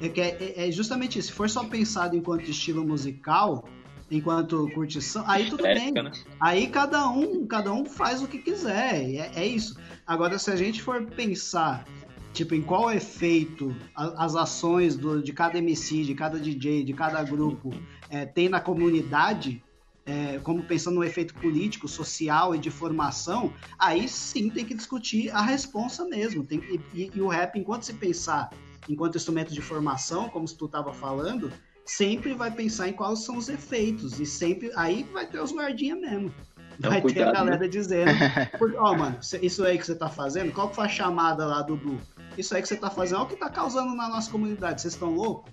É, 0.00 0.06
é, 0.06 0.68
é 0.68 0.72
justamente 0.72 1.18
isso. 1.18 1.28
Se 1.28 1.34
for 1.34 1.48
só 1.48 1.64
pensado 1.64 2.16
enquanto 2.16 2.50
estilo 2.50 2.84
musical, 2.84 3.64
enquanto 4.10 4.68
curtição, 4.74 5.24
aí 5.26 5.48
tudo 5.48 5.62
bem. 5.62 5.92
Né? 5.92 6.10
Aí 6.40 6.66
cada 6.66 7.08
um, 7.08 7.46
cada 7.46 7.72
um 7.72 7.84
faz 7.84 8.22
o 8.22 8.26
que 8.26 8.38
quiser. 8.38 9.02
É, 9.04 9.32
é, 9.34 9.46
isso. 9.46 9.78
Agora, 10.06 10.38
se 10.38 10.50
a 10.50 10.56
gente 10.56 10.82
for 10.82 11.04
pensar, 11.06 11.84
tipo, 12.32 12.54
em 12.54 12.62
qual 12.62 12.90
efeito 12.90 13.74
as 13.94 14.34
ações 14.34 14.96
do, 14.96 15.22
de 15.22 15.32
cada 15.32 15.58
MC, 15.58 16.04
de 16.04 16.14
cada 16.14 16.38
DJ, 16.38 16.84
de 16.84 16.92
cada 16.92 17.22
grupo 17.22 17.70
é, 18.08 18.26
tem 18.26 18.48
na 18.48 18.60
comunidade, 18.60 19.62
é, 20.04 20.40
como 20.42 20.62
pensando 20.64 20.96
no 20.96 21.04
efeito 21.04 21.34
político, 21.34 21.86
social 21.86 22.54
e 22.54 22.58
de 22.58 22.70
formação, 22.70 23.52
aí 23.78 24.08
sim 24.08 24.50
tem 24.50 24.64
que 24.64 24.74
discutir 24.74 25.30
a 25.30 25.42
responsa 25.42 26.04
mesmo. 26.04 26.44
Tem, 26.44 26.60
e, 26.92 27.10
e 27.14 27.20
o 27.20 27.28
rap, 27.28 27.56
enquanto 27.58 27.84
se 27.84 27.94
pensar 27.94 28.50
enquanto 28.88 29.16
instrumento 29.16 29.52
de 29.52 29.60
formação, 29.60 30.28
como 30.28 30.46
tu 30.46 30.66
estava 30.66 30.92
falando, 30.92 31.52
sempre 31.96 32.34
vai 32.34 32.50
pensar 32.50 32.88
em 32.88 32.92
quais 32.92 33.20
são 33.20 33.36
os 33.36 33.48
efeitos. 33.48 34.20
E 34.20 34.26
sempre. 34.26 34.70
Aí 34.76 35.02
vai 35.12 35.26
ter 35.26 35.40
os 35.40 35.52
guardinha 35.52 35.96
mesmo. 35.96 36.32
Vai 36.78 37.00
Não, 37.00 37.10
ter 37.10 37.22
a 37.22 37.32
galera 37.32 37.58
né? 37.58 37.68
dizendo. 37.68 38.10
Ó, 38.78 38.92
oh, 38.92 38.96
mano, 38.96 39.18
isso 39.42 39.64
aí 39.64 39.76
que 39.76 39.84
você 39.84 39.94
tá 39.94 40.08
fazendo, 40.08 40.52
qual 40.52 40.70
que 40.70 40.76
foi 40.76 40.86
a 40.86 40.88
chamada 40.88 41.44
lá, 41.44 41.60
Dudu? 41.60 42.00
Isso 42.38 42.54
aí 42.54 42.62
que 42.62 42.68
você 42.68 42.76
tá 42.76 42.88
fazendo, 42.88 43.18
olha 43.18 43.26
o 43.26 43.28
que 43.28 43.36
tá 43.36 43.50
causando 43.50 43.94
na 43.94 44.08
nossa 44.08 44.30
comunidade. 44.30 44.80
Vocês 44.80 44.94
estão 44.94 45.10
loucos? 45.10 45.52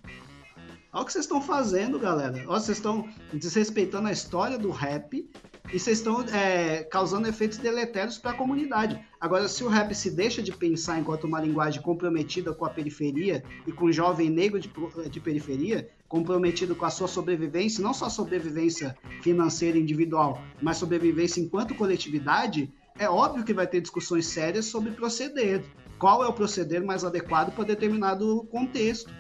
Olha 0.94 1.04
o 1.04 1.06
que 1.06 1.12
vocês 1.12 1.26
estão 1.26 1.42
fazendo, 1.42 2.00
galera. 2.00 2.38
Olha, 2.48 2.60
vocês 2.60 2.78
estão 2.78 3.10
desrespeitando 3.34 4.08
a 4.08 4.12
história 4.12 4.58
do 4.58 4.72
rap 4.72 5.30
e 5.74 5.80
vocês 5.80 5.98
estão 5.98 6.22
é, 6.34 6.84
causando 6.84 7.28
efeitos 7.28 7.58
deletérios 7.58 8.18
para 8.18 8.32
a 8.32 8.34
comunidade. 8.34 8.98
Agora, 9.20 9.50
se 9.50 9.66
o 9.66 9.68
rap 9.68 9.94
se 9.94 10.12
deixa 10.12 10.42
de 10.42 10.54
pensar 10.54 10.98
enquanto 10.98 11.26
uma 11.26 11.42
linguagem 11.42 11.82
comprometida 11.82 12.54
com 12.54 12.64
a 12.64 12.70
periferia 12.70 13.44
e 13.66 13.72
com 13.74 13.86
o 13.86 13.92
jovem 13.92 14.30
negro 14.30 14.60
de, 14.60 14.72
de 15.10 15.20
periferia, 15.20 15.90
comprometido 16.08 16.76
com 16.76 16.86
a 16.86 16.90
sua 16.90 17.08
sobrevivência, 17.08 17.84
não 17.84 17.94
só 17.94 18.10
sobrevivência 18.10 18.98
financeira 19.22 19.78
individual, 19.78 20.42
mas 20.62 20.78
sobrevivência 20.78 21.42
enquanto 21.42 21.76
coletividade, 21.76 22.72
é 22.98 23.10
óbvio 23.10 23.44
que 23.44 23.54
vai 23.54 23.68
ter 23.68 23.82
discussões 23.82 24.26
sérias 24.26 24.66
sobre 24.66 24.92
proceder. 24.92 25.64
Qual 26.00 26.24
é 26.24 26.28
o 26.28 26.34
proceder 26.34 26.84
mais 26.84 27.04
adequado 27.04 27.54
para 27.54 27.64
determinado 27.64 28.44
contexto? 28.52 29.12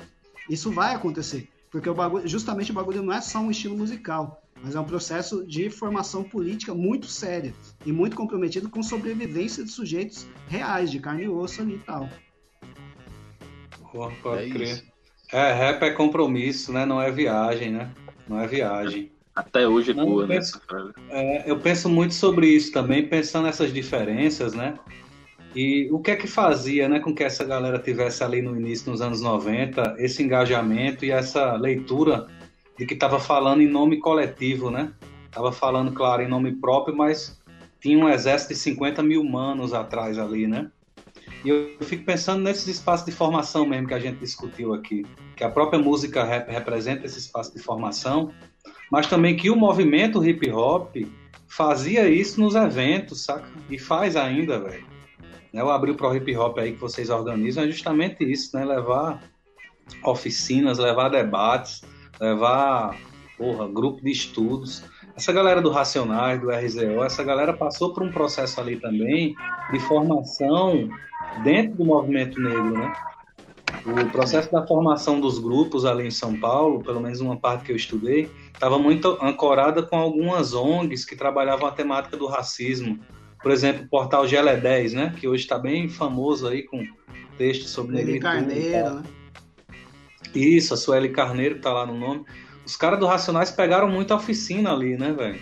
Isso 0.50 0.72
vai 0.72 0.94
acontecer, 0.94 1.50
porque 1.70 1.90
o 1.90 1.94
bagulho, 1.94 2.28
justamente 2.28 2.72
o 2.72 2.74
bagulho 2.74 3.04
não 3.04 3.14
é 3.14 3.22
só 3.22 3.40
um 3.40 3.52
estilo 3.52 3.78
musical, 3.78 4.42
mas 4.64 4.76
é 4.76 4.80
um 4.80 4.86
processo 4.86 5.46
de 5.46 5.70
formação 5.70 6.24
política 6.24 6.74
muito 6.74 7.08
séria 7.08 7.54
e 7.86 7.92
muito 7.92 8.16
comprometido 8.16 8.70
com 8.70 8.82
sobrevivência 8.82 9.64
de 9.64 9.72
sujeitos 9.72 10.28
reais, 10.48 10.90
de 10.90 11.00
carne 11.00 11.24
e 11.24 11.30
osso 11.30 11.62
ali 11.62 11.76
e 11.76 11.80
tal. 11.80 12.10
pode 14.22 14.44
é 14.44 14.50
crer. 14.50 14.68
Isso. 14.68 14.97
É, 15.32 15.52
rap 15.54 15.84
é 15.84 15.92
compromisso, 15.92 16.72
né? 16.72 16.86
Não 16.86 17.02
é 17.02 17.12
viagem, 17.12 17.72
né? 17.72 17.90
Não 18.28 18.40
é 18.40 18.48
viagem. 18.48 19.12
Até 19.36 19.68
hoje 19.68 19.92
é 19.92 19.94
boa, 19.94 20.26
né? 20.26 20.40
É, 21.10 21.50
eu 21.50 21.60
penso 21.60 21.88
muito 21.88 22.14
sobre 22.14 22.48
isso 22.48 22.72
também, 22.72 23.08
pensando 23.08 23.46
nessas 23.46 23.74
diferenças, 23.74 24.54
né? 24.54 24.76
E 25.56 25.90
o 25.92 26.00
que 26.00 26.12
é 26.12 26.16
que 26.16 26.28
fazia 26.28 26.88
né, 26.88 27.00
com 27.00 27.14
que 27.14 27.24
essa 27.24 27.44
galera 27.44 27.80
tivesse 27.80 28.24
ali 28.24 28.42
no 28.42 28.56
início, 28.56 28.92
nos 28.92 29.02
anos 29.02 29.22
90, 29.22 29.96
esse 29.98 30.22
engajamento 30.24 31.06
e 31.06 31.12
essa 31.12 31.54
leitura 31.54 32.28
de 32.78 32.86
que 32.86 32.94
estava 32.94 33.20
falando 33.20 33.62
em 33.62 33.68
nome 33.68 33.98
coletivo, 33.98 34.70
né? 34.70 34.92
Estava 35.26 35.52
falando, 35.52 35.92
claro, 35.92 36.22
em 36.22 36.28
nome 36.28 36.52
próprio, 36.54 36.96
mas 36.96 37.40
tinha 37.80 37.98
um 37.98 38.10
exército 38.10 38.54
de 38.54 38.60
50 38.60 39.04
mil 39.04 39.24
manos 39.24 39.74
atrás 39.74 40.18
ali, 40.18 40.48
né? 40.48 40.70
E 41.48 41.50
eu 41.50 41.78
fico 41.80 42.04
pensando 42.04 42.44
nesses 42.44 42.68
espaços 42.68 43.06
de 43.06 43.12
formação 43.14 43.66
mesmo 43.66 43.88
que 43.88 43.94
a 43.94 44.00
gente 44.00 44.18
discutiu 44.18 44.74
aqui, 44.74 45.06
que 45.34 45.46
a 45.46 45.50
própria 45.50 45.80
música 45.80 46.26
rap 46.26 46.52
representa 46.52 47.06
esse 47.06 47.20
espaço 47.20 47.54
de 47.54 47.64
formação, 47.64 48.34
mas 48.92 49.08
também 49.08 49.34
que 49.34 49.50
o 49.50 49.56
movimento 49.56 50.22
hip 50.26 50.52
hop 50.52 50.94
fazia 51.48 52.10
isso 52.10 52.42
nos 52.42 52.54
eventos, 52.54 53.24
saca? 53.24 53.48
E 53.70 53.80
faz 53.80 54.18
ainda, 54.18 54.60
velho. 54.60 54.86
Né, 55.54 55.64
o 55.64 55.70
Abril 55.70 55.96
Pro 55.96 56.14
Hip 56.14 56.36
Hop 56.36 56.58
aí 56.60 56.74
que 56.74 56.82
vocês 56.82 57.10
organizam 57.10 57.64
é 57.64 57.68
justamente 57.68 58.30
isso, 58.30 58.54
né? 58.58 58.66
Levar 58.66 59.24
oficinas, 60.04 60.78
levar 60.78 61.08
debates, 61.08 61.82
levar, 62.20 62.94
porra, 63.38 63.70
grupo 63.70 64.04
de 64.04 64.12
estudos. 64.12 64.84
Essa 65.16 65.32
galera 65.32 65.62
do 65.62 65.70
Racionais, 65.70 66.42
do 66.42 66.50
RZO, 66.50 67.06
essa 67.06 67.24
galera 67.24 67.54
passou 67.54 67.94
por 67.94 68.04
um 68.04 68.12
processo 68.12 68.60
ali 68.60 68.76
também 68.76 69.34
de 69.72 69.80
formação 69.80 70.90
dentro 71.44 71.78
do 71.78 71.86
movimento 71.86 72.40
negro, 72.40 72.78
né? 72.78 72.94
O 73.86 74.10
processo 74.12 74.52
da 74.52 74.66
formação 74.66 75.20
dos 75.20 75.40
grupos 75.40 75.86
ali 75.86 76.08
em 76.08 76.12
São 76.12 76.38
Paulo, 76.40 76.84
pelo 76.84 77.00
menos 77.00 77.22
uma 77.22 77.38
parte 77.38 77.66
que 77.66 77.72
eu 77.72 77.76
estudei, 77.76 78.30
estava 78.54 78.78
muito 78.78 79.18
ancorada 79.22 79.84
com 79.84 79.98
algumas 79.98 80.54
ONGs 80.54 81.06
que 81.06 81.16
trabalhavam 81.16 81.68
a 81.68 81.72
temática 81.72 82.18
do 82.18 82.28
racismo. 82.28 83.00
Por 83.42 83.52
exemplo, 83.52 83.86
o 83.86 83.90
portal 83.90 84.28
GL 84.28 84.58
10, 84.62 84.94
né? 84.94 85.16
Que 85.18 85.28
hoje 85.28 85.44
está 85.44 85.58
bem 85.58 85.88
famoso 85.88 86.48
aí 86.48 86.64
com 86.64 86.84
textos 87.38 87.70
sobre 87.70 87.96
negritude. 87.96 88.24
Carneiro, 88.24 88.96
né? 88.96 89.04
Isso, 90.34 90.74
a 90.74 90.78
Sueli 90.78 91.10
Carneiro, 91.10 91.56
que 91.56 91.62
tá 91.62 91.72
lá 91.72 91.86
no 91.86 91.98
nome. 91.98 92.26
Os 92.66 92.76
caras 92.76 93.00
do 93.00 93.06
Racionais 93.06 93.52
pegaram 93.52 93.90
muita 93.90 94.16
oficina 94.16 94.74
ali, 94.74 94.98
né, 94.98 95.14
velho? 95.14 95.40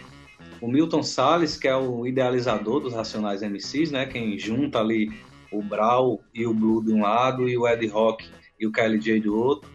O 0.61 0.67
Milton 0.67 1.03
Salles, 1.03 1.57
que 1.57 1.67
é 1.67 1.75
o 1.75 2.05
idealizador 2.05 2.79
dos 2.79 2.93
Racionais 2.93 3.41
MCs, 3.41 3.91
né? 3.91 4.05
Quem 4.05 4.37
junta 4.37 4.79
ali 4.79 5.11
o 5.51 5.61
Brau 5.61 6.21
e 6.33 6.45
o 6.45 6.53
Blue 6.53 6.83
de 6.83 6.93
um 6.93 7.01
lado 7.01 7.47
e 7.47 7.57
o 7.57 7.67
Ed 7.67 7.85
Rock 7.87 8.25
e 8.59 8.65
o 8.65 8.71
KLJ 8.71 9.21
do 9.21 9.37
outro. 9.37 9.69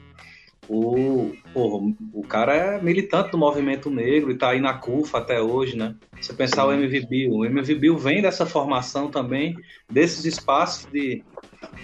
o, 0.68 1.32
porra, 1.52 1.94
o 2.12 2.22
cara 2.22 2.55
é 2.55 2.80
militante 2.80 3.30
do 3.30 3.38
movimento 3.38 3.90
negro 3.90 4.30
e 4.30 4.38
tá 4.38 4.51
aí 4.51 4.60
na 4.60 4.74
CUFA 4.74 5.18
até 5.18 5.40
hoje, 5.40 5.76
né? 5.76 5.97
Você 6.20 6.32
pensar 6.32 6.66
o 6.66 6.72
MV 6.72 7.06
Bill, 7.06 7.32
o 7.32 7.44
MV 7.44 7.74
Bill 7.74 7.98
vem 7.98 8.22
dessa 8.22 8.47
formação 8.47 9.10
também, 9.10 9.56
desses 9.90 10.24
espaços 10.24 10.90
de, 10.92 11.24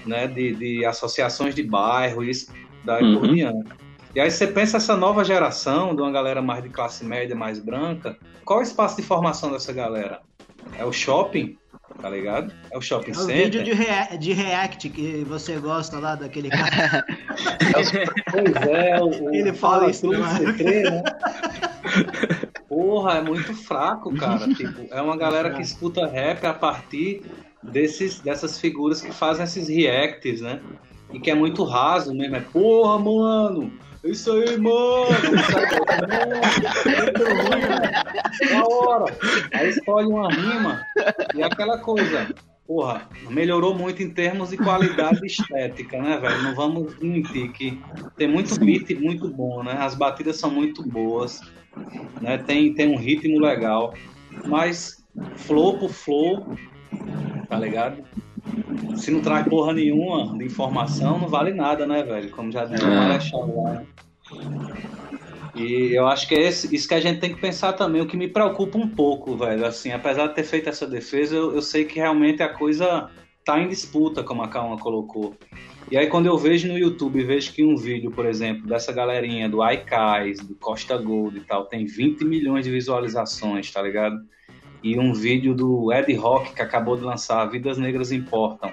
né, 0.04 0.26
de, 0.26 0.54
de 0.54 0.84
associações 0.84 1.54
de 1.54 1.62
bairro 1.62 2.22
e 2.22 2.30
daí 2.84 3.02
uhum. 3.02 3.20
por 3.20 3.34
diante. 3.34 3.86
E 4.14 4.20
aí 4.20 4.30
você 4.30 4.46
pensa 4.46 4.78
essa 4.78 4.96
nova 4.96 5.22
geração, 5.22 5.94
de 5.94 6.00
uma 6.00 6.10
galera 6.10 6.40
mais 6.40 6.62
de 6.62 6.70
classe 6.70 7.04
média, 7.04 7.36
mais 7.36 7.58
branca, 7.58 8.16
qual 8.46 8.60
é 8.60 8.62
o 8.62 8.64
espaço 8.64 8.96
de 8.96 9.02
formação 9.02 9.52
dessa 9.52 9.72
galera? 9.72 10.22
É 10.78 10.84
o 10.84 10.92
shopping? 10.92 11.58
Tá 12.00 12.10
ligado? 12.10 12.52
É 12.70 12.78
o 12.78 12.80
shopping 12.80 13.10
é 13.10 13.14
o 13.14 13.16
center. 13.16 13.44
vídeo 13.44 13.64
de, 13.64 13.72
rea 13.72 14.16
de 14.18 14.32
react 14.32 14.88
que 14.90 15.24
você 15.24 15.56
gosta 15.58 15.98
lá 15.98 16.14
daquele 16.14 16.50
cara. 16.50 17.04
pois 18.30 18.68
é, 18.68 19.00
o, 19.00 19.10
ele 19.34 19.52
fala 19.52 19.90
isso, 19.90 20.08
né? 20.08 20.18
né? 20.18 21.02
Porra, 22.68 23.18
é 23.18 23.22
muito 23.22 23.54
fraco, 23.54 24.14
cara. 24.14 24.46
Tipo, 24.54 24.86
é 24.90 25.00
uma 25.00 25.16
galera 25.16 25.50
que 25.50 25.62
escuta 25.62 26.06
rap 26.06 26.44
a 26.44 26.54
partir 26.54 27.22
desses, 27.62 28.20
dessas 28.20 28.60
figuras 28.60 29.00
que 29.00 29.12
fazem 29.12 29.44
esses 29.44 29.68
reacts, 29.68 30.40
né? 30.40 30.60
E 31.12 31.20
que 31.20 31.30
é 31.30 31.34
muito 31.34 31.64
raso 31.64 32.14
mesmo. 32.14 32.36
É, 32.36 32.40
porra, 32.40 32.98
mano, 32.98 33.72
isso 34.08 34.32
aí, 34.32 34.56
mano! 34.58 35.06
Da 38.50 38.64
hora! 38.64 39.16
Aí 39.52 39.70
escolhe 39.70 40.06
uma 40.06 40.30
rima 40.30 40.82
e 41.34 41.42
aquela 41.42 41.78
coisa, 41.78 42.34
porra, 42.66 43.08
melhorou 43.30 43.74
muito 43.74 44.02
em 44.02 44.10
termos 44.10 44.50
de 44.50 44.56
qualidade 44.56 45.24
estética, 45.24 46.00
né, 46.00 46.18
velho? 46.18 46.42
Não 46.42 46.54
vamos 46.54 46.98
mentir 46.98 47.52
que 47.52 47.80
tem 48.16 48.28
muito 48.28 48.58
beat 48.60 48.90
muito 49.00 49.28
bom, 49.28 49.62
né? 49.62 49.76
As 49.78 49.94
batidas 49.94 50.36
são 50.36 50.50
muito 50.50 50.82
boas, 50.88 51.40
né? 52.20 52.38
Tem, 52.38 52.74
tem 52.74 52.88
um 52.88 52.98
ritmo 52.98 53.40
legal, 53.40 53.94
mas 54.44 55.04
flow 55.36 55.78
por 55.78 55.90
flow, 55.90 56.56
tá 57.48 57.58
ligado? 57.58 58.04
Se 58.96 59.10
não 59.10 59.20
traz 59.20 59.46
porra 59.46 59.72
nenhuma 59.72 60.36
de 60.36 60.44
informação, 60.44 61.18
não 61.18 61.28
vale 61.28 61.52
nada, 61.52 61.86
né, 61.86 62.02
velho? 62.02 62.30
Como 62.30 62.50
já 62.50 62.64
disse 62.64 62.84
é. 62.84 62.88
Marechal 62.88 63.62
lá. 63.62 63.70
Né? 63.72 63.86
E 65.54 65.94
eu 65.94 66.06
acho 66.06 66.28
que 66.28 66.34
é 66.34 66.42
esse, 66.42 66.74
isso 66.74 66.86
que 66.86 66.94
a 66.94 67.00
gente 67.00 67.18
tem 67.18 67.34
que 67.34 67.40
pensar 67.40 67.72
também, 67.72 68.02
o 68.02 68.06
que 68.06 68.16
me 68.16 68.28
preocupa 68.28 68.76
um 68.76 68.88
pouco, 68.88 69.36
velho. 69.36 69.64
Assim, 69.64 69.90
apesar 69.90 70.26
de 70.26 70.34
ter 70.34 70.44
feito 70.44 70.68
essa 70.68 70.86
defesa, 70.86 71.34
eu, 71.34 71.54
eu 71.54 71.62
sei 71.62 71.84
que 71.84 71.98
realmente 71.98 72.42
a 72.42 72.48
coisa 72.48 73.10
tá 73.44 73.58
em 73.58 73.68
disputa, 73.68 74.22
como 74.22 74.42
a 74.42 74.48
Calma 74.48 74.76
colocou. 74.76 75.34
E 75.90 75.96
aí 75.96 76.08
quando 76.08 76.26
eu 76.26 76.36
vejo 76.36 76.68
no 76.68 76.76
YouTube, 76.76 77.24
vejo 77.24 77.52
que 77.52 77.64
um 77.64 77.76
vídeo, 77.76 78.10
por 78.10 78.26
exemplo, 78.26 78.66
dessa 78.66 78.92
galerinha 78.92 79.48
do 79.48 79.62
Aikais, 79.62 80.40
do 80.40 80.54
Costa 80.56 80.98
Gold 80.98 81.38
e 81.38 81.40
tal, 81.40 81.64
tem 81.66 81.86
20 81.86 82.24
milhões 82.24 82.64
de 82.64 82.72
visualizações, 82.72 83.70
tá 83.70 83.80
ligado? 83.80 84.16
E 84.86 84.96
um 85.00 85.12
vídeo 85.12 85.52
do 85.52 85.92
Ed 85.92 86.14
Rock 86.14 86.54
que 86.54 86.62
acabou 86.62 86.96
de 86.96 87.02
lançar 87.02 87.44
Vidas 87.46 87.76
Negras 87.76 88.12
Importam. 88.12 88.72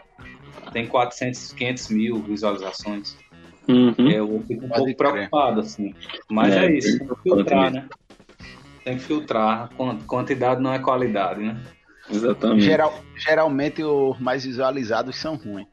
Tem 0.71 0.85
400, 0.85 1.53
500 1.53 1.89
mil 1.89 2.21
visualizações. 2.21 3.17
Uhum. 3.67 4.11
Eu 4.11 4.43
fico 4.47 4.65
um 4.65 4.69
Pode 4.69 4.93
pouco 4.93 4.97
crer. 4.97 5.11
preocupado, 5.13 5.61
assim. 5.61 5.95
Mas 6.29 6.53
é, 6.53 6.67
é 6.67 6.77
isso, 6.77 6.99
tem 6.99 7.07
que 7.07 7.21
filtrar, 7.23 7.71
né? 7.71 7.89
Tem 8.83 8.97
que 8.97 9.03
filtrar. 9.03 9.69
Quantidade 10.05 10.61
não 10.61 10.71
é 10.71 10.77
qualidade, 10.77 11.41
né? 11.41 11.59
Exatamente. 12.11 12.61
Geral, 12.61 12.93
geralmente 13.15 13.83
os 13.83 14.19
mais 14.19 14.45
visualizados 14.45 15.15
são 15.15 15.35
ruins. 15.35 15.67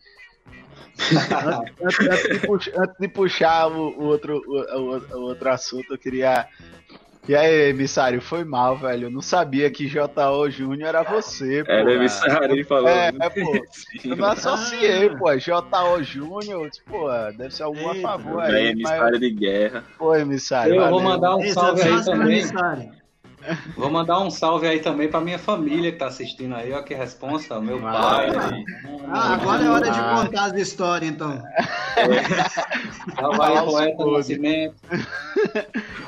antes, 1.83 2.01
antes, 2.09 2.41
de 2.41 2.47
puxar, 2.47 2.73
antes, 2.79 2.97
de 2.99 3.09
puxar, 3.09 3.67
o, 3.69 3.89
o 3.91 4.05
outro, 4.05 4.43
o, 4.47 5.17
o, 5.19 5.21
outro 5.23 5.51
assunto, 5.51 5.93
eu 5.93 5.99
queria 5.99 6.47
e 7.29 7.37
aí, 7.37 7.69
emissário, 7.71 8.21
foi 8.21 8.45
mal, 8.45 8.77
velho. 8.77 9.07
Eu 9.07 9.11
não 9.11 9.21
sabia 9.21 9.71
que 9.71 9.87
J.O. 9.87 10.51
Júnior 10.51 10.89
era 10.89 11.03
você, 11.03 11.63
pô. 11.63 11.71
Era 11.71 11.93
emissário, 11.93 12.53
ele 12.53 12.65
falou. 12.65 12.89
É, 12.89 13.09
é 13.09 13.31
pô. 13.31 13.67
Eu 14.05 14.17
não 14.17 14.29
associei, 14.29 15.11
pô. 15.11 15.37
J.O. 15.37 16.03
Júnior, 16.03 16.71
pô, 16.87 17.09
deve 17.37 17.55
ser 17.55 17.65
algum 17.65 17.93
Eita, 17.93 18.01
favor 18.01 18.43
aí. 18.43 18.67
É 18.67 18.71
emissário 18.71 19.11
mas... 19.13 19.21
de 19.21 19.31
guerra. 19.31 19.85
Pô, 19.99 20.15
emissário. 20.17 20.75
Eu 20.75 20.81
valeu. 20.81 20.95
vou 20.95 21.03
mandar 21.03 21.37
um 21.37 21.53
salve 21.53 21.83
aí 21.83 22.05
também. 22.05 22.43
Vou 23.77 23.91
mandar 23.91 24.21
um 24.21 24.31
salve 24.31 24.67
aí 24.67 24.81
também 24.81 25.09
pra 25.09 25.21
minha 25.21 25.39
família 25.39 25.91
que 25.91 25.99
tá 25.99 26.07
assistindo 26.07 26.55
aí, 26.55 26.73
ó, 26.73 26.83
que 26.83 26.95
responsa, 26.95 27.61
meu 27.61 27.79
ah, 27.87 27.93
pai. 27.93 28.31
Ah, 29.09 29.35
agora 29.35 29.65
é 29.65 29.69
hora 29.69 29.91
de 29.91 29.99
contar 29.99 30.45
as 30.47 30.55
histórias, 30.55 31.11
então. 31.11 31.43
É. 31.97 33.37
Vai, 33.37 33.65
poeta 33.65 34.07
Nascimento. 34.07 34.77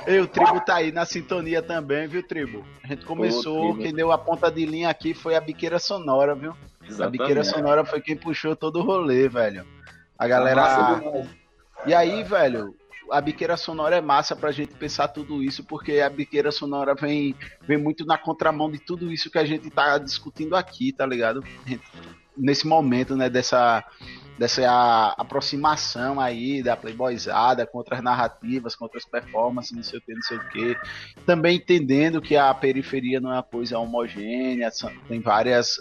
E 0.07 0.19
o 0.19 0.27
Tribo 0.27 0.61
tá 0.61 0.77
aí 0.77 0.93
na 0.93 1.05
sintonia 1.05 1.63
também, 1.63 2.07
viu, 2.07 2.27
Tribo? 2.27 2.65
A 2.85 2.89
gente 2.89 3.05
começou, 3.05 3.77
quem 3.77 3.95
deu 3.95 4.13
a 4.13 4.19
ponta 4.19 4.51
de 4.51 4.67
linha 4.67 4.91
aqui 4.91 5.15
foi 5.15 5.35
a 5.35 5.41
Biqueira 5.41 5.79
Sonora, 5.79 6.35
viu? 6.35 6.55
Exatamente. 6.83 7.03
A 7.03 7.11
Biqueira 7.11 7.45
Sonora 7.45 7.85
foi 7.85 8.01
quem 8.01 8.17
puxou 8.17 8.57
todo 8.57 8.81
o 8.81 8.83
rolê, 8.83 9.29
velho. 9.29 9.65
A 10.19 10.27
galera. 10.27 11.01
E 11.87 11.95
aí, 11.95 12.23
velho, 12.23 12.75
a 13.13 13.21
biqueira 13.21 13.57
sonora 13.57 13.97
é 13.97 14.01
massa 14.01 14.35
pra 14.35 14.51
gente 14.51 14.75
pensar 14.75 15.09
tudo 15.09 15.43
isso, 15.43 15.63
porque 15.63 16.01
a 16.01 16.09
biqueira 16.09 16.51
sonora 16.51 16.95
vem, 16.95 17.35
vem 17.61 17.77
muito 17.77 18.05
na 18.07 18.17
contramão 18.17 18.71
de 18.71 18.79
tudo 18.79 19.13
isso 19.13 19.31
que 19.31 19.39
a 19.39 19.45
gente 19.45 19.71
tá 19.71 19.99
discutindo 19.99 20.57
aqui, 20.57 20.93
tá 20.93 21.05
ligado? 21.05 21.45
Nesse 22.37 22.67
momento, 22.67 23.15
né, 23.15 23.29
dessa, 23.29 23.85
dessa 24.39 25.15
aproximação 25.19 26.19
aí 26.19 26.63
da 26.63 26.75
playboyzada 26.75 27.67
com 27.67 27.77
outras 27.77 28.03
narrativas, 28.03 28.75
com 28.75 28.87
outras 28.87 29.05
performances, 29.05 29.73
não 29.73 29.83
sei 29.83 29.99
o 29.99 30.03
que, 30.03 30.15
não 30.15 30.23
sei 30.23 30.39
o 30.39 30.49
que. 30.49 30.77
Também 31.27 31.57
entendendo 31.57 32.23
que 32.23 32.35
a 32.35 32.53
periferia 32.55 33.21
não 33.21 33.31
é 33.31 33.35
uma 33.35 33.43
coisa 33.43 33.79
homogênea, 33.79 34.71
tem 35.07 35.21
várias, 35.21 35.77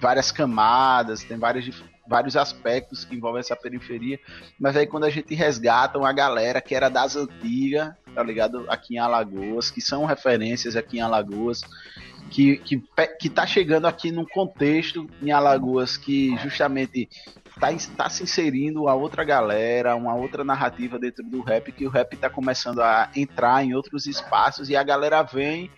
várias 0.00 0.30
camadas, 0.30 1.24
tem 1.24 1.36
várias 1.36 1.64
vários 2.08 2.36
aspectos 2.36 3.04
que 3.04 3.14
envolvem 3.14 3.40
essa 3.40 3.56
periferia, 3.56 4.18
mas 4.58 4.76
aí 4.76 4.86
quando 4.86 5.04
a 5.04 5.10
gente 5.10 5.34
resgata 5.34 5.98
uma 5.98 6.12
galera 6.12 6.60
que 6.60 6.74
era 6.74 6.88
das 6.88 7.16
antigas, 7.16 7.92
tá 8.14 8.22
ligado? 8.22 8.64
Aqui 8.68 8.94
em 8.94 8.98
Alagoas, 8.98 9.70
que 9.70 9.80
são 9.80 10.04
referências 10.04 10.76
aqui 10.76 10.98
em 10.98 11.02
Alagoas, 11.02 11.60
que, 12.30 12.56
que, 12.58 12.82
que 13.20 13.28
tá 13.28 13.46
chegando 13.46 13.86
aqui 13.86 14.10
num 14.10 14.24
contexto 14.24 15.08
em 15.22 15.30
Alagoas 15.30 15.96
que 15.96 16.36
justamente 16.38 17.08
tá, 17.60 17.68
tá 17.96 18.08
se 18.08 18.22
inserindo 18.22 18.88
a 18.88 18.94
outra 18.94 19.24
galera, 19.24 19.96
uma 19.96 20.14
outra 20.14 20.44
narrativa 20.44 20.98
dentro 20.98 21.24
do 21.24 21.40
rap, 21.40 21.70
que 21.72 21.86
o 21.86 21.90
rap 21.90 22.16
tá 22.16 22.28
começando 22.28 22.80
a 22.80 23.10
entrar 23.14 23.64
em 23.64 23.74
outros 23.74 24.06
espaços 24.06 24.68
e 24.68 24.76
a 24.76 24.82
galera 24.82 25.22
vem 25.22 25.70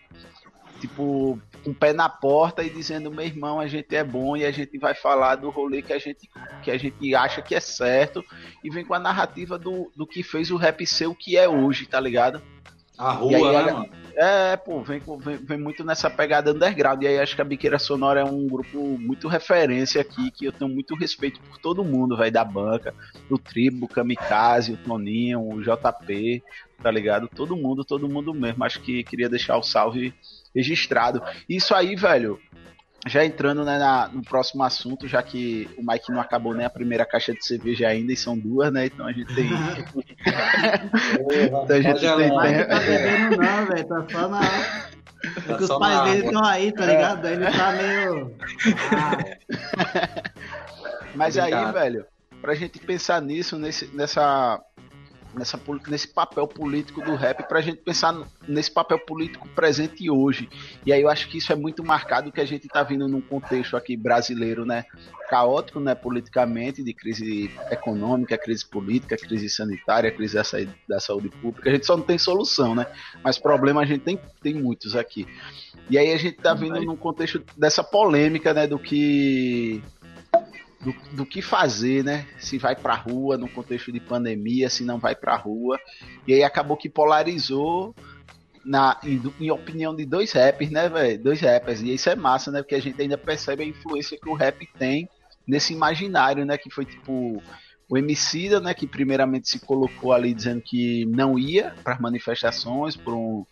tipo, 0.80 1.38
com 1.64 1.70
o 1.70 1.74
pé 1.74 1.92
na 1.92 2.08
porta 2.08 2.62
e 2.62 2.70
dizendo, 2.70 3.10
meu 3.10 3.24
irmão, 3.24 3.60
a 3.60 3.66
gente 3.66 3.94
é 3.94 4.04
bom 4.04 4.36
e 4.36 4.44
a 4.44 4.50
gente 4.50 4.78
vai 4.78 4.94
falar 4.94 5.36
do 5.36 5.50
rolê 5.50 5.82
que 5.82 5.92
a 5.92 5.98
gente, 5.98 6.28
que 6.62 6.70
a 6.70 6.78
gente 6.78 7.14
acha 7.14 7.42
que 7.42 7.54
é 7.54 7.60
certo 7.60 8.24
e 8.62 8.70
vem 8.70 8.84
com 8.84 8.94
a 8.94 8.98
narrativa 8.98 9.58
do, 9.58 9.90
do 9.94 10.06
que 10.06 10.22
fez 10.22 10.50
o 10.50 10.56
rap 10.56 10.86
ser 10.86 11.06
o 11.06 11.14
que 11.14 11.36
é 11.36 11.48
hoje, 11.48 11.86
tá 11.86 12.00
ligado? 12.00 12.42
A 12.96 13.12
rua, 13.12 13.52
né, 13.52 13.72
mano? 13.72 13.88
É, 14.16 14.56
pô, 14.56 14.82
vem, 14.82 15.00
vem, 15.20 15.36
vem, 15.36 15.58
muito 15.58 15.84
nessa 15.84 16.10
pegada 16.10 16.50
underground. 16.50 17.00
E 17.00 17.06
aí 17.06 17.20
acho 17.20 17.36
que 17.36 17.40
a 17.40 17.44
Biqueira 17.44 17.78
Sonora 17.78 18.20
é 18.20 18.24
um 18.24 18.48
grupo 18.48 18.98
muito 18.98 19.28
referência 19.28 20.00
aqui, 20.00 20.32
que 20.32 20.46
eu 20.46 20.52
tenho 20.52 20.68
muito 20.68 20.96
respeito 20.96 21.40
por 21.42 21.58
todo 21.58 21.84
mundo, 21.84 22.16
velho, 22.16 22.32
da 22.32 22.44
banca, 22.44 22.92
do 23.30 23.38
Tribo, 23.38 23.86
o 23.86 23.88
Kamikaze, 23.88 24.72
o 24.72 24.76
Toninho, 24.76 25.40
o 25.40 25.62
JP, 25.62 26.42
tá 26.82 26.90
ligado? 26.90 27.28
Todo 27.28 27.56
mundo, 27.56 27.84
todo 27.84 28.08
mundo 28.08 28.34
mesmo. 28.34 28.64
Acho 28.64 28.80
que 28.80 29.04
queria 29.04 29.28
deixar 29.28 29.56
o 29.56 29.62
salve 29.62 30.12
registrado. 30.58 31.22
Isso 31.48 31.74
aí, 31.74 31.94
velho, 31.94 32.38
já 33.06 33.24
entrando 33.24 33.64
né, 33.64 33.78
na, 33.78 34.08
no 34.08 34.22
próximo 34.22 34.62
assunto, 34.64 35.06
já 35.06 35.22
que 35.22 35.68
o 35.78 35.82
Mike 35.86 36.10
não 36.10 36.20
acabou 36.20 36.52
nem 36.52 36.66
a 36.66 36.70
primeira 36.70 37.06
caixa 37.06 37.32
de 37.32 37.44
cerveja 37.44 37.88
ainda, 37.88 38.12
e 38.12 38.16
são 38.16 38.36
duas, 38.36 38.72
né? 38.72 38.86
Então 38.86 39.06
a 39.06 39.12
gente 39.12 39.32
tem. 39.34 39.48
então 41.46 41.76
a 41.76 41.80
gente 41.80 42.00
tem. 42.00 42.36
Mike 42.36 42.64
tá 42.68 42.80
bebendo 42.80 43.36
não, 43.36 43.66
velho, 43.66 43.86
tá 43.86 44.06
só 44.10 44.28
na. 44.28 44.40
Porque 45.34 45.66
tá 45.66 45.74
os 45.74 45.78
pais 45.78 46.10
dele 46.10 46.26
estão 46.26 46.44
aí, 46.44 46.72
tá 46.72 46.86
ligado? 46.86 47.26
Ele 47.26 47.46
tá 47.46 47.72
meio. 47.72 48.36
Ah. 48.92 49.18
Mas 51.14 51.38
aí, 51.38 51.72
velho, 51.72 52.04
pra 52.40 52.54
gente 52.54 52.78
pensar 52.78 53.20
nisso, 53.22 53.58
nesse, 53.58 53.86
nessa 53.94 54.60
nessa, 55.38 55.60
nesse 55.88 56.08
papel 56.08 56.46
político 56.46 57.00
do 57.00 57.14
rap 57.14 57.46
para 57.48 57.58
a 57.58 57.62
gente 57.62 57.78
pensar 57.78 58.14
nesse 58.46 58.70
papel 58.70 58.98
político 58.98 59.48
presente 59.50 60.10
hoje. 60.10 60.48
E 60.84 60.92
aí 60.92 61.02
eu 61.02 61.08
acho 61.08 61.28
que 61.28 61.38
isso 61.38 61.52
é 61.52 61.56
muito 61.56 61.84
marcado 61.84 62.32
que 62.32 62.40
a 62.40 62.44
gente 62.44 62.66
está 62.66 62.82
vindo 62.82 63.08
num 63.08 63.20
contexto 63.20 63.76
aqui 63.76 63.96
brasileiro, 63.96 64.64
né, 64.66 64.84
caótico, 65.28 65.78
né, 65.78 65.94
politicamente, 65.94 66.82
de 66.82 66.92
crise 66.92 67.50
econômica, 67.70 68.36
crise 68.36 68.66
política, 68.66 69.16
crise 69.16 69.48
sanitária, 69.48 70.10
crise 70.10 70.34
da 70.34 70.44
saúde, 70.44 70.74
da 70.88 71.00
saúde 71.00 71.28
pública. 71.28 71.68
A 71.68 71.72
gente 71.72 71.86
só 71.86 71.96
não 71.96 72.04
tem 72.04 72.18
solução, 72.18 72.74
né? 72.74 72.86
Mas 73.22 73.38
problema 73.38 73.82
a 73.82 73.84
gente 73.84 74.00
tem, 74.00 74.18
tem 74.42 74.54
muitos 74.54 74.96
aqui. 74.96 75.26
E 75.90 75.98
aí 75.98 76.12
a 76.12 76.16
gente 76.16 76.36
está 76.36 76.54
vindo 76.54 76.80
num 76.80 76.96
contexto 76.96 77.42
dessa 77.56 77.84
polêmica, 77.84 78.52
né, 78.54 78.66
do 78.66 78.78
que 78.78 79.82
do, 80.80 80.94
do, 81.12 81.26
que 81.26 81.42
fazer, 81.42 82.04
né? 82.04 82.26
Se 82.38 82.58
vai 82.58 82.76
pra 82.76 82.94
rua 82.94 83.36
no 83.36 83.48
contexto 83.48 83.90
de 83.90 84.00
pandemia, 84.00 84.70
se 84.70 84.84
não 84.84 84.98
vai 84.98 85.14
pra 85.14 85.36
rua. 85.36 85.78
E 86.26 86.34
aí 86.34 86.42
acabou 86.42 86.76
que 86.76 86.88
polarizou 86.88 87.94
na, 88.64 88.98
em, 89.02 89.20
em 89.40 89.50
opinião 89.50 89.94
de 89.94 90.04
dois 90.04 90.32
rappers, 90.32 90.70
né, 90.70 90.88
velho? 90.88 91.22
Dois 91.22 91.40
rappers. 91.40 91.80
E 91.80 91.94
isso 91.94 92.08
é 92.08 92.14
massa, 92.14 92.50
né? 92.50 92.62
Porque 92.62 92.74
a 92.74 92.80
gente 92.80 93.00
ainda 93.00 93.18
percebe 93.18 93.64
a 93.64 93.66
influência 93.66 94.18
que 94.20 94.28
o 94.28 94.34
rap 94.34 94.68
tem 94.78 95.08
nesse 95.46 95.72
imaginário, 95.72 96.44
né? 96.46 96.56
Que 96.56 96.70
foi 96.70 96.84
tipo 96.84 97.42
o 97.88 97.96
Emicida, 97.96 98.60
né, 98.60 98.74
que 98.74 98.86
primeiramente 98.86 99.48
se 99.48 99.60
colocou 99.60 100.12
ali 100.12 100.34
dizendo 100.34 100.60
que 100.60 101.06
não 101.06 101.38
ia 101.38 101.74
para 101.82 101.94
as 101.94 102.00
manifestações 102.00 102.94
por 102.94 103.14
um, 103.14 103.46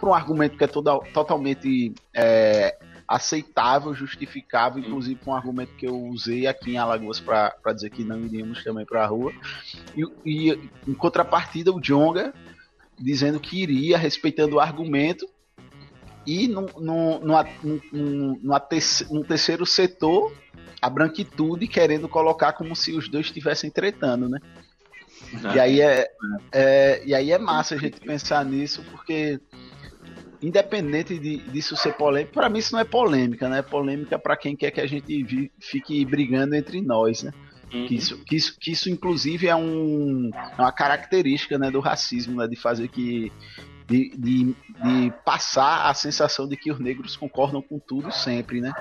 por 0.00 0.08
um 0.08 0.14
argumento 0.14 0.56
que 0.56 0.64
é 0.64 0.66
toda, 0.66 0.98
totalmente 1.14 1.94
é, 2.12 2.76
aceitável, 3.08 3.94
justificável, 3.94 4.80
inclusive 4.80 5.20
com 5.24 5.30
um 5.30 5.34
argumento 5.34 5.74
que 5.76 5.86
eu 5.86 5.96
usei 5.96 6.46
aqui 6.46 6.72
em 6.72 6.78
Alagoas 6.78 7.20
para 7.20 7.72
dizer 7.72 7.90
que 7.90 8.04
não 8.04 8.20
iríamos 8.20 8.62
também 8.64 8.84
para 8.84 9.04
a 9.04 9.06
rua. 9.06 9.32
E, 9.96 10.04
e, 10.24 10.70
em 10.86 10.94
contrapartida, 10.94 11.72
o 11.72 11.80
Jonga 11.80 12.34
dizendo 12.98 13.38
que 13.38 13.62
iria, 13.62 13.98
respeitando 13.98 14.56
o 14.56 14.60
argumento, 14.60 15.28
e 16.26 16.48
no, 16.48 16.66
no, 16.78 17.20
no, 17.20 19.24
terceiro 19.24 19.64
setor, 19.64 20.34
a 20.82 20.90
branquitude 20.90 21.68
querendo 21.68 22.08
colocar 22.08 22.52
como 22.52 22.74
se 22.74 22.92
os 22.92 23.08
dois 23.08 23.26
estivessem 23.26 23.70
tretando, 23.70 24.28
né? 24.28 24.40
E 25.54 25.60
aí 25.60 25.80
é, 25.80 26.08
é, 26.52 27.02
e 27.04 27.14
aí 27.14 27.30
é 27.30 27.38
massa 27.38 27.74
a 27.74 27.78
gente 27.78 28.00
pensar 28.00 28.44
nisso, 28.44 28.84
porque 28.90 29.40
independente 30.42 31.18
de, 31.18 31.38
disso 31.38 31.76
ser 31.76 31.94
polêmico, 31.94 32.34
para 32.34 32.48
mim 32.48 32.58
isso 32.58 32.72
não 32.72 32.80
é 32.80 32.84
polêmica, 32.84 33.48
né? 33.48 33.58
É 33.58 33.62
polêmica 33.62 34.18
para 34.18 34.36
quem 34.36 34.56
quer 34.56 34.70
que 34.70 34.80
a 34.80 34.86
gente 34.86 35.22
vi, 35.22 35.50
fique 35.58 36.04
brigando 36.04 36.54
entre 36.54 36.80
nós, 36.80 37.22
né? 37.22 37.32
Uhum. 37.72 37.86
Que, 37.86 37.94
isso, 37.96 38.24
que, 38.24 38.36
isso, 38.36 38.56
que 38.58 38.70
isso, 38.72 38.88
inclusive, 38.88 39.48
é, 39.48 39.56
um, 39.56 40.30
é 40.34 40.62
uma 40.62 40.72
característica 40.72 41.58
né, 41.58 41.70
do 41.70 41.80
racismo, 41.80 42.36
né? 42.36 42.46
De 42.46 42.56
fazer 42.56 42.88
que. 42.88 43.32
De, 43.86 44.10
de, 44.16 44.44
de 44.82 45.12
passar 45.24 45.88
a 45.88 45.94
sensação 45.94 46.48
de 46.48 46.56
que 46.56 46.72
os 46.72 46.80
negros 46.80 47.16
concordam 47.16 47.62
com 47.62 47.78
tudo 47.78 48.10
sempre, 48.10 48.60
né? 48.60 48.72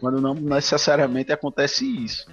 Quando 0.00 0.20
não 0.20 0.34
necessariamente 0.34 1.30
acontece 1.30 1.86
isso. 1.86 2.26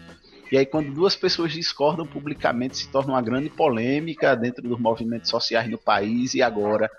E 0.52 0.58
aí, 0.58 0.66
quando 0.66 0.92
duas 0.94 1.16
pessoas 1.16 1.52
discordam 1.52 2.08
publicamente, 2.08 2.78
se 2.78 2.90
torna 2.90 3.14
uma 3.14 3.22
grande 3.22 3.50
polêmica 3.50 4.36
dentro 4.36 4.68
dos 4.68 4.80
movimentos 4.80 5.30
sociais 5.30 5.70
no 5.70 5.78
país. 5.78 6.34
E 6.34 6.42
agora, 6.42 6.90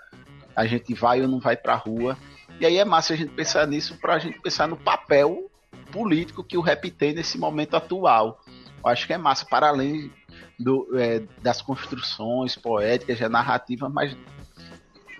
a 0.59 0.65
gente 0.65 0.93
vai 0.93 1.21
ou 1.21 1.27
não 1.27 1.39
vai 1.39 1.55
para 1.55 1.73
a 1.73 1.77
rua. 1.77 2.17
E 2.59 2.65
aí 2.65 2.77
é 2.77 2.83
massa 2.83 3.13
a 3.13 3.15
gente 3.15 3.31
pensar 3.31 3.65
nisso 3.65 3.97
para 3.97 4.15
a 4.15 4.19
gente 4.19 4.37
pensar 4.41 4.67
no 4.67 4.75
papel 4.75 5.49
político 5.89 6.43
que 6.43 6.57
o 6.57 6.61
rap 6.61 6.91
tem 6.91 7.13
nesse 7.13 7.37
momento 7.37 7.77
atual. 7.77 8.41
Eu 8.83 8.89
acho 8.89 9.07
que 9.07 9.13
é 9.13 9.17
massa, 9.17 9.45
para 9.45 9.69
além 9.69 10.11
do, 10.59 10.99
é, 10.99 11.23
das 11.41 11.61
construções 11.61 12.57
poéticas, 12.57 13.17
da 13.19 13.29
narrativa, 13.29 13.87
mas 13.87 14.17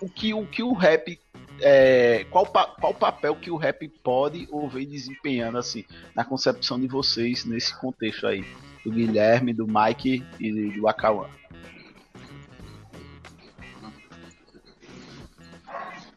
o 0.02 0.10
que 0.10 0.34
o, 0.34 0.44
que 0.46 0.62
o 0.62 0.74
rap. 0.74 1.18
É, 1.62 2.24
qual, 2.30 2.46
qual 2.46 2.94
papel 2.94 3.34
que 3.36 3.50
o 3.50 3.56
rap 3.56 3.86
pode 4.02 4.46
ou 4.50 4.68
vem 4.68 4.86
desempenhando 4.86 5.58
assim 5.58 5.84
na 6.14 6.24
concepção 6.24 6.80
de 6.80 6.86
vocês 6.86 7.44
nesse 7.44 7.78
contexto 7.78 8.26
aí 8.26 8.44
do 8.84 8.90
Guilherme, 8.90 9.54
do 9.54 9.66
Mike 9.66 10.24
e 10.38 10.70
do 10.70 10.86
Akawan? 10.86 11.39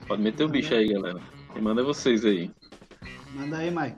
Pode 0.07 0.21
meter 0.21 0.43
o 0.43 0.49
bicho 0.49 0.73
aí, 0.73 0.91
galera. 0.93 1.19
E 1.55 1.61
manda 1.61 1.83
vocês 1.83 2.25
aí. 2.25 2.51
Manda 3.33 3.57
aí, 3.57 3.71
Mike. 3.71 3.97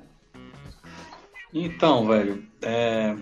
Então, 1.54 2.08
velho, 2.08 2.46
é... 2.62 3.16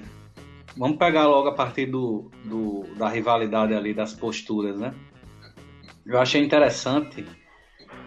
vamos 0.76 0.97
pegar 0.97 1.27
logo 1.27 1.49
a 1.49 1.53
partir 1.53 1.85
do, 1.85 2.31
do, 2.45 2.84
da 2.97 3.07
rivalidade 3.07 3.73
ali, 3.73 3.93
das 3.93 4.14
posturas, 4.14 4.80
né? 4.80 4.93
Eu 6.05 6.19
achei 6.19 6.43
interessante 6.43 7.26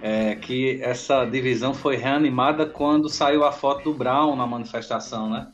é, 0.03 0.35
que 0.35 0.81
essa 0.83 1.25
divisão 1.25 1.73
foi 1.73 1.97
reanimada 1.97 2.67
quando 2.67 3.09
saiu 3.09 3.45
a 3.45 3.53
foto 3.53 3.85
do 3.85 3.95
Brown 3.95 4.37
na 4.37 4.47
manifestação, 4.47 5.31
né? 5.31 5.51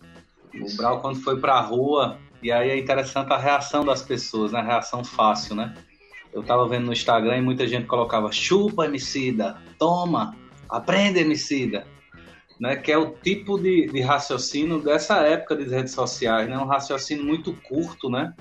O 0.55 0.77
Brown 0.77 1.01
quando 1.01 1.20
foi 1.20 1.39
pra 1.39 1.61
rua, 1.61 2.19
e 2.43 2.51
aí 2.51 2.70
é 2.70 2.78
interessante 2.78 3.32
a 3.32 3.39
reação 3.39 3.85
das 3.85 4.03
pessoas, 4.03 4.53
né? 4.53 4.61
A 4.61 4.65
reação 4.65 5.05
fácil, 5.05 5.55
né? 5.55 5.74
Eu 6.33 6.43
tava 6.43 6.67
vendo 6.67 6.87
no 6.87 6.93
Instagram 6.93 7.39
e 7.39 7.43
muita 7.43 7.67
gente 7.67 7.87
colocava 7.87 8.33
chupa 8.33 8.87
Emicida, 8.87 9.59
toma, 9.79 10.35
aprende 10.69 11.21
Emicida, 11.21 11.87
né? 12.59 12.77
Que 12.77 12.93
é 12.93 12.99
o 12.99 13.11
tipo 13.11 13.59
de, 13.59 13.87
de 13.87 14.01
raciocínio 14.01 14.81
dessa 14.81 15.19
época 15.19 15.57
de 15.57 15.65
redes 15.65 15.93
sociais, 15.93 16.49
né? 16.49 16.59
Um 16.59 16.67
raciocínio 16.67 17.25
muito 17.25 17.53
curto, 17.69 18.09
né? 18.09 18.33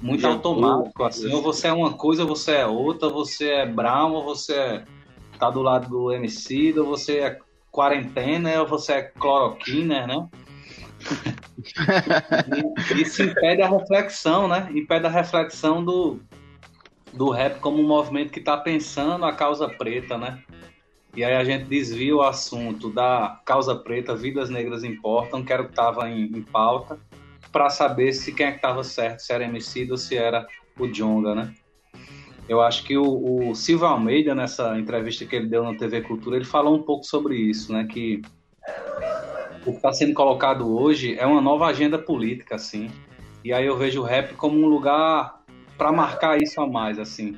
Muito 0.00 0.22
Já 0.22 0.28
automático, 0.28 1.04
assim. 1.04 1.32
Ou 1.32 1.40
você 1.40 1.68
é 1.68 1.72
uma 1.72 1.92
coisa, 1.92 2.22
ou 2.22 2.28
você 2.28 2.56
é 2.56 2.66
outra, 2.66 3.08
você 3.08 3.48
é 3.50 3.66
Brown, 3.66 4.12
ou 4.12 4.24
você 4.24 4.54
é, 4.54 4.84
tá 5.38 5.48
do 5.48 5.62
lado 5.62 5.88
do 5.88 6.12
Emicida, 6.12 6.82
ou 6.82 6.88
você 6.88 7.18
é 7.18 7.38
quarentena, 7.70 8.60
ou 8.60 8.66
você 8.66 8.92
é 8.94 9.02
cloroquina, 9.02 10.06
né? 10.06 10.28
e, 12.96 13.02
isso 13.02 13.22
impede 13.22 13.62
a 13.62 13.68
reflexão, 13.68 14.48
né? 14.48 14.68
Impede 14.74 15.06
a 15.06 15.10
reflexão 15.10 15.84
do, 15.84 16.20
do 17.16 17.30
rap 17.30 17.58
como 17.60 17.82
um 17.82 17.86
movimento 17.86 18.30
que 18.30 18.38
está 18.38 18.56
pensando 18.56 19.24
a 19.24 19.32
causa 19.32 19.68
preta, 19.68 20.18
né? 20.18 20.42
E 21.16 21.24
aí 21.24 21.34
a 21.34 21.42
gente 21.42 21.64
desvia 21.64 22.14
o 22.14 22.22
assunto 22.22 22.90
da 22.90 23.40
causa 23.46 23.74
preta, 23.74 24.14
vidas 24.14 24.50
negras 24.50 24.84
importam, 24.84 25.42
que 25.42 25.50
era 25.50 25.62
o 25.62 25.64
que 25.64 25.72
estava 25.72 26.10
em, 26.10 26.24
em, 26.24 26.42
pauta, 26.42 27.00
para 27.50 27.70
saber 27.70 28.12
se 28.12 28.32
quem 28.32 28.46
é 28.46 28.50
que 28.50 28.56
estava 28.56 28.84
certo, 28.84 29.20
se 29.20 29.32
era 29.32 29.44
MC 29.44 29.90
ou 29.90 29.96
se 29.96 30.14
era 30.14 30.46
o 30.78 30.86
Jonga, 30.86 31.34
né? 31.34 31.54
Eu 32.46 32.60
acho 32.60 32.84
que 32.84 32.98
o, 32.98 33.48
o 33.48 33.54
Silva 33.54 33.88
Almeida, 33.88 34.34
nessa 34.34 34.78
entrevista 34.78 35.24
que 35.24 35.34
ele 35.34 35.48
deu 35.48 35.64
na 35.64 35.74
TV 35.74 36.02
Cultura, 36.02 36.36
ele 36.36 36.44
falou 36.44 36.76
um 36.76 36.82
pouco 36.82 37.04
sobre 37.04 37.34
isso, 37.34 37.72
né? 37.72 37.88
Que 37.90 38.20
o 39.62 39.70
que 39.70 39.76
está 39.78 39.92
sendo 39.92 40.12
colocado 40.12 40.78
hoje 40.78 41.16
é 41.18 41.24
uma 41.24 41.40
nova 41.40 41.66
agenda 41.66 41.98
política, 41.98 42.56
assim. 42.56 42.90
E 43.42 43.54
aí 43.54 43.64
eu 43.64 43.76
vejo 43.76 44.02
o 44.02 44.04
rap 44.04 44.34
como 44.34 44.58
um 44.58 44.66
lugar 44.66 45.35
para 45.76 45.92
marcar 45.92 46.40
isso 46.40 46.60
a 46.60 46.66
mais, 46.66 46.98
assim, 46.98 47.36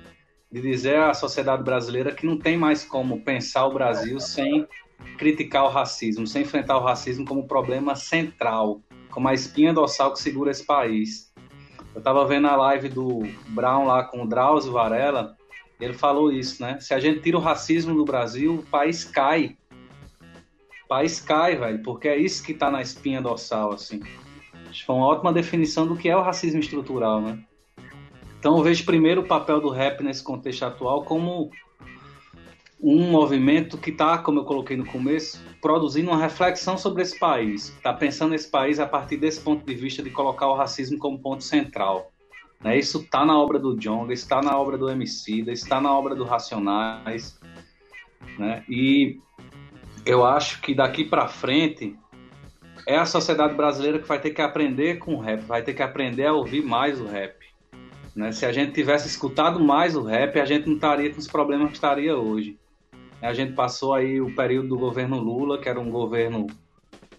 de 0.51 0.61
dizer 0.61 0.99
à 0.99 1.15
sociedade 1.15 1.63
brasileira 1.63 2.13
que 2.13 2.27
não 2.27 2.39
tem 2.39 2.57
mais 2.57 2.85
como 2.85 3.21
pensar 3.21 3.67
o 3.67 3.75
Brasil 3.75 4.19
sem 4.21 4.67
criticar 5.17 5.65
o 5.65 5.69
racismo, 5.69 6.27
sem 6.27 6.43
enfrentar 6.43 6.79
o 6.79 6.83
racismo 6.83 7.25
como 7.25 7.47
problema 7.47 7.95
central, 7.95 8.81
como 9.11 9.29
a 9.29 9.35
espinha 9.35 9.73
dorsal 9.73 10.13
que 10.13 10.21
segura 10.21 10.51
esse 10.51 10.65
país. 10.65 11.33
Eu 11.95 11.99
estava 11.99 12.25
vendo 12.27 12.47
a 12.47 12.57
live 12.57 12.89
do 12.89 13.23
Brown 13.49 13.87
lá 13.87 14.05
com 14.05 14.23
o 14.23 14.29
Drauzio 14.29 14.73
Varela, 14.73 15.37
ele 15.81 15.95
falou 15.95 16.33
isso, 16.33 16.61
né? 16.63 16.79
Se 16.81 16.93
a 16.93 16.99
gente 16.99 17.21
tira 17.21 17.37
o 17.37 17.41
racismo 17.41 17.95
do 17.95 18.05
Brasil, 18.05 18.57
o 18.57 18.63
país 18.65 19.05
cai. 19.05 19.57
O 20.85 20.89
país 20.89 21.21
cai, 21.21 21.57
velho, 21.57 21.83
porque 21.83 22.09
é 22.09 22.17
isso 22.17 22.43
que 22.43 22.53
está 22.53 22.71
na 22.71 22.83
espinha 22.83 23.23
dorsal, 23.23 23.73
assim. 23.73 24.01
Acho 24.69 24.81
que 24.81 24.87
foi 24.87 24.97
uma 24.97 25.07
ótima 25.07 25.33
definição 25.33 25.87
do 25.87 25.97
que 25.97 26.09
é 26.09 26.17
o 26.17 26.23
racismo 26.23 26.61
estrutural, 26.61 27.21
né? 27.21 27.39
Então 28.39 28.57
eu 28.57 28.63
vejo 28.63 28.85
primeiro 28.85 29.23
o 29.23 29.27
papel 29.27 29.61
do 29.61 29.69
rap 29.69 30.03
nesse 30.03 30.23
contexto 30.23 30.65
atual 30.65 31.05
como 31.05 31.51
um 32.81 33.11
movimento 33.11 33.77
que 33.77 33.91
está, 33.91 34.19
como 34.19 34.41
eu 34.41 34.45
coloquei 34.45 34.77
no 34.77 34.87
começo, 34.87 35.45
produzindo 35.61 36.11
uma 36.11 36.19
reflexão 36.19 36.79
sobre 36.79 37.03
esse 37.03 37.19
país. 37.19 37.71
Está 37.71 37.93
pensando 37.93 38.35
esse 38.35 38.49
país 38.49 38.79
a 38.79 38.87
partir 38.87 39.17
desse 39.17 39.41
ponto 39.41 39.67
de 39.67 39.75
vista 39.75 40.03
de 40.03 40.11
colocar 40.11 40.47
o 40.47 40.55
racismo 40.55 40.97
como 40.99 41.19
ponto 41.19 41.43
central. 41.43 42.13
Né? 42.61 42.79
Isso 42.79 42.99
está 43.01 43.25
na 43.25 43.37
obra 43.37 43.59
do 43.59 43.77
Jonga, 43.77 44.13
está 44.13 44.41
na 44.41 44.57
obra 44.57 44.79
do 44.79 44.89
Emicida, 44.89 45.51
está 45.51 45.81
na 45.81 45.93
obra 45.93 46.15
do 46.15 46.25
Racionais. 46.25 47.39
Né? 48.39 48.65
E 48.69 49.19
eu 50.07 50.25
acho 50.25 50.61
que 50.61 50.75
daqui 50.75 51.05
para 51.05 51.27
frente 51.27 51.99
é 52.87 52.97
a 52.97 53.05
sociedade 53.05 53.55
brasileira 53.55 53.99
que 53.99 54.07
vai 54.07 54.21
ter 54.21 54.31
que 54.31 54.41
aprender 54.41 54.99
com 54.99 55.17
o 55.17 55.21
rap, 55.21 55.41
vai 55.41 55.63
ter 55.63 55.75
que 55.75 55.83
aprender 55.83 56.27
a 56.27 56.33
ouvir 56.33 56.65
mais 56.65 57.01
o 57.01 57.07
rap. 57.07 57.35
Né? 58.19 58.33
Se 58.33 58.45
a 58.45 58.51
gente 58.51 58.73
tivesse 58.73 59.07
escutado 59.07 59.61
mais 59.61 59.95
o 59.95 60.03
rap, 60.03 60.41
a 60.41 60.45
gente 60.45 60.67
não 60.67 60.75
estaria 60.75 61.09
com 61.09 61.21
os 61.21 61.29
problemas 61.29 61.69
que 61.69 61.75
estaria 61.75 62.17
hoje. 62.17 62.59
A 63.23 63.33
gente 63.33 63.53
passou 63.53 63.95
aí 63.95 64.21
o 64.21 64.35
período 64.35 64.71
do 64.71 64.77
governo 64.77 65.21
Lula, 65.21 65.61
que 65.61 65.69
era 65.69 65.79
um 65.79 65.89
governo 65.89 66.49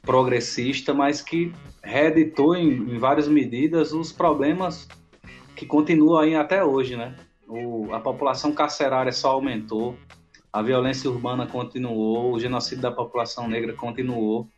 progressista, 0.02 0.94
mas 0.94 1.22
que 1.22 1.54
reeditou 1.82 2.54
em, 2.54 2.72
em 2.72 2.98
várias 2.98 3.30
medidas 3.30 3.94
os 3.94 4.12
problemas 4.12 4.90
que 5.56 5.66
continuam 5.66 6.20
aí 6.20 6.36
até 6.36 6.66
hoje, 6.66 6.98
né? 6.98 7.16
O, 7.48 7.94
a 7.94 8.02
população 8.02 8.52
carcerária 8.52 9.14
só 9.14 9.32
aumentou, 9.32 9.96
a 10.52 10.62
violência 10.62 11.10
urbana 11.10 11.48
continuou, 11.48 12.34
o 12.34 12.40
genocídio 12.42 12.82
da 12.82 12.92
população 12.92 13.48
negra 13.48 13.72
continuou. 13.72 14.50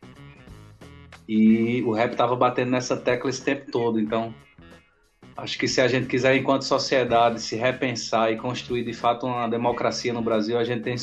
E 1.30 1.84
o 1.84 1.92
rap 1.92 2.14
estava 2.14 2.36
batendo 2.36 2.72
nessa 2.72 2.98
tecla 2.98 3.30
esse 3.30 3.46
tempo 3.46 3.72
todo. 3.72 4.00
Então, 4.00 4.34
Acho 5.42 5.58
que 5.58 5.68
se 5.68 5.82
a 5.82 5.88
gente 5.88 6.06
quiser, 6.06 6.36
enquanto 6.36 6.62
sociedade, 6.62 7.42
se 7.42 7.56
repensar 7.56 8.32
e 8.32 8.38
construir 8.38 8.84
de 8.84 8.94
fato 8.94 9.26
uma 9.26 9.48
democracia 9.48 10.14
no 10.14 10.22
Brasil, 10.22 10.56
a 10.56 10.64
gente 10.64 10.84
tem, 10.84 10.96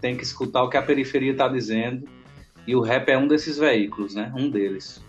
tem 0.00 0.16
que 0.16 0.22
escutar 0.22 0.62
o 0.62 0.70
que 0.70 0.76
a 0.76 0.82
periferia 0.82 1.32
está 1.32 1.48
dizendo. 1.48 2.08
E 2.68 2.76
o 2.76 2.80
rap 2.80 3.08
é 3.08 3.18
um 3.18 3.26
desses 3.26 3.58
veículos, 3.58 4.14
né? 4.14 4.32
Um 4.36 4.48
deles. 4.48 5.04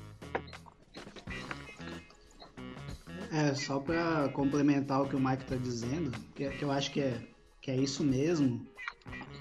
É, 3.32 3.54
só 3.54 3.80
para 3.80 4.30
complementar 4.30 5.04
o 5.04 5.08
que 5.08 5.16
o 5.16 5.20
Mike 5.20 5.44
está 5.44 5.56
dizendo, 5.56 6.12
que, 6.34 6.50
que, 6.50 6.64
eu 6.64 6.72
acho 6.72 6.92
que 6.92 7.02
é, 7.02 7.22
que 7.62 7.70
é 7.70 7.76
isso 7.76 8.04
mesmo, 8.04 8.66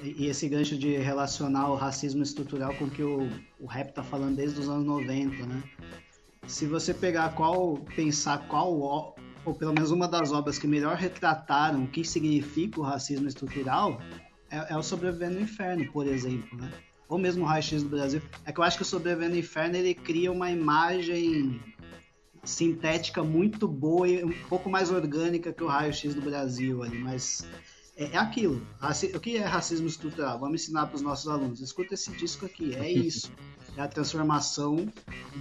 e, 0.02 0.24
e, 0.24 0.26
esse 0.28 0.46
gancho 0.50 0.76
de 0.76 0.98
relacionar 0.98 1.70
o 1.70 1.76
racismo 1.76 2.22
estrutural 2.22 2.74
com 2.74 2.84
o 2.84 2.90
que 2.90 3.02
o, 3.02 3.26
o 3.58 3.66
rap 3.66 3.92
tá 3.92 4.02
falando 4.02 4.36
desde 4.36 4.60
os 4.60 4.68
anos 4.68 4.84
90, 4.84 5.46
né? 5.46 5.62
Se 6.46 6.66
você 6.66 6.92
pegar 6.92 7.34
qual, 7.34 7.78
pensar 7.96 8.46
qual, 8.46 9.14
ou 9.44 9.54
pelo 9.54 9.72
menos 9.72 9.90
uma 9.90 10.06
das 10.06 10.32
obras 10.32 10.58
que 10.58 10.66
melhor 10.66 10.96
retrataram 10.96 11.84
o 11.84 11.88
que 11.88 12.04
significa 12.04 12.80
o 12.80 12.82
racismo 12.82 13.28
estrutural, 13.28 14.00
é, 14.50 14.72
é 14.72 14.76
o 14.76 14.82
Sobrevivendo 14.82 15.36
no 15.36 15.40
Inferno, 15.40 15.90
por 15.92 16.06
exemplo, 16.06 16.58
né? 16.58 16.70
Ou 17.08 17.18
mesmo 17.18 17.44
o 17.44 17.46
Raio 17.46 17.62
X 17.62 17.82
do 17.82 17.88
Brasil. 17.88 18.22
É 18.44 18.52
que 18.52 18.60
eu 18.60 18.64
acho 18.64 18.76
que 18.76 18.82
o 18.82 18.86
Sobrevivendo 18.86 19.32
no 19.32 19.38
Inferno 19.38 19.76
ele 19.76 19.94
cria 19.94 20.30
uma 20.30 20.50
imagem 20.50 21.60
sintética 22.44 23.22
muito 23.22 23.66
boa 23.66 24.08
e 24.08 24.24
um 24.24 24.32
pouco 24.48 24.70
mais 24.70 24.90
orgânica 24.90 25.52
que 25.52 25.62
o 25.62 25.66
Raio 25.66 25.92
X 25.92 26.14
do 26.14 26.22
Brasil 26.22 26.82
ali, 26.82 26.98
mas 26.98 27.44
é, 27.96 28.12
é 28.12 28.16
aquilo. 28.16 28.66
O 29.14 29.20
que 29.20 29.36
é 29.36 29.44
racismo 29.44 29.86
estrutural? 29.86 30.38
Vamos 30.38 30.62
ensinar 30.62 30.86
para 30.86 30.96
os 30.96 31.02
nossos 31.02 31.28
alunos. 31.28 31.60
Escuta 31.60 31.94
esse 31.94 32.10
disco 32.12 32.46
aqui, 32.46 32.74
é 32.74 32.90
isso. 32.90 33.30
É 33.80 33.84
a 33.84 33.88
transformação 33.88 34.92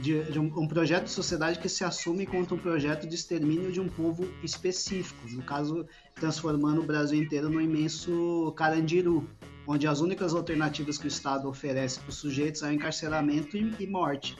de, 0.01 0.23
de 0.31 0.39
um, 0.39 0.45
um, 0.45 0.65
projeto 0.65 1.03
de 1.03 1.11
sociedade 1.11 1.59
que 1.59 1.67
se 1.67 1.83
assume 1.83 2.23
enquanto 2.23 2.55
um 2.55 2.57
projeto 2.57 3.05
de 3.05 3.13
extermínio 3.13 3.69
de 3.69 3.81
um 3.81 3.89
povo 3.89 4.31
específico. 4.41 5.27
No 5.29 5.43
caso, 5.43 5.85
transformando 6.15 6.79
o 6.79 6.85
Brasil 6.85 7.21
inteiro 7.21 7.49
num 7.49 7.59
imenso 7.59 8.53
carandiru, 8.55 9.29
onde 9.67 9.85
as 9.87 9.99
únicas 9.99 10.33
alternativas 10.33 10.97
que 10.97 11.03
o 11.03 11.09
Estado 11.09 11.49
oferece 11.49 11.99
para 11.99 12.07
os 12.11 12.15
sujeitos 12.15 12.63
é 12.63 12.69
o 12.69 12.71
encarceramento 12.71 13.57
e, 13.57 13.75
e 13.77 13.85
morte. 13.85 14.37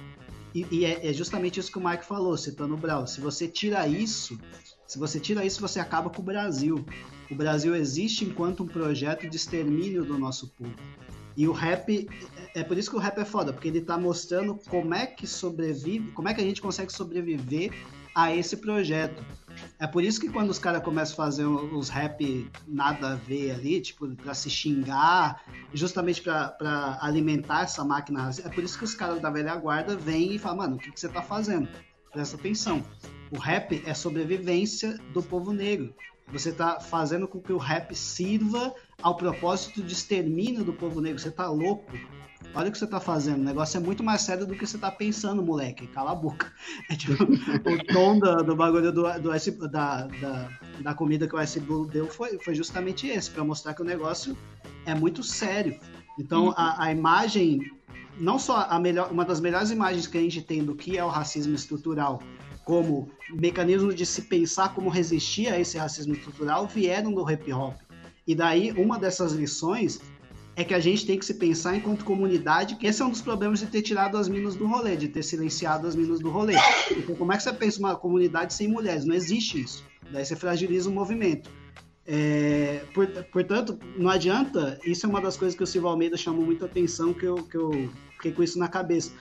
E, 0.55 0.65
e 0.71 0.85
é, 0.85 1.09
é, 1.09 1.11
justamente 1.11 1.59
isso 1.59 1.69
que 1.69 1.77
o 1.77 1.85
Mike 1.85 2.05
falou, 2.05 2.37
citando 2.37 2.75
o 2.75 2.77
Brau. 2.77 3.05
Se 3.05 3.19
você 3.19 3.49
tira 3.49 3.85
isso, 3.85 4.39
se 4.87 4.97
você 4.97 5.19
tira 5.19 5.43
isso, 5.43 5.59
você 5.59 5.77
acaba 5.77 6.09
com 6.09 6.21
o 6.21 6.25
Brasil. 6.25 6.85
O 7.29 7.35
Brasil 7.35 7.75
existe 7.75 8.23
enquanto 8.23 8.63
um 8.63 8.67
projeto 8.67 9.29
de 9.29 9.35
extermínio 9.35 10.05
do 10.05 10.17
nosso 10.17 10.47
povo. 10.47 10.73
E 11.35 11.47
o 11.47 11.51
rap, 11.51 12.07
é 12.55 12.63
por 12.63 12.77
isso 12.77 12.89
que 12.89 12.95
o 12.95 12.99
rap 12.99 13.17
é 13.17 13.25
foda, 13.25 13.53
porque 13.53 13.67
ele 13.67 13.81
tá 13.81 13.97
mostrando 13.97 14.59
como 14.69 14.93
é 14.93 15.05
que 15.05 15.27
sobrevive, 15.27 16.11
como 16.11 16.27
é 16.27 16.33
que 16.33 16.41
a 16.41 16.43
gente 16.43 16.61
consegue 16.61 16.91
sobreviver 16.91 17.71
a 18.15 18.35
esse 18.35 18.57
projeto. 18.57 19.23
É 19.77 19.87
por 19.87 20.03
isso 20.03 20.19
que 20.19 20.29
quando 20.29 20.49
os 20.49 20.59
caras 20.59 20.83
começam 20.83 21.13
a 21.13 21.27
fazer 21.27 21.45
os 21.45 21.89
rap 21.89 22.49
nada 22.67 23.13
a 23.13 23.15
ver 23.15 23.51
ali, 23.51 23.81
tipo, 23.81 24.07
pra 24.15 24.33
se 24.33 24.49
xingar, 24.49 25.41
justamente 25.73 26.21
para 26.21 26.97
alimentar 27.01 27.63
essa 27.63 27.83
máquina, 27.83 28.29
é 28.43 28.49
por 28.49 28.63
isso 28.63 28.77
que 28.77 28.83
os 28.83 28.93
caras 28.93 29.21
da 29.21 29.29
velha 29.29 29.55
guarda 29.55 29.95
vêm 29.95 30.35
e 30.35 30.39
falam, 30.39 30.57
mano, 30.57 30.75
o 30.75 30.79
que, 30.79 30.91
que 30.91 30.99
você 30.99 31.09
tá 31.09 31.21
fazendo? 31.21 31.67
Presta 32.11 32.35
atenção. 32.35 32.83
O 33.31 33.37
rap 33.37 33.81
é 33.85 33.93
sobrevivência 33.93 34.97
do 35.13 35.21
povo 35.21 35.53
negro. 35.53 35.93
Você 36.31 36.49
está 36.49 36.79
fazendo 36.79 37.27
com 37.27 37.41
que 37.41 37.51
o 37.51 37.57
rap 37.57 37.95
sirva 37.95 38.73
ao 39.01 39.15
propósito 39.15 39.81
de 39.81 39.93
extermínio 39.93 40.63
do 40.63 40.73
povo 40.73 41.01
negro. 41.01 41.19
Você 41.19 41.31
tá 41.31 41.49
louco? 41.49 41.91
Olha 42.55 42.69
o 42.69 42.71
que 42.71 42.77
você 42.77 42.87
tá 42.87 42.99
fazendo. 42.99 43.41
O 43.41 43.43
negócio 43.43 43.77
é 43.77 43.79
muito 43.79 44.03
mais 44.03 44.21
sério 44.21 44.45
do 44.45 44.55
que 44.55 44.65
você 44.65 44.77
tá 44.77 44.89
pensando, 44.89 45.41
moleque. 45.41 45.87
Cala 45.87 46.11
a 46.11 46.15
boca. 46.15 46.51
É 46.89 46.95
tipo, 46.95 47.23
o 47.23 47.93
tom 47.93 48.17
do, 48.17 48.43
do 48.43 48.55
bagulho 48.55 48.91
do, 48.91 49.03
do 49.19 49.67
da, 49.69 50.07
da, 50.07 50.49
da, 50.81 50.93
comida 50.93 51.27
que 51.27 51.35
o 51.35 51.39
S 51.39 51.59
Blue 51.59 51.85
deu 51.85 52.07
foi, 52.07 52.39
foi 52.39 52.55
justamente 52.55 53.07
esse, 53.07 53.29
para 53.29 53.43
mostrar 53.43 53.73
que 53.73 53.81
o 53.81 53.85
negócio 53.85 54.35
é 54.85 54.95
muito 54.95 55.21
sério. 55.21 55.79
Então, 56.19 56.53
a, 56.57 56.85
a 56.85 56.91
imagem, 56.91 57.71
não 58.19 58.39
só 58.39 58.65
a 58.69 58.79
melhor, 58.79 59.11
uma 59.11 59.23
das 59.23 59.39
melhores 59.39 59.69
imagens 59.69 60.07
que 60.07 60.17
a 60.17 60.21
gente 60.21 60.41
tem 60.41 60.63
do 60.63 60.75
que 60.75 60.97
é 60.97 61.03
o 61.03 61.09
racismo 61.09 61.53
estrutural, 61.53 62.19
como 62.65 63.09
mecanismo 63.31 63.93
de 63.93 64.05
se 64.05 64.23
pensar 64.23 64.73
como 64.73 64.89
resistir 64.89 65.47
a 65.47 65.59
esse 65.59 65.77
racismo 65.77 66.13
estrutural 66.13 66.67
vieram 66.67 67.13
do 67.13 67.29
hip 67.29 67.51
hop. 67.53 67.75
E 68.25 68.35
daí, 68.35 68.71
uma 68.73 68.97
dessas 68.99 69.33
lições 69.33 69.99
é 70.55 70.63
que 70.63 70.73
a 70.73 70.79
gente 70.79 71.05
tem 71.05 71.17
que 71.17 71.25
se 71.25 71.35
pensar 71.35 71.75
enquanto 71.75 72.03
comunidade, 72.03 72.75
que 72.75 72.85
esse 72.85 73.01
é 73.01 73.05
um 73.05 73.09
dos 73.09 73.21
problemas 73.21 73.59
de 73.59 73.67
ter 73.67 73.81
tirado 73.81 74.17
as 74.17 74.27
minas 74.27 74.55
do 74.55 74.67
rolê, 74.67 74.95
de 74.95 75.07
ter 75.07 75.23
silenciado 75.23 75.87
as 75.87 75.95
minas 75.95 76.19
do 76.19 76.29
rolê. 76.29 76.55
Então, 76.91 77.15
como 77.15 77.31
é 77.31 77.37
que 77.37 77.43
você 77.43 77.53
pensa 77.53 77.79
uma 77.79 77.95
comunidade 77.95 78.53
sem 78.53 78.67
mulheres? 78.67 79.05
Não 79.05 79.15
existe 79.15 79.61
isso. 79.61 79.85
Daí 80.11 80.25
você 80.25 80.35
fragiliza 80.35 80.89
o 80.89 80.93
movimento. 80.93 81.49
É, 82.05 82.81
por, 82.93 83.07
portanto, 83.31 83.77
não 83.95 84.09
adianta, 84.09 84.79
isso 84.83 85.05
é 85.05 85.09
uma 85.09 85.21
das 85.21 85.37
coisas 85.37 85.55
que 85.55 85.63
o 85.63 85.67
Silva 85.67 85.89
Almeida 85.89 86.17
chamou 86.17 86.43
muita 86.43 86.65
atenção, 86.65 87.13
que 87.13 87.25
eu, 87.25 87.35
que 87.35 87.55
eu 87.55 87.89
fiquei 88.15 88.31
com 88.31 88.41
isso 88.41 88.57
na 88.57 88.67
cabeça. 88.67 89.11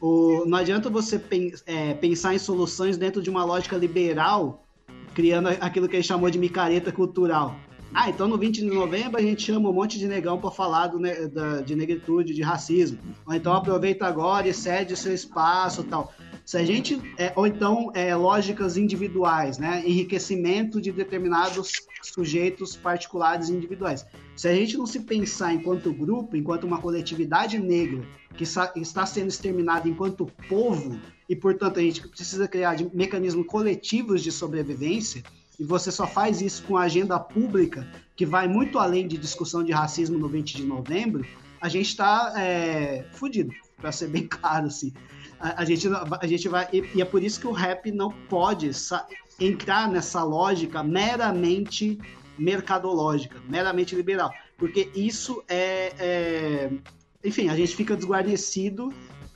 O, 0.00 0.44
não 0.44 0.58
adianta 0.58 0.90
você 0.90 1.18
pen, 1.18 1.52
é, 1.64 1.94
pensar 1.94 2.34
em 2.34 2.38
soluções 2.38 2.98
dentro 2.98 3.22
de 3.22 3.30
uma 3.30 3.44
lógica 3.44 3.76
liberal, 3.76 4.66
criando 5.14 5.48
aquilo 5.48 5.88
que 5.88 5.96
ele 5.96 6.02
chamou 6.02 6.28
de 6.28 6.38
micareta 6.38 6.92
cultural. 6.92 7.58
Ah, 7.94 8.10
então 8.10 8.28
no 8.28 8.36
20 8.36 8.56
de 8.56 8.66
novembro 8.66 9.18
a 9.18 9.22
gente 9.22 9.42
chama 9.42 9.70
um 9.70 9.72
monte 9.72 9.98
de 9.98 10.06
negão 10.06 10.38
para 10.38 10.50
falar 10.50 10.88
do, 10.88 10.98
da, 11.30 11.60
de 11.62 11.74
negritude, 11.74 12.34
de 12.34 12.42
racismo. 12.42 12.98
Ou 13.26 13.34
então 13.34 13.52
aproveita 13.52 14.06
agora 14.06 14.48
e 14.48 14.54
cede 14.54 14.96
seu 14.96 15.14
espaço 15.14 15.84
tal. 15.84 16.12
Se 16.44 16.56
a 16.56 16.64
gente. 16.64 17.00
É, 17.18 17.32
ou 17.34 17.46
então 17.46 17.90
é, 17.92 18.14
lógicas 18.14 18.76
individuais, 18.76 19.58
né? 19.58 19.82
Enriquecimento 19.84 20.80
de 20.80 20.92
determinados 20.92 21.72
sujeitos 22.02 22.76
particulares 22.76 23.48
individuais. 23.48 24.06
Se 24.36 24.46
a 24.46 24.54
gente 24.54 24.76
não 24.76 24.86
se 24.86 25.00
pensar 25.00 25.52
enquanto 25.52 25.92
grupo, 25.92 26.36
enquanto 26.36 26.64
uma 26.64 26.80
coletividade 26.80 27.58
negra 27.58 28.06
que 28.36 28.44
está 28.44 29.06
sendo 29.06 29.28
exterminada 29.28 29.88
enquanto 29.88 30.30
povo, 30.48 31.00
e 31.28 31.34
portanto 31.34 31.78
a 31.78 31.82
gente 31.82 32.06
precisa 32.06 32.46
criar 32.46 32.76
mecanismos 32.92 33.46
coletivos 33.46 34.22
de 34.22 34.30
sobrevivência, 34.30 35.24
e 35.58 35.64
você 35.64 35.90
só 35.90 36.06
faz 36.06 36.40
isso 36.40 36.62
com 36.64 36.76
a 36.76 36.82
agenda 36.82 37.18
pública, 37.18 37.86
que 38.14 38.26
vai 38.26 38.46
muito 38.46 38.78
além 38.78 39.06
de 39.06 39.16
discussão 39.16 39.64
de 39.64 39.72
racismo 39.72 40.18
no 40.18 40.28
20 40.28 40.56
de 40.56 40.64
novembro, 40.64 41.24
a 41.60 41.68
gente 41.68 41.86
está 41.88 42.32
é, 42.36 43.06
fudido, 43.12 43.52
para 43.76 43.90
ser 43.92 44.08
bem 44.08 44.26
claro, 44.28 44.66
assim. 44.66 44.92
A, 45.40 45.62
a, 45.62 45.64
gente, 45.64 45.88
a 45.88 46.26
gente 46.26 46.48
vai. 46.48 46.68
E, 46.72 47.00
é 47.00 47.04
por 47.04 47.22
isso 47.22 47.40
que 47.40 47.46
o 47.46 47.52
rap 47.52 47.90
não 47.90 48.10
pode 48.10 48.70
entrar 49.40 49.90
nessa 49.90 50.22
lógica 50.22 50.82
meramente 50.82 51.98
mercadológica, 52.38 53.40
meramente 53.48 53.94
liberal. 53.94 54.30
Porque 54.56 54.90
isso 54.94 55.42
é, 55.48 55.92
é. 55.98 56.70
Enfim, 57.24 57.48
a 57.48 57.56
gente 57.56 57.74
fica 57.74 57.96
desguarnecido 57.96 58.92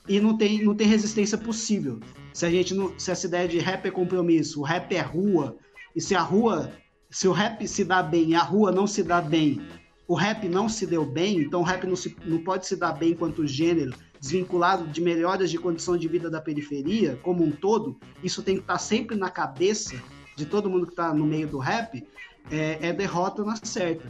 e 0.07 0.19
não 0.19 0.37
tem, 0.37 0.63
não 0.63 0.75
tem 0.75 0.87
resistência 0.87 1.37
possível. 1.37 1.99
Se 2.33 2.45
a 2.45 2.49
gente 2.49 2.73
não, 2.73 2.97
se 2.97 3.11
essa 3.11 3.27
ideia 3.27 3.47
de 3.47 3.59
rap 3.59 3.85
é 3.85 3.91
compromisso, 3.91 4.61
o 4.61 4.63
rap 4.63 4.95
é 4.95 5.01
rua, 5.01 5.57
e 5.95 6.01
se 6.01 6.15
a 6.15 6.21
rua, 6.21 6.71
se 7.09 7.27
o 7.27 7.31
rap 7.31 7.67
se 7.67 7.83
dá 7.83 8.01
bem 8.01 8.29
e 8.29 8.35
a 8.35 8.41
rua 8.41 8.71
não 8.71 8.87
se 8.87 9.03
dá 9.03 9.21
bem, 9.21 9.61
o 10.07 10.15
rap 10.15 10.47
não 10.47 10.67
se 10.67 10.85
deu 10.85 11.05
bem, 11.05 11.39
então 11.39 11.61
o 11.61 11.63
rap 11.63 11.85
não, 11.85 11.95
se, 11.95 12.15
não 12.25 12.43
pode 12.43 12.67
se 12.67 12.75
dar 12.75 12.93
bem 12.93 13.13
quanto 13.13 13.45
gênero, 13.45 13.93
desvinculado 14.19 14.87
de 14.87 15.01
melhoras 15.01 15.49
de 15.49 15.57
condição 15.57 15.97
de 15.97 16.07
vida 16.07 16.29
da 16.29 16.41
periferia 16.41 17.17
como 17.23 17.43
um 17.43 17.51
todo, 17.51 17.97
isso 18.23 18.43
tem 18.43 18.55
que 18.55 18.61
estar 18.61 18.77
sempre 18.77 19.15
na 19.15 19.29
cabeça 19.29 19.95
de 20.35 20.45
todo 20.45 20.69
mundo 20.69 20.85
que 20.85 20.93
está 20.93 21.13
no 21.13 21.25
meio 21.25 21.47
do 21.47 21.57
rap, 21.57 22.05
é, 22.49 22.77
é, 22.81 22.93
derrota 22.93 23.43
na 23.43 23.55
certa. 23.55 24.07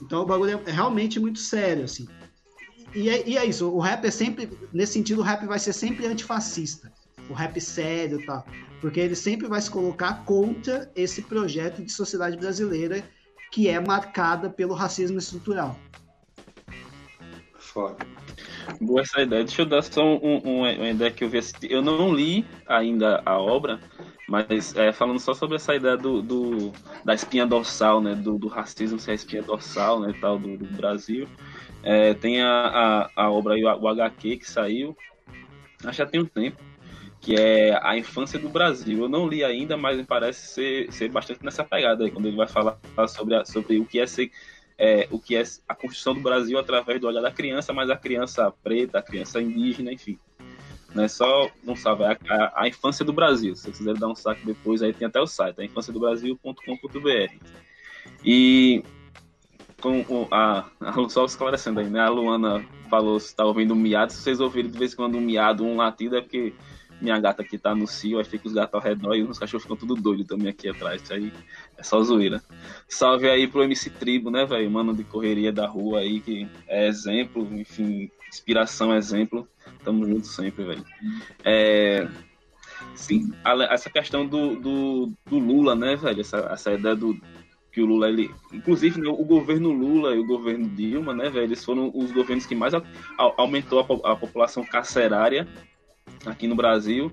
Então 0.00 0.22
o 0.22 0.26
bagulho 0.26 0.60
é, 0.66 0.70
é 0.70 0.72
realmente 0.72 1.20
muito 1.20 1.38
sério, 1.38 1.84
assim. 1.84 2.06
E 2.94 3.08
é, 3.08 3.28
e 3.28 3.38
é, 3.38 3.44
isso, 3.44 3.68
o 3.70 3.80
rap 3.80 4.04
é 4.04 4.10
sempre, 4.10 4.50
nesse 4.72 4.92
sentido, 4.94 5.20
o 5.20 5.24
rap 5.24 5.46
vai 5.46 5.58
ser 5.58 5.72
sempre 5.72 6.06
antifascista. 6.06 6.92
O 7.28 7.32
rap 7.32 7.60
sério 7.60 8.20
e 8.20 8.26
tal 8.26 8.44
porque 8.82 8.98
ele 8.98 9.14
sempre 9.14 9.46
vai 9.46 9.60
se 9.60 9.70
colocar 9.70 10.24
contra 10.24 10.90
esse 10.96 11.22
projeto 11.22 11.82
de 11.82 11.92
sociedade 11.92 12.36
brasileira 12.36 13.04
que 13.52 13.68
é 13.68 13.78
marcada 13.78 14.50
pelo 14.50 14.74
racismo 14.74 15.18
estrutural. 15.18 15.78
Foda. 17.56 18.04
Boa 18.80 19.02
essa 19.02 19.22
ideia. 19.22 19.44
Deixa 19.44 19.62
eu 19.62 19.66
dar 19.66 19.82
só 19.82 20.02
um, 20.02 20.40
um, 20.44 20.58
uma 20.58 20.90
ideia 20.90 21.12
que 21.12 21.22
eu 21.22 21.28
vi. 21.28 21.38
Eu 21.70 21.80
não 21.80 22.12
li 22.12 22.44
ainda 22.66 23.22
a 23.24 23.38
obra, 23.38 23.80
mas 24.28 24.74
é, 24.74 24.92
falando 24.92 25.20
só 25.20 25.32
sobre 25.32 25.56
essa 25.56 25.76
ideia 25.76 25.96
do, 25.96 26.20
do 26.20 26.72
da 27.04 27.14
espinha 27.14 27.46
dorsal, 27.46 28.00
né, 28.00 28.16
do, 28.16 28.36
do, 28.36 28.48
racismo 28.48 28.98
ser 28.98 29.12
a 29.12 29.14
espinha 29.14 29.42
dorsal, 29.42 30.00
né, 30.00 30.12
tal 30.20 30.40
do, 30.40 30.56
do 30.56 30.76
Brasil. 30.76 31.28
É, 31.84 32.14
tem 32.14 32.42
a, 32.42 33.10
a, 33.16 33.24
a 33.24 33.30
obra 33.30 33.54
aí, 33.54 33.64
o 33.64 33.88
HQ 33.88 34.38
que 34.38 34.50
saiu, 34.50 34.96
acho 35.84 35.90
que 35.90 35.96
já 35.98 36.06
tem 36.06 36.20
um 36.20 36.26
tempo 36.26 36.71
que 37.22 37.36
é 37.36 37.78
A 37.80 37.96
Infância 37.96 38.36
do 38.36 38.48
Brasil. 38.48 38.98
Eu 38.98 39.08
não 39.08 39.28
li 39.28 39.44
ainda, 39.44 39.76
mas 39.76 39.96
me 39.96 40.04
parece 40.04 40.48
ser, 40.48 40.92
ser 40.92 41.08
bastante 41.08 41.42
nessa 41.44 41.62
pegada 41.62 42.04
aí, 42.04 42.10
quando 42.10 42.26
ele 42.26 42.36
vai 42.36 42.48
falar 42.48 42.76
sobre, 43.08 43.36
a, 43.36 43.44
sobre 43.44 43.78
o 43.78 43.86
que 43.86 44.00
é 44.00 44.06
ser. 44.06 44.30
É, 44.76 45.06
o 45.12 45.20
que 45.20 45.36
é 45.36 45.44
a 45.68 45.74
construção 45.76 46.14
do 46.14 46.20
Brasil 46.20 46.58
através 46.58 47.00
do 47.00 47.06
olhar 47.06 47.20
da 47.20 47.30
criança, 47.30 47.72
mas 47.72 47.88
a 47.88 47.96
criança 47.96 48.52
preta, 48.64 48.98
a 48.98 49.02
criança 49.02 49.40
indígena, 49.40 49.92
enfim. 49.92 50.18
Não 50.92 51.04
é 51.04 51.08
só 51.08 51.48
um 51.64 51.76
salve, 51.76 52.02
é 52.02 52.18
a, 52.28 52.62
a, 52.62 52.68
infância 52.68 53.04
do 53.04 53.12
Brasil. 53.12 53.54
Se 53.54 53.62
vocês 53.62 53.78
quiserem 53.78 54.00
dar 54.00 54.08
um 54.08 54.14
saque 54.16 54.44
depois, 54.44 54.82
aí 54.82 54.92
tem 54.92 55.06
até 55.06 55.20
o 55.20 55.26
site, 55.26 55.60
é 55.60 55.64
infânciadobrasil.com.br. 55.64 57.34
E 58.24 58.82
com 59.80 60.26
a, 60.32 60.64
a, 60.80 61.08
só 61.08 61.24
esclarecendo 61.24 61.78
aí, 61.78 61.88
né? 61.88 62.00
A 62.00 62.08
Luana 62.08 62.64
falou 62.90 63.20
se 63.20 63.26
está 63.26 63.44
ouvindo 63.44 63.74
um 63.74 63.76
miado. 63.76 64.12
Se 64.12 64.22
vocês 64.22 64.40
ouvirem 64.40 64.70
de 64.70 64.78
vez 64.78 64.94
em 64.94 64.96
quando 64.96 65.16
um 65.16 65.20
miado, 65.20 65.64
um 65.64 65.76
latido, 65.76 66.16
é 66.16 66.20
porque 66.20 66.52
minha 67.02 67.18
gata 67.18 67.42
aqui 67.42 67.58
tá 67.58 67.74
no 67.74 67.86
cio, 67.86 68.18
aí 68.18 68.24
fica 68.24 68.46
os 68.46 68.54
gatos 68.54 68.74
ao 68.74 68.80
redor 68.80 69.14
e 69.14 69.22
os 69.22 69.38
cachorros 69.38 69.64
ficam 69.64 69.76
tudo 69.76 69.94
doidos 69.94 70.26
também 70.26 70.48
aqui 70.48 70.68
atrás. 70.68 71.02
Isso 71.02 71.12
aí 71.12 71.32
é 71.76 71.82
só 71.82 72.00
zoeira. 72.02 72.40
Salve 72.88 73.28
aí 73.28 73.48
pro 73.48 73.64
MC 73.64 73.90
Tribo, 73.90 74.30
né, 74.30 74.46
velho? 74.46 74.70
Mano 74.70 74.94
de 74.94 75.02
correria 75.02 75.52
da 75.52 75.66
rua 75.66 76.00
aí, 76.00 76.20
que 76.20 76.48
é 76.68 76.86
exemplo, 76.86 77.46
enfim, 77.52 78.10
inspiração, 78.28 78.94
exemplo. 78.94 79.48
Tamo 79.84 80.06
junto 80.06 80.26
sempre, 80.26 80.64
velho. 80.64 80.84
É, 81.44 82.08
sim, 82.94 83.32
essa 83.70 83.90
questão 83.90 84.26
do, 84.26 84.56
do, 84.56 85.12
do, 85.26 85.38
Lula, 85.38 85.74
né, 85.74 85.96
velho? 85.96 86.20
Essa, 86.20 86.38
essa 86.52 86.72
ideia 86.72 86.94
do 86.94 87.20
que 87.72 87.80
o 87.80 87.86
Lula, 87.86 88.08
ele, 88.08 88.30
inclusive 88.52 89.00
né, 89.00 89.08
o 89.08 89.24
governo 89.24 89.70
Lula 89.70 90.14
e 90.14 90.18
o 90.18 90.26
governo 90.26 90.68
Dilma, 90.68 91.14
né, 91.14 91.30
velho, 91.30 91.46
eles 91.46 91.64
foram 91.64 91.90
os 91.94 92.12
governos 92.12 92.44
que 92.44 92.54
mais 92.54 92.74
a, 92.74 92.78
a, 93.18 93.32
aumentou 93.38 93.80
a, 93.80 94.12
a 94.12 94.16
população 94.16 94.62
carcerária 94.62 95.48
aqui 96.26 96.46
no 96.46 96.54
Brasil, 96.54 97.12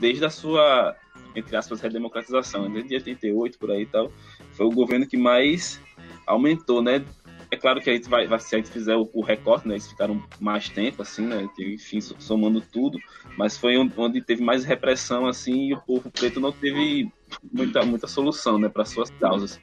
desde 0.00 0.24
a 0.24 0.30
sua, 0.30 0.96
entre 1.34 1.56
aspas, 1.56 1.80
redemocratização, 1.80 2.70
desde 2.70 2.94
88 2.94 3.58
por 3.58 3.70
aí 3.70 3.82
e 3.82 3.86
tal, 3.86 4.10
foi 4.52 4.66
o 4.66 4.70
governo 4.70 5.06
que 5.06 5.16
mais 5.16 5.80
aumentou, 6.26 6.82
né, 6.82 7.04
é 7.50 7.56
claro 7.56 7.80
que 7.80 7.88
a 7.88 7.92
gente 7.92 8.08
vai, 8.08 8.26
vai 8.26 8.40
se 8.40 8.54
a 8.54 8.58
gente 8.58 8.70
fizer 8.70 8.96
o, 8.96 9.08
o, 9.12 9.22
recorte, 9.22 9.68
né, 9.68 9.74
eles 9.74 9.86
ficaram 9.86 10.22
mais 10.40 10.68
tempo, 10.68 11.02
assim, 11.02 11.26
né, 11.26 11.48
enfim, 11.58 12.00
somando 12.00 12.60
tudo, 12.60 12.98
mas 13.36 13.56
foi 13.56 13.76
onde 13.76 14.20
teve 14.20 14.42
mais 14.42 14.64
repressão, 14.64 15.26
assim, 15.26 15.68
e 15.68 15.74
o 15.74 15.80
povo 15.80 16.10
preto 16.10 16.40
não 16.40 16.52
teve 16.52 17.10
muita, 17.52 17.84
muita 17.84 18.06
solução, 18.06 18.58
né, 18.58 18.68
para 18.68 18.84
suas 18.84 19.10
causas. 19.10 19.60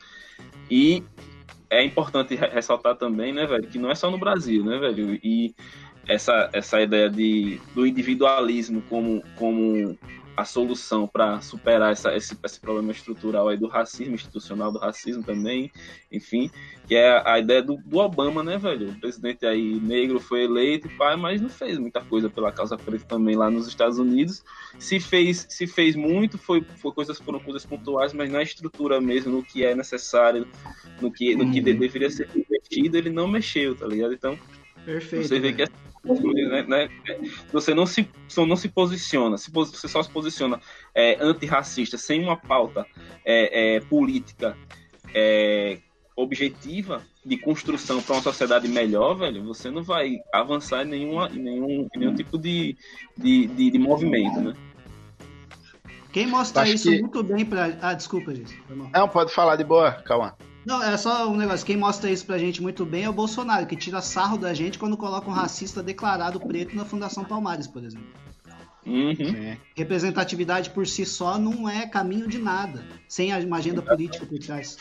E 0.72 1.04
é 1.70 1.84
importante 1.84 2.36
ressaltar 2.36 2.96
também, 2.96 3.34
né, 3.34 3.46
velho, 3.46 3.68
que 3.68 3.78
não 3.78 3.92
é 3.92 3.96
só 3.96 4.10
no 4.10 4.18
Brasil, 4.18 4.64
né, 4.64 4.78
velho, 4.78 5.20
e 5.24 5.54
essa, 6.08 6.50
essa 6.54 6.82
ideia 6.82 7.10
de, 7.10 7.60
do 7.74 7.86
individualismo 7.86 8.82
como, 8.90 9.24
como 9.36 9.98
a 10.36 10.46
solução 10.46 11.08
para 11.08 11.40
superar 11.42 11.92
essa, 11.92 12.16
esse, 12.16 12.38
esse 12.44 12.60
problema 12.60 12.92
estrutural 12.92 13.48
aí 13.48 13.58
do 13.58 13.68
racismo, 13.68 14.16
institucional 14.16 14.72
do 14.72 14.80
racismo 14.80 15.24
também, 15.24 15.72
enfim, 16.12 16.50
que 16.88 16.96
é 16.96 17.22
a 17.26 17.40
ideia 17.40 17.62
do, 17.62 17.78
do 17.78 17.98
Obama, 18.00 18.44
né, 18.44 18.58
velho? 18.58 18.90
O 18.90 19.00
presidente 19.00 19.46
aí 19.46 19.80
negro 19.80 20.20
foi 20.20 20.44
eleito, 20.44 20.90
pai, 20.98 21.16
mas 21.16 21.40
não 21.40 21.50
fez 21.50 21.78
muita 21.78 22.02
coisa 22.02 22.30
pela 22.30 22.52
causa 22.52 22.78
preta 22.78 23.06
também 23.06 23.36
lá 23.36 23.50
nos 23.50 23.68
Estados 23.68 24.00
Unidos. 24.00 24.44
Se 24.80 25.00
fez, 25.00 25.46
se 25.50 25.68
fez 25.68 25.96
muito, 25.96 26.38
foi, 26.38 26.66
foi 26.78 26.92
coisas 26.92 27.20
foram 27.20 27.40
coisas 27.40 27.66
pontuais, 27.66 28.12
mas 28.12 28.32
na 28.32 28.42
estrutura 28.42 29.00
mesmo, 29.00 29.32
no 29.32 29.44
que 29.44 29.64
é 29.64 29.76
necessário, 29.76 30.48
no 31.00 31.12
que, 31.12 31.36
no 31.36 31.52
que 31.52 31.60
uhum. 31.60 31.64
deveria 31.64 32.10
ser 32.10 32.28
investido, 32.36 32.98
ele 32.98 33.12
não 33.12 33.28
mexeu, 33.28 33.76
tá 33.76 33.86
ligado? 33.86 34.14
Então, 34.14 34.38
Perfeito, 34.84 35.28
você 35.28 35.40
vê 35.40 35.52
né? 35.52 35.58
que 35.58 35.62
é 35.64 35.93
né, 36.04 36.64
né, 36.64 36.90
você 37.52 37.74
não 37.74 37.86
se, 37.86 38.08
não 38.38 38.56
se 38.56 38.68
posiciona, 38.68 39.38
se, 39.38 39.50
você 39.50 39.88
só 39.88 40.04
se 40.04 40.10
posiciona 40.10 40.60
é, 40.94 41.18
antirracista 41.22 41.98
sem 41.98 42.24
uma 42.24 42.36
pauta 42.36 42.86
é, 43.26 43.76
é, 43.76 43.80
política 43.80 44.58
é, 45.14 45.80
objetiva 46.16 47.02
de 47.26 47.38
construção 47.38 48.02
para 48.02 48.16
uma 48.16 48.22
sociedade 48.22 48.68
melhor, 48.68 49.16
velho, 49.16 49.46
você 49.46 49.72
não 49.72 49.82
vai 49.82 50.18
avançar 50.34 50.86
em, 50.86 50.90
nenhuma, 50.90 51.30
em 51.30 51.40
nenhum, 51.40 51.88
em 51.96 52.00
nenhum 52.00 52.16
tipo 52.16 52.38
de, 52.38 52.76
de, 53.18 53.48
de, 53.48 53.72
de 53.72 53.80
movimento, 53.80 54.42
né? 54.42 54.54
Quem 56.12 56.28
mostra 56.28 56.68
isso 56.68 56.92
que... 56.92 57.00
muito 57.00 57.24
bem 57.24 57.44
para. 57.44 57.76
Ah, 57.82 57.94
desculpa, 57.96 58.36
gente. 58.36 58.62
Não, 58.94 59.10
pode 59.10 59.34
falar 59.34 59.56
de 59.56 59.64
boa, 59.64 59.94
calma. 59.94 60.38
Não, 60.66 60.82
é 60.82 60.96
só 60.98 61.30
um 61.30 61.36
negócio. 61.36 61.66
Quem 61.66 61.78
mostra 61.78 62.10
isso 62.10 62.26
pra 62.26 62.38
gente 62.38 62.62
muito 62.62 62.86
bem 62.86 63.04
é 63.04 63.10
o 63.10 63.14
Bolsonaro, 63.14 63.66
que 63.66 63.76
tira 63.76 64.02
sarro 64.02 64.38
da 64.38 64.54
gente 64.54 64.80
quando 64.80 64.96
coloca 64.96 65.30
um 65.30 65.34
racista 65.34 65.84
declarado 65.84 66.40
preto 66.40 66.76
na 66.76 66.86
Fundação 66.86 67.24
Palmares, 67.26 67.68
por 67.68 67.84
exemplo. 67.84 68.08
Uhum. 68.86 69.58
Representatividade 69.76 70.70
por 70.70 70.86
si 70.86 71.06
só 71.06 71.38
não 71.38 71.70
é 71.70 71.88
caminho 71.88 72.28
de 72.28 72.38
nada, 72.38 72.86
sem 73.08 73.34
uma 73.46 73.58
agenda 73.58 73.82
política 73.82 74.26
por 74.26 74.38
trás. 74.40 74.78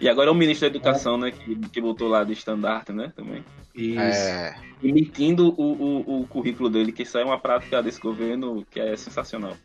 E 0.00 0.08
agora 0.08 0.30
é 0.30 0.32
o 0.32 0.34
ministro 0.34 0.68
da 0.68 0.76
Educação, 0.76 1.16
né, 1.16 1.30
que, 1.30 1.56
que 1.68 1.80
botou 1.80 2.08
lá 2.08 2.24
de 2.24 2.32
estandarte, 2.32 2.92
né, 2.92 3.12
também. 3.14 3.44
Isso. 3.74 3.98
É... 4.00 4.56
Emitindo 4.82 5.48
o, 5.56 5.62
o, 5.62 6.20
o 6.20 6.26
currículo 6.26 6.68
dele, 6.68 6.92
que 6.92 7.02
isso 7.02 7.18
é 7.18 7.24
uma 7.24 7.38
prática 7.38 7.82
desse 7.82 8.00
governo 8.00 8.64
que 8.70 8.78
é 8.78 8.96
sensacional. 8.96 9.56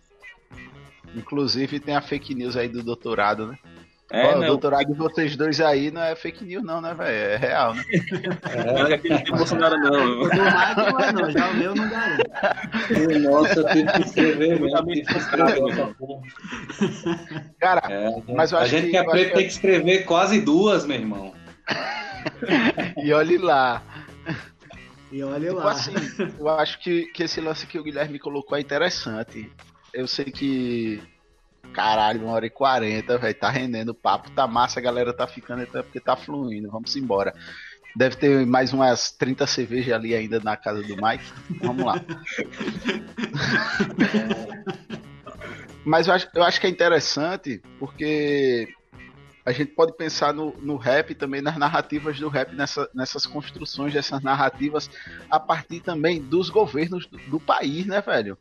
Inclusive 1.16 1.80
tem 1.80 1.96
a 1.96 2.02
fake 2.02 2.34
news 2.36 2.56
aí 2.56 2.68
do 2.68 2.84
doutorado, 2.84 3.48
né? 3.48 3.58
É, 4.12 4.36
o 4.36 4.44
doutorado 4.44 4.88
de 4.88 4.98
vocês 4.98 5.36
dois 5.36 5.62
aí 5.62 5.92
não 5.92 6.02
é 6.02 6.16
fake 6.16 6.44
news, 6.44 6.64
não, 6.64 6.82
né, 6.82 6.96
velho? 6.96 7.12
É 7.12 7.38
real, 7.38 7.76
né? 7.76 7.84
É, 8.50 8.64
não 8.64 8.88
é 8.88 8.94
aquele 8.96 9.18
de 9.20 9.32
Bolsonaro, 9.32 9.78
não. 9.78 10.22
O 10.22 10.30
do 10.30 10.38
Marco 10.38 10.82
não 10.82 11.00
é, 11.00 11.12
não. 11.12 11.30
Já 11.30 11.50
o 11.50 11.54
meu 11.54 11.76
não 11.76 11.88
garanto. 11.88 12.24
Nossa, 13.22 13.60
eu 13.60 13.66
tenho 13.66 13.92
que 13.92 14.02
escrever, 14.02 14.60
mesmo. 14.60 14.86
Que 14.88 15.18
escrever 15.18 15.96
Cara, 17.60 17.82
é, 17.88 18.10
mas 18.34 18.52
eu 18.52 18.58
acho 18.58 18.66
A 18.66 18.68
gente 18.68 18.86
que, 18.86 18.92
que 18.92 18.98
é 18.98 19.04
preto 19.04 19.34
tem 19.36 19.46
que 19.46 19.52
escrever 19.52 20.06
quase 20.06 20.42
duas, 20.42 20.88
meu 20.88 20.98
irmão. 20.98 21.34
e 22.98 23.14
olhe 23.14 23.38
lá. 23.38 23.84
E 25.12 25.24
olhe 25.24 25.50
tipo 25.50 25.60
lá. 25.60 25.72
Assim, 25.72 25.94
eu 26.40 26.50
acho 26.50 26.80
que, 26.80 27.06
que 27.14 27.24
esse 27.24 27.40
lance 27.40 27.68
que 27.68 27.78
o 27.78 27.84
Guilherme 27.84 28.18
colocou 28.18 28.58
é 28.58 28.62
interessante. 28.62 29.52
Eu 29.94 30.08
sei 30.08 30.26
que 30.26 31.00
Caralho, 31.74 32.24
uma 32.24 32.34
hora 32.34 32.46
e 32.46 32.50
quarenta, 32.50 33.18
velho. 33.18 33.36
Tá 33.36 33.50
rendendo 33.50 33.90
o 33.90 33.96
papo, 33.96 34.32
tá 34.32 34.48
massa, 34.48 34.80
a 34.80 34.84
galera 34.84 35.14
tá 35.14 35.28
ficando 35.28 35.64
até 35.64 35.82
porque 35.82 36.00
tá 36.00 36.16
fluindo. 36.16 36.70
Vamos 36.70 36.96
embora. 36.96 37.34
Deve 37.96 38.16
ter 38.16 38.46
mais 38.46 38.72
umas 38.72 39.12
30 39.12 39.48
cervejas 39.48 39.94
ali 39.94 40.14
ainda 40.14 40.40
na 40.40 40.56
casa 40.56 40.82
do 40.82 40.96
Mike. 40.96 41.24
Vamos 41.62 41.86
lá. 41.86 41.96
Mas 45.84 46.08
eu 46.08 46.14
acho, 46.14 46.28
eu 46.36 46.44
acho 46.44 46.62
que 46.62 46.68
é 46.68 46.70
interessante 46.70 47.62
porque 47.80 48.68
a 49.46 49.52
gente 49.52 49.72
pode 49.72 49.98
pensar 49.98 50.34
no, 50.34 50.54
no 50.62 50.78
rap 50.78 51.16
também, 51.16 51.42
nas 51.42 51.58
narrativas 51.58 52.20
do 52.20 52.30
rap, 52.30 52.54
nessa, 52.54 52.88
nessas 52.94 53.26
construções 53.26 53.92
dessas 53.92 54.22
narrativas, 54.22 54.90
a 55.30 55.40
partir 55.40 55.80
também 55.80 56.22
dos 56.22 56.50
governos 56.50 57.08
do, 57.08 57.18
do 57.18 57.40
país, 57.40 57.88
né, 57.88 58.02
velho? 58.02 58.38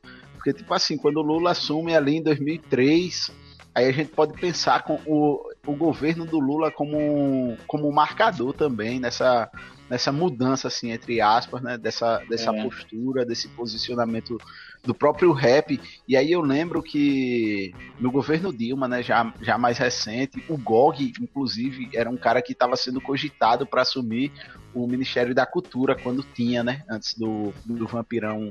Porque, 0.49 0.53
tipo 0.62 0.73
assim, 0.73 0.97
quando 0.97 1.19
o 1.19 1.23
Lula 1.23 1.51
assume 1.51 1.95
ali 1.95 2.16
em 2.16 2.23
2003, 2.23 3.31
aí 3.75 3.87
a 3.87 3.93
gente 3.93 4.11
pode 4.12 4.33
pensar 4.41 4.83
com 4.83 4.99
o, 5.07 5.43
o 5.66 5.77
governo 5.77 6.25
do 6.25 6.39
Lula 6.39 6.70
como, 6.70 7.55
como 7.66 7.87
um 7.87 7.93
marcador 7.93 8.55
também 8.55 8.99
nessa, 8.99 9.51
nessa 9.91 10.11
mudança, 10.11 10.69
assim, 10.69 10.91
entre 10.91 11.20
aspas, 11.20 11.61
né? 11.61 11.77
Dessa, 11.77 12.23
dessa 12.31 12.57
é. 12.57 12.62
postura, 12.62 13.27
desse 13.27 13.47
posicionamento 13.49 14.39
do 14.83 14.95
próprio 14.95 15.33
rap. 15.33 15.79
E 16.09 16.16
aí 16.16 16.33
eu 16.33 16.41
lembro 16.41 16.83
que 16.83 17.75
no 18.01 18.11
governo 18.11 18.51
Dilma, 18.51 18.89
né, 18.89 19.03
já, 19.03 19.31
já 19.43 19.59
mais 19.59 19.77
recente, 19.77 20.43
o 20.49 20.57
GOG, 20.57 21.12
inclusive, 21.20 21.91
era 21.93 22.09
um 22.09 22.16
cara 22.16 22.41
que 22.41 22.53
estava 22.53 22.75
sendo 22.75 23.03
cogitado 23.03 23.66
para 23.66 23.83
assumir 23.83 24.33
o 24.73 24.87
Ministério 24.87 25.35
da 25.35 25.45
Cultura 25.45 25.95
quando 25.95 26.23
tinha, 26.23 26.65
né? 26.65 26.85
Antes 26.89 27.15
do, 27.19 27.53
do 27.66 27.87
Vampirão 27.87 28.51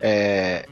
é, 0.00 0.66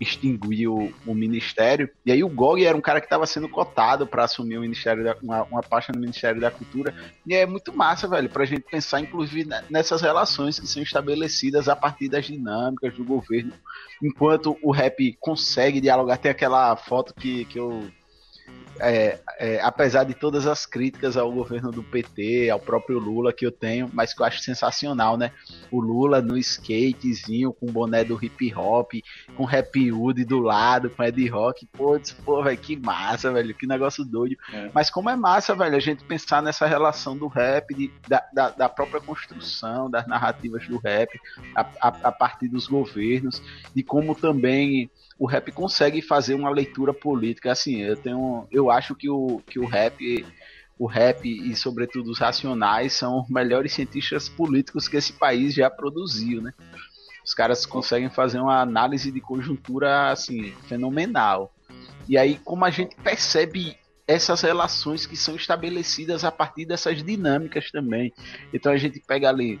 extinguiu 0.00 0.92
o 1.06 1.14
ministério. 1.14 1.90
E 2.04 2.10
aí 2.10 2.24
o 2.24 2.28
Gog 2.28 2.64
era 2.64 2.76
um 2.76 2.80
cara 2.80 3.00
que 3.00 3.06
estava 3.06 3.26
sendo 3.26 3.48
cotado 3.48 4.06
para 4.06 4.24
assumir 4.24 4.56
o 4.56 4.62
ministério 4.62 5.04
da, 5.04 5.16
uma, 5.22 5.42
uma 5.44 5.62
pasta 5.62 5.92
no 5.92 6.00
Ministério 6.00 6.40
da 6.40 6.50
Cultura. 6.50 6.94
E 7.26 7.34
é 7.34 7.44
muito 7.44 7.76
massa, 7.76 8.08
velho, 8.08 8.30
para 8.30 8.42
a 8.42 8.46
gente 8.46 8.62
pensar, 8.62 9.00
inclusive, 9.00 9.48
nessas 9.68 10.00
relações 10.00 10.58
que 10.58 10.66
são 10.66 10.82
estabelecidas 10.82 11.68
a 11.68 11.76
partir 11.76 12.08
das 12.08 12.24
dinâmicas 12.24 12.94
do 12.94 13.04
governo. 13.04 13.52
Enquanto 14.02 14.56
o 14.62 14.70
rap 14.70 15.16
consegue 15.20 15.80
dialogar, 15.80 16.16
tem 16.16 16.30
aquela 16.30 16.74
foto 16.76 17.14
que, 17.14 17.44
que 17.44 17.58
eu 17.58 17.90
é, 18.80 19.20
é, 19.38 19.60
apesar 19.60 20.04
de 20.04 20.14
todas 20.14 20.46
as 20.46 20.64
críticas 20.64 21.16
ao 21.16 21.30
governo 21.30 21.70
do 21.70 21.82
PT, 21.82 22.48
ao 22.50 22.58
próprio 22.58 22.98
Lula 22.98 23.32
que 23.32 23.44
eu 23.44 23.52
tenho, 23.52 23.90
mas 23.92 24.14
que 24.14 24.22
eu 24.22 24.26
acho 24.26 24.40
sensacional, 24.40 25.16
né? 25.16 25.32
O 25.70 25.80
Lula 25.80 26.20
no 26.22 26.36
skatezinho, 26.38 27.52
com 27.52 27.66
o 27.66 27.72
boné 27.72 28.04
do 28.04 28.18
hip 28.22 28.54
hop, 28.54 28.92
com 29.36 29.44
rap 29.44 29.92
hood 29.92 30.24
do 30.24 30.38
lado, 30.38 30.90
com 30.90 31.02
Ed 31.02 31.28
Rock, 31.28 31.66
pô, 31.66 32.00
pô, 32.24 32.42
velho, 32.42 32.58
que 32.58 32.76
massa, 32.76 33.32
velho, 33.32 33.54
que 33.54 33.66
negócio 33.66 34.04
doido. 34.04 34.36
É. 34.52 34.70
Mas 34.72 34.88
como 34.88 35.10
é 35.10 35.16
massa, 35.16 35.54
velho, 35.54 35.76
a 35.76 35.80
gente 35.80 36.02
pensar 36.04 36.42
nessa 36.42 36.66
relação 36.66 37.16
do 37.16 37.28
rap, 37.28 37.74
de, 37.74 37.90
da, 38.08 38.24
da, 38.32 38.50
da, 38.50 38.68
própria 38.68 39.00
construção 39.00 39.90
das 39.90 40.06
narrativas 40.06 40.66
do 40.66 40.78
rap, 40.78 41.10
a, 41.54 41.60
a, 41.80 41.88
a 41.88 42.12
partir 42.12 42.48
dos 42.48 42.66
governos, 42.66 43.42
e 43.76 43.82
como 43.82 44.14
também 44.14 44.90
o 45.20 45.26
rap 45.26 45.52
consegue 45.52 46.00
fazer 46.00 46.34
uma 46.34 46.48
leitura 46.48 46.94
política. 46.94 47.52
Assim, 47.52 47.82
eu 47.82 47.94
tenho. 47.94 48.48
Eu 48.50 48.70
acho 48.70 48.94
que 48.94 49.10
o, 49.10 49.42
que 49.46 49.58
o 49.58 49.66
rap. 49.66 50.26
O 50.78 50.86
rap 50.86 51.28
e, 51.28 51.54
sobretudo, 51.54 52.10
os 52.10 52.18
racionais 52.18 52.94
são 52.94 53.20
os 53.20 53.28
melhores 53.28 53.74
cientistas 53.74 54.30
políticos 54.30 54.88
que 54.88 54.96
esse 54.96 55.12
país 55.12 55.52
já 55.52 55.68
produziu, 55.68 56.40
né? 56.40 56.54
Os 57.22 57.34
caras 57.34 57.66
conseguem 57.66 58.08
fazer 58.08 58.40
uma 58.40 58.62
análise 58.62 59.12
de 59.12 59.20
conjuntura, 59.20 60.10
assim, 60.10 60.52
fenomenal. 60.66 61.54
E 62.08 62.16
aí, 62.16 62.40
como 62.42 62.64
a 62.64 62.70
gente 62.70 62.96
percebe 62.96 63.76
essas 64.08 64.40
relações 64.40 65.04
que 65.04 65.18
são 65.18 65.36
estabelecidas 65.36 66.24
a 66.24 66.32
partir 66.32 66.64
dessas 66.64 67.04
dinâmicas 67.04 67.70
também. 67.70 68.10
Então 68.54 68.72
a 68.72 68.78
gente 68.78 68.98
pega 69.06 69.28
ali, 69.28 69.60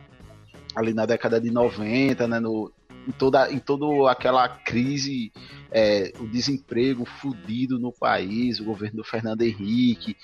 ali 0.74 0.94
na 0.94 1.04
década 1.04 1.38
de 1.38 1.50
90, 1.50 2.26
né, 2.26 2.40
no, 2.40 2.72
em 3.06 3.12
toda, 3.12 3.50
em 3.52 3.58
toda 3.58 4.10
aquela 4.10 4.48
crise, 4.48 5.32
é, 5.70 6.12
o 6.18 6.26
desemprego 6.26 7.04
fudido 7.04 7.78
no 7.78 7.92
país, 7.92 8.60
o 8.60 8.64
governo 8.64 8.98
do 8.98 9.04
Fernando 9.04 9.42
Henrique, 9.42 10.16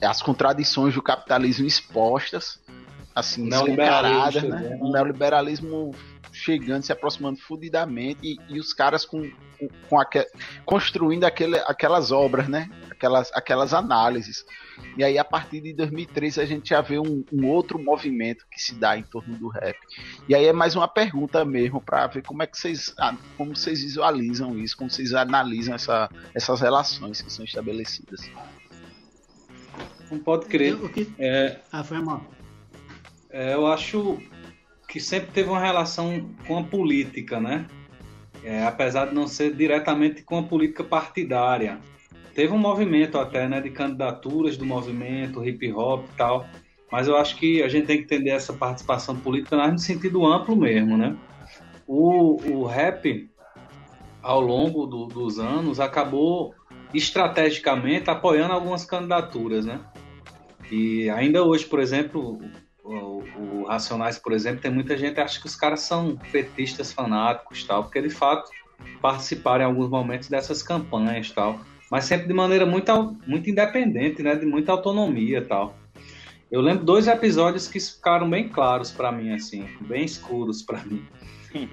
as 0.00 0.22
contradições 0.22 0.94
do 0.94 1.02
capitalismo 1.02 1.66
expostas, 1.66 2.60
assim, 3.14 3.48
escancaradas, 3.48 4.42
né? 4.42 4.78
O 4.80 4.92
neoliberalismo 4.92 5.92
chegando, 6.32 6.82
se 6.82 6.92
aproximando 6.92 7.38
fudidamente 7.40 8.20
e, 8.22 8.38
e 8.48 8.58
os 8.58 8.72
caras 8.72 9.04
com, 9.04 9.30
com, 9.58 9.68
com 9.88 10.00
aquel, 10.00 10.24
construindo 10.64 11.24
aquele, 11.24 11.58
aquelas 11.60 12.10
obras, 12.12 12.48
né? 12.48 12.70
Aquelas, 12.90 13.30
aquelas 13.32 13.72
análises. 13.74 14.44
E 14.96 15.04
aí, 15.04 15.18
a 15.18 15.24
partir 15.24 15.60
de 15.60 15.72
2003, 15.72 16.38
a 16.38 16.44
gente 16.44 16.70
já 16.70 16.80
vê 16.80 16.98
um, 16.98 17.24
um 17.32 17.46
outro 17.46 17.78
movimento 17.78 18.44
que 18.50 18.60
se 18.60 18.74
dá 18.74 18.98
em 18.98 19.02
torno 19.02 19.36
do 19.36 19.48
rap. 19.48 19.76
E 20.28 20.34
aí 20.34 20.46
é 20.46 20.52
mais 20.52 20.74
uma 20.74 20.88
pergunta 20.88 21.44
mesmo 21.44 21.80
para 21.80 22.06
ver 22.08 22.22
como 22.22 22.42
é 22.42 22.46
que 22.46 22.58
vocês, 22.58 22.94
como 23.36 23.54
vocês 23.54 23.82
visualizam 23.82 24.58
isso, 24.58 24.76
como 24.76 24.90
vocês 24.90 25.14
analisam 25.14 25.74
essa, 25.74 26.10
essas 26.34 26.60
relações 26.60 27.22
que 27.22 27.32
são 27.32 27.44
estabelecidas. 27.44 28.28
Não 30.10 30.18
pode 30.18 30.46
crer. 30.46 30.76
É, 31.18 31.60
ah, 31.70 31.84
foi 31.84 32.00
mal. 32.00 32.24
É, 33.30 33.54
eu 33.54 33.66
acho 33.66 34.18
que 34.88 34.98
sempre 34.98 35.30
teve 35.32 35.50
uma 35.50 35.60
relação 35.60 36.30
com 36.46 36.58
a 36.58 36.64
política, 36.64 37.38
né? 37.38 37.66
É, 38.42 38.64
apesar 38.64 39.06
de 39.06 39.14
não 39.14 39.28
ser 39.28 39.54
diretamente 39.54 40.22
com 40.22 40.38
a 40.38 40.42
política 40.42 40.82
partidária. 40.82 41.78
Teve 42.34 42.52
um 42.52 42.58
movimento 42.58 43.18
até, 43.18 43.46
né, 43.48 43.60
de 43.60 43.70
candidaturas 43.70 44.56
do 44.56 44.64
movimento, 44.64 45.44
hip 45.44 45.72
hop 45.72 46.06
e 46.06 46.16
tal, 46.16 46.46
mas 46.90 47.08
eu 47.08 47.16
acho 47.16 47.36
que 47.36 47.62
a 47.62 47.68
gente 47.68 47.86
tem 47.86 47.98
que 47.98 48.04
entender 48.04 48.30
essa 48.30 48.52
participação 48.52 49.16
política 49.16 49.56
no 49.70 49.78
sentido 49.78 50.24
amplo 50.24 50.56
mesmo, 50.56 50.96
né? 50.96 51.16
O, 51.86 52.40
o 52.50 52.64
rap, 52.64 53.28
ao 54.22 54.40
longo 54.40 54.86
do, 54.86 55.06
dos 55.06 55.38
anos, 55.38 55.80
acabou 55.80 56.54
estrategicamente 56.94 58.08
apoiando 58.08 58.54
algumas 58.54 58.84
candidaturas, 58.84 59.66
né? 59.66 59.80
E 60.70 61.10
ainda 61.10 61.42
hoje, 61.42 61.64
por 61.66 61.80
exemplo, 61.80 62.38
o, 62.88 63.24
o, 63.38 63.64
Racionais, 63.64 64.18
por 64.18 64.32
exemplo, 64.32 64.60
tem 64.60 64.70
muita 64.70 64.96
gente 64.96 65.14
que 65.14 65.20
acha 65.20 65.40
que 65.40 65.46
os 65.46 65.54
caras 65.54 65.80
são 65.80 66.16
petistas 66.32 66.92
fanáticos, 66.92 67.64
tal, 67.64 67.84
porque 67.84 68.00
de 68.00 68.10
fato 68.10 68.50
participaram 69.00 69.64
em 69.64 69.66
alguns 69.66 69.90
momentos 69.90 70.28
dessas 70.28 70.62
campanhas, 70.62 71.30
tal, 71.30 71.60
mas 71.90 72.04
sempre 72.04 72.26
de 72.26 72.34
maneira 72.34 72.64
muito, 72.64 73.16
muito 73.26 73.50
independente, 73.50 74.22
né, 74.22 74.34
de 74.34 74.46
muita 74.46 74.72
autonomia, 74.72 75.44
tal. 75.44 75.76
Eu 76.50 76.62
lembro 76.62 76.84
dois 76.84 77.06
episódios 77.06 77.68
que 77.68 77.78
ficaram 77.78 78.28
bem 78.28 78.48
claros 78.48 78.90
para 78.90 79.12
mim, 79.12 79.32
assim, 79.34 79.68
bem 79.82 80.04
escuros 80.04 80.62
para 80.62 80.82
mim. 80.84 81.04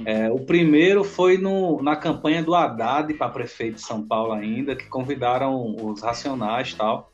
É, 0.06 0.32
o 0.32 0.40
primeiro 0.40 1.04
foi 1.04 1.38
no, 1.38 1.84
na 1.84 1.98
campanha 1.98 2.42
do 2.42 2.56
Haddad 2.56 3.14
para 3.16 3.28
prefeito 3.28 3.76
de 3.76 3.82
São 3.82 4.08
Paulo 4.08 4.32
ainda, 4.32 4.74
que 4.74 4.86
convidaram 4.88 5.76
os 5.76 6.02
Racionais, 6.02 6.74
tal 6.74 7.12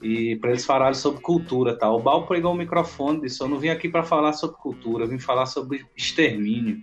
e 0.00 0.36
para 0.36 0.50
eles 0.50 0.64
falarem 0.64 0.94
sobre 0.94 1.20
cultura, 1.20 1.76
tá? 1.76 1.90
O 1.90 2.00
Bal 2.00 2.26
pegou 2.26 2.52
o 2.52 2.56
microfone 2.56 3.18
e 3.18 3.20
disse: 3.22 3.42
"Eu 3.42 3.48
não 3.48 3.58
vim 3.58 3.68
aqui 3.68 3.88
para 3.88 4.04
falar 4.04 4.32
sobre 4.32 4.56
cultura, 4.56 5.04
eu 5.04 5.08
vim 5.08 5.18
falar 5.18 5.46
sobre 5.46 5.84
extermínio". 5.96 6.82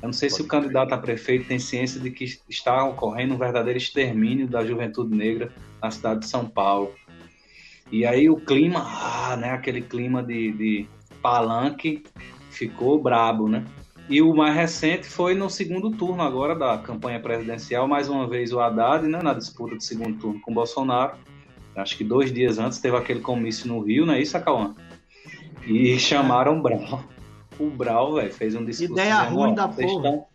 Eu 0.00 0.08
não 0.08 0.12
sei 0.12 0.28
Pode 0.28 0.36
se 0.36 0.42
o 0.42 0.48
candidato 0.48 0.92
a 0.92 0.98
prefeito 0.98 1.46
tem 1.46 1.58
ciência 1.58 2.00
de 2.00 2.10
que 2.10 2.24
está 2.48 2.84
ocorrendo 2.84 3.34
um 3.34 3.38
verdadeiro 3.38 3.78
extermínio 3.78 4.48
da 4.48 4.64
juventude 4.64 5.14
negra 5.14 5.52
na 5.80 5.90
cidade 5.90 6.20
de 6.20 6.26
São 6.26 6.48
Paulo. 6.48 6.92
E 7.90 8.04
aí 8.06 8.28
o 8.28 8.36
clima, 8.36 8.82
ah, 8.84 9.36
né, 9.36 9.50
aquele 9.50 9.82
clima 9.82 10.22
de, 10.22 10.50
de 10.52 10.88
palanque 11.20 12.02
ficou 12.50 13.00
brabo, 13.00 13.48
né? 13.48 13.64
E 14.08 14.20
o 14.20 14.34
mais 14.34 14.56
recente 14.56 15.06
foi 15.06 15.34
no 15.34 15.48
segundo 15.48 15.90
turno 15.90 16.22
agora 16.22 16.56
da 16.56 16.78
campanha 16.78 17.20
presidencial, 17.20 17.86
mais 17.86 18.08
uma 18.08 18.26
vez 18.26 18.52
o 18.52 18.58
Haddad, 18.58 19.06
né, 19.06 19.22
na 19.22 19.34
disputa 19.34 19.76
de 19.76 19.84
segundo 19.84 20.18
turno 20.18 20.40
com 20.40 20.52
Bolsonaro 20.52 21.16
Acho 21.74 21.96
que 21.96 22.04
dois 22.04 22.32
dias 22.32 22.58
antes 22.58 22.78
teve 22.78 22.96
aquele 22.96 23.20
comício 23.20 23.66
no 23.66 23.80
Rio, 23.80 24.04
não 24.04 24.14
é 24.14 24.20
isso, 24.20 24.36
Acauã? 24.36 24.74
E 25.66 25.98
chamaram 25.98 26.58
o 26.58 26.62
Brau. 26.62 27.04
O 27.58 27.70
Brau, 27.70 28.14
velho, 28.14 28.32
fez 28.32 28.54
um 28.54 28.64
discurso. 28.64 28.92
Ideia 28.92 29.16
dizendo, 29.16 29.34
ruim 29.34 29.54
da 29.54 29.68
porra. 29.68 29.86
Estão, 29.86 30.26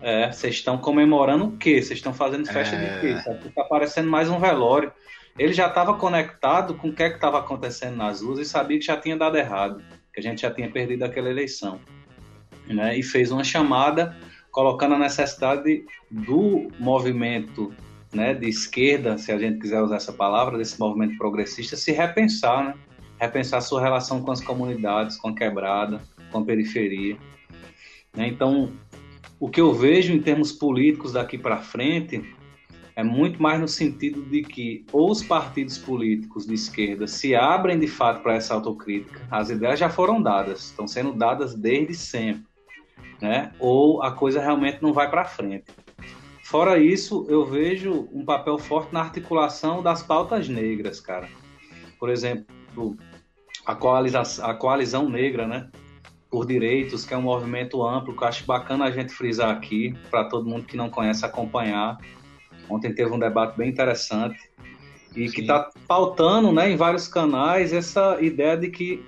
é, 0.00 0.32
vocês 0.32 0.54
estão 0.54 0.78
comemorando 0.78 1.44
o 1.46 1.56
quê? 1.56 1.82
Vocês 1.82 1.98
estão 1.98 2.14
fazendo 2.14 2.46
festa 2.46 2.76
é... 2.76 2.94
de 2.94 3.00
quê? 3.00 3.20
Sabe? 3.22 3.50
Tá 3.50 3.64
parecendo 3.64 4.10
mais 4.10 4.30
um 4.30 4.38
velório. 4.38 4.92
Ele 5.38 5.52
já 5.52 5.66
estava 5.66 5.94
conectado 5.94 6.74
com 6.74 6.88
o 6.88 6.92
que 6.92 7.02
é 7.02 7.08
estava 7.08 7.38
acontecendo 7.38 7.96
nas 7.96 8.22
ruas 8.22 8.38
e 8.38 8.44
sabia 8.44 8.78
que 8.78 8.84
já 8.84 8.96
tinha 8.96 9.16
dado 9.16 9.36
errado, 9.36 9.82
que 10.12 10.20
a 10.20 10.22
gente 10.22 10.42
já 10.42 10.50
tinha 10.50 10.70
perdido 10.70 11.04
aquela 11.04 11.30
eleição. 11.30 11.80
Né? 12.66 12.98
E 12.98 13.02
fez 13.02 13.30
uma 13.30 13.42
chamada 13.42 14.16
colocando 14.50 14.94
a 14.94 14.98
necessidade 14.98 15.84
do 16.10 16.68
movimento 16.78 17.72
né, 18.12 18.34
de 18.34 18.48
esquerda, 18.48 19.16
se 19.16 19.32
a 19.32 19.38
gente 19.38 19.58
quiser 19.58 19.80
usar 19.80 19.96
essa 19.96 20.12
palavra, 20.12 20.58
desse 20.58 20.78
movimento 20.78 21.16
progressista, 21.16 21.76
se 21.76 21.92
repensar, 21.92 22.64
né? 22.64 22.74
repensar 23.18 23.60
sua 23.60 23.80
relação 23.80 24.22
com 24.22 24.30
as 24.30 24.40
comunidades, 24.40 25.16
com 25.16 25.28
a 25.28 25.34
quebrada, 25.34 26.00
com 26.30 26.38
a 26.38 26.44
periferia. 26.44 27.16
Né? 28.14 28.26
Então, 28.26 28.72
o 29.40 29.48
que 29.48 29.60
eu 29.60 29.72
vejo 29.72 30.12
em 30.12 30.20
termos 30.20 30.52
políticos 30.52 31.12
daqui 31.12 31.38
para 31.38 31.58
frente 31.58 32.22
é 32.94 33.02
muito 33.02 33.40
mais 33.42 33.58
no 33.58 33.68
sentido 33.68 34.22
de 34.22 34.42
que 34.42 34.84
ou 34.92 35.10
os 35.10 35.22
partidos 35.22 35.78
políticos 35.78 36.46
de 36.46 36.54
esquerda 36.54 37.06
se 37.06 37.34
abrem 37.34 37.78
de 37.78 37.86
fato 37.86 38.22
para 38.22 38.34
essa 38.34 38.52
autocrítica, 38.52 39.26
as 39.30 39.48
ideias 39.48 39.78
já 39.78 39.88
foram 39.88 40.20
dadas, 40.20 40.66
estão 40.66 40.86
sendo 40.86 41.12
dadas 41.12 41.54
desde 41.54 41.94
sempre, 41.94 42.44
né? 43.20 43.52
ou 43.58 44.02
a 44.02 44.12
coisa 44.12 44.40
realmente 44.40 44.82
não 44.82 44.92
vai 44.92 45.08
para 45.08 45.24
frente. 45.24 45.64
Fora 46.52 46.76
isso, 46.76 47.24
eu 47.30 47.46
vejo 47.46 48.10
um 48.12 48.26
papel 48.26 48.58
forte 48.58 48.92
na 48.92 49.00
articulação 49.00 49.82
das 49.82 50.02
pautas 50.02 50.50
negras, 50.50 51.00
cara. 51.00 51.26
Por 51.98 52.10
exemplo, 52.10 52.94
a, 53.64 53.74
coalização, 53.74 54.44
a 54.44 54.52
coalizão 54.52 55.08
negra, 55.08 55.46
né? 55.46 55.70
Por 56.30 56.46
direitos, 56.46 57.06
que 57.06 57.14
é 57.14 57.16
um 57.16 57.22
movimento 57.22 57.82
amplo, 57.82 58.14
que 58.14 58.22
eu 58.22 58.28
acho 58.28 58.44
bacana 58.44 58.84
a 58.84 58.90
gente 58.90 59.14
frisar 59.14 59.48
aqui, 59.48 59.96
para 60.10 60.24
todo 60.24 60.46
mundo 60.46 60.66
que 60.66 60.76
não 60.76 60.90
conhece 60.90 61.24
acompanhar. 61.24 61.96
Ontem 62.68 62.94
teve 62.94 63.10
um 63.10 63.18
debate 63.18 63.56
bem 63.56 63.70
interessante 63.70 64.38
e 65.16 65.30
Sim. 65.30 65.34
que 65.34 65.40
está 65.40 65.70
pautando 65.88 66.52
né, 66.52 66.70
em 66.70 66.76
vários 66.76 67.08
canais 67.08 67.72
essa 67.72 68.20
ideia 68.20 68.58
de 68.58 68.68
que 68.68 69.02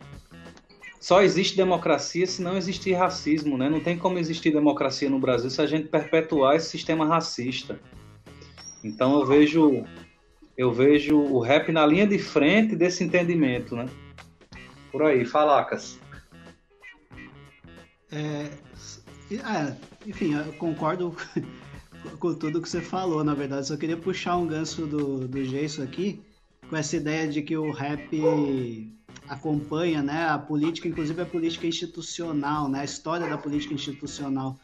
só 1.04 1.20
existe 1.20 1.54
democracia 1.54 2.26
se 2.26 2.40
não 2.40 2.56
existir 2.56 2.94
racismo, 2.94 3.58
né? 3.58 3.68
Não 3.68 3.78
tem 3.78 3.94
como 3.94 4.18
existir 4.18 4.50
democracia 4.50 5.10
no 5.10 5.18
Brasil 5.18 5.50
se 5.50 5.60
a 5.60 5.66
gente 5.66 5.86
perpetuar 5.86 6.56
esse 6.56 6.70
sistema 6.70 7.04
racista. 7.04 7.78
Então 8.82 9.20
eu 9.20 9.26
vejo 9.26 9.84
eu 10.56 10.72
vejo 10.72 11.18
o 11.18 11.40
rap 11.40 11.70
na 11.70 11.84
linha 11.84 12.06
de 12.06 12.18
frente 12.18 12.74
desse 12.74 13.04
entendimento, 13.04 13.76
né? 13.76 13.84
Por 14.90 15.02
aí, 15.02 15.26
falacas. 15.26 16.00
É, 18.10 18.48
é, 19.30 19.76
enfim, 20.06 20.32
eu 20.32 20.54
concordo 20.54 21.14
com 22.18 22.34
tudo 22.34 22.62
que 22.62 22.68
você 22.68 22.80
falou, 22.80 23.22
na 23.22 23.34
verdade. 23.34 23.66
Só 23.66 23.76
queria 23.76 23.98
puxar 23.98 24.38
um 24.38 24.46
gancho 24.46 24.86
do, 24.86 25.28
do 25.28 25.44
Jason 25.44 25.82
aqui, 25.82 26.22
com 26.70 26.74
essa 26.74 26.96
ideia 26.96 27.28
de 27.28 27.42
que 27.42 27.58
o 27.58 27.70
rap 27.70 28.08
acompanha 29.28 30.02
né, 30.02 30.28
a 30.28 30.38
política, 30.38 30.88
inclusive 30.88 31.20
a 31.22 31.26
política 31.26 31.66
institucional, 31.66 32.68
né, 32.68 32.80
a 32.80 32.84
história 32.84 33.28
da 33.28 33.38
política 33.38 33.74
institucional. 33.74 34.58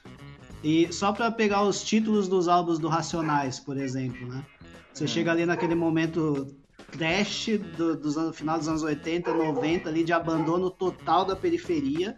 E 0.62 0.92
só 0.92 1.12
para 1.12 1.30
pegar 1.30 1.62
os 1.62 1.82
títulos 1.82 2.28
dos 2.28 2.46
álbuns 2.48 2.78
do 2.78 2.88
Racionais, 2.88 3.58
por 3.58 3.78
exemplo, 3.78 4.26
né? 4.28 4.44
Você 4.92 5.04
é. 5.04 5.06
chega 5.06 5.32
ali 5.32 5.46
naquele 5.46 5.74
momento 5.74 6.54
trash 6.90 7.58
do, 7.76 7.96
anos, 8.20 8.36
final 8.36 8.58
dos 8.58 8.68
anos 8.68 8.82
80, 8.82 9.32
90, 9.32 9.88
ali 9.88 10.04
de 10.04 10.12
abandono 10.12 10.70
total 10.70 11.24
da 11.24 11.34
periferia, 11.34 12.16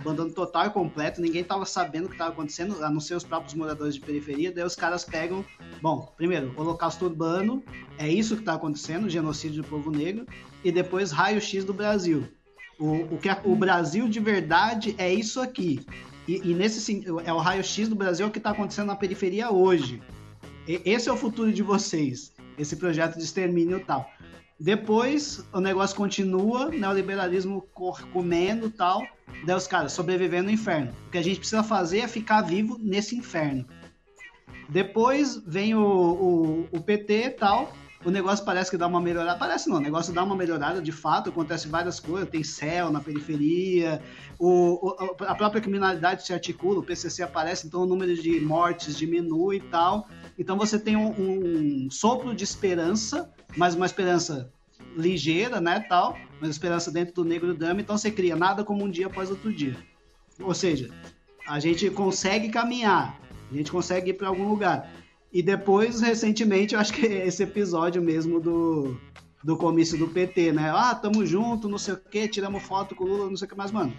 abandono 0.00 0.32
total 0.32 0.66
e 0.66 0.70
completo, 0.70 1.20
ninguém 1.20 1.42
tava 1.44 1.64
sabendo 1.64 2.06
o 2.06 2.08
que 2.08 2.14
estava 2.14 2.30
acontecendo, 2.30 2.82
a 2.84 2.90
não 2.90 3.00
ser 3.00 3.14
os 3.14 3.24
próprios 3.24 3.54
moradores 3.54 3.94
de 3.94 4.00
periferia, 4.00 4.52
daí 4.52 4.64
os 4.64 4.76
caras 4.76 5.04
pegam, 5.04 5.44
bom, 5.82 6.12
primeiro, 6.16 6.52
holocausto 6.56 7.04
urbano, 7.04 7.62
é 7.98 8.08
isso 8.08 8.34
que 8.36 8.42
está 8.42 8.54
acontecendo, 8.54 9.08
genocídio 9.08 9.62
do 9.62 9.68
povo 9.68 9.90
negro, 9.90 10.26
e 10.64 10.70
depois 10.70 11.10
raio-x 11.10 11.64
do 11.64 11.72
Brasil. 11.72 12.26
O, 12.78 13.14
o, 13.14 13.18
que 13.18 13.28
o 13.44 13.56
Brasil 13.56 14.08
de 14.08 14.20
verdade 14.20 14.94
é 14.98 15.12
isso 15.12 15.40
aqui. 15.40 15.80
E, 16.28 16.50
e 16.50 16.54
nesse 16.54 17.04
é 17.24 17.32
o 17.32 17.38
raio-x 17.38 17.88
do 17.88 17.96
Brasil 17.96 18.26
é 18.26 18.28
o 18.28 18.32
que 18.32 18.38
está 18.38 18.50
acontecendo 18.50 18.86
na 18.86 18.96
periferia 18.96 19.50
hoje. 19.50 20.00
E, 20.66 20.80
esse 20.84 21.08
é 21.08 21.12
o 21.12 21.16
futuro 21.16 21.52
de 21.52 21.62
vocês, 21.62 22.32
esse 22.56 22.76
projeto 22.76 23.16
de 23.16 23.24
extermínio 23.24 23.78
e 23.78 23.84
tal. 23.84 24.08
Depois 24.58 25.44
o 25.52 25.60
negócio 25.60 25.96
continua, 25.96 26.68
neoliberalismo 26.68 27.62
comendo 28.12 28.68
tal. 28.70 29.02
Daí 29.46 29.54
os 29.54 29.68
caras 29.68 29.92
sobrevivendo 29.92 30.44
no 30.46 30.50
inferno. 30.50 30.92
O 31.06 31.10
que 31.10 31.18
a 31.18 31.22
gente 31.22 31.38
precisa 31.38 31.62
fazer 31.62 32.00
é 32.00 32.08
ficar 32.08 32.42
vivo 32.42 32.76
nesse 32.80 33.14
inferno. 33.14 33.64
Depois 34.68 35.40
vem 35.46 35.74
o, 35.74 35.80
o, 35.80 36.68
o 36.72 36.80
PT 36.80 37.30
tal. 37.30 37.72
o 38.04 38.10
negócio 38.10 38.44
parece 38.44 38.70
que 38.70 38.76
dá 38.76 38.88
uma 38.88 39.00
melhorada. 39.00 39.38
Parece 39.38 39.68
não, 39.68 39.76
o 39.76 39.80
negócio 39.80 40.12
dá 40.12 40.24
uma 40.24 40.34
melhorada 40.34 40.82
de 40.82 40.92
fato, 40.92 41.30
acontece 41.30 41.68
várias 41.68 42.00
coisas, 42.00 42.28
tem 42.28 42.42
céu 42.42 42.90
na 42.90 43.00
periferia, 43.00 44.02
o, 44.38 44.94
a 45.20 45.34
própria 45.34 45.60
criminalidade 45.60 46.26
se 46.26 46.32
articula, 46.32 46.80
o 46.80 46.82
PCC 46.82 47.22
aparece, 47.22 47.66
então 47.66 47.82
o 47.82 47.86
número 47.86 48.14
de 48.14 48.40
mortes 48.40 48.98
diminui 48.98 49.58
e 49.58 49.60
tal. 49.60 50.08
Então 50.38 50.56
você 50.56 50.78
tem 50.78 50.96
um, 50.96 51.86
um 51.86 51.90
sopro 51.90 52.34
de 52.34 52.44
esperança, 52.44 53.30
mas 53.56 53.74
uma 53.74 53.86
esperança 53.86 54.52
ligeira, 54.96 55.60
né, 55.60 55.80
tal, 55.80 56.16
mas 56.40 56.50
esperança 56.50 56.90
dentro 56.90 57.14
do 57.14 57.24
negro 57.24 57.54
drama, 57.54 57.80
então 57.80 57.98
você 57.98 58.10
cria 58.10 58.36
nada 58.36 58.64
como 58.64 58.84
um 58.84 58.90
dia 58.90 59.06
após 59.06 59.30
outro 59.30 59.52
dia. 59.52 59.76
Ou 60.40 60.54
seja, 60.54 60.90
a 61.46 61.58
gente 61.58 61.90
consegue 61.90 62.48
caminhar, 62.48 63.18
a 63.50 63.54
gente 63.54 63.70
consegue 63.70 64.10
ir 64.10 64.14
para 64.14 64.28
algum 64.28 64.48
lugar. 64.48 64.90
E 65.32 65.42
depois, 65.42 66.00
recentemente, 66.00 66.74
eu 66.74 66.80
acho 66.80 66.92
que 66.92 67.04
esse 67.04 67.42
episódio 67.42 68.00
mesmo 68.00 68.40
do, 68.40 68.96
do 69.42 69.56
comício 69.56 69.98
do 69.98 70.08
PT, 70.08 70.52
né? 70.52 70.70
Ah, 70.74 70.94
tamo 70.94 71.26
junto, 71.26 71.68
não 71.68 71.78
sei 71.78 71.94
o 71.94 71.98
quê, 71.98 72.28
tiramos 72.28 72.62
foto 72.62 72.94
com 72.94 73.04
o 73.04 73.06
Lula, 73.06 73.28
não 73.28 73.36
sei 73.36 73.46
o 73.46 73.50
que 73.50 73.56
mais, 73.56 73.70
mano. 73.70 73.92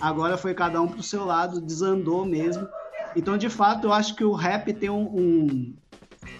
Agora 0.00 0.38
foi 0.38 0.54
cada 0.54 0.80
um 0.80 0.88
pro 0.88 1.02
seu 1.02 1.24
lado, 1.24 1.60
desandou 1.60 2.24
mesmo. 2.24 2.66
Então, 3.16 3.36
de 3.36 3.48
fato, 3.48 3.88
eu 3.88 3.92
acho 3.92 4.14
que 4.14 4.24
o 4.24 4.32
rap 4.32 4.72
tem 4.72 4.90
um, 4.90 5.02
um 5.02 5.74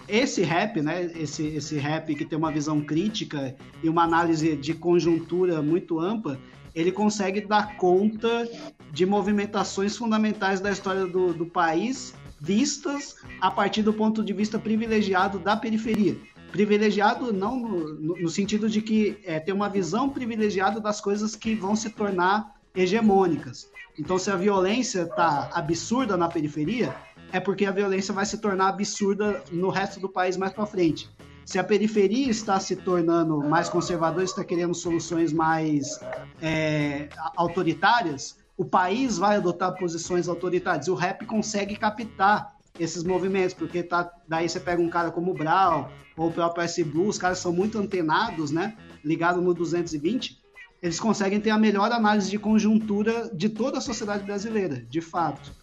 esse 0.07 0.41
rap, 0.41 0.81
né, 0.81 1.09
esse, 1.15 1.45
esse 1.47 1.77
rap 1.77 2.13
que 2.15 2.25
tem 2.25 2.37
uma 2.37 2.51
visão 2.51 2.81
crítica 2.81 3.55
e 3.81 3.89
uma 3.89 4.03
análise 4.03 4.55
de 4.57 4.73
conjuntura 4.73 5.61
muito 5.61 5.99
ampla, 5.99 6.37
ele 6.75 6.91
consegue 6.91 7.41
dar 7.41 7.77
conta 7.77 8.47
de 8.91 9.05
movimentações 9.05 9.95
fundamentais 9.97 10.59
da 10.59 10.71
história 10.71 11.05
do, 11.05 11.33
do 11.33 11.45
país 11.45 12.13
vistas 12.39 13.15
a 13.39 13.51
partir 13.51 13.83
do 13.83 13.93
ponto 13.93 14.23
de 14.23 14.33
vista 14.33 14.59
privilegiado 14.59 15.39
da 15.39 15.55
periferia. 15.55 16.17
Privilegiado 16.51 17.31
não 17.31 17.57
no, 17.57 18.17
no 18.17 18.29
sentido 18.29 18.69
de 18.69 18.81
que 18.81 19.17
é, 19.23 19.39
tem 19.39 19.53
uma 19.53 19.69
visão 19.69 20.09
privilegiada 20.09 20.81
das 20.81 20.99
coisas 20.99 21.35
que 21.35 21.55
vão 21.55 21.75
se 21.75 21.89
tornar 21.89 22.55
hegemônicas. 22.75 23.69
Então, 23.97 24.17
se 24.17 24.31
a 24.31 24.35
violência 24.35 25.03
está 25.03 25.49
absurda 25.53 26.15
na 26.15 26.27
periferia, 26.27 26.95
é 27.31 27.39
porque 27.39 27.65
a 27.65 27.71
violência 27.71 28.13
vai 28.13 28.25
se 28.25 28.37
tornar 28.37 28.69
absurda 28.69 29.43
no 29.51 29.69
resto 29.69 29.99
do 29.99 30.09
país 30.09 30.37
mais 30.37 30.53
para 30.53 30.65
frente. 30.65 31.09
Se 31.45 31.59
a 31.59 31.63
periferia 31.63 32.29
está 32.29 32.59
se 32.59 32.75
tornando 32.75 33.39
mais 33.39 33.67
conservadora, 33.67 34.23
está 34.23 34.43
querendo 34.43 34.73
soluções 34.73 35.33
mais 35.33 35.99
é, 36.41 37.09
autoritárias, 37.35 38.37
o 38.55 38.63
país 38.63 39.17
vai 39.17 39.37
adotar 39.37 39.75
posições 39.75 40.27
autoritárias. 40.27 40.87
O 40.87 40.93
rap 40.93 41.25
consegue 41.25 41.75
captar 41.75 42.55
esses 42.79 43.03
movimentos, 43.03 43.53
porque 43.53 43.83
tá, 43.83 44.11
daí 44.27 44.47
você 44.47 44.59
pega 44.59 44.81
um 44.81 44.89
cara 44.89 45.11
como 45.11 45.31
o 45.31 45.33
Brau 45.33 45.91
ou 46.15 46.29
o 46.29 46.31
próprio 46.31 46.63
S 46.63 46.83
Blue, 46.83 47.07
os 47.07 47.17
caras 47.17 47.39
são 47.39 47.51
muito 47.51 47.77
antenados, 47.79 48.51
né? 48.51 48.77
Ligados 49.03 49.43
no 49.43 49.53
220, 49.53 50.40
eles 50.81 50.99
conseguem 50.99 51.39
ter 51.39 51.51
a 51.51 51.57
melhor 51.57 51.91
análise 51.91 52.29
de 52.29 52.39
conjuntura 52.39 53.29
de 53.33 53.49
toda 53.49 53.77
a 53.77 53.81
sociedade 53.81 54.23
brasileira, 54.23 54.85
de 54.89 54.99
fato. 54.99 55.53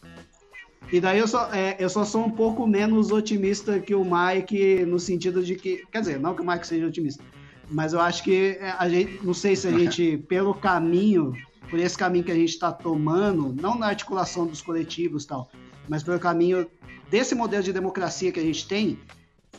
E 0.93 1.01
daí 1.01 1.19
eu 1.19 1.27
só, 1.27 1.53
é, 1.53 1.77
eu 1.79 1.91
só 1.91 2.05
sou 2.05 2.25
um 2.25 2.31
pouco 2.31 2.67
menos 2.67 3.11
otimista 3.11 3.79
que 3.81 3.95
o 3.95 4.05
Mike, 4.05 4.87
no 4.87 4.99
sentido 4.99 5.43
de 5.43 5.55
que. 5.55 5.85
Quer 5.91 6.01
dizer, 6.01 6.21
não 6.21 6.35
que 6.35 6.41
o 6.41 6.47
Mike 6.47 6.67
seja 6.67 6.87
otimista, 6.87 7.23
mas 7.69 7.93
eu 7.93 8.01
acho 8.01 8.23
que 8.23 8.59
a 8.79 8.89
gente. 8.89 9.21
Não 9.23 9.35
sei 9.35 9.55
se 9.55 9.67
a 9.67 9.73
gente, 9.77 10.17
pelo 10.29 10.55
caminho, 10.55 11.35
por 11.69 11.79
esse 11.79 11.99
caminho 11.99 12.25
que 12.25 12.33
a 12.33 12.37
gente 12.37 12.51
está 12.51 12.73
tomando, 12.73 13.55
não 13.61 13.77
na 13.77 13.89
articulação 13.89 14.47
dos 14.47 14.63
coletivos 14.63 15.27
tal, 15.27 15.51
mas 15.89 16.03
pelo 16.03 16.19
caminho 16.19 16.67
desse 17.11 17.35
modelo 17.35 17.63
de 17.63 17.73
democracia 17.73 18.33
que 18.33 18.41
a 18.41 18.45
gente 18.45 18.67
tem, 18.67 18.99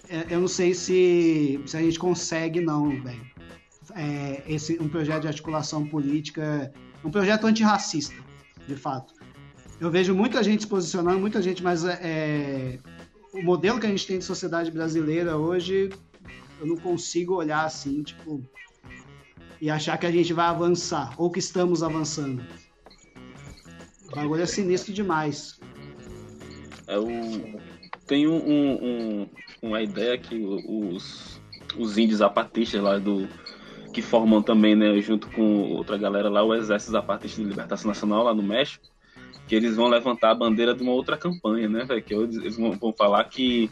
é, 0.10 0.26
eu 0.32 0.40
não 0.40 0.48
sei 0.48 0.74
se, 0.74 1.62
se 1.68 1.78
a 1.78 1.82
gente 1.82 2.00
consegue, 2.00 2.60
não, 2.60 2.90
velho. 3.04 3.39
Esse 4.50 4.78
um 4.82 4.90
projeto 4.90 5.22
de 5.22 5.28
articulação 5.28 5.86
política, 5.86 6.74
um 7.06 7.10
projeto 7.10 7.46
antirracista, 7.48 8.16
de 8.68 8.76
fato 8.76 9.14
eu 9.80 9.90
vejo 9.90 10.14
muita 10.14 10.44
gente 10.44 10.64
se 10.64 10.68
posicionando, 10.68 11.20
muita 11.20 11.42
gente, 11.42 11.64
mas 11.64 11.86
é, 11.86 12.00
é, 12.02 12.80
o 13.34 13.42
modelo 13.42 13.80
que 13.80 13.86
a 13.86 13.90
gente 13.90 14.06
tem 14.06 14.20
de 14.20 14.26
sociedade 14.26 14.70
brasileira 14.70 15.38
hoje, 15.38 15.90
eu 16.60 16.68
não 16.68 16.76
consigo 16.76 17.36
olhar 17.36 17.64
assim, 17.64 18.04
tipo, 18.04 18.44
e 19.62 19.70
achar 19.70 19.98
que 19.98 20.06
a 20.06 20.12
gente 20.12 20.34
vai 20.34 20.48
avançar, 20.48 21.14
ou 21.18 21.32
que 21.32 21.40
estamos 21.40 21.82
avançando. 21.82 22.44
O 24.12 24.16
bagulho 24.16 24.42
é 24.42 24.46
sinistro 24.46 24.94
demais. 24.94 25.60
É. 26.88 26.96
Tem 28.06 28.28
um, 28.28 28.38
um, 28.38 29.30
uma 29.62 29.82
ideia 29.82 30.18
que 30.18 30.36
os, 30.36 31.40
os 31.78 31.98
índios 31.98 32.20
zapatistas 32.20 32.82
lá 32.82 32.98
do, 32.98 33.30
que 33.94 34.02
formam 34.02 34.42
também, 34.42 34.76
né, 34.76 35.00
junto 35.02 35.28
com 35.30 35.72
outra 35.74 35.98
galera 35.98 36.30
lá, 36.30 36.44
o 36.44 36.54
Exército 36.54 36.92
Zapatista 36.92 37.42
de 37.42 37.48
Libertação 37.48 37.90
Nacional 37.90 38.24
lá 38.24 38.34
no 38.34 38.44
México, 38.44 38.86
que 39.48 39.56
eles 39.56 39.76
vão 39.76 39.88
levantar 39.88 40.32
a 40.32 40.36
bandeira 40.36 40.76
de 40.76 40.84
uma 40.84 40.92
outra 40.92 41.18
campanha, 41.18 41.68
né? 41.68 41.88
Que 42.02 42.14
eles 42.14 42.56
vão, 42.56 42.72
vão 42.74 42.94
falar 42.94 43.24
que 43.24 43.70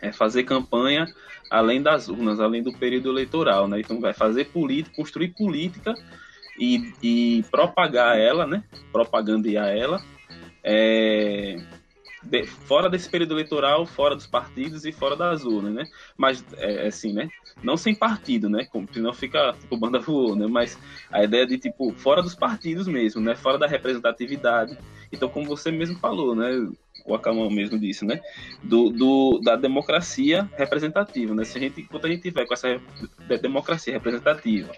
é 0.00 0.12
fazer 0.12 0.44
campanha 0.44 1.06
além 1.50 1.82
das 1.82 2.08
urnas, 2.08 2.38
além 2.38 2.62
do 2.62 2.72
período 2.72 3.08
eleitoral, 3.08 3.66
né? 3.66 3.80
Então 3.80 4.00
vai 4.00 4.12
fazer 4.12 4.46
política, 4.46 4.94
construir 4.94 5.28
política 5.28 5.94
e, 6.58 6.92
e 7.02 7.42
propagar 7.50 8.18
ela, 8.18 8.46
né? 8.46 8.62
Propagandear 8.92 9.68
ela. 9.68 10.02
É, 10.62 11.56
de, 12.22 12.46
fora 12.46 12.88
desse 12.88 13.08
período 13.08 13.34
eleitoral, 13.34 13.86
fora 13.86 14.14
dos 14.14 14.26
partidos 14.26 14.84
e 14.84 14.92
fora 14.92 15.16
das 15.16 15.44
urnas, 15.44 15.72
né? 15.72 15.88
Mas, 16.16 16.44
é, 16.56 16.86
assim, 16.86 17.12
né? 17.12 17.30
Não 17.62 17.76
sem 17.76 17.94
partido, 17.94 18.48
né? 18.48 18.64
Como, 18.64 18.86
senão 18.92 19.12
fica, 19.12 19.54
tipo, 19.58 19.76
banda 19.76 19.98
voou, 19.98 20.36
né? 20.36 20.46
Mas 20.46 20.78
a 21.10 21.24
ideia 21.24 21.46
de, 21.46 21.58
tipo, 21.58 21.92
fora 21.92 22.22
dos 22.22 22.34
partidos 22.34 22.86
mesmo, 22.86 23.20
né? 23.20 23.34
Fora 23.34 23.58
da 23.58 23.66
representatividade. 23.66 24.76
Então, 25.10 25.28
como 25.28 25.46
você 25.46 25.70
mesmo 25.70 25.98
falou, 25.98 26.34
né? 26.34 26.68
O 27.06 27.14
Acamão 27.14 27.50
mesmo 27.50 27.78
disse, 27.78 28.04
né? 28.04 28.20
Do, 28.62 28.90
do, 28.90 29.40
da 29.42 29.56
democracia 29.56 30.48
representativa, 30.56 31.34
né? 31.34 31.44
Se 31.44 31.56
a 31.56 31.60
gente, 31.60 31.80
enquanto 31.80 32.04
a 32.04 32.10
gente 32.10 32.22
tiver 32.22 32.46
com 32.46 32.52
essa 32.52 32.80
democracia 33.40 33.94
representativa, 33.94 34.70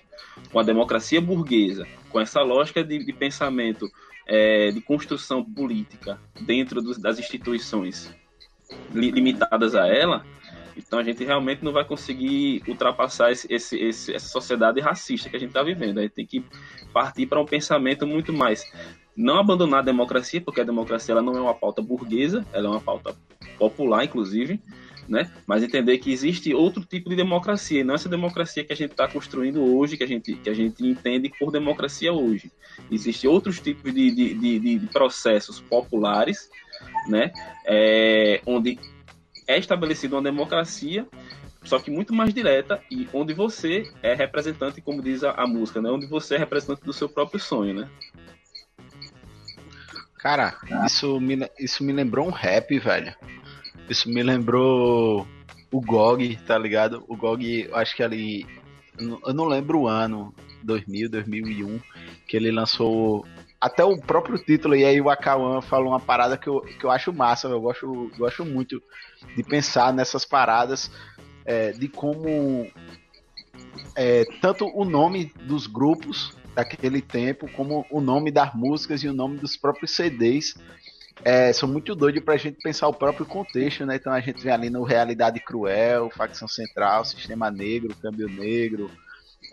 com 0.53 0.61
a 0.61 0.63
democracia 0.63 1.21
burguesa, 1.21 1.87
com 2.09 2.21
essa 2.21 2.41
lógica 2.41 2.85
de, 2.85 3.05
de 3.05 3.13
pensamento 3.13 3.91
é, 4.27 4.71
de 4.71 4.81
construção 4.81 5.45
política 5.45 6.21
dentro 6.41 6.81
dos, 6.81 6.99
das 6.99 7.19
instituições 7.19 8.15
li, 8.93 9.11
limitadas 9.11 9.75
a 9.75 9.87
ela, 9.87 10.25
então 10.77 10.99
a 10.99 11.03
gente 11.03 11.25
realmente 11.25 11.65
não 11.65 11.73
vai 11.73 11.85
conseguir 11.85 12.63
ultrapassar 12.67 13.31
esse, 13.31 13.53
esse, 13.53 13.79
esse, 13.79 14.15
essa 14.15 14.29
sociedade 14.29 14.81
racista 14.81 15.29
que 15.29 15.37
a 15.37 15.39
gente 15.39 15.51
está 15.51 15.63
vivendo. 15.63 15.99
A 15.99 16.03
gente 16.03 16.15
tem 16.15 16.27
que 16.27 16.45
partir 16.93 17.27
para 17.27 17.41
um 17.41 17.45
pensamento 17.45 18.07
muito 18.07 18.33
mais. 18.33 18.65
Não 19.15 19.39
abandonar 19.39 19.81
a 19.81 19.85
democracia, 19.85 20.41
porque 20.41 20.61
a 20.61 20.65
democracia 20.65 21.13
ela 21.13 21.23
não 21.23 21.37
é 21.37 21.41
uma 21.41 21.55
pauta 21.55 21.83
burguesa, 21.83 22.47
ela 22.53 22.67
é 22.67 22.71
uma 22.71 22.81
pauta 22.81 23.15
popular, 23.59 24.05
inclusive, 24.05 24.61
né? 25.13 25.31
Mas 25.47 25.63
entender 25.63 25.99
que 25.99 26.11
existe 26.11 26.55
outro 26.55 26.83
tipo 26.87 27.11
de 27.11 27.15
democracia, 27.15 27.81
e 27.81 27.85
não 27.85 27.95
essa 27.95 28.09
democracia 28.09 28.65
que 28.65 28.73
a 28.73 28.77
gente 28.77 28.93
está 28.93 29.07
construindo 29.07 29.63
hoje, 29.63 29.99
que 29.99 30.03
a 30.03 30.09
gente, 30.09 30.35
que 30.37 30.49
a 30.49 30.55
gente 30.55 30.83
entende 30.87 31.31
por 31.39 31.53
democracia 31.53 32.11
hoje. 32.11 32.51
Existem 32.91 33.29
outros 33.29 33.61
tipos 33.61 33.93
de, 33.93 34.11
de, 34.11 34.35
de, 34.35 34.79
de 34.79 34.87
processos 34.87 35.61
populares, 35.61 36.49
né? 37.07 37.31
É, 37.67 38.41
onde 38.47 38.79
é 39.47 39.59
estabelecida 39.59 40.17
uma 40.17 40.23
democracia, 40.23 41.07
só 41.63 41.79
que 41.79 41.91
muito 41.91 42.15
mais 42.15 42.33
direta, 42.33 42.83
e 42.91 43.07
onde 43.13 43.35
você 43.35 43.93
é 44.03 44.15
representante, 44.15 44.81
como 44.81 45.03
diz 45.03 45.23
a, 45.23 45.33
a 45.33 45.47
música, 45.47 45.83
né? 45.83 45.91
Onde 45.91 46.07
você 46.07 46.37
é 46.37 46.39
representante 46.39 46.87
do 46.87 46.93
seu 46.95 47.07
próprio 47.07 47.39
sonho, 47.39 47.75
né? 47.75 47.91
Cara, 50.19 50.57
isso 50.87 51.21
me, 51.21 51.51
isso 51.59 51.85
me 51.85 51.93
lembrou 51.93 52.27
um 52.27 52.31
rap, 52.31 52.79
velho. 52.79 53.15
Isso 53.93 54.09
me 54.09 54.23
lembrou 54.23 55.29
o 55.71 55.81
GOG, 55.83 56.39
tá 56.47 56.57
ligado? 56.57 57.05
O 57.09 57.15
GOG, 57.15 57.69
acho 57.75 57.95
que 57.95 58.03
ali. 58.03 58.47
Eu 58.99 59.35
não 59.35 59.45
lembro 59.45 59.81
o 59.81 59.87
ano, 59.87 60.35
2000, 60.63 61.11
2001, 61.11 61.79
que 62.27 62.35
ele 62.35 62.51
lançou 62.51 63.27
até 63.61 63.85
o 63.85 64.01
próprio 64.01 64.39
título, 64.39 64.75
e 64.75 64.83
aí 64.83 64.99
o 64.99 65.11
Akawan 65.11 65.61
falou 65.61 65.89
uma 65.89 66.01
parada 66.01 66.39
que 66.39 66.49
eu, 66.49 66.63
que 66.63 66.85
eu 66.85 66.91
acho 66.91 67.13
massa, 67.13 67.49
eu 67.49 67.61
gosto, 67.61 68.11
gosto 68.17 68.47
muito 68.47 68.83
de 69.37 69.43
pensar 69.43 69.93
nessas 69.93 70.25
paradas, 70.25 70.91
é, 71.45 71.73
de 71.73 71.87
como 71.87 72.67
é, 73.95 74.25
tanto 74.41 74.67
o 74.75 74.87
nome 74.87 75.31
dos 75.43 75.67
grupos 75.67 76.35
daquele 76.55 77.03
tempo, 77.03 77.47
como 77.53 77.85
o 77.91 78.01
nome 78.01 78.31
das 78.31 78.55
músicas 78.55 79.03
e 79.03 79.09
o 79.09 79.13
nome 79.13 79.37
dos 79.37 79.55
próprios 79.55 79.91
CDs 79.91 80.57
é, 81.25 81.53
são 81.53 81.69
muito 81.69 81.95
doidos 81.95 82.23
pra 82.23 82.37
gente 82.37 82.59
pensar 82.63 82.89
o 82.89 82.95
próprio 82.95 83.25
contexto, 83.25 83.87
né? 83.87 83.97
Então 83.97 84.13
a 84.13 84.21
gente 84.21 84.43
vê 84.43 84.51
ali 84.51 84.71
no 84.71 84.83
Realidade 84.83 85.41
Cruel, 85.41 86.11
Facção 86.11 86.49
Central, 86.49 87.05
Sistema 87.05 87.51
Negro, 87.51 87.95
Câmbio 87.97 88.29
Negro, 88.29 88.91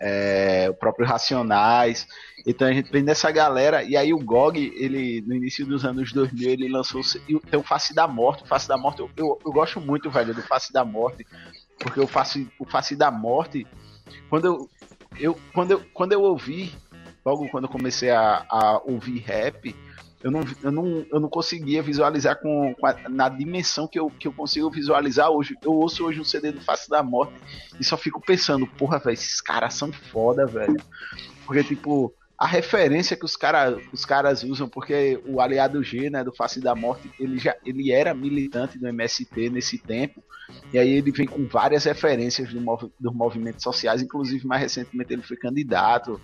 é, 0.02 0.68
o 0.70 0.74
próprio 0.74 1.06
Racionais. 1.06 2.08
Então 2.46 2.68
a 2.68 2.74
gente 2.74 2.92
vem 2.92 3.04
dessa 3.04 3.30
galera, 3.32 3.84
e 3.84 3.96
aí 3.96 4.14
o 4.14 4.20
GOG, 4.20 4.74
ele, 4.76 5.22
no 5.28 5.36
início 5.36 5.66
dos 5.66 5.86
anos 5.86 6.12
2000, 6.12 6.50
ele 6.50 6.70
lançou 6.70 7.02
tem 7.26 7.60
o 7.60 7.64
Face 7.64 7.94
da 7.94 8.08
Morte. 8.08 8.44
O 8.44 8.48
Face 8.48 8.68
da 8.68 8.78
Morte, 8.78 9.02
eu, 9.02 9.10
eu, 9.16 9.40
eu 9.46 9.52
gosto 9.52 9.80
muito, 9.80 10.10
velho, 10.10 10.34
do 10.34 10.42
Face 10.42 10.74
da 10.74 10.84
Morte, 10.84 11.26
Porque 11.78 12.00
o 12.00 12.08
Face, 12.08 12.48
o 12.58 12.66
Face 12.66 12.96
da 12.96 13.12
Morte, 13.12 13.68
quando 14.30 14.46
eu, 14.46 14.70
eu, 15.20 15.40
quando 15.54 15.72
eu, 15.72 15.86
quando 15.94 16.14
eu 16.14 16.22
ouvi, 16.24 16.74
logo 17.26 17.48
quando 17.50 17.66
eu 17.66 17.70
comecei 17.70 18.10
a, 18.10 18.46
a 18.50 18.82
ouvir 18.84 19.20
rap, 19.20 19.76
eu 20.24 20.32
não, 20.32 20.42
eu 20.62 20.72
não, 20.72 21.06
eu 21.12 21.20
não 21.20 21.30
conseguia 21.30 21.82
visualizar 21.82 22.40
com, 22.42 22.74
com 22.76 22.86
a, 22.86 22.96
na 23.10 23.30
dimensão 23.30 23.88
que 23.88 23.98
eu, 23.98 24.10
que 24.10 24.28
eu 24.28 24.34
consigo 24.34 24.70
visualizar 24.70 25.30
hoje. 25.30 25.56
Eu 25.64 25.74
ouço 25.74 26.06
hoje 26.06 26.20
um 26.20 26.26
CD 26.26 26.52
do 26.52 26.62
Face 26.62 26.90
da 26.90 27.02
Morte 27.02 27.34
e 27.80 27.84
só 27.84 27.96
fico 27.96 28.22
pensando, 28.22 28.68
porra, 28.68 29.00
velho, 29.00 29.14
esses 29.14 29.40
caras 29.40 29.74
são 29.74 29.92
foda, 29.92 30.46
velho. 30.46 30.78
Porque, 31.46 31.64
tipo, 31.64 32.14
a 32.38 32.46
referência 32.46 33.16
que 33.18 33.26
os, 33.26 33.36
cara, 33.36 33.78
os 33.94 34.06
caras 34.06 34.44
usam, 34.44 34.68
porque 34.68 35.22
o 35.26 35.40
aliado 35.40 35.84
G, 35.84 36.10
né, 36.10 36.24
do 36.24 36.34
Face 36.34 36.60
da 36.60 36.76
Morte, 36.76 37.10
ele 37.20 37.38
já 37.38 37.56
ele 37.66 37.92
era 37.92 38.14
militante 38.14 38.78
do 38.78 38.88
MST 38.88 39.50
nesse 39.50 39.78
tempo, 39.78 40.24
e 40.74 40.80
aí 40.80 40.90
ele 40.90 41.12
vem 41.12 41.28
com 41.28 41.46
várias 41.48 41.84
referências 41.84 42.54
do 42.54 42.62
mov, 42.62 42.90
dos 43.00 43.14
movimentos 43.14 43.64
sociais, 43.64 44.02
inclusive 44.02 44.48
mais 44.48 44.62
recentemente 44.62 45.14
ele 45.14 45.22
foi 45.22 45.38
candidato 45.38 46.20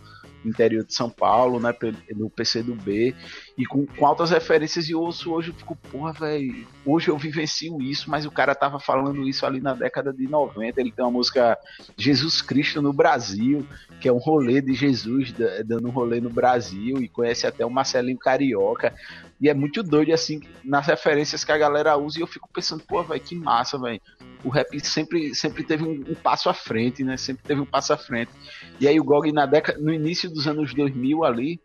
interior 0.48 0.84
de 0.84 0.94
São 0.94 1.10
Paulo, 1.10 1.60
né, 1.60 1.74
pelo 1.74 2.30
PCdoB, 2.30 3.16
e 3.58 3.66
com, 3.66 3.86
com 3.86 4.06
altas 4.06 4.32
referências, 4.32 4.90
e 4.90 4.96
ouço 4.96 5.32
hoje, 5.32 5.50
eu 5.50 5.54
fico, 5.54 5.76
porra, 5.92 6.14
velho, 6.14 6.68
hoje 6.86 7.10
eu 7.10 7.18
vivencio 7.18 7.82
isso, 7.82 8.10
mas 8.10 8.26
o 8.26 8.32
cara 8.32 8.54
tava 8.54 8.80
falando 8.80 9.28
isso 9.28 9.46
ali 9.46 9.60
na 9.60 9.74
década 9.74 10.14
de 10.14 10.28
90, 10.28 10.80
ele 10.80 10.92
tem 10.92 11.04
uma 11.04 11.12
música 11.12 11.58
Jesus 11.98 12.42
Cristo 12.42 12.82
no 12.82 12.94
Brasil, 12.94 13.66
que 14.00 14.08
é 14.08 14.14
um 14.14 14.18
rolê 14.18 14.62
de 14.62 14.74
Jesus 14.74 15.34
dando 15.66 15.88
um 15.88 15.92
rolê 15.92 16.20
no 16.20 16.30
Brasil, 16.30 16.98
e 16.98 17.08
conhece 17.08 17.48
até 17.48 17.66
o 17.66 17.70
Marcelinho 17.70 18.18
Carioca, 18.18 18.94
e 19.40 19.50
é 19.50 19.54
muito 19.54 19.84
doido, 19.84 20.14
assim, 20.14 20.40
nas 20.64 20.88
referências 20.88 21.44
que 21.44 21.52
a 21.52 21.58
galera 21.58 21.98
usa, 21.98 22.20
e 22.20 22.22
eu 22.22 22.28
fico 22.28 22.50
pensando, 22.52 22.84
pô, 22.84 23.04
velho, 23.04 23.20
que 23.20 23.36
massa, 23.36 23.78
velho. 23.78 24.00
O 24.44 24.50
rap 24.50 24.80
sempre, 24.80 25.36
sempre 25.36 25.64
teve 25.64 25.84
um, 25.84 26.04
um, 26.08 26.16
passo 26.16 26.50
à 26.50 26.54
frente, 26.54 27.04
né? 27.04 27.18
Sempre 27.18 27.44
teve 27.44 27.60
um 27.60 27.66
passo 27.66 27.92
à 27.92 27.98
frente. 27.98 28.32
E 28.80 28.88
aí 28.88 29.00
o 29.00 29.04
GOG, 29.04 29.32
na 29.34 29.46
década, 29.46 29.78
no 29.80 29.94
início 29.94 30.30
dos 30.30 30.48
anos 30.48 30.74
2000 30.74 31.24
ali, 31.26 31.60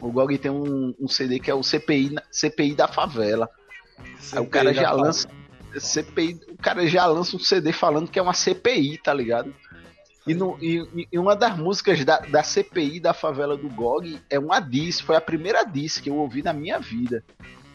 o 0.00 0.10
GOG 0.10 0.38
tem 0.38 0.50
um, 0.50 0.94
um 0.98 1.08
CD 1.08 1.38
que 1.38 1.50
é 1.50 1.54
o 1.54 1.62
CPI, 1.62 2.14
CPI 2.30 2.74
da 2.74 2.88
Favela. 2.88 3.50
CPI 4.18 4.38
aí 4.38 4.46
o 4.46 4.50
cara 4.50 4.72
já 4.72 4.92
lança... 4.92 5.28
CPI, 5.76 6.40
o 6.50 6.56
cara 6.56 6.86
já 6.86 7.04
lança 7.04 7.36
um 7.36 7.40
CD 7.40 7.72
falando 7.72 8.08
que 8.08 8.18
é 8.18 8.22
uma 8.22 8.32
CPI, 8.32 8.98
tá 8.98 9.12
ligado? 9.12 9.52
E, 10.26 10.34
no, 10.34 10.56
e, 10.60 11.06
e, 11.12 11.18
uma 11.18 11.36
das 11.36 11.56
músicas 11.56 12.02
da, 12.04 12.18
da 12.18 12.42
CPI 12.42 12.98
da 12.98 13.12
favela 13.12 13.56
do 13.56 13.68
GOG 13.68 14.18
é 14.30 14.38
uma 14.38 14.58
diss, 14.58 15.00
foi 15.00 15.16
a 15.16 15.20
primeira 15.20 15.64
diss 15.64 15.98
que 15.98 16.08
eu 16.08 16.16
ouvi 16.16 16.42
na 16.42 16.52
minha 16.52 16.78
vida. 16.78 17.22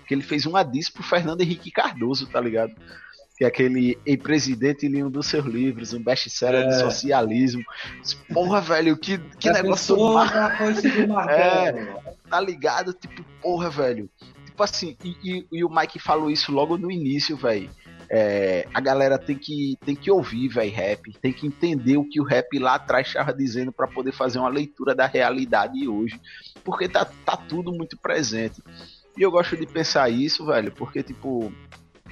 Que 0.08 0.16
ele 0.16 0.24
fez 0.24 0.48
uma 0.48 0.64
diss 0.64 0.90
pro 0.90 1.04
Fernando 1.04 1.42
Henrique 1.42 1.70
Cardoso, 1.70 2.26
tá 2.26 2.42
ligado? 2.42 2.74
Que 3.38 3.46
é 3.46 3.48
aquele 3.48 4.00
em 4.06 4.18
presidente 4.18 4.88
em 4.88 5.04
um 5.04 5.12
dos 5.12 5.28
seus 5.28 5.46
livros, 5.46 5.94
um 5.94 6.02
best-seller 6.02 6.64
é. 6.64 6.68
de 6.68 6.80
socialismo. 6.80 7.64
Porra, 8.34 8.60
velho, 8.60 8.98
que, 8.98 9.20
que 9.40 9.52
negócio 9.52 9.96
mar... 10.12 10.58
É, 11.30 11.72
tá 12.28 12.42
ligado? 12.42 12.94
Tipo, 12.94 13.24
porra, 13.44 13.70
velho. 13.70 14.10
Tipo 14.46 14.64
assim, 14.64 14.98
e, 15.04 15.16
e, 15.24 15.48
e 15.52 15.64
o 15.64 15.70
Mike 15.70 16.00
falou 16.00 16.32
isso 16.32 16.52
logo 16.52 16.78
no 16.80 16.90
início, 16.90 17.38
velho 17.38 17.70
é, 18.10 18.68
a 18.74 18.82
galera 18.82 19.18
tem 19.18 19.38
que, 19.38 19.78
tem 19.86 19.96
que 19.96 20.10
ouvir, 20.10 20.48
velho, 20.48 20.74
rap, 20.74 21.14
tem 21.22 21.32
que 21.32 21.46
entender 21.46 21.98
o 21.98 22.08
que 22.08 22.20
o 22.20 22.24
rap 22.24 22.58
lá 22.58 22.76
atrás 22.76 23.08
estava 23.08 23.34
dizendo 23.34 23.72
para 23.72 23.88
poder 23.88 24.12
fazer 24.12 24.40
uma 24.40 24.50
leitura 24.50 24.96
da 24.96 25.06
realidade 25.06 25.88
hoje, 25.88 26.20
porque 26.64 26.90
tá, 26.90 27.06
tá 27.06 27.38
tudo 27.38 27.72
muito 27.72 27.98
presente. 27.98 28.64
E 29.16 29.22
eu 29.22 29.30
gosto 29.30 29.56
de 29.56 29.68
pensar 29.68 30.10
isso, 30.10 30.46
velho, 30.46 30.72
porque, 30.72 31.04
tipo, 31.04 31.54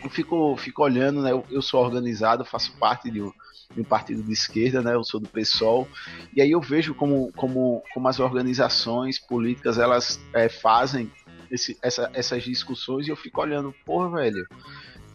eu 0.04 0.10
fico, 0.10 0.56
fico 0.58 0.84
olhando, 0.84 1.22
né? 1.22 1.32
Eu, 1.32 1.44
eu 1.50 1.62
sou 1.62 1.84
organizado, 1.84 2.46
faço 2.46 2.78
parte 2.78 3.10
de 3.10 3.22
um, 3.22 3.32
de 3.74 3.82
um, 3.82 3.84
partido 3.84 4.22
de 4.22 4.32
esquerda, 4.32 4.82
né? 4.82 4.94
Eu 4.94 5.04
sou 5.04 5.20
do 5.20 5.30
PSOL. 5.30 5.88
E 6.36 6.42
aí 6.42 6.52
eu 6.52 6.62
vejo 6.62 6.94
como, 6.94 7.32
como, 7.34 7.82
como 7.94 8.08
as 8.08 8.20
organizações 8.20 9.20
políticas 9.20 9.78
elas 9.78 10.20
é, 10.34 10.50
fazem 10.50 11.12
esse, 11.50 11.78
essa, 11.82 12.10
essas 12.14 12.44
discussões 12.44 13.08
e 13.08 13.10
eu 13.10 13.16
fico 13.16 13.42
olhando, 13.42 13.74
porra, 13.86 14.10
velho, 14.10 14.48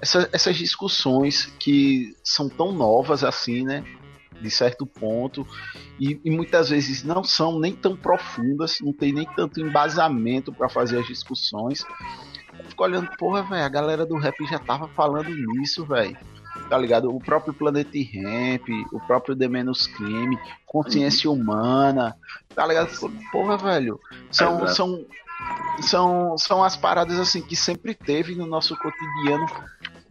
essa, 0.02 0.28
essas 0.32 0.56
discussões 0.56 1.46
que 1.60 2.12
são 2.24 2.48
tão 2.48 2.72
novas 2.72 3.22
assim, 3.22 3.64
né? 3.64 3.84
De 4.40 4.50
certo 4.50 4.84
ponto, 4.84 5.46
e, 6.00 6.20
e 6.24 6.30
muitas 6.30 6.70
vezes 6.70 7.04
não 7.04 7.22
são 7.22 7.60
nem 7.60 7.72
tão 7.76 7.96
profundas, 7.96 8.78
não 8.80 8.92
tem 8.92 9.12
nem 9.12 9.24
tanto 9.36 9.60
embasamento 9.60 10.52
para 10.52 10.68
fazer 10.68 10.98
as 10.98 11.06
discussões. 11.06 11.84
Eu 12.58 12.64
fico 12.64 12.82
olhando, 12.82 13.08
porra, 13.16 13.44
velho, 13.44 13.64
a 13.64 13.68
galera 13.68 14.04
do 14.04 14.16
rap 14.16 14.34
já 14.50 14.58
tava 14.58 14.88
falando 14.88 15.30
nisso, 15.30 15.86
velho 15.86 16.18
tá 16.68 16.78
ligado? 16.78 17.14
O 17.14 17.18
próprio 17.18 17.52
Planet 17.52 17.88
Ramp, 18.14 18.68
o 18.92 19.00
próprio 19.00 19.36
The 19.36 19.48
Menos 19.48 19.86
Crime, 19.86 20.38
Consciência 20.66 21.30
Humana, 21.30 22.16
tá 22.54 22.66
ligado? 22.66 22.90
Porra, 23.30 23.56
velho, 23.58 24.00
são, 24.30 24.66
são, 24.68 25.04
são, 25.82 26.36
são 26.38 26.62
as 26.62 26.76
paradas 26.76 27.18
assim 27.18 27.42
que 27.42 27.56
sempre 27.56 27.94
teve 27.94 28.34
no 28.34 28.46
nosso 28.46 28.76
cotidiano 28.76 29.46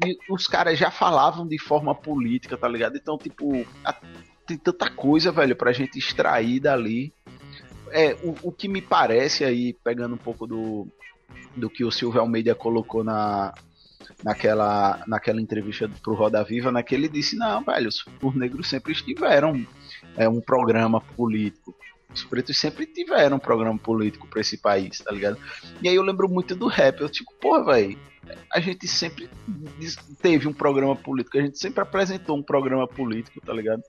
e 0.06 0.18
os 0.30 0.48
caras 0.48 0.78
já 0.78 0.90
falavam 0.90 1.48
de 1.48 1.60
forma 1.60 1.94
política, 1.94 2.58
tá 2.58 2.68
ligado? 2.68 2.98
Então, 2.98 3.18
tipo, 3.18 3.66
a, 3.84 3.96
tem 4.46 4.58
tanta 4.58 4.90
coisa, 4.90 5.32
velho, 5.32 5.56
pra 5.56 5.72
gente 5.72 5.98
extrair 5.98 6.60
dali. 6.60 7.14
É, 7.92 8.14
o, 8.24 8.50
o 8.50 8.52
que 8.52 8.68
me 8.68 8.82
parece 8.82 9.44
aí, 9.44 9.74
pegando 9.84 10.16
um 10.16 10.18
pouco 10.18 10.48
do, 10.48 10.88
do 11.56 11.70
que 11.70 11.84
o 11.84 11.92
Silvio 11.92 12.22
Almeida 12.22 12.56
colocou 12.56 13.04
na, 13.04 13.54
naquela, 14.24 15.04
naquela 15.08 15.42
entrevista 15.42 15.90
pro 16.02 16.16
Roda 16.16 16.44
Viva, 16.44 16.72
naquele 16.72 17.08
né, 17.08 17.14
disse, 17.14 17.36
não, 17.36 17.64
velho, 17.64 17.90
os 18.22 18.36
negros 18.36 18.70
sempre 18.70 18.94
estiveram 18.94 19.66
é, 20.16 20.28
um 20.28 20.42
programa 20.42 21.02
político. 21.02 21.76
Os 22.14 22.24
pretos 22.24 22.58
sempre 22.58 22.86
tiveram 22.86 23.38
um 23.38 23.40
programa 23.40 23.78
político 23.78 24.28
para 24.28 24.42
esse 24.42 24.58
país, 24.58 25.00
tá 25.00 25.12
ligado? 25.12 25.38
E 25.82 25.88
aí 25.88 25.96
eu 25.96 26.04
lembro 26.04 26.28
muito 26.28 26.56
do 26.56 26.68
rap. 26.68 27.00
Eu, 27.02 27.10
tipo, 27.10 27.32
porra, 27.40 27.66
velho, 27.66 27.98
a 28.52 28.60
gente 28.60 28.88
sempre 28.88 29.30
teve 30.22 30.48
um 30.48 30.54
programa 30.54 30.96
político, 30.96 31.38
a 31.38 31.42
gente 31.42 31.58
sempre 31.58 31.82
apresentou 31.82 32.38
um 32.38 32.44
programa 32.44 32.88
político, 32.88 33.42
tá 33.42 33.54
ligado? 33.54 33.82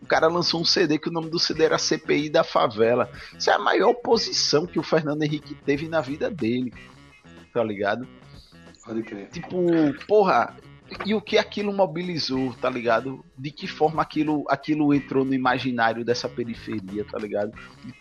O 0.00 0.06
cara 0.06 0.28
lançou 0.28 0.60
um 0.60 0.64
CD 0.64 0.98
que 0.98 1.08
o 1.08 1.12
nome 1.12 1.30
do 1.30 1.38
CD 1.38 1.64
era 1.64 1.78
CPI 1.78 2.28
da 2.30 2.44
Favela. 2.44 3.10
Isso 3.36 3.50
é 3.50 3.54
a 3.54 3.58
maior 3.58 3.90
oposição 3.90 4.66
que 4.66 4.78
o 4.78 4.82
Fernando 4.82 5.22
Henrique 5.22 5.54
teve 5.54 5.88
na 5.88 6.00
vida 6.00 6.30
dele, 6.30 6.72
tá 7.52 7.64
ligado? 7.64 8.06
Pode 8.84 9.02
crer. 9.02 9.28
Tipo, 9.28 9.58
porra, 10.06 10.56
e 11.04 11.14
o 11.14 11.20
que 11.20 11.38
aquilo 11.38 11.72
mobilizou, 11.72 12.54
tá 12.54 12.68
ligado? 12.68 13.24
De 13.36 13.50
que 13.50 13.66
forma 13.66 14.02
aquilo, 14.02 14.44
aquilo 14.48 14.92
entrou 14.94 15.24
no 15.24 15.34
imaginário 15.34 16.04
dessa 16.04 16.28
periferia, 16.28 17.04
tá 17.04 17.18
ligado? 17.18 17.52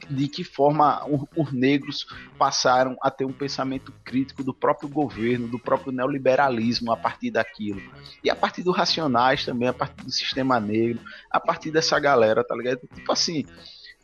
De, 0.10 0.28
que 0.28 0.44
forma 0.44 1.06
os, 1.08 1.26
os 1.36 1.54
negros 1.54 2.06
passaram 2.38 2.98
a 3.02 3.10
ter 3.12 3.26
um 3.26 3.34
pensamento 3.34 3.94
crítico 4.04 4.44
do 4.44 4.54
próprio 4.54 4.90
governo, 4.90 5.48
do 5.48 5.60
próprio 5.60 5.92
neoliberalismo 5.92 6.92
a 6.92 6.98
partir 6.98 7.32
daquilo. 7.32 7.82
E 8.24 8.30
a 8.30 8.36
partir 8.36 8.64
dos 8.64 8.76
racionais 8.76 9.46
também, 9.46 9.68
a 9.68 9.74
partir 9.74 10.04
do 10.04 10.12
sistema 10.12 10.60
negro, 10.60 11.02
a 11.30 11.40
partir 11.40 11.72
dessa 11.72 12.00
galera, 12.00 12.44
tá 12.44 12.56
ligado? 12.56 12.82
Tipo 12.94 13.12
assim, 13.12 13.46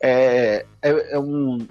é, 0.02 0.64
é, 0.82 1.14
é 1.14 1.18
um. 1.18 1.66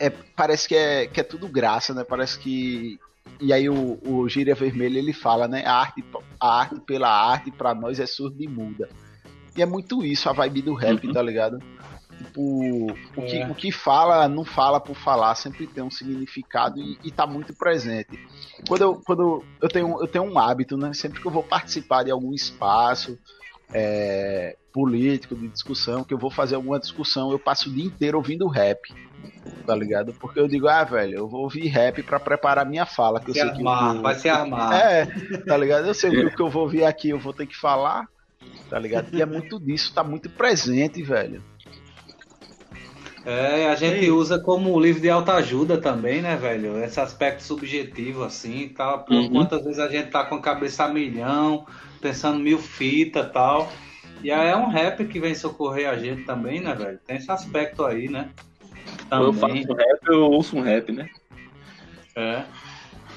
É, 0.00 0.10
parece 0.10 0.68
que 0.68 0.76
é, 0.76 1.06
que 1.06 1.20
é 1.20 1.24
tudo 1.24 1.48
graça, 1.48 1.92
né? 1.92 2.04
Parece 2.04 2.38
que, 2.38 2.98
e 3.40 3.52
aí 3.52 3.68
o, 3.68 3.98
o 4.04 4.28
Gíria 4.28 4.54
Vermelho 4.54 4.98
ele 4.98 5.12
fala, 5.12 5.46
né? 5.46 5.64
A 5.64 5.74
arte, 5.74 6.04
a 6.40 6.60
arte 6.60 6.80
pela 6.80 7.08
arte 7.08 7.50
para 7.50 7.74
nós 7.74 8.00
é 8.00 8.06
surda 8.06 8.42
e 8.42 8.48
muda. 8.48 8.88
E 9.56 9.62
é 9.62 9.66
muito 9.66 10.04
isso, 10.04 10.28
a 10.28 10.32
vibe 10.32 10.62
do 10.62 10.74
rap, 10.74 11.06
uhum. 11.06 11.12
tá 11.12 11.22
ligado? 11.22 11.58
Tipo, 12.18 12.92
o, 13.16 13.22
que, 13.22 13.36
é. 13.36 13.48
o 13.48 13.54
que 13.54 13.70
fala, 13.70 14.28
não 14.28 14.44
fala 14.44 14.80
por 14.80 14.96
falar, 14.96 15.34
sempre 15.36 15.66
tem 15.66 15.84
um 15.84 15.90
significado 15.90 16.80
e, 16.80 16.98
e 17.04 17.10
tá 17.12 17.26
muito 17.26 17.54
presente. 17.54 18.18
Quando 18.66 18.82
eu, 18.82 19.02
quando 19.04 19.44
eu 19.62 19.68
tenho, 19.68 20.00
eu 20.00 20.06
tenho 20.06 20.24
um 20.24 20.38
hábito, 20.38 20.76
né? 20.76 20.92
Sempre 20.92 21.20
que 21.20 21.26
eu 21.26 21.30
vou 21.30 21.42
participar 21.44 22.02
de 22.04 22.10
algum 22.10 22.34
espaço, 22.34 23.16
é, 23.72 24.56
político, 24.72 25.34
de 25.34 25.48
discussão, 25.48 26.04
que 26.04 26.14
eu 26.14 26.18
vou 26.18 26.30
fazer 26.30 26.54
alguma 26.54 26.78
discussão, 26.78 27.32
eu 27.32 27.38
passo 27.38 27.68
o 27.68 27.72
dia 27.72 27.84
inteiro 27.84 28.18
ouvindo 28.18 28.48
rap. 28.48 28.80
Tá 29.66 29.74
ligado? 29.74 30.12
Porque 30.14 30.38
eu 30.38 30.46
digo, 30.46 30.68
ah, 30.68 30.84
velho, 30.84 31.18
eu 31.18 31.28
vou 31.28 31.42
ouvir 31.42 31.66
rap 31.66 32.02
para 32.02 32.20
preparar 32.20 32.64
minha 32.64 32.86
fala. 32.86 33.20
Que 33.20 33.32
se 33.32 33.40
eu 33.40 33.46
sei 33.46 33.54
armar, 33.56 33.96
que 33.96 34.02
vai 34.02 34.14
se 34.14 34.28
armar. 34.28 34.72
É, 34.72 35.06
tá 35.46 35.56
ligado? 35.56 35.86
Eu 35.86 35.94
sei 35.94 36.26
o 36.26 36.34
que 36.34 36.40
eu 36.40 36.48
vou 36.48 36.62
ouvir 36.62 36.84
aqui, 36.84 37.10
eu 37.10 37.18
vou 37.18 37.32
ter 37.32 37.46
que 37.46 37.56
falar, 37.56 38.06
tá 38.70 38.78
ligado? 38.78 39.08
E 39.12 39.20
é 39.20 39.26
muito 39.26 39.58
disso, 39.58 39.92
tá 39.92 40.04
muito 40.04 40.30
presente, 40.30 41.02
velho. 41.02 41.42
É, 43.26 43.68
a 43.68 43.74
gente 43.74 44.10
usa 44.10 44.38
como 44.38 44.80
livro 44.80 45.02
de 45.02 45.10
autoajuda 45.10 45.76
também, 45.78 46.22
né, 46.22 46.36
velho? 46.36 46.82
Esse 46.82 47.00
aspecto 47.00 47.42
subjetivo, 47.42 48.22
assim, 48.22 48.68
tá? 48.68 49.04
Uhum. 49.10 49.30
Quantas 49.30 49.64
vezes 49.64 49.78
a 49.78 49.88
gente 49.88 50.10
tá 50.10 50.24
com 50.24 50.36
a 50.36 50.40
cabeça 50.40 50.84
a 50.84 50.88
milhão, 50.88 51.66
pensando 51.98 52.38
mil 52.38 52.58
fitas 52.58 53.26
e 53.26 53.30
tal. 53.30 53.70
E 54.22 54.30
aí 54.30 54.48
é 54.48 54.56
um 54.56 54.68
rap 54.68 55.04
que 55.06 55.20
vem 55.20 55.34
socorrer 55.34 55.88
a 55.88 55.96
gente 55.96 56.24
também, 56.24 56.60
né, 56.60 56.74
velho? 56.74 56.98
Tem 57.06 57.16
esse 57.16 57.30
aspecto 57.30 57.84
aí, 57.84 58.08
né? 58.08 58.30
Também. 59.08 59.26
Eu 59.26 59.32
faço 59.32 59.72
rap, 59.74 60.00
eu 60.06 60.22
ouço 60.24 60.56
um 60.56 60.60
rap, 60.60 60.90
né? 60.90 61.08
É. 62.16 62.42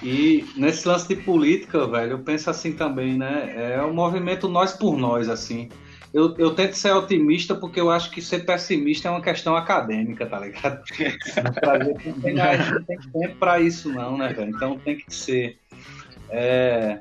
E 0.04 0.46
nesse 0.56 0.88
lance 0.88 1.08
de 1.08 1.16
política, 1.16 1.88
velho, 1.88 2.14
eu 2.14 2.20
penso 2.20 2.50
assim 2.50 2.74
também, 2.74 3.18
né? 3.18 3.74
É 3.74 3.82
o 3.82 3.94
movimento 3.94 4.48
nós 4.48 4.74
por 4.74 4.98
nós, 4.98 5.30
assim. 5.30 5.70
eu, 6.14 6.36
eu 6.38 6.54
tento 6.54 6.74
ser 6.74 6.92
otimista 6.92 7.56
porque 7.56 7.80
eu 7.80 7.90
acho 7.90 8.12
que 8.12 8.22
ser 8.22 8.46
pessimista 8.46 9.08
é 9.08 9.12
uma 9.12 9.22
questão 9.22 9.56
acadêmica, 9.56 10.26
tá 10.26 10.40
ligado? 10.40 10.84
não 11.38 12.22
tem, 12.22 12.34
não 12.34 12.84
tem 12.84 13.00
tempo 13.00 13.36
para 13.38 13.60
isso, 13.60 13.92
não, 13.92 14.18
né, 14.18 14.34
velho? 14.34 14.50
Então 14.50 14.78
tem 14.80 14.98
que 14.98 15.14
ser. 15.14 15.58
É, 16.30 17.00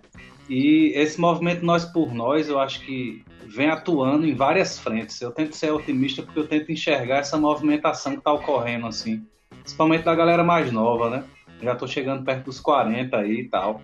e 0.50 0.92
esse 0.96 1.20
movimento 1.20 1.64
Nós 1.64 1.84
por 1.84 2.12
Nós, 2.12 2.48
eu 2.48 2.58
acho 2.58 2.80
que 2.80 3.24
vem 3.46 3.70
atuando 3.70 4.26
em 4.26 4.34
várias 4.34 4.80
frentes. 4.80 5.20
Eu 5.20 5.30
tento 5.30 5.54
ser 5.54 5.70
otimista 5.70 6.24
porque 6.24 6.40
eu 6.40 6.48
tento 6.48 6.72
enxergar 6.72 7.18
essa 7.18 7.38
movimentação 7.38 8.14
que 8.14 8.18
está 8.18 8.32
ocorrendo, 8.32 8.88
assim. 8.88 9.24
Principalmente 9.48 10.02
da 10.02 10.14
galera 10.14 10.42
mais 10.42 10.72
nova, 10.72 11.08
né? 11.08 11.24
Já 11.62 11.74
estou 11.74 11.86
chegando 11.86 12.24
perto 12.24 12.46
dos 12.46 12.58
40 12.58 13.16
aí 13.16 13.42
e 13.42 13.48
tal. 13.48 13.80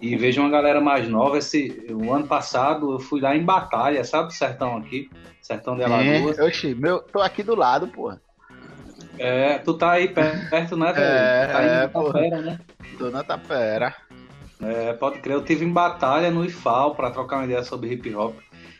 E 0.00 0.16
vejo 0.16 0.40
uma 0.40 0.50
galera 0.50 0.80
mais 0.80 1.08
nova. 1.08 1.38
Esse, 1.38 1.86
o 1.88 2.12
ano 2.12 2.26
passado 2.26 2.94
eu 2.94 2.98
fui 2.98 3.20
lá 3.20 3.36
em 3.36 3.44
Batalha, 3.44 4.02
sabe? 4.02 4.34
Sertão 4.34 4.76
aqui. 4.76 5.08
Sertão 5.40 5.76
de 5.76 5.84
Alagoas. 5.84 6.36
É, 6.40 6.42
oxi, 6.42 6.74
meu, 6.74 7.02
tô 7.02 7.20
aqui 7.20 7.44
do 7.44 7.54
lado, 7.54 7.86
porra. 7.86 8.20
É, 9.16 9.58
tu 9.58 9.74
tá 9.74 9.92
aí 9.92 10.08
perto, 10.08 10.76
né? 10.76 10.92
É, 10.96 11.46
tá 11.46 11.58
aí 11.58 11.68
é, 11.68 11.80
na 11.82 11.88
Tapera, 11.88 12.40
né? 12.40 12.60
Tô 12.98 13.10
na 13.10 13.22
tapera. 13.22 13.94
É, 14.64 14.92
pode 14.94 15.20
crer. 15.20 15.36
Eu 15.36 15.44
tive 15.44 15.64
em 15.64 15.72
Batalha 15.72 16.30
no 16.30 16.44
IFAL 16.44 16.94
para 16.94 17.10
trocar 17.10 17.36
uma 17.36 17.44
ideia 17.44 17.62
sobre 17.62 17.92
hip 17.92 18.14
hop. 18.14 18.36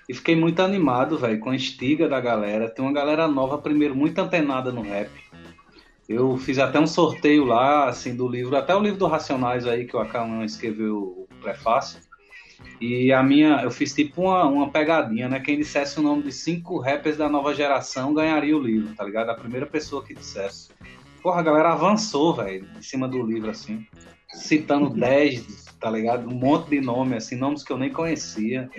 E 0.08 0.14
fiquei 0.14 0.36
muito 0.36 0.60
animado, 0.60 1.18
velho, 1.18 1.40
com 1.40 1.50
a 1.50 1.56
estiga 1.56 2.08
da 2.08 2.20
galera. 2.20 2.68
Tem 2.68 2.84
uma 2.84 2.92
galera 2.92 3.26
nova, 3.26 3.58
primeiro, 3.58 3.94
muito 3.94 4.18
antenada 4.18 4.70
no 4.70 4.82
rap. 4.82 5.10
Eu 6.06 6.36
fiz 6.36 6.58
até 6.58 6.78
um 6.78 6.86
sorteio 6.86 7.44
lá, 7.44 7.88
assim, 7.88 8.14
do 8.14 8.28
livro, 8.28 8.54
até 8.56 8.74
o 8.74 8.80
livro 8.80 8.98
do 8.98 9.06
Racionais 9.06 9.66
aí, 9.66 9.86
que 9.86 9.96
o 9.96 10.00
Acalman 10.00 10.44
escreveu 10.44 10.96
o 10.96 11.28
prefácio. 11.40 11.98
E 12.80 13.12
a 13.12 13.22
minha, 13.22 13.62
eu 13.62 13.70
fiz 13.70 13.94
tipo 13.94 14.22
uma, 14.22 14.44
uma 14.44 14.70
pegadinha, 14.70 15.28
né? 15.28 15.40
Quem 15.40 15.56
dissesse 15.56 15.98
o 15.98 16.02
nome 16.02 16.24
de 16.24 16.32
cinco 16.32 16.78
rappers 16.78 17.16
da 17.16 17.28
nova 17.28 17.54
geração 17.54 18.12
ganharia 18.12 18.56
o 18.56 18.60
livro, 18.60 18.94
tá 18.94 19.04
ligado? 19.04 19.30
A 19.30 19.34
primeira 19.34 19.66
pessoa 19.66 20.04
que 20.04 20.14
dissesse. 20.14 20.68
Porra, 21.22 21.40
a 21.40 21.42
galera 21.42 21.72
avançou, 21.72 22.34
velho, 22.34 22.68
em 22.76 22.82
cima 22.82 23.08
do 23.08 23.22
livro, 23.22 23.50
assim. 23.50 23.86
Citando 24.34 24.90
10, 25.00 25.63
tá 25.84 25.90
ligado? 25.90 26.26
Um 26.26 26.34
monte 26.34 26.70
de 26.70 26.80
nome, 26.80 27.14
assim, 27.14 27.36
nomes 27.36 27.62
que 27.62 27.70
eu 27.70 27.76
nem 27.76 27.92
conhecia. 27.92 28.70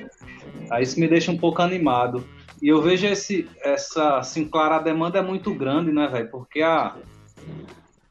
Aí 0.72 0.82
isso 0.82 1.00
me 1.00 1.08
deixa 1.08 1.32
um 1.32 1.38
pouco 1.38 1.62
animado. 1.62 2.28
E 2.60 2.68
eu 2.68 2.82
vejo 2.82 3.06
esse, 3.06 3.48
essa, 3.62 4.18
assim, 4.18 4.46
claro, 4.46 4.74
a 4.74 4.80
demanda 4.80 5.20
é 5.20 5.22
muito 5.22 5.54
grande, 5.54 5.92
né, 5.92 6.08
velho? 6.08 6.32
Porque 6.32 6.64
a, 6.64 6.96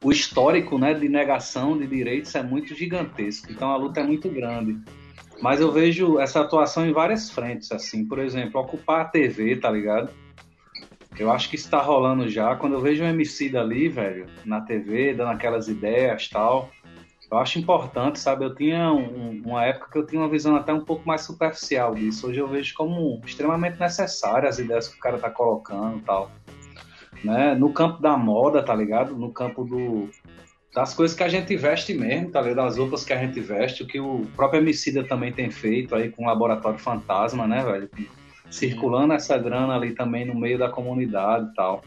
o 0.01 0.13
histórico, 0.13 0.79
né, 0.79 0.95
de 0.95 1.09
negação 1.09 1.77
de 1.77 1.89
direitos 1.89 2.33
é 2.37 2.43
muito 2.45 2.73
gigantesco. 2.73 3.51
Então 3.51 3.73
a 3.73 3.77
luta 3.77 3.99
é 3.99 4.05
muito 4.05 4.29
grande. 4.29 4.79
Mas 5.43 5.61
eu 5.61 5.73
vejo 5.73 6.21
essa 6.21 6.43
atuação 6.43 6.87
em 6.87 6.93
várias 6.93 7.29
frentes, 7.29 7.73
assim. 7.73 8.07
Por 8.07 8.21
exemplo, 8.21 8.61
ocupar 8.61 9.01
a 9.01 9.05
TV, 9.07 9.57
tá 9.57 9.73
ligado? 9.73 10.11
Eu 11.19 11.33
acho 11.33 11.51
que 11.51 11.57
está 11.57 11.81
rolando 11.81 12.29
já. 12.29 12.55
Quando 12.55 12.75
eu 12.75 12.81
vejo 12.81 13.03
um 13.03 13.09
MC 13.09 13.49
dali, 13.49 13.89
velho, 13.89 14.27
na 14.45 14.61
TV, 14.61 15.15
dando 15.15 15.33
aquelas 15.33 15.67
ideias 15.67 16.29
tal, 16.29 16.71
eu 17.31 17.39
acho 17.39 17.59
importante, 17.59 18.19
sabe? 18.19 18.45
Eu 18.45 18.55
tinha 18.55 18.93
um, 18.93 19.43
uma 19.45 19.65
época 19.65 19.91
que 19.91 19.99
eu 19.99 20.07
tinha 20.07 20.21
uma 20.21 20.29
visão 20.29 20.57
até 20.57 20.73
um 20.73 20.85
pouco 20.85 21.07
mais 21.07 21.23
superficial 21.23 21.95
disso. 21.95 22.29
Hoje 22.29 22.41
eu 22.41 22.49
vejo 22.49 22.75
como 22.75 23.21
extremamente 23.25 23.79
necessário 23.81 24.49
as 24.49 24.59
ideias 24.59 24.89
que 24.89 24.97
o 24.97 25.01
cara 25.01 25.19
tá 25.19 25.31
colocando 25.31 26.01
tal. 26.03 26.31
Né? 27.23 27.55
No 27.55 27.73
campo 27.73 28.01
da 28.01 28.17
moda, 28.17 28.63
tá 28.63 28.75
ligado? 28.75 29.17
No 29.17 29.33
campo 29.33 29.65
do, 29.65 30.11
das 30.75 30.93
coisas 30.93 31.17
que 31.17 31.23
a 31.23 31.29
gente 31.29 31.57
veste 31.57 31.95
mesmo, 31.95 32.31
tá 32.31 32.41
ligado? 32.41 32.67
Das 32.67 32.77
roupas 32.77 33.05
que 33.05 33.13
a 33.13 33.19
gente 33.19 33.41
veste, 33.41 33.83
o 33.83 33.87
que 33.87 33.99
o 33.99 34.27
próprio 34.37 34.61
Emicida 34.61 35.03
também 35.03 35.33
tem 35.33 35.51
feito 35.51 35.95
aí 35.95 36.11
com 36.11 36.25
o 36.25 36.27
Laboratório 36.27 36.79
Fantasma, 36.79 37.47
né, 37.47 37.65
velho? 37.65 37.91
Circulando 38.51 39.15
essa 39.15 39.39
grana 39.39 39.75
ali 39.75 39.95
também 39.95 40.27
no 40.27 40.35
meio 40.35 40.59
da 40.59 40.69
comunidade 40.69 41.51
e 41.51 41.55
tal 41.55 41.83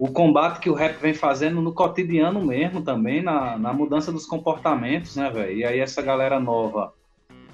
o 0.00 0.10
combate 0.10 0.60
que 0.60 0.70
o 0.70 0.72
rap 0.72 0.98
vem 0.98 1.12
fazendo 1.12 1.60
no 1.60 1.74
cotidiano 1.74 2.42
mesmo 2.42 2.80
também, 2.80 3.22
na, 3.22 3.58
na 3.58 3.70
mudança 3.70 4.10
dos 4.10 4.24
comportamentos, 4.24 5.14
né, 5.14 5.28
velho? 5.28 5.58
E 5.58 5.62
aí 5.62 5.78
essa 5.78 6.00
galera 6.00 6.40
nova 6.40 6.94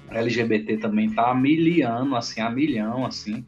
LGBT 0.09 0.77
também 0.77 1.09
tá 1.09 1.35
milhão, 1.35 2.15
assim, 2.15 2.39
a 2.39 2.49
milhão, 2.49 3.05
assim, 3.05 3.45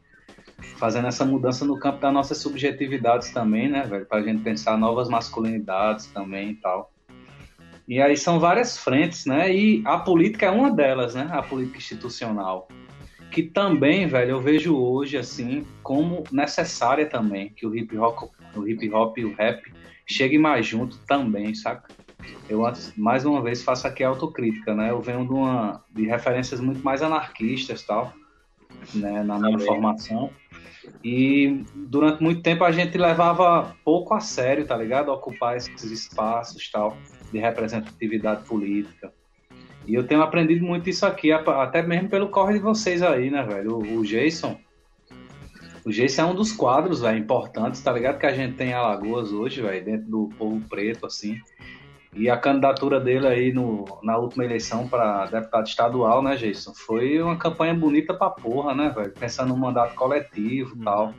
fazendo 0.75 1.07
essa 1.07 1.23
mudança 1.23 1.63
no 1.63 1.79
campo 1.79 2.01
das 2.01 2.13
nossas 2.13 2.39
subjetividades 2.39 3.29
também, 3.29 3.69
né, 3.69 3.83
velho? 3.83 4.05
Pra 4.05 4.21
gente 4.21 4.43
pensar 4.43 4.77
novas 4.77 5.07
masculinidades 5.07 6.07
também 6.07 6.49
e 6.49 6.55
tal. 6.55 6.91
E 7.87 8.01
aí 8.01 8.17
são 8.17 8.37
várias 8.37 8.77
frentes, 8.77 9.25
né? 9.25 9.49
E 9.49 9.81
a 9.85 9.97
política 9.97 10.47
é 10.47 10.51
uma 10.51 10.69
delas, 10.69 11.15
né? 11.15 11.29
A 11.31 11.41
política 11.41 11.77
institucional. 11.77 12.67
Que 13.31 13.43
também, 13.43 14.07
velho, 14.07 14.31
eu 14.31 14.41
vejo 14.41 14.75
hoje, 14.75 15.17
assim, 15.17 15.65
como 15.83 16.23
necessária 16.31 17.05
também, 17.05 17.49
que 17.49 17.65
o 17.65 17.75
hip 17.75 17.95
hop 17.97 18.31
o 18.55 18.67
hip 18.67 18.89
hop 18.91 19.17
e 19.17 19.25
o 19.25 19.35
rap 19.35 19.71
chegue 20.05 20.37
mais 20.37 20.65
junto 20.65 20.97
também, 20.99 21.53
saca? 21.53 21.93
Eu, 22.49 22.61
mais 22.97 23.25
uma 23.25 23.41
vez, 23.41 23.63
faço 23.63 23.87
aqui 23.87 24.03
a 24.03 24.09
autocrítica, 24.09 24.73
né? 24.73 24.89
Eu 24.89 25.01
venho 25.01 25.25
de, 25.25 25.33
uma, 25.33 25.83
de 25.91 26.05
referências 26.05 26.59
muito 26.59 26.83
mais 26.83 27.01
anarquistas, 27.01 27.83
tal, 27.83 28.13
né? 28.93 29.23
Na 29.23 29.39
minha 29.39 29.59
formação. 29.59 30.31
E 31.03 31.63
durante 31.75 32.21
muito 32.21 32.41
tempo 32.41 32.63
a 32.63 32.71
gente 32.71 32.97
levava 32.97 33.75
pouco 33.85 34.13
a 34.13 34.19
sério, 34.19 34.65
tá 34.65 34.75
ligado? 34.75 35.09
Ocupar 35.09 35.55
esses 35.55 35.83
espaços, 35.83 36.69
tal, 36.71 36.97
de 37.31 37.37
representatividade 37.37 38.45
política. 38.45 39.13
E 39.89 39.95
eu 39.95 40.05
tenho 40.05 40.21
aprendido 40.21 40.63
muito 40.63 40.87
isso 40.87 41.03
aqui, 41.03 41.31
até 41.31 41.81
mesmo 41.81 42.09
pelo 42.09 42.29
corre 42.29 42.53
de 42.53 42.59
vocês 42.59 43.01
aí, 43.01 43.31
né, 43.31 43.41
velho? 43.41 43.77
O, 43.77 43.99
o 44.01 44.05
Jason, 44.05 44.55
o 45.83 45.89
Jason 45.89 46.21
é 46.21 46.25
um 46.25 46.35
dos 46.35 46.51
quadros, 46.51 47.01
velho, 47.01 47.17
importantes, 47.17 47.81
tá 47.81 47.91
ligado? 47.91 48.19
Que 48.19 48.27
a 48.27 48.31
gente 48.31 48.55
tem 48.55 48.69
em 48.69 48.73
Alagoas 48.73 49.31
hoje, 49.31 49.63
velho, 49.63 49.83
dentro 49.83 50.07
do 50.07 50.29
povo 50.37 50.61
preto, 50.69 51.07
assim. 51.07 51.41
E 52.13 52.29
a 52.29 52.37
candidatura 52.37 52.99
dele 52.99 53.25
aí 53.25 53.51
no, 53.51 53.85
na 54.03 54.15
última 54.15 54.45
eleição 54.45 54.87
para 54.87 55.25
deputado 55.25 55.65
estadual, 55.65 56.21
né, 56.21 56.35
Jason? 56.35 56.71
Foi 56.75 57.19
uma 57.19 57.35
campanha 57.35 57.73
bonita 57.73 58.13
pra 58.13 58.29
porra, 58.29 58.75
né, 58.75 58.93
velho? 58.95 59.11
Pensando 59.13 59.49
no 59.49 59.57
mandato 59.57 59.95
coletivo 59.95 60.77
e 60.79 60.83
tal. 60.83 61.15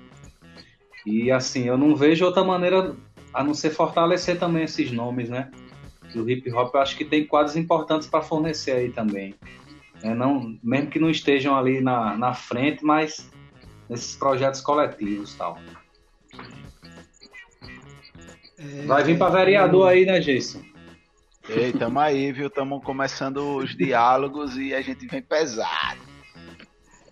E 1.05 1.33
assim, 1.33 1.65
eu 1.65 1.77
não 1.77 1.97
vejo 1.97 2.25
outra 2.25 2.45
maneira 2.45 2.95
a 3.35 3.43
não 3.43 3.53
ser 3.53 3.71
fortalecer 3.71 4.39
também 4.39 4.63
esses 4.63 4.93
nomes, 4.93 5.29
né? 5.29 5.51
E 6.15 6.19
o 6.19 6.29
hip 6.29 6.51
hop 6.53 6.75
eu 6.75 6.81
acho 6.81 6.97
que 6.97 7.05
tem 7.05 7.27
quadros 7.27 7.57
importantes 7.57 8.09
para 8.09 8.23
fornecer 8.23 8.73
aí 8.73 8.91
também. 8.91 9.35
É, 10.03 10.15
não, 10.15 10.59
mesmo 10.63 10.89
que 10.89 10.99
não 10.99 11.11
estejam 11.11 11.57
ali 11.57 11.81
na, 11.81 12.17
na 12.17 12.35
frente, 12.35 12.85
mas 12.85 13.31
nesses 13.89 14.17
projetos 14.17 14.61
coletivos 14.61 15.35
tal. 15.35 15.59
É, 18.59 18.87
Vai 18.87 19.05
vir 19.05 19.19
para 19.19 19.31
vereador 19.31 19.89
aí, 19.89 20.05
né, 20.07 20.21
Jason? 20.21 20.63
Ei, 21.49 21.73
tamo 21.73 21.99
aí, 21.99 22.31
viu? 22.33 22.49
Tamo 22.49 22.81
começando 22.81 23.57
os 23.57 23.77
diálogos 23.77 24.57
e 24.57 24.73
a 24.75 24.81
gente 24.81 25.07
vem 25.07 25.23
pesado. 25.23 26.01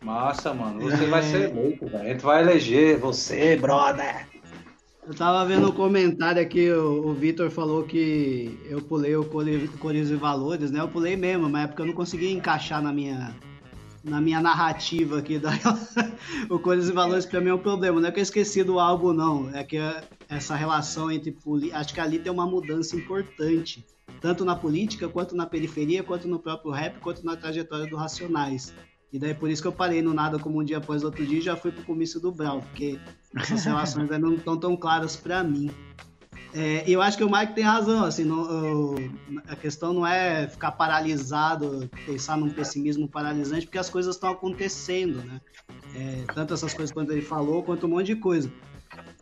Massa, 0.01 0.55
mano. 0.55 0.81
Você 0.81 1.07
vai 1.07 1.23
ser 1.23 1.53
louco, 1.53 1.89
velho. 1.89 2.05
A 2.05 2.09
gente 2.13 2.23
vai 2.23 2.43
eleger 2.43 2.99
você, 2.99 3.57
brother. 3.57 4.29
Eu 5.09 5.15
tava 5.15 5.43
vendo 5.47 5.71
um 5.71 5.73
comentário 5.73 6.43
aqui, 6.43 6.71
o, 6.71 7.09
o 7.09 7.15
Vitor 7.15 7.51
falou 7.51 7.83
que 7.83 8.61
eu 8.67 8.83
pulei 8.83 9.17
o 9.17 9.25
Cores 9.25 10.11
e 10.11 10.15
Valores, 10.15 10.71
né? 10.71 10.81
Eu 10.81 10.89
pulei 10.89 11.17
mesmo, 11.17 11.49
mas 11.49 11.65
é 11.65 11.67
porque 11.67 11.81
eu 11.81 11.87
não 11.87 11.95
consegui 11.95 12.31
encaixar 12.31 12.83
na 12.83 12.93
minha, 12.93 13.35
na 14.05 14.21
minha 14.21 14.39
narrativa 14.39 15.21
aqui 15.21 15.39
da 15.39 15.53
o 16.51 16.59
Cores 16.59 16.91
e 16.91 16.93
Valores 16.93 17.25
para 17.25 17.41
mim 17.41 17.49
é 17.49 17.55
um 17.55 17.59
problema. 17.59 17.99
Não 17.99 18.09
é 18.11 18.13
que 18.13 18.19
eu 18.19 18.23
esqueci 18.23 18.63
do 18.63 18.79
álbum, 18.79 19.15
não. 19.15 19.49
É 19.55 19.65
que 19.65 19.79
essa 20.29 20.55
relação 20.55 21.11
entre 21.11 21.35
acho 21.73 21.95
que 21.95 22.01
ali 22.01 22.19
tem 22.19 22.31
uma 22.31 22.47
mudança 22.47 22.95
importante, 22.95 23.83
tanto 24.21 24.45
na 24.45 24.55
política 24.55 25.09
quanto 25.09 25.35
na 25.35 25.47
periferia, 25.47 26.03
quanto 26.03 26.29
no 26.29 26.39
próprio 26.39 26.71
rap, 26.71 27.01
quanto 27.01 27.25
na 27.25 27.35
trajetória 27.35 27.87
do 27.87 27.97
Racionais. 27.97 28.75
E 29.13 29.19
daí 29.19 29.35
por 29.35 29.51
isso 29.51 29.63
que 29.63 29.69
eu 29.69 29.73
parei 29.73 30.03
no 30.03 30.13
nada 30.13 30.39
como 30.39 30.61
um 30.61 30.65
dia 30.65 30.79
após 30.79 31.03
outro 31.03 31.25
dia 31.25 31.39
e 31.39 31.43
já 31.43 31.57
fui 31.57 31.73
pro 31.73 31.85
comício 31.85 32.21
do 32.21 32.31
Brau, 32.31 32.61
porque 32.61 32.99
essas 33.35 33.65
relações 33.65 34.11
ainda 34.11 34.19
não 34.19 34.35
estão 34.35 34.57
tão 34.57 34.77
claras 34.77 35.17
para 35.17 35.43
mim. 35.43 35.71
É, 36.55 36.83
eu 36.87 37.03
acho 37.03 37.17
que 37.17 37.25
o 37.25 37.31
Mike 37.31 37.55
tem 37.55 37.65
razão, 37.65 38.05
assim, 38.05 38.27
a 39.47 39.55
questão 39.55 39.93
não 39.93 40.07
é 40.07 40.49
ficar 40.49 40.73
paralisado, 40.73 41.89
pensar 42.07 42.39
num 42.39 42.49
pessimismo 42.49 43.07
paralisante, 43.07 43.67
porque 43.67 43.79
as 43.79 43.91
coisas 43.91 44.15
estão 44.15 44.31
acontecendo, 44.31 45.23
né? 45.25 45.41
É, 45.95 46.25
tanto 46.35 46.55
essas 46.55 46.73
coisas 46.73 46.93
quanto 46.93 47.13
ele 47.13 47.21
falou, 47.21 47.63
quanto 47.63 47.87
um 47.87 47.91
monte 47.91 48.07
de 48.07 48.17
coisa. 48.17 48.51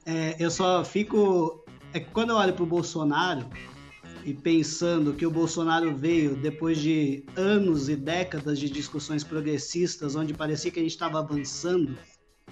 É, 0.04 0.36
eu 0.38 0.50
só 0.50 0.84
fico. 0.84 1.64
É 1.92 1.98
que 1.98 2.10
quando 2.10 2.30
eu 2.30 2.36
olho 2.36 2.52
para 2.52 2.62
o 2.62 2.66
Bolsonaro 2.66 3.44
e 4.26 4.34
pensando 4.34 5.14
que 5.14 5.24
o 5.24 5.30
Bolsonaro 5.30 5.94
veio 5.94 6.34
depois 6.34 6.78
de 6.78 7.24
anos 7.36 7.88
e 7.88 7.94
décadas 7.94 8.58
de 8.58 8.68
discussões 8.68 9.22
progressistas, 9.22 10.16
onde 10.16 10.34
parecia 10.34 10.72
que 10.72 10.80
a 10.80 10.82
gente 10.82 10.90
estava 10.90 11.20
avançando, 11.20 11.96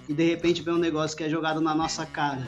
e 0.07 0.13
de 0.13 0.23
repente 0.23 0.61
vem 0.61 0.73
um 0.73 0.79
negócio 0.79 1.17
que 1.17 1.25
é 1.25 1.29
jogado 1.29 1.59
na 1.59 1.75
nossa 1.75 2.05
cara 2.05 2.47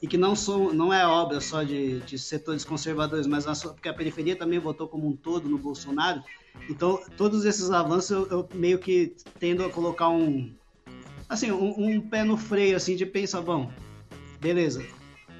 e 0.00 0.06
que 0.06 0.16
não, 0.16 0.36
são, 0.36 0.72
não 0.72 0.94
é 0.94 1.04
obra 1.04 1.40
só 1.40 1.64
de, 1.64 1.98
de 2.00 2.16
setores 2.16 2.64
conservadores, 2.64 3.26
mas 3.26 3.44
a, 3.46 3.68
porque 3.70 3.88
a 3.88 3.92
periferia 3.92 4.36
também 4.36 4.60
votou 4.60 4.86
como 4.86 5.08
um 5.08 5.16
todo 5.16 5.48
no 5.48 5.58
Bolsonaro. 5.58 6.22
Então, 6.68 7.00
todos 7.16 7.44
esses 7.44 7.72
avanços 7.72 8.10
eu, 8.10 8.26
eu 8.28 8.48
meio 8.54 8.78
que 8.78 9.16
tendo 9.40 9.64
a 9.64 9.68
colocar 9.68 10.08
um, 10.08 10.54
assim, 11.28 11.50
um, 11.50 11.74
um 11.76 12.00
pé 12.00 12.22
no 12.22 12.36
freio, 12.36 12.76
assim, 12.76 12.94
de 12.94 13.04
pensar, 13.04 13.42
bom, 13.42 13.70
beleza, 14.40 14.86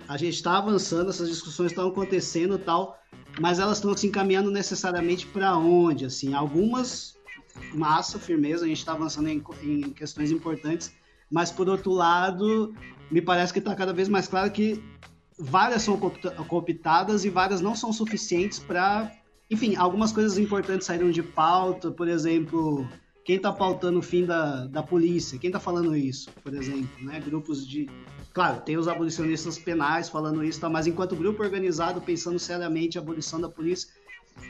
a 0.09 0.17
gente 0.17 0.35
está 0.35 0.59
avançando, 0.59 1.11
essas 1.11 1.29
discussões 1.29 1.71
estão 1.71 1.89
acontecendo 1.89 2.59
tal, 2.59 2.99
mas 3.39 3.59
elas 3.59 3.79
estão 3.79 3.97
se 3.97 4.07
encaminhando 4.07 4.51
necessariamente 4.51 5.27
para 5.27 5.57
onde? 5.57 6.05
Assim, 6.07 6.35
algumas 6.35 7.19
massa, 7.75 8.19
firmeza, 8.19 8.65
a 8.65 8.69
gente 8.69 8.79
está 8.79 8.93
avançando 8.93 9.29
em, 9.29 9.43
em, 9.63 9.91
questões 9.91 10.31
importantes, 10.31 10.93
mas 11.31 11.51
por 11.51 11.69
outro 11.69 11.93
lado, 11.93 12.75
me 13.11 13.21
parece 13.21 13.53
que 13.53 13.59
está 13.59 13.75
cada 13.75 13.93
vez 13.93 14.09
mais 14.09 14.27
claro 14.27 14.51
que 14.51 14.83
várias 15.39 15.83
são 15.83 15.99
cooptadas 16.49 17.25
e 17.25 17.31
várias 17.31 17.61
não 17.61 17.75
são 17.75 17.93
suficientes 17.93 18.59
para. 18.59 19.11
Enfim, 19.51 19.75
algumas 19.75 20.13
coisas 20.13 20.39
importantes 20.39 20.87
saíram 20.87 21.11
de 21.11 21.23
pauta, 21.23 21.91
por 21.91 22.09
exemplo, 22.09 22.89
quem 23.25 23.37
está 23.37 23.53
pautando 23.53 23.99
o 23.99 24.03
fim 24.03 24.25
da, 24.25 24.67
da 24.67 24.83
polícia? 24.83 25.39
Quem 25.39 25.49
está 25.49 25.61
falando 25.61 25.95
isso, 25.95 26.31
por 26.43 26.55
exemplo? 26.55 26.89
Né? 27.01 27.21
Grupos 27.21 27.67
de. 27.67 27.89
Claro, 28.33 28.61
tem 28.61 28.77
os 28.77 28.89
abolicionistas 28.89 29.59
penais 29.59 30.09
falando 30.09 30.43
isso, 30.43 30.61
tá? 30.61 30.69
mas 30.69 30.87
enquanto 30.87 31.17
grupo 31.17 31.43
organizado 31.43 32.01
pensando 32.01 32.39
seriamente 32.39 32.97
a 32.97 33.01
abolição 33.01 33.41
da 33.41 33.49
polícia, 33.49 33.89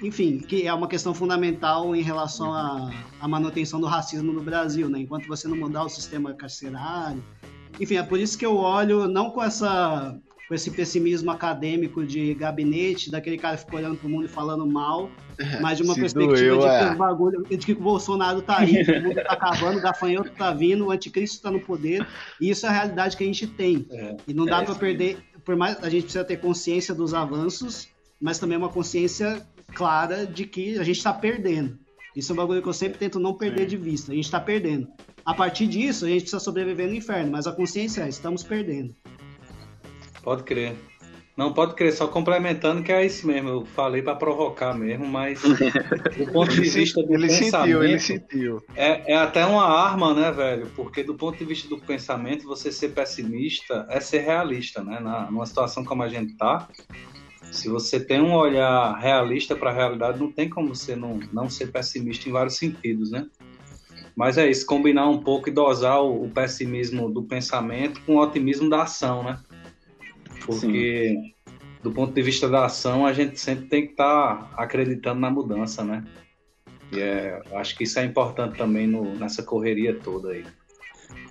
enfim, 0.02 0.38
que 0.38 0.66
é 0.66 0.72
uma 0.72 0.86
questão 0.86 1.14
fundamental 1.14 1.96
em 1.96 2.02
relação 2.02 2.52
à, 2.52 2.90
à 3.20 3.26
manutenção 3.26 3.80
do 3.80 3.86
racismo 3.86 4.32
no 4.32 4.42
Brasil, 4.42 4.88
né? 4.88 5.00
Enquanto 5.00 5.26
você 5.26 5.48
não 5.48 5.56
mudar 5.56 5.84
o 5.84 5.88
sistema 5.88 6.32
carcerário. 6.34 7.22
Enfim, 7.78 7.96
é 7.96 8.02
por 8.02 8.18
isso 8.18 8.38
que 8.38 8.44
eu 8.44 8.56
olho 8.56 9.08
não 9.08 9.30
com 9.30 9.42
essa 9.42 10.18
com 10.50 10.54
esse 10.56 10.68
pessimismo 10.72 11.30
acadêmico 11.30 12.04
de 12.04 12.34
gabinete, 12.34 13.08
daquele 13.08 13.38
cara 13.38 13.56
que 13.56 13.62
fica 13.62 13.76
olhando 13.76 13.96
pro 13.96 14.08
mundo 14.08 14.24
e 14.24 14.28
falando 14.28 14.66
mal, 14.66 15.08
mas 15.60 15.78
de 15.78 15.84
uma 15.84 15.94
Se 15.94 16.00
perspectiva 16.00 16.56
doeu, 16.56 16.58
de, 16.58 16.64
que 16.64 16.72
é. 16.72 16.90
o 16.90 16.96
bagulho, 16.96 17.42
de 17.48 17.56
que 17.58 17.72
o 17.72 17.80
Bolsonaro 17.80 18.42
tá 18.42 18.58
aí, 18.58 18.82
o 18.82 19.00
mundo 19.00 19.14
tá 19.14 19.32
acabando, 19.32 19.78
o 19.78 19.80
gafanhoto 19.80 20.32
tá 20.32 20.52
vindo, 20.52 20.86
o 20.86 20.90
anticristo 20.90 21.40
tá 21.40 21.52
no 21.52 21.60
poder, 21.60 22.04
e 22.40 22.50
isso 22.50 22.66
é 22.66 22.68
a 22.68 22.72
realidade 22.72 23.16
que 23.16 23.22
a 23.22 23.26
gente 23.28 23.46
tem. 23.46 23.86
É, 23.92 24.16
e 24.26 24.34
não 24.34 24.44
dá 24.44 24.60
é, 24.60 24.64
para 24.64 24.74
perder, 24.74 25.18
por 25.44 25.54
mais 25.54 25.80
a 25.84 25.88
gente 25.88 26.02
precisa 26.02 26.24
ter 26.24 26.38
consciência 26.38 26.92
dos 26.92 27.14
avanços, 27.14 27.86
mas 28.20 28.40
também 28.40 28.58
uma 28.58 28.70
consciência 28.70 29.46
clara 29.72 30.26
de 30.26 30.46
que 30.46 30.80
a 30.80 30.82
gente 30.82 30.96
está 30.96 31.12
perdendo. 31.12 31.78
Isso 32.16 32.32
é 32.32 32.34
um 32.34 32.36
bagulho 32.36 32.60
que 32.60 32.68
eu 32.68 32.72
sempre 32.72 32.98
tento 32.98 33.20
não 33.20 33.34
perder 33.34 33.66
de 33.66 33.76
vista. 33.76 34.10
A 34.10 34.16
gente 34.16 34.24
está 34.24 34.40
perdendo. 34.40 34.88
A 35.24 35.32
partir 35.32 35.68
disso, 35.68 36.06
a 36.06 36.08
gente 36.08 36.22
precisa 36.22 36.40
sobreviver 36.40 36.88
no 36.88 36.94
inferno, 36.94 37.30
mas 37.30 37.46
a 37.46 37.52
consciência 37.52 38.02
é: 38.02 38.08
estamos 38.08 38.42
perdendo. 38.42 38.96
Pode 40.22 40.42
crer. 40.42 40.76
Não, 41.36 41.54
pode 41.54 41.74
crer, 41.74 41.92
só 41.92 42.06
complementando 42.06 42.82
que 42.82 42.92
é 42.92 43.06
isso 43.06 43.26
mesmo. 43.26 43.48
Eu 43.48 43.64
falei 43.64 44.02
para 44.02 44.14
provocar 44.14 44.74
mesmo, 44.74 45.06
mas 45.06 45.40
do 46.18 46.32
ponto 46.32 46.52
de 46.52 46.68
vista 46.68 47.02
do 47.02 47.14
ele 47.14 47.28
pensamento. 47.28 47.50
Sentiu, 47.50 47.82
ele 47.82 47.98
sentiu. 47.98 48.62
É, 48.76 49.14
é 49.14 49.16
até 49.16 49.46
uma 49.46 49.64
arma, 49.64 50.12
né, 50.12 50.30
velho? 50.30 50.66
Porque 50.76 51.02
do 51.02 51.14
ponto 51.14 51.38
de 51.38 51.44
vista 51.46 51.66
do 51.66 51.78
pensamento, 51.78 52.46
você 52.46 52.70
ser 52.70 52.90
pessimista 52.90 53.86
é 53.88 54.00
ser 54.00 54.18
realista, 54.18 54.82
né? 54.82 55.00
Na, 55.00 55.30
numa 55.30 55.46
situação 55.46 55.82
como 55.82 56.02
a 56.02 56.08
gente 56.08 56.34
tá, 56.36 56.68
se 57.50 57.68
você 57.68 57.98
tem 57.98 58.20
um 58.20 58.34
olhar 58.34 58.98
realista 58.98 59.56
para 59.56 59.70
a 59.70 59.74
realidade, 59.74 60.20
não 60.20 60.30
tem 60.30 60.48
como 60.48 60.74
você 60.74 60.94
não, 60.94 61.20
não 61.32 61.48
ser 61.48 61.72
pessimista 61.72 62.28
em 62.28 62.32
vários 62.32 62.56
sentidos, 62.56 63.10
né? 63.10 63.26
Mas 64.14 64.36
é 64.36 64.48
isso, 64.50 64.66
combinar 64.66 65.08
um 65.08 65.18
pouco 65.18 65.48
e 65.48 65.52
dosar 65.52 66.02
o, 66.02 66.24
o 66.24 66.30
pessimismo 66.30 67.08
do 67.10 67.22
pensamento 67.22 68.00
com 68.02 68.16
o 68.16 68.20
otimismo 68.20 68.68
da 68.68 68.82
ação, 68.82 69.22
né? 69.22 69.38
Porque 70.44 71.08
Sim. 71.08 71.34
do 71.82 71.92
ponto 71.92 72.12
de 72.12 72.22
vista 72.22 72.48
da 72.48 72.66
ação, 72.66 73.06
a 73.06 73.12
gente 73.12 73.38
sempre 73.38 73.66
tem 73.66 73.86
que 73.86 73.92
estar 73.92 74.36
tá 74.36 74.62
acreditando 74.62 75.20
na 75.20 75.30
mudança, 75.30 75.84
né? 75.84 76.04
E 76.92 77.00
é, 77.00 77.40
acho 77.52 77.76
que 77.76 77.84
isso 77.84 77.98
é 77.98 78.04
importante 78.04 78.58
também 78.58 78.86
no, 78.86 79.14
nessa 79.14 79.42
correria 79.42 79.94
toda 79.94 80.30
aí. 80.30 80.44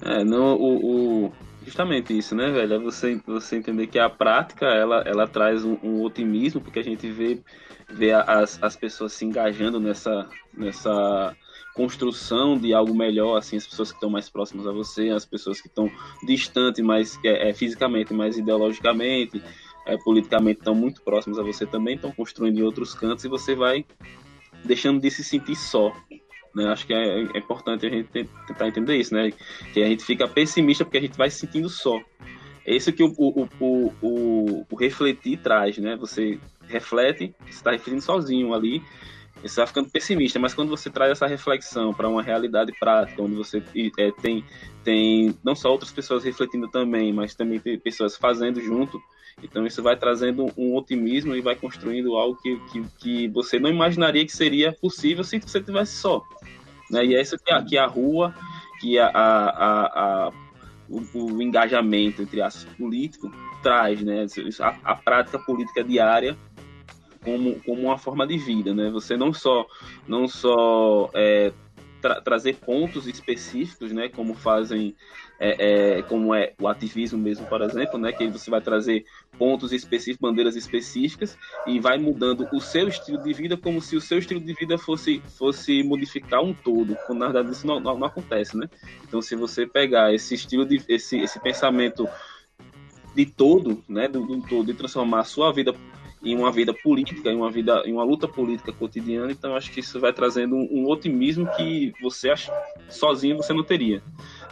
É, 0.01 0.23
no, 0.23 0.55
o, 0.55 1.25
o, 1.25 1.33
justamente 1.65 2.17
isso, 2.17 2.33
né, 2.33 2.49
velho? 2.49 2.75
É 2.75 2.79
você, 2.79 3.21
você 3.27 3.57
entender 3.57 3.87
que 3.87 3.99
a 3.99 4.09
prática 4.09 4.65
ela, 4.65 5.01
ela 5.05 5.27
traz 5.27 5.65
um, 5.65 5.77
um 5.83 6.01
otimismo, 6.01 6.61
porque 6.61 6.79
a 6.79 6.83
gente 6.83 7.09
vê, 7.11 7.41
vê 7.89 8.13
as, 8.13 8.61
as 8.61 8.75
pessoas 8.75 9.13
se 9.13 9.25
engajando 9.25 9.79
nessa, 9.79 10.29
nessa 10.53 11.35
construção 11.79 12.57
de 12.57 12.73
algo 12.73 12.93
melhor, 12.93 13.37
assim, 13.37 13.55
as 13.55 13.65
pessoas 13.65 13.89
que 13.89 13.95
estão 13.95 14.09
mais 14.09 14.29
próximas 14.29 14.67
a 14.67 14.71
você, 14.73 15.11
as 15.11 15.25
pessoas 15.25 15.61
que 15.61 15.69
estão 15.69 15.89
distantes, 16.27 16.83
mais 16.83 17.17
é, 17.23 17.49
é, 17.49 17.53
fisicamente, 17.53 18.13
mais 18.13 18.37
ideologicamente, 18.37 19.41
é, 19.85 19.95
politicamente 19.95 20.59
estão 20.59 20.75
muito 20.75 21.01
próximas 21.01 21.39
a 21.39 21.41
você 21.41 21.65
também, 21.65 21.95
estão 21.95 22.11
construindo 22.11 22.59
em 22.59 22.63
outros 22.63 22.93
cantos 22.93 23.23
e 23.23 23.29
você 23.29 23.55
vai 23.55 23.85
deixando 24.65 24.99
de 24.99 25.09
se 25.09 25.23
sentir 25.23 25.55
só. 25.55 25.93
Né? 26.53 26.67
Acho 26.67 26.85
que 26.85 26.93
é, 26.93 27.21
é, 27.21 27.37
importante 27.37 27.85
a 27.85 27.89
gente 27.89 28.09
tentar 28.09 28.67
entender 28.67 28.97
isso, 28.97 29.13
né? 29.13 29.31
Que 29.73 29.81
a 29.81 29.87
gente 29.87 30.03
fica 30.03 30.27
pessimista 30.27 30.83
porque 30.83 30.97
a 30.97 31.01
gente 31.01 31.17
vai 31.17 31.29
se 31.29 31.39
sentindo 31.39 31.69
só. 31.69 31.97
É 32.65 32.75
isso 32.75 32.91
que 32.91 33.03
o, 33.03 33.13
o, 33.17 33.47
o, 33.57 33.93
o, 34.01 34.65
o 34.69 34.75
refletir 34.75 35.37
traz, 35.37 35.77
né? 35.77 35.95
Você 35.95 36.37
reflete, 36.67 37.33
está 37.47 37.71
refletindo 37.71 38.01
sozinho 38.01 38.53
ali, 38.53 38.83
vai 39.43 39.67
ficando 39.67 39.89
pessimista, 39.89 40.39
mas 40.39 40.53
quando 40.53 40.69
você 40.69 40.89
traz 40.89 41.11
essa 41.11 41.27
reflexão 41.27 41.93
para 41.93 42.09
uma 42.09 42.21
realidade 42.21 42.73
prática, 42.79 43.21
onde 43.21 43.35
você 43.35 43.63
é, 43.97 44.11
tem, 44.11 44.43
tem 44.83 45.35
não 45.43 45.55
só 45.55 45.71
outras 45.71 45.91
pessoas 45.91 46.23
refletindo 46.23 46.67
também, 46.67 47.13
mas 47.13 47.35
também 47.35 47.59
tem 47.59 47.77
pessoas 47.79 48.17
fazendo 48.17 48.61
junto, 48.61 49.01
então 49.41 49.65
isso 49.65 49.81
vai 49.81 49.95
trazendo 49.95 50.51
um 50.57 50.75
otimismo 50.75 51.35
e 51.35 51.41
vai 51.41 51.55
construindo 51.55 52.15
algo 52.15 52.39
que, 52.41 52.59
que, 52.71 52.83
que 52.97 53.27
você 53.29 53.59
não 53.59 53.69
imaginaria 53.69 54.25
que 54.25 54.35
seria 54.35 54.73
possível 54.73 55.23
se 55.23 55.39
você 55.39 55.61
tivesse 55.61 55.95
só. 55.95 56.21
Né? 56.89 57.05
E 57.05 57.15
é 57.15 57.21
isso 57.21 57.37
que 57.37 57.51
a, 57.51 57.63
que 57.63 57.77
a 57.77 57.85
rua, 57.85 58.33
que 58.81 58.97
a, 58.99 59.07
a, 59.07 60.27
a 60.27 60.31
o, 60.89 61.01
o, 61.13 61.41
engajamento, 61.41 62.21
entre 62.21 62.41
aspas, 62.41 62.65
político 62.75 63.31
traz, 63.61 64.01
né? 64.01 64.25
A, 64.59 64.91
a, 64.91 64.95
prática 64.95 65.37
política 65.37 65.83
diária 65.83 66.35
como, 67.23 67.59
como 67.61 67.81
uma 67.83 67.97
forma 67.97 68.25
de 68.25 68.37
vida, 68.37 68.73
né? 68.73 68.89
Você 68.89 69.17
não 69.17 69.33
só, 69.33 69.65
não 70.07 70.27
só 70.27 71.09
é, 71.13 71.51
tra 72.01 72.21
trazer 72.21 72.55
pontos 72.55 73.07
específicos, 73.07 73.91
né? 73.91 74.09
Como 74.09 74.33
fazem 74.33 74.95
é, 75.39 75.97
é, 75.97 76.01
como 76.01 76.35
é 76.35 76.53
o 76.59 76.67
ativismo 76.67 77.17
mesmo, 77.17 77.45
por 77.45 77.61
exemplo, 77.61 77.97
né, 77.97 78.11
que 78.11 78.27
você 78.27 78.51
vai 78.51 78.59
trazer 78.59 79.05
pontos 79.37 79.71
específicos, 79.71 80.19
bandeiras 80.19 80.55
específicas 80.55 81.37
e 81.65 81.79
vai 81.79 81.97
mudando 81.97 82.45
o 82.51 82.59
seu 82.59 82.89
estilo 82.89 83.17
de 83.23 83.33
vida 83.33 83.55
como 83.55 83.81
se 83.81 83.95
o 83.95 84.01
seu 84.01 84.19
estilo 84.19 84.41
de 84.41 84.53
vida 84.53 84.77
fosse, 84.77 85.21
fosse 85.37 85.81
modificar 85.81 86.43
um 86.43 86.53
todo, 86.53 86.97
quando 87.07 87.19
na 87.19 87.27
verdade 87.27 87.51
isso 87.51 87.65
não, 87.65 87.79
não, 87.79 87.97
não 87.97 88.07
acontece, 88.07 88.57
né? 88.57 88.69
Então, 89.07 89.21
se 89.21 89.35
você 89.35 89.65
pegar 89.65 90.13
esse 90.13 90.35
estilo 90.35 90.65
de 90.65 90.81
esse, 90.89 91.17
esse 91.19 91.39
pensamento 91.39 92.07
de 93.15 93.25
todo, 93.25 93.83
né, 93.87 94.07
do, 94.07 94.25
do 94.25 94.41
todo, 94.41 94.69
e 94.69 94.73
transformar 94.73 95.21
a 95.21 95.23
sua 95.23 95.53
vida 95.53 95.73
em 96.21 96.35
uma 96.35 96.51
vida 96.51 96.73
política, 96.73 97.29
em 97.29 97.35
uma 97.35 97.49
vida, 97.49 97.81
em 97.85 97.93
uma 97.93 98.03
luta 98.03 98.27
política 98.27 98.73
cotidiana. 98.73 99.31
Então 99.31 99.55
acho 99.55 99.71
que 99.71 99.79
isso 99.79 99.99
vai 99.99 100.11
trazendo 100.11 100.55
um, 100.55 100.67
um 100.71 100.87
otimismo 100.87 101.49
que 101.55 101.93
você 102.01 102.29
acha, 102.29 102.51
sozinho 102.89 103.37
você 103.37 103.53
não 103.53 103.63
teria, 103.63 104.01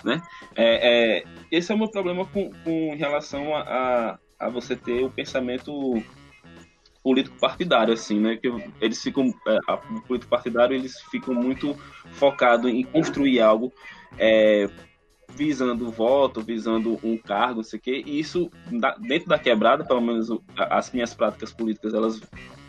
né? 0.04 0.22
É, 0.56 1.20
é, 1.20 1.24
esse 1.52 1.72
é 1.72 1.76
o 1.76 1.78
meu 1.78 1.90
problema 1.90 2.26
com, 2.26 2.52
com 2.64 2.96
relação 2.96 3.56
a, 3.56 3.62
a, 3.62 4.20
a 4.40 4.50
você 4.50 4.76
ter 4.76 5.04
o 5.04 5.10
pensamento 5.10 6.02
político 7.04 7.38
partidário 7.40 7.94
assim 7.94 8.20
né 8.20 8.36
que 8.36 8.52
eles 8.82 9.02
ficam 9.02 9.34
é, 9.48 9.58
a, 9.66 9.76
o 9.76 10.02
político 10.02 10.30
partidário 10.30 10.76
eles 10.76 11.00
ficam 11.04 11.34
muito 11.34 11.74
focados 12.12 12.70
em 12.70 12.84
construir 12.84 13.40
algo 13.40 13.72
é, 14.18 14.70
visando 15.36 15.92
voto, 15.92 16.42
visando 16.42 17.00
um 17.04 17.18
cargo, 17.18 17.58
não 17.58 17.64
sei 17.64 17.80
o 17.80 17.82
quê, 17.82 18.04
e 18.06 18.20
isso, 18.20 18.50
dentro 19.00 19.30
da 19.30 19.38
quebrada, 19.38 19.84
pelo 19.84 20.02
menos 20.02 20.30
as 20.58 20.92
minhas 20.92 21.14
práticas 21.14 21.54
políticas, 21.54 21.94
elas 21.94 22.22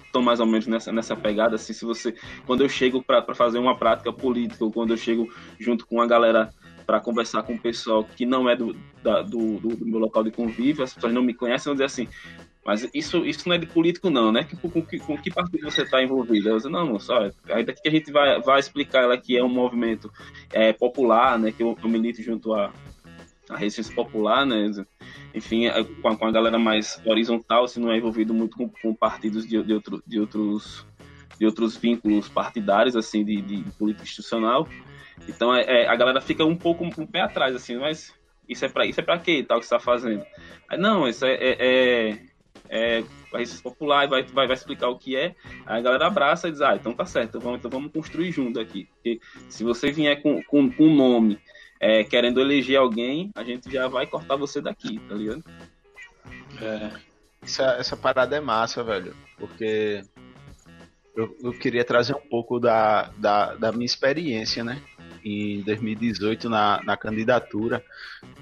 estão 0.05 0.23
mais 0.23 0.41
ou 0.41 0.47
menos 0.47 0.67
nessa, 0.67 0.91
nessa 0.91 1.15
pegada, 1.15 1.57
assim, 1.57 1.73
se 1.73 1.85
você, 1.85 2.15
quando 2.47 2.63
eu 2.63 2.69
chego 2.69 3.03
para 3.03 3.35
fazer 3.35 3.59
uma 3.59 3.77
prática 3.77 4.13
política, 4.13 4.65
ou 4.65 4.73
quando 4.73 4.93
eu 4.93 4.97
chego 4.97 5.33
junto 5.59 5.87
com 5.87 6.01
a 6.01 6.07
galera 6.07 6.53
para 6.87 7.01
conversar 7.01 7.43
com 7.43 7.53
o 7.53 7.59
pessoal 7.59 8.03
que 8.03 8.25
não 8.25 8.49
é 8.49 8.57
do, 8.57 8.75
da, 9.03 9.21
do, 9.21 9.59
do, 9.59 9.87
meu 9.87 10.01
local 10.01 10.25
de 10.25 10.31
convívio, 10.31 10.83
as 10.83 10.95
pessoas 10.95 11.13
não 11.13 11.23
me 11.23 11.35
conhecem, 11.35 11.67
vão 11.67 11.75
dizer 11.75 11.85
assim, 11.85 12.09
mas 12.69 12.87
isso, 12.93 13.25
isso 13.25 13.49
não 13.49 13.55
é 13.55 13.59
de 13.59 13.65
político, 13.65 14.11
não, 14.11 14.31
né? 14.31 14.47
Com, 14.61 14.69
com, 14.69 14.83
com 14.83 15.17
que 15.17 15.31
partido 15.31 15.71
você 15.71 15.85
está 15.85 16.03
envolvido? 16.03 16.51
Eu 16.51 16.57
disse, 16.59 16.69
não, 16.69 16.99
só. 16.99 17.31
Daqui 17.47 17.81
que 17.81 17.89
a 17.89 17.91
gente 17.91 18.13
vai, 18.13 18.43
vai 18.43 18.61
explicar 18.61 19.05
ela 19.05 19.17
que 19.17 19.39
é 19.39 19.43
um 19.43 19.49
movimento 19.49 20.13
é, 20.53 20.71
popular, 20.71 21.39
né? 21.39 21.51
Que 21.51 21.63
eu, 21.63 21.75
eu 21.83 21.89
milito 21.89 22.23
junto 22.23 22.53
à, 22.53 22.71
à 23.49 23.57
resistência 23.57 23.95
popular, 23.95 24.45
né? 24.45 24.71
Enfim, 25.35 25.65
é, 25.65 25.83
com 25.83 26.09
a, 26.09 26.17
com 26.19 26.27
a 26.27 26.31
galera 26.31 26.59
mais 26.59 27.01
horizontal, 27.07 27.67
se 27.67 27.81
não 27.81 27.91
é 27.91 27.97
envolvido 27.97 28.35
muito 28.35 28.55
com, 28.55 28.69
com 28.69 28.95
partidos 28.95 29.47
de, 29.47 29.63
de, 29.63 29.73
outro, 29.73 30.03
de, 30.07 30.21
outros, 30.21 30.87
de 31.39 31.47
outros 31.47 31.75
vínculos 31.75 32.29
partidários, 32.29 32.97
assim, 32.97 33.25
de, 33.25 33.41
de 33.41 33.65
política 33.79 34.05
institucional. 34.05 34.69
Então, 35.27 35.57
é, 35.57 35.63
é, 35.63 35.89
a 35.89 35.97
galera 35.97 36.21
fica 36.21 36.45
um 36.45 36.55
pouco 36.55 36.85
um 36.85 37.07
pé 37.07 37.23
atrás, 37.23 37.57
assim, 37.57 37.79
mas 37.79 38.13
isso 38.47 38.63
é 38.63 38.69
para 38.69 38.85
isso 38.85 39.01
é 39.01 39.03
para 39.03 39.19
quê, 39.19 39.43
tal 39.43 39.59
que 39.59 39.65
está 39.65 39.81
fazendo? 39.81 40.23
Não, 40.79 41.09
isso 41.09 41.25
é, 41.25 41.33
é, 41.33 42.29
é 42.71 43.05
a 43.33 43.39
resistência 43.39 43.63
popular 43.63 44.05
e 44.05 44.09
vai, 44.09 44.23
vai, 44.23 44.47
vai 44.47 44.55
explicar 44.57 44.89
o 44.89 44.99
que 44.99 45.17
é, 45.17 45.35
aí 45.67 45.79
a 45.79 45.81
galera 45.81 46.07
abraça 46.07 46.49
e 46.49 46.53
diz, 46.53 46.61
ah, 46.61 46.77
então 46.77 46.93
tá 46.93 47.05
certo, 47.05 47.41
vamos, 47.41 47.59
então 47.59 47.71
vamos 47.71 47.93
construir 47.93 48.33
junto 48.33 48.59
aqui. 48.59 48.89
Porque 48.95 49.21
se 49.49 49.65
você 49.65 49.91
vier 49.91 50.21
com, 50.23 50.43
com, 50.45 50.71
com 50.71 50.85
um 50.85 50.95
nome 50.95 51.39
é, 51.81 52.05
querendo 52.05 52.41
eleger 52.41 52.79
alguém, 52.79 53.31
a 53.35 53.45
gente 53.45 53.71
já 53.71 53.89
vai 53.89 54.07
cortar 54.07 54.37
você 54.37 54.61
daqui, 54.61 54.99
tá 55.09 55.15
ligado? 55.15 55.45
É. 56.61 57.09
Essa, 57.43 57.65
essa 57.79 57.97
parada 57.97 58.37
é 58.37 58.41
massa, 58.41 58.83
velho. 58.83 59.15
Porque 59.39 60.03
eu, 61.17 61.37
eu 61.43 61.53
queria 61.53 61.85
trazer 61.85 62.15
um 62.15 62.29
pouco 62.29 62.59
da, 62.59 63.11
da, 63.17 63.55
da 63.55 63.73
minha 63.73 63.87
experiência, 63.87 64.65
né? 64.65 64.83
Em 65.25 65.63
2018 65.63 66.49
na, 66.49 66.81
na 66.85 66.97
candidatura. 66.97 67.83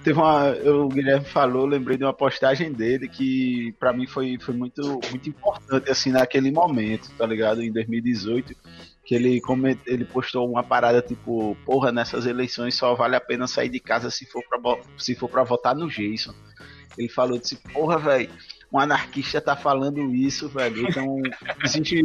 Teve 0.03 0.19
uma, 0.19 0.49
eu, 0.49 0.85
o 0.85 0.89
Guilherme 0.89 1.25
falou, 1.25 1.67
lembrei 1.67 1.97
de 1.97 2.05
uma 2.05 2.13
postagem 2.13 2.73
dele 2.73 3.09
que 3.09 3.75
para 3.79 3.93
mim 3.93 4.07
foi, 4.07 4.39
foi 4.39 4.55
muito, 4.55 5.01
muito 5.11 5.29
importante 5.29 5.91
assim 5.91 6.11
naquele 6.11 6.51
momento, 6.51 7.11
tá 7.17 7.27
ligado? 7.27 7.63
Em 7.63 7.73
2018, 7.73 8.55
que 9.05 9.15
ele 9.15 9.41
coment, 9.41 9.79
ele 9.87 10.05
postou 10.05 10.51
uma 10.51 10.63
parada 10.63 11.01
tipo, 11.01 11.57
porra, 11.65 11.93
nessas 11.93 12.27
eleições 12.27 12.75
só 12.75 12.95
vale 12.95 13.17
a 13.17 13.21
pena 13.21 13.47
sair 13.47 13.69
de 13.69 13.79
casa 13.79 14.11
se 14.11 14.27
for 14.27 14.43
para 14.49 14.61
se 14.99 15.15
for 15.15 15.29
para 15.29 15.45
votar 15.45 15.75
no 15.75 15.89
Jason. 15.89 16.35
Ele 16.99 17.09
falou 17.09 17.39
disse, 17.39 17.57
porra, 17.57 17.99
velho, 17.99 18.31
um 18.77 18.79
anarquista 18.79 19.41
tá 19.41 19.57
falando 19.57 20.15
isso, 20.15 20.49
velho. 20.49 20.87
Então 20.89 21.17
existe, 21.65 22.03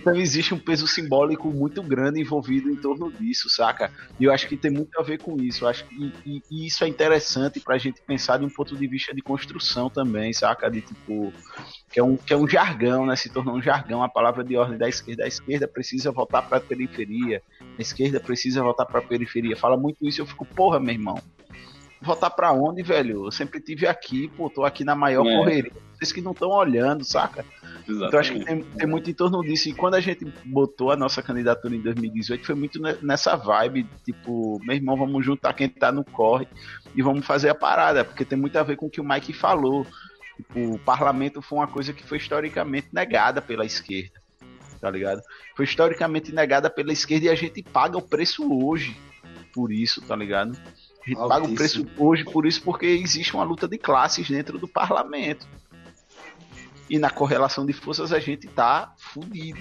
então 0.00 0.14
existe 0.14 0.54
um 0.54 0.58
peso 0.58 0.86
simbólico 0.86 1.50
muito 1.50 1.82
grande 1.82 2.20
envolvido 2.20 2.70
em 2.70 2.76
torno 2.76 3.10
disso, 3.10 3.48
saca? 3.48 3.90
E 4.18 4.24
eu 4.24 4.32
acho 4.32 4.46
que 4.46 4.56
tem 4.56 4.70
muito 4.70 4.98
a 5.00 5.02
ver 5.02 5.18
com 5.18 5.40
isso. 5.40 5.64
Eu 5.64 5.68
acho 5.68 5.84
que 5.86 6.12
e, 6.24 6.42
e 6.50 6.66
isso 6.66 6.84
é 6.84 6.88
interessante 6.88 7.60
pra 7.60 7.78
gente 7.78 8.00
pensar 8.02 8.38
de 8.38 8.44
um 8.44 8.50
ponto 8.50 8.76
de 8.76 8.86
vista 8.86 9.14
de 9.14 9.22
construção 9.22 9.88
também, 9.88 10.32
saca? 10.32 10.70
De 10.70 10.82
tipo. 10.82 11.32
Que 11.90 11.98
é, 11.98 12.04
um, 12.04 12.16
que 12.16 12.32
é 12.32 12.36
um 12.36 12.46
jargão, 12.46 13.04
né? 13.04 13.16
Se 13.16 13.28
tornou 13.28 13.56
um 13.56 13.62
jargão 13.62 14.02
a 14.02 14.08
palavra 14.08 14.44
de 14.44 14.56
ordem 14.56 14.78
da 14.78 14.88
esquerda. 14.88 15.24
A 15.24 15.28
esquerda 15.28 15.66
precisa 15.66 16.12
voltar 16.12 16.42
para 16.42 16.58
a 16.58 16.60
periferia. 16.60 17.42
A 17.60 17.82
esquerda 17.82 18.20
precisa 18.20 18.62
voltar 18.62 18.86
para 18.86 19.00
a 19.00 19.02
periferia. 19.02 19.56
Fala 19.56 19.76
muito 19.76 20.06
isso, 20.06 20.20
eu 20.20 20.26
fico, 20.26 20.44
porra, 20.44 20.78
meu 20.78 20.94
irmão 20.94 21.20
Votar 22.02 22.30
pra 22.30 22.52
onde, 22.52 22.82
velho? 22.82 23.26
Eu 23.26 23.30
sempre 23.30 23.60
tive 23.60 23.86
aqui, 23.86 24.28
pô, 24.28 24.48
tô 24.48 24.64
aqui 24.64 24.84
na 24.84 24.94
maior 24.94 25.26
é. 25.26 25.36
correria. 25.36 25.72
Vocês 25.92 26.12
que 26.12 26.22
não 26.22 26.32
estão 26.32 26.48
olhando, 26.48 27.04
saca? 27.04 27.44
Exatamente. 27.86 28.06
Então 28.06 28.20
acho 28.20 28.32
que 28.32 28.44
tem, 28.44 28.62
tem, 28.62 28.88
muito 28.88 29.10
em 29.10 29.12
torno 29.12 29.42
disso. 29.42 29.68
E 29.68 29.74
quando 29.74 29.94
a 29.94 30.00
gente 30.00 30.24
botou 30.46 30.90
a 30.90 30.96
nossa 30.96 31.22
candidatura 31.22 31.76
em 31.76 31.80
2018, 31.80 32.46
foi 32.46 32.54
muito 32.54 32.80
nessa 33.02 33.36
vibe, 33.36 33.86
tipo, 34.04 34.58
meu 34.62 34.74
irmão, 34.74 34.96
vamos 34.96 35.24
juntar 35.24 35.52
quem 35.52 35.68
tá 35.68 35.92
no 35.92 36.02
corre 36.02 36.48
e 36.94 37.02
vamos 37.02 37.26
fazer 37.26 37.50
a 37.50 37.54
parada, 37.54 38.02
porque 38.02 38.24
tem 38.24 38.38
muito 38.38 38.56
a 38.56 38.62
ver 38.62 38.76
com 38.76 38.86
o 38.86 38.90
que 38.90 39.00
o 39.00 39.04
Mike 39.04 39.34
falou. 39.34 39.86
Tipo, 40.36 40.74
o 40.74 40.78
parlamento 40.78 41.42
foi 41.42 41.58
uma 41.58 41.68
coisa 41.68 41.92
que 41.92 42.02
foi 42.02 42.16
historicamente 42.16 42.88
negada 42.92 43.42
pela 43.42 43.66
esquerda, 43.66 44.22
tá 44.80 44.90
ligado? 44.90 45.20
Foi 45.54 45.66
historicamente 45.66 46.32
negada 46.32 46.70
pela 46.70 46.92
esquerda 46.92 47.26
e 47.26 47.28
a 47.28 47.34
gente 47.34 47.62
paga 47.62 47.98
o 47.98 48.02
preço 48.02 48.42
hoje 48.64 48.96
por 49.52 49.70
isso, 49.70 50.00
tá 50.00 50.16
ligado? 50.16 50.56
A 51.10 51.22
gente 51.22 51.28
paga 51.28 51.44
o 51.44 51.54
preço 51.54 51.86
hoje 51.98 52.24
por 52.24 52.46
isso 52.46 52.62
porque 52.62 52.86
existe 52.86 53.34
uma 53.34 53.44
luta 53.44 53.66
de 53.66 53.78
classes 53.78 54.28
dentro 54.28 54.58
do 54.58 54.68
parlamento. 54.68 55.46
E 56.88 56.98
na 56.98 57.10
correlação 57.10 57.66
de 57.66 57.72
forças 57.72 58.12
a 58.12 58.18
gente 58.18 58.46
tá 58.48 58.94
fudido, 58.98 59.60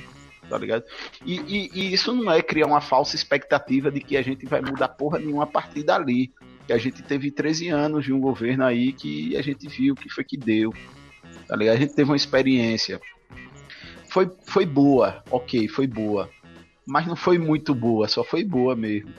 tá 0.50 0.58
ligado? 0.58 0.84
E, 1.26 1.40
e, 1.40 1.70
e, 1.74 1.94
isso 1.94 2.14
não 2.14 2.32
é 2.32 2.42
criar 2.42 2.68
uma 2.68 2.82
falsa 2.82 3.16
expectativa 3.16 3.92
de 3.92 4.00
que 4.00 4.18
a 4.18 4.22
gente 4.22 4.46
vai 4.46 4.62
mudar 4.62 4.90
porra 4.90 5.20
nenhuma 5.20 5.44
a 5.44 5.48
partir 5.48 5.84
dali. 5.84 6.32
Que 6.66 6.74
a 6.74 6.78
gente 6.78 7.02
teve 7.02 7.32
13 7.32 7.70
anos 7.70 8.06
de 8.06 8.14
um 8.14 8.20
governo 8.20 8.64
aí 8.64 8.94
que 8.94 9.36
a 9.36 9.42
gente 9.42 9.68
viu 9.68 9.94
o 9.94 9.98
que 9.98 10.10
foi 10.10 10.24
que 10.24 10.38
deu. 10.38 10.72
Tá 11.48 11.56
ligado? 11.56 11.78
A 11.78 11.80
gente 11.80 11.96
teve 11.96 12.10
uma 12.10 12.16
experiência. 12.16 13.00
Foi, 14.10 14.30
foi 14.46 14.66
boa, 14.66 15.24
ok, 15.30 15.68
foi 15.68 15.88
boa. 15.88 16.30
Mas 16.86 17.06
não 17.06 17.16
foi 17.16 17.38
muito 17.38 17.74
boa, 17.76 18.08
só 18.08 18.24
foi 18.24 18.44
boa 18.44 18.76
mesmo 18.76 19.14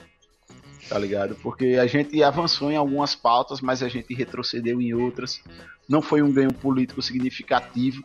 tá 0.91 0.99
ligado? 0.99 1.35
Porque 1.35 1.77
a 1.81 1.87
gente 1.87 2.21
avançou 2.21 2.69
em 2.69 2.75
algumas 2.75 3.15
pautas, 3.15 3.61
mas 3.61 3.81
a 3.81 3.87
gente 3.87 4.13
retrocedeu 4.13 4.81
em 4.81 4.93
outras. 4.93 5.41
Não 5.87 6.01
foi 6.01 6.21
um 6.21 6.33
ganho 6.33 6.53
político 6.53 7.01
significativo 7.01 8.03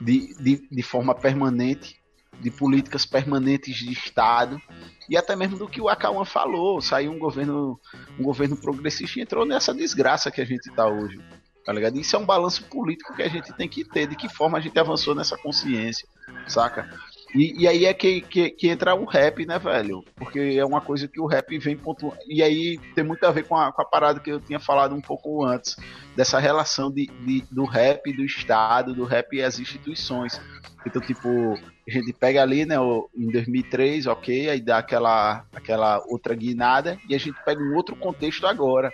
de, 0.00 0.34
de, 0.42 0.68
de 0.68 0.82
forma 0.82 1.14
permanente, 1.14 1.94
de 2.40 2.50
políticas 2.50 3.06
permanentes 3.06 3.76
de 3.76 3.92
Estado. 3.92 4.60
E 5.08 5.16
até 5.16 5.36
mesmo 5.36 5.56
do 5.56 5.68
que 5.68 5.80
o 5.80 5.88
Acauan 5.88 6.24
falou, 6.24 6.80
saiu 6.80 7.12
um 7.12 7.18
governo, 7.20 7.78
um 8.18 8.24
governo 8.24 8.56
progressista 8.56 9.20
e 9.20 9.22
entrou 9.22 9.46
nessa 9.46 9.72
desgraça 9.72 10.32
que 10.32 10.40
a 10.40 10.44
gente 10.44 10.68
está 10.68 10.88
hoje. 10.88 11.20
Tá 11.64 11.72
ligado? 11.72 11.96
Isso 11.96 12.16
é 12.16 12.18
um 12.18 12.26
balanço 12.26 12.64
político 12.64 13.14
que 13.14 13.22
a 13.22 13.28
gente 13.28 13.52
tem 13.52 13.68
que 13.68 13.84
ter, 13.84 14.08
de 14.08 14.16
que 14.16 14.28
forma 14.28 14.58
a 14.58 14.60
gente 14.60 14.76
avançou 14.80 15.14
nessa 15.14 15.38
consciência, 15.38 16.08
saca? 16.48 16.90
E, 17.34 17.62
e 17.62 17.68
aí 17.68 17.84
é 17.84 17.92
que, 17.92 18.20
que, 18.20 18.50
que, 18.50 18.68
entra 18.68 18.94
o 18.94 19.04
rap, 19.04 19.44
né, 19.44 19.58
velho? 19.58 20.04
Porque 20.14 20.38
é 20.38 20.64
uma 20.64 20.80
coisa 20.80 21.08
que 21.08 21.20
o 21.20 21.26
rap 21.26 21.58
vem 21.58 21.76
pontuando. 21.76 22.16
E 22.28 22.42
aí 22.42 22.78
tem 22.94 23.02
muito 23.02 23.24
a 23.26 23.32
ver 23.32 23.44
com 23.44 23.56
a, 23.56 23.72
com 23.72 23.82
a 23.82 23.84
parada 23.84 24.20
que 24.20 24.30
eu 24.30 24.40
tinha 24.40 24.60
falado 24.60 24.94
um 24.94 25.00
pouco 25.00 25.44
antes, 25.44 25.76
dessa 26.14 26.38
relação 26.38 26.92
de, 26.92 27.06
de, 27.06 27.44
do 27.50 27.64
rap 27.64 28.12
do 28.12 28.24
Estado, 28.24 28.94
do 28.94 29.04
rap 29.04 29.34
e 29.34 29.42
as 29.42 29.58
instituições. 29.58 30.40
Então, 30.86 31.02
tipo, 31.02 31.28
a 31.28 31.90
gente 31.90 32.12
pega 32.12 32.40
ali, 32.40 32.64
né, 32.64 32.76
em 33.16 33.30
2003, 33.30 34.06
ok, 34.06 34.50
aí 34.50 34.60
dá 34.60 34.78
aquela, 34.78 35.44
aquela 35.52 36.04
outra 36.06 36.34
guinada, 36.34 36.98
e 37.08 37.14
a 37.14 37.18
gente 37.18 37.42
pega 37.44 37.60
um 37.60 37.74
outro 37.74 37.96
contexto 37.96 38.46
agora. 38.46 38.92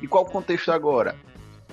E 0.00 0.06
qual 0.06 0.24
o 0.24 0.30
contexto 0.30 0.70
agora? 0.70 1.16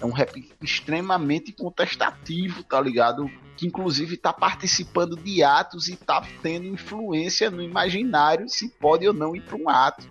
É 0.01 0.05
um 0.05 0.11
rap 0.11 0.47
extremamente 0.61 1.51
contestativo, 1.51 2.63
tá 2.63 2.79
ligado? 2.79 3.29
que 3.57 3.65
inclusive 3.65 4.13
está 4.13 4.31
participando 4.31 5.15
de 5.15 5.43
atos 5.43 5.89
e 5.89 5.93
está 5.93 6.23
tendo 6.43 6.67
influência 6.67 7.49
no 7.49 7.61
imaginário 7.61 8.47
se 8.47 8.69
pode 8.69 9.07
ou 9.07 9.13
não 9.13 9.35
ir 9.35 9.41
para 9.41 9.57
um 9.57 9.67
ato, 9.67 10.07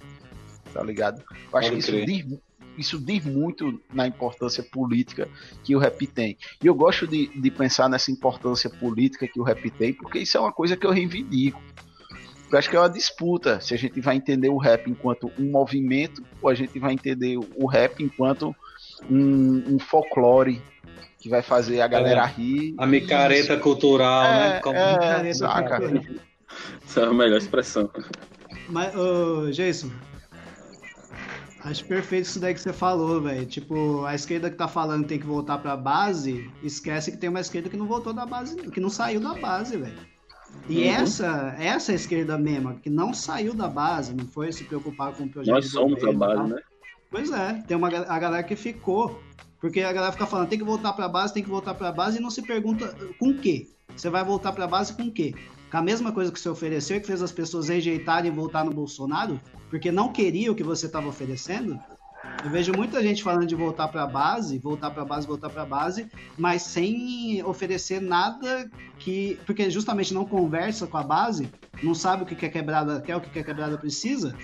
tá 0.75 0.83
ligado? 0.83 1.23
Eu 1.31 1.59
acho 1.59 1.71
pode 1.71 1.71
que 1.71 1.79
isso 1.79 2.05
diz, 2.05 2.39
isso 2.77 2.99
diz 2.99 3.25
muito 3.25 3.81
na 3.95 4.07
importância 4.07 4.65
política 4.65 5.29
que 5.63 5.77
o 5.77 5.79
rap 5.79 6.05
tem. 6.09 6.37
E 6.63 6.67
eu 6.67 6.75
gosto 6.75 7.07
de, 7.07 7.29
de 7.29 7.51
pensar 7.51 7.89
nessa 7.89 8.11
importância 8.11 8.69
política 8.69 9.29
que 9.29 9.39
o 9.39 9.45
rap 9.45 9.71
tem, 9.71 9.95
porque 9.95 10.19
isso 10.19 10.37
é 10.37 10.41
uma 10.41 10.53
coisa 10.53 10.77
que 10.77 10.85
eu 10.85 10.91
reivindico. 10.91 11.63
Eu 12.51 12.59
acho 12.59 12.69
que 12.69 12.77
é 12.77 12.81
uma 12.81 12.91
disputa 12.91 13.61
se 13.61 13.75
a 13.75 13.77
gente 13.77 14.01
vai 14.01 14.17
entender 14.17 14.49
o 14.49 14.57
rap 14.57 14.89
enquanto 14.89 15.33
um 15.39 15.51
movimento 15.51 16.23
ou 16.43 16.49
a 16.49 16.55
gente 16.55 16.79
vai 16.79 16.93
entender 16.93 17.37
o 17.37 17.67
rap 17.67 18.03
enquanto 18.03 18.55
um, 19.11 19.75
um 19.75 19.79
folclore 19.79 20.63
que 21.19 21.29
vai 21.29 21.43
fazer 21.43 21.81
a 21.81 21.89
galera 21.89 22.23
é, 22.23 22.27
rir. 22.27 22.75
A 22.79 22.87
micareta 22.87 23.55
isso. 23.55 23.63
cultural, 23.63 24.25
é, 24.25 24.39
né? 24.39 24.61
Como 24.61 24.79
é, 24.79 24.93
micareta 24.93 25.35
saca. 25.35 25.81
Essa 26.85 27.01
é 27.01 27.05
a 27.05 27.13
melhor 27.13 27.39
expressão. 27.39 27.91
Mas, 28.69 28.95
ô, 28.97 29.51
Jason, 29.51 29.91
acho 31.65 31.85
perfeito 31.85 32.25
isso 32.25 32.41
daí 32.41 32.55
que 32.55 32.61
você 32.61 32.73
falou, 32.73 33.21
velho. 33.21 33.47
Tipo, 33.47 34.05
a 34.05 34.15
esquerda 34.15 34.51
que 34.51 34.57
tá 34.57 34.69
falando 34.69 35.07
tem 35.07 35.19
que 35.19 35.27
voltar 35.27 35.59
pra 35.59 35.77
base, 35.77 36.51
esquece 36.63 37.11
que 37.11 37.17
tem 37.17 37.31
uma 37.31 37.41
esquerda 37.41 37.69
que 37.69 37.77
não 37.77 37.87
voltou 37.87 38.13
da 38.13 38.27
base, 38.27 38.57
que 38.57 38.81
não 38.81 38.91
saiu 38.91 39.21
da 39.21 39.35
base, 39.35 39.77
velho. 39.77 40.17
E 40.69 40.79
uhum. 40.79 40.95
essa, 40.95 41.55
essa 41.59 41.93
esquerda 41.93 42.39
mesma, 42.39 42.75
que 42.77 42.89
não 42.89 43.13
saiu 43.13 43.55
da 43.55 43.69
base, 43.69 44.15
não 44.15 44.27
foi 44.27 44.53
se 44.53 44.65
preocupar 44.65 45.13
com 45.13 45.25
o 45.25 45.29
projeto 45.29 45.55
Nós 45.55 45.71
somos 45.71 46.03
a 46.03 46.13
base, 46.13 46.55
né? 46.55 46.61
Pois 47.17 47.31
é, 47.31 47.63
tem 47.67 47.75
uma 47.75 47.89
a 47.89 48.19
galera 48.19 48.43
que 48.43 48.55
ficou 48.55 49.19
porque 49.59 49.81
a 49.81 49.91
galera 49.91 50.13
fica 50.13 50.27
falando, 50.27 50.51
tem 50.51 50.59
que 50.59 50.65
voltar 50.67 50.93
para 50.93 51.07
a 51.07 51.09
base, 51.09 51.33
tem 51.33 51.43
que 51.43 51.49
voltar 51.49 51.73
para 51.73 51.89
a 51.89 51.93
base 51.93 52.19
e 52.19 52.21
não 52.21 52.29
se 52.29 52.43
pergunta 52.43 52.95
com 53.19 53.31
o 53.31 53.39
quê? 53.39 53.71
Você 53.97 54.11
vai 54.11 54.23
voltar 54.23 54.53
para 54.53 54.65
a 54.65 54.69
base 54.69 54.93
com 54.93 55.05
o 55.05 55.11
quê? 55.11 55.35
Com 55.71 55.79
a 55.79 55.83
mesma 55.83 56.13
coisa 56.13 56.31
que 56.31 56.39
você 56.39 56.51
ofereceu, 56.51 57.01
que 57.01 57.07
fez 57.07 57.23
as 57.23 57.33
pessoas 57.33 57.71
rejeitarem 57.71 58.31
e 58.31 58.35
voltar 58.35 58.67
no 58.67 58.71
Bolsonaro, 58.71 59.41
porque 59.71 59.91
não 59.91 60.13
queria 60.13 60.53
o 60.53 60.55
que 60.55 60.63
você 60.63 60.85
estava 60.85 61.09
oferecendo? 61.09 61.81
Eu 62.45 62.51
vejo 62.51 62.75
muita 62.75 63.03
gente 63.03 63.23
falando 63.23 63.47
de 63.47 63.55
voltar 63.55 63.89
para 63.89 64.03
a 64.03 64.07
base, 64.07 64.59
voltar 64.59 64.91
para 64.91 65.01
a 65.01 65.07
base, 65.07 65.27
voltar 65.27 65.49
para 65.49 65.63
a 65.63 65.67
base, 65.67 66.11
mas 66.37 66.61
sem 66.63 67.43
oferecer 67.45 67.99
nada 67.99 68.71
que. 68.99 69.41
Porque 69.47 69.71
justamente 69.71 70.13
não 70.13 70.27
conversa 70.27 70.87
com 70.87 70.99
a 70.99 71.03
base, 71.03 71.51
não 71.83 71.95
sabe 71.95 72.25
o 72.25 72.27
que 72.27 72.45
é 72.45 72.49
quebrada 72.51 73.01
quer, 73.01 73.17
o 73.17 73.23
que 73.23 73.39
a 73.39 73.45
quebrada 73.45 73.79
precisa, 73.79 74.37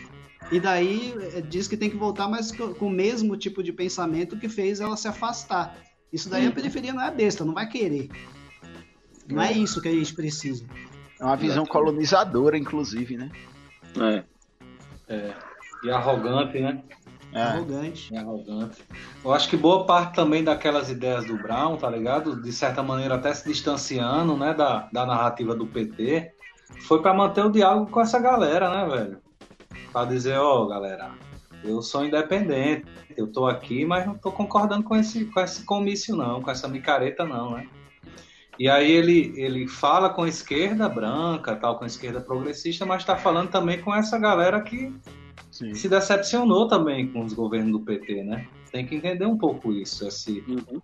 e 0.51 0.61
daí 0.61 1.15
eh, 1.35 1.41
diz 1.41 1.69
que 1.69 1.77
tem 1.77 1.91
que 1.91 1.97
voltar, 1.97 2.29
mas 2.29 2.53
com 2.53 2.87
o 2.87 2.91
mesmo 2.91 3.37
tipo 3.37 3.63
de 3.63 3.73
pensamento 3.73 4.37
que 4.37 4.49
fez 4.49 4.81
ela 4.81 4.97
se 4.97 5.09
afastar. 5.09 5.77
Isso 6.13 6.29
daí 6.29 6.45
a 6.45 6.49
uhum. 6.49 6.55
periferia 6.55 6.93
não 6.93 7.03
é 7.03 7.11
besta, 7.11 7.45
não 7.45 7.55
vai 7.55 7.69
querer. 7.69 8.11
Não 9.29 9.43
é, 9.43 9.49
é 9.49 9.53
isso 9.53 9.81
que 9.81 9.89
a 9.89 9.93
gente 9.93 10.15
precisa. 10.15 10.65
É 11.19 11.25
uma 11.25 11.37
visão 11.37 11.65
colonizadora, 11.65 12.59
inclusive, 12.59 13.17
né? 13.17 13.31
É. 13.99 14.25
é. 15.09 15.35
E 15.85 15.91
arrogante, 15.91 16.61
né? 16.61 16.83
É. 17.33 17.43
Arrogante. 17.43 18.13
E 18.13 18.17
arrogante. 18.17 18.85
Eu 19.25 19.33
acho 19.33 19.49
que 19.49 19.57
boa 19.57 19.87
parte 19.87 20.15
também 20.15 20.45
daquelas 20.45 20.91
ideias 20.91 21.25
do 21.25 21.37
Brown, 21.39 21.77
tá 21.77 21.89
ligado? 21.89 22.41
De 22.43 22.53
certa 22.53 22.83
maneira 22.83 23.15
até 23.15 23.33
se 23.33 23.49
distanciando, 23.49 24.37
né, 24.37 24.53
da, 24.53 24.89
da 24.93 25.07
narrativa 25.07 25.55
do 25.55 25.67
PT, 25.67 26.35
foi 26.81 27.01
para 27.01 27.15
manter 27.15 27.45
o 27.45 27.51
diálogo 27.51 27.91
com 27.91 28.01
essa 28.01 28.19
galera, 28.19 28.69
né, 28.71 28.97
velho? 28.97 29.19
Para 29.93 30.09
dizer, 30.09 30.39
ó, 30.39 30.63
oh, 30.63 30.67
galera, 30.67 31.11
eu 31.63 31.83
sou 31.83 32.05
independente, 32.05 32.87
eu 33.17 33.27
tô 33.27 33.47
aqui, 33.47 33.85
mas 33.85 34.07
não 34.07 34.15
tô 34.15 34.33
concordando 34.33 34.83
com 34.83 34.97
esse, 34.97 35.27
com 35.27 35.41
esse 35.41 35.65
comício 35.65 36.17
não, 36.17 36.41
com 36.41 36.51
essa 36.51 36.67
micareta 36.67 37.25
não, 37.25 37.53
né? 37.53 37.69
E 38.59 38.69
aí 38.69 38.91
ele, 38.91 39.33
ele 39.37 39.67
fala 39.67 40.11
com 40.11 40.23
a 40.23 40.29
esquerda 40.29 40.89
branca, 40.89 41.57
tal, 41.57 41.79
com 41.79 41.85
a 41.85 41.87
esquerda 41.87 42.21
progressista, 42.21 42.85
mas 42.85 43.03
está 43.03 43.17
falando 43.17 43.51
também 43.51 43.81
com 43.81 43.95
essa 43.95 44.19
galera 44.19 44.61
que 44.61 44.93
Sim. 45.51 45.75
se 45.75 45.89
decepcionou 45.89 46.69
também 46.69 47.09
com 47.09 47.25
os 47.25 47.33
governos 47.33 47.73
do 47.73 47.81
PT, 47.81 48.23
né? 48.23 48.47
Tem 48.71 48.87
que 48.87 48.95
entender 48.95 49.27
um 49.27 49.39
pouco 49.39 49.73
isso. 49.73 50.07
Esse, 50.07 50.45
uhum. 50.47 50.81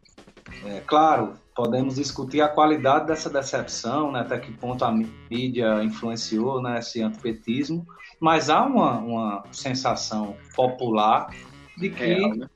é, 0.65 0.81
claro, 0.81 1.35
podemos 1.55 1.97
discutir 1.97 2.41
a 2.41 2.49
qualidade 2.49 3.07
dessa 3.07 3.29
decepção, 3.29 4.13
né? 4.13 4.21
até 4.21 4.39
que 4.39 4.53
ponto 4.53 4.85
a 4.85 4.93
mídia 5.31 5.83
influenciou 5.83 6.63
né? 6.63 6.79
esse 6.79 7.03
antipetismo, 7.03 7.87
mas 8.21 8.51
há 8.51 8.65
uma, 8.65 8.99
uma 8.99 9.45
sensação 9.53 10.37
popular 10.55 11.35
de 11.77 11.91
que 11.91 12.05
Real, 12.05 12.35
né? 12.35 12.49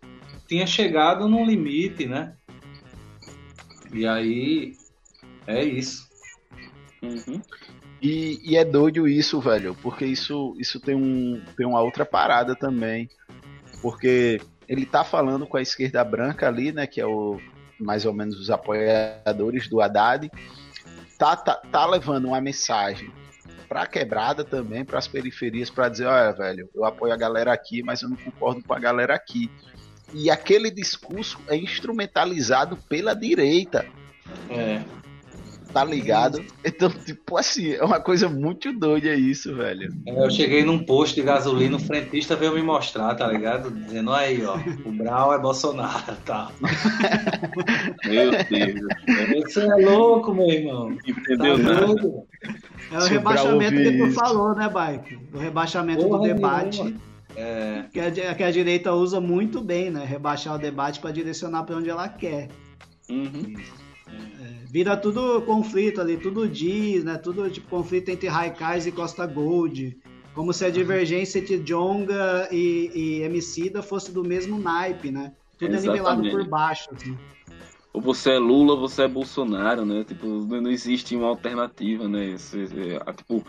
tinha 0.47 0.67
chegado 0.67 1.29
num 1.29 1.47
limite, 1.47 2.07
né? 2.07 2.35
E 3.93 4.07
aí 4.07 4.73
é 5.47 5.65
isso. 5.65 6.09
Uhum. 7.03 7.41
E, 8.01 8.41
e, 8.43 8.57
é 8.57 8.65
doido 8.65 9.07
isso, 9.07 9.41
velho, 9.41 9.77
porque 9.81 10.05
isso, 10.05 10.57
isso 10.59 10.81
tem, 10.81 10.95
um, 10.97 11.41
tem 11.57 11.67
uma 11.67 11.81
outra 11.81 12.05
parada 12.05 12.57
também. 12.57 13.09
Porque 13.81 14.41
ele 14.69 14.85
tá 14.85 15.05
falando 15.05 15.47
com 15.47 15.57
a 15.57 15.63
esquerda 15.63 16.03
branca 16.03 16.49
ali, 16.49 16.73
né? 16.73 16.87
Que 16.87 17.01
é 17.01 17.07
o 17.07 17.39
mais 17.79 18.05
ou 18.05 18.13
menos 18.13 18.39
os 18.39 18.51
apoiadores 18.51 19.69
do 19.69 19.81
Haddad. 19.81 20.31
Tá, 21.19 21.37
tá, 21.37 21.55
tá 21.55 21.87
levando 21.87 22.27
uma 22.27 22.41
mensagem 22.41 23.13
pra 23.73 23.87
quebrada 23.87 24.45
também, 24.45 24.85
para 24.85 24.99
as 24.99 25.09
periferias, 25.09 25.71
para 25.71 25.89
dizer, 25.89 26.05
olha, 26.05 26.31
velho, 26.31 26.69
eu 26.75 26.85
apoio 26.85 27.11
a 27.11 27.17
galera 27.17 27.55
aqui, 27.55 27.83
mas 27.83 28.03
eu 28.03 28.11
não 28.11 28.19
concordo 28.19 28.63
com 28.63 28.75
a 28.75 28.79
galera 28.79 29.15
aqui. 29.15 29.51
E 30.13 30.31
aquele 30.31 30.71
discurso 30.71 31.41
é 31.49 31.57
instrumentalizado 31.57 32.77
pela 32.77 33.15
direita. 33.15 33.87
É 34.51 34.83
tá 35.73 35.85
ligado? 35.85 36.45
Então, 36.65 36.91
tipo 36.91 37.37
assim, 37.37 37.73
é 37.73 37.83
uma 37.83 38.01
coisa 38.01 38.29
muito 38.29 38.73
doida 38.73 39.15
isso, 39.15 39.55
velho. 39.57 39.93
É, 40.07 40.25
eu 40.25 40.31
cheguei 40.31 40.65
num 40.65 40.85
posto 40.85 41.15
de 41.17 41.23
gasolina, 41.23 41.77
o 41.77 41.81
frentista 41.81 42.37
veio 42.37 42.55
me 42.55 42.63
mostrar, 42.63 43.15
tá 43.15 43.27
ligado? 43.27 43.71
Dizendo 43.71 44.13
aí, 44.13 44.45
ó, 44.45 44.57
o 44.85 44.93
Brau 44.93 45.33
é 45.33 45.39
Bolsonaro, 45.39 46.17
tá? 46.25 46.51
meu 48.05 48.31
Deus. 48.31 49.45
Você 49.45 49.61
é 49.61 49.91
louco, 49.91 50.35
meu 50.35 50.49
irmão. 50.49 50.97
Entendeu 51.07 51.57
tá 51.57 51.63
nada. 51.63 52.13
É 52.93 52.99
o 52.99 53.05
rebaixamento 53.07 53.77
que 53.77 53.99
tu 53.99 54.13
falou, 54.13 54.55
né, 54.55 54.69
Bike? 54.69 55.19
O 55.33 55.39
rebaixamento 55.39 56.05
Porra 56.05 56.19
do 56.19 56.35
debate. 56.35 56.97
É... 57.35 57.85
Que, 57.91 57.99
a, 57.99 58.35
que 58.35 58.43
a 58.43 58.51
direita 58.51 58.93
usa 58.93 59.21
muito 59.21 59.63
bem, 59.63 59.91
né? 59.91 60.05
Rebaixar 60.05 60.55
o 60.55 60.59
debate 60.59 61.01
para 61.01 61.11
direcionar 61.11 61.65
para 61.65 61.77
onde 61.77 61.89
ela 61.89 62.09
quer. 62.09 62.49
Uhum 63.09 63.55
vira 64.73 64.97
tudo 64.97 65.43
conflito 65.43 66.01
ali, 66.01 66.17
tudo 66.17 66.49
diz, 66.49 67.05
né? 67.05 67.19
Tudo 67.19 67.51
tipo 67.51 67.69
conflito 67.69 68.09
entre 68.09 68.27
Raikais 68.27 68.87
e 68.87 68.91
Costa 68.91 69.27
Gold. 69.27 69.99
Como 70.35 70.51
se 70.51 70.65
a 70.65 70.71
divergência 70.71 71.41
entre 71.41 71.59
Jonga 71.59 72.49
e, 72.51 72.91
e 72.95 73.23
Emicida 73.23 73.83
fosse 73.83 74.11
do 74.11 74.25
mesmo 74.25 74.59
naipe, 74.59 75.11
né? 75.11 75.35
Tudo 75.59 75.77
é 75.77 75.79
nivelado 75.79 76.23
por 76.31 76.49
baixo, 76.49 76.89
assim. 76.91 77.19
Ou 77.93 78.01
você 78.01 78.31
é 78.31 78.39
Lula 78.39 78.73
ou 78.73 78.81
você 78.81 79.03
é 79.03 79.09
Bolsonaro, 79.09 79.85
né? 79.85 80.05
Tipo, 80.05 80.27
não 80.27 80.71
existe 80.71 81.15
uma 81.15 81.29
alternativa, 81.29 82.09
né? 82.09 82.31
Esse, 82.31 82.63
é, 82.63 83.13
tipo, 83.13 83.45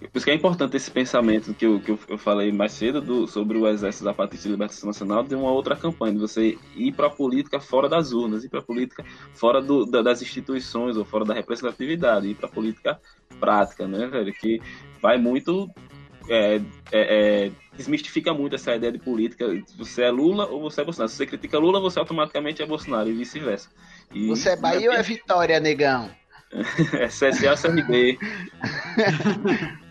por 0.00 0.18
isso 0.18 0.26
que 0.26 0.30
é 0.30 0.34
importante 0.34 0.76
esse 0.76 0.90
pensamento 0.90 1.54
que 1.54 1.64
eu, 1.64 1.80
que 1.80 1.90
eu, 1.90 1.98
eu 2.08 2.18
falei 2.18 2.52
mais 2.52 2.72
cedo 2.72 3.00
do, 3.00 3.26
sobre 3.26 3.56
o 3.56 3.66
Exército 3.66 4.04
da 4.04 4.12
Patrícia 4.12 4.48
de 4.48 4.52
Libertação 4.52 4.88
Nacional 4.88 5.22
de 5.22 5.34
uma 5.34 5.50
outra 5.50 5.74
campanha, 5.74 6.12
de 6.12 6.18
você 6.18 6.58
ir 6.74 6.92
para 6.92 7.06
a 7.06 7.10
política 7.10 7.58
fora 7.58 7.88
das 7.88 8.12
urnas, 8.12 8.44
ir 8.44 8.50
para 8.50 8.60
a 8.60 8.62
política 8.62 9.04
fora 9.32 9.62
do, 9.62 9.86
da, 9.86 10.02
das 10.02 10.20
instituições 10.20 10.98
ou 10.98 11.04
fora 11.04 11.24
da 11.24 11.32
representatividade, 11.32 12.28
ir 12.28 12.34
para 12.34 12.46
a 12.46 12.52
política 12.52 13.00
prática, 13.40 13.88
né, 13.88 14.06
velho? 14.06 14.32
Que 14.34 14.60
vai 15.00 15.16
muito. 15.16 15.70
É, 16.28 16.56
é, 16.56 17.44
é, 17.46 17.50
desmistifica 17.76 18.34
muito 18.34 18.56
essa 18.56 18.74
ideia 18.74 18.92
de 18.92 18.98
política. 18.98 19.46
Você 19.78 20.02
é 20.02 20.10
Lula 20.10 20.46
ou 20.46 20.60
você 20.60 20.80
é 20.80 20.84
Bolsonaro. 20.84 21.08
Se 21.08 21.16
você 21.16 21.26
critica 21.26 21.56
Lula, 21.56 21.80
você 21.80 22.00
automaticamente 22.00 22.60
é 22.60 22.66
Bolsonaro 22.66 23.08
e 23.08 23.12
vice-versa. 23.12 23.70
Você 24.28 24.50
é 24.50 24.56
Bahia 24.56 24.90
ou 24.90 24.96
é 24.96 25.02
Vitória, 25.02 25.60
negão? 25.60 26.10
é 26.98 27.06
CSA 27.06 27.56
CRB. 27.56 28.18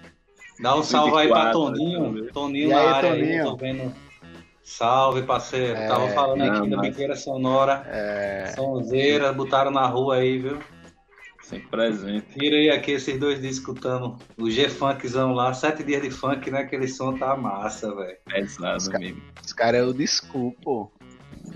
Dá 0.60 0.76
um 0.76 0.84
salve 0.84 1.18
aí 1.18 1.28
pra 1.28 1.52
Toninho. 1.52 2.32
Toninho 2.32 2.70
na 2.70 2.80
área 2.80 3.12
Toninho? 3.12 3.44
aí, 3.44 3.44
tô 3.44 3.58
vendo. 3.58 3.96
Salve, 4.64 5.22
parceiro. 5.22 5.78
É, 5.78 5.88
Tava 5.88 6.08
falando 6.10 6.40
não, 6.40 6.54
aqui 6.54 6.70
da 6.70 6.82
Biqueira 6.82 7.16
Sonora. 7.16 7.86
É... 7.88 8.48
Sonzeira, 8.56 9.32
botaram 9.32 9.70
na 9.70 9.86
rua 9.86 10.16
aí, 10.16 10.40
viu? 10.40 10.58
Sempre 11.44 11.68
presente. 11.68 12.26
Tirei 12.34 12.72
aqui 12.72 12.94
esses 12.94 13.20
dois 13.20 13.40
dias 13.40 13.58
escutando 13.58 14.18
o 14.36 14.50
G-Funkzão 14.50 15.34
lá, 15.34 15.54
sete 15.54 15.84
dias 15.84 16.02
de 16.02 16.10
funk, 16.10 16.50
né? 16.50 16.62
Aquele 16.62 16.88
som 16.88 17.16
tá 17.16 17.38
massa, 17.38 17.94
velho. 17.94 18.18
Pesado 18.26 18.78
os 18.78 18.88
mesmo. 18.88 19.22
Os 19.46 19.54
caras 19.54 19.82
é 19.82 19.84
o 19.84 19.94
desculpa. 19.94 20.90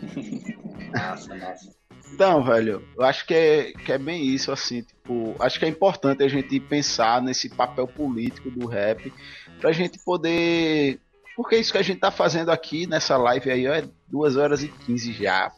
massa, 0.93 1.35
massa. 1.35 1.78
Então, 2.13 2.43
velho, 2.43 2.83
eu 2.97 3.03
acho 3.03 3.25
que 3.25 3.33
é, 3.33 3.71
que 3.71 3.91
é 3.91 3.97
bem 3.97 4.25
isso, 4.25 4.51
assim, 4.51 4.81
tipo, 4.81 5.35
acho 5.39 5.59
que 5.59 5.65
é 5.65 5.69
importante 5.69 6.23
a 6.23 6.27
gente 6.27 6.59
pensar 6.59 7.21
nesse 7.21 7.49
papel 7.49 7.87
político 7.87 8.49
do 8.49 8.67
rap 8.67 9.13
pra 9.59 9.71
gente 9.71 9.99
poder. 9.99 10.99
Porque 11.35 11.55
isso 11.55 11.71
que 11.71 11.77
a 11.77 11.83
gente 11.83 11.99
tá 11.99 12.11
fazendo 12.11 12.51
aqui 12.51 12.85
nessa 12.85 13.15
live 13.17 13.49
aí, 13.51 13.67
ó, 13.67 13.73
é 13.73 13.83
2 14.07 14.35
horas 14.35 14.63
e 14.63 14.67
15 14.67 15.13
já. 15.13 15.51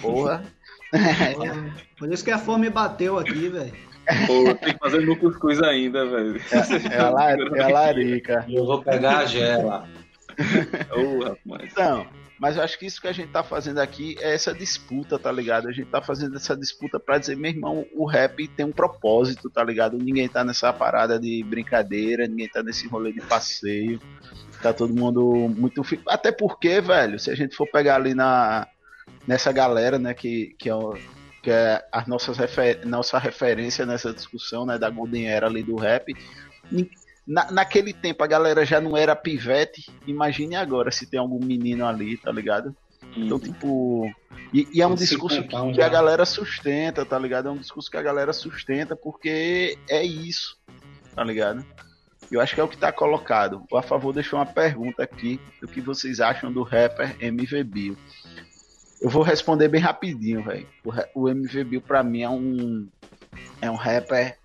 Porra. 0.00 0.44
Por 1.98 2.12
isso 2.12 2.24
que 2.24 2.30
a 2.30 2.38
fome 2.38 2.70
bateu 2.70 3.18
aqui, 3.18 3.48
velho. 3.48 3.72
Pô, 4.26 4.54
tem 4.54 4.74
que 4.74 4.78
fazer 4.78 5.00
no 5.00 5.16
cuscuz 5.16 5.62
ainda, 5.62 6.06
velho. 6.06 6.40
É, 6.52 6.94
é, 6.94 6.98
a, 6.98 7.10
lar 7.10 7.38
é 7.38 7.62
a 7.62 7.68
larica. 7.68 8.44
Eu 8.48 8.66
vou 8.66 8.82
pegar 8.82 9.18
a 9.18 9.26
gela. 9.26 9.88
oh, 10.94 11.24
rapaz. 11.24 11.72
Então, 11.72 12.06
mas 12.38 12.56
eu 12.56 12.62
acho 12.62 12.78
que 12.78 12.86
isso 12.86 13.00
que 13.00 13.08
a 13.08 13.12
gente 13.12 13.30
tá 13.30 13.42
fazendo 13.42 13.78
aqui 13.78 14.16
é 14.20 14.34
essa 14.34 14.52
disputa, 14.52 15.18
tá 15.18 15.30
ligado? 15.30 15.68
A 15.68 15.72
gente 15.72 15.86
tá 15.86 16.02
fazendo 16.02 16.36
essa 16.36 16.56
disputa 16.56 16.98
para 16.98 17.18
dizer, 17.18 17.36
meu 17.36 17.50
irmão, 17.50 17.86
o 17.94 18.04
rap 18.06 18.48
tem 18.48 18.66
um 18.66 18.72
propósito, 18.72 19.48
tá 19.48 19.62
ligado? 19.62 19.96
Ninguém 19.96 20.28
tá 20.28 20.42
nessa 20.42 20.72
parada 20.72 21.18
de 21.18 21.42
brincadeira, 21.44 22.26
ninguém 22.26 22.48
tá 22.48 22.62
nesse 22.62 22.88
rolê 22.88 23.12
de 23.12 23.20
passeio. 23.20 24.00
Tá 24.60 24.72
todo 24.72 24.94
mundo 24.94 25.48
muito. 25.56 25.82
Até 26.08 26.32
porque, 26.32 26.80
velho, 26.80 27.18
se 27.18 27.30
a 27.30 27.34
gente 27.34 27.54
for 27.54 27.70
pegar 27.70 27.96
ali 27.96 28.14
na 28.14 28.66
nessa 29.26 29.52
galera, 29.52 29.98
né, 29.98 30.14
que, 30.14 30.54
que 30.58 30.70
é, 30.70 30.74
que 31.42 31.50
é 31.50 31.84
a 31.92 32.06
nossa, 32.06 32.32
refer, 32.32 32.84
nossa 32.84 33.18
referência 33.18 33.86
nessa 33.86 34.12
discussão, 34.12 34.66
né, 34.66 34.78
da 34.78 34.90
Golden 34.90 35.28
Era 35.28 35.46
ali 35.46 35.62
do 35.62 35.76
rap, 35.76 36.14
na, 37.26 37.50
naquele 37.50 37.92
tempo 37.92 38.22
a 38.22 38.26
galera 38.26 38.64
já 38.64 38.80
não 38.80 38.96
era 38.96 39.16
pivete, 39.16 39.90
imagine 40.06 40.56
agora 40.56 40.90
se 40.90 41.06
tem 41.06 41.18
algum 41.18 41.42
menino 41.42 41.86
ali, 41.86 42.16
tá 42.16 42.30
ligado? 42.30 42.74
Então, 43.16 43.36
uhum. 43.36 43.42
tipo. 43.42 44.14
E, 44.52 44.68
e 44.72 44.82
é 44.82 44.86
um 44.86 44.94
discurso 44.94 45.42
que, 45.42 45.72
que, 45.72 45.82
a 45.82 45.88
galera 45.88 46.24
sustenta, 46.24 47.04
tá 47.04 47.18
ligado? 47.18 47.48
É 47.48 47.50
um 47.50 47.58
discurso 47.58 47.90
que 47.90 47.96
a 47.96 48.02
galera 48.02 48.32
sustenta 48.32 48.94
porque 48.94 49.76
é 49.88 50.04
isso, 50.04 50.56
tá 51.14 51.24
ligado? 51.24 51.64
Eu 52.30 52.40
acho 52.40 52.54
que 52.54 52.60
é 52.60 52.64
o 52.64 52.68
que 52.68 52.76
tá 52.76 52.90
colocado. 52.90 53.64
O 53.70 53.76
A 53.76 53.82
favor 53.82 54.12
deixou 54.12 54.38
uma 54.38 54.46
pergunta 54.46 55.02
aqui 55.02 55.40
do 55.60 55.68
que 55.68 55.80
vocês 55.80 56.20
acham 56.20 56.52
do 56.52 56.62
rapper 56.62 57.16
MV 57.20 57.64
Bill. 57.64 57.96
Eu 59.00 59.10
vou 59.10 59.22
responder 59.22 59.68
bem 59.68 59.80
rapidinho, 59.80 60.42
velho. 60.42 60.66
O, 60.84 61.22
o 61.22 61.28
MV 61.28 61.64
Bill 61.64 61.80
pra 61.80 62.02
mim 62.02 62.22
é 62.22 62.30
um. 62.30 62.88
É 63.60 63.70
um 63.70 63.76
rapper 63.76 64.38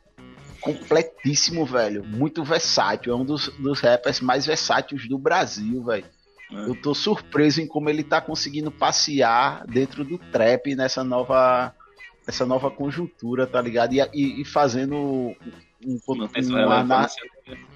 completíssimo, 0.61 1.65
velho. 1.65 2.03
Muito 2.03 2.43
versátil. 2.43 3.13
É 3.13 3.15
um 3.15 3.25
dos, 3.25 3.49
dos 3.57 3.79
rappers 3.79 4.19
mais 4.19 4.45
versáteis 4.45 5.07
do 5.07 5.17
Brasil, 5.17 5.83
velho. 5.83 6.05
É. 6.51 6.69
Eu 6.69 6.75
tô 6.75 6.93
surpreso 6.95 7.61
em 7.61 7.67
como 7.67 7.89
ele 7.89 8.03
tá 8.03 8.19
conseguindo 8.19 8.71
passear 8.71 9.65
dentro 9.67 10.03
do 10.03 10.17
trap 10.17 10.75
nessa 10.75 11.03
nova 11.03 11.73
essa 12.27 12.45
nova 12.45 12.69
conjuntura, 12.69 13.47
tá 13.47 13.59
ligado? 13.59 13.93
E, 13.93 13.99
e, 14.13 14.41
e 14.41 14.45
fazendo 14.45 14.95
um, 14.95 15.35
um, 15.83 15.99
uma, 16.47 16.83
na, 16.83 17.07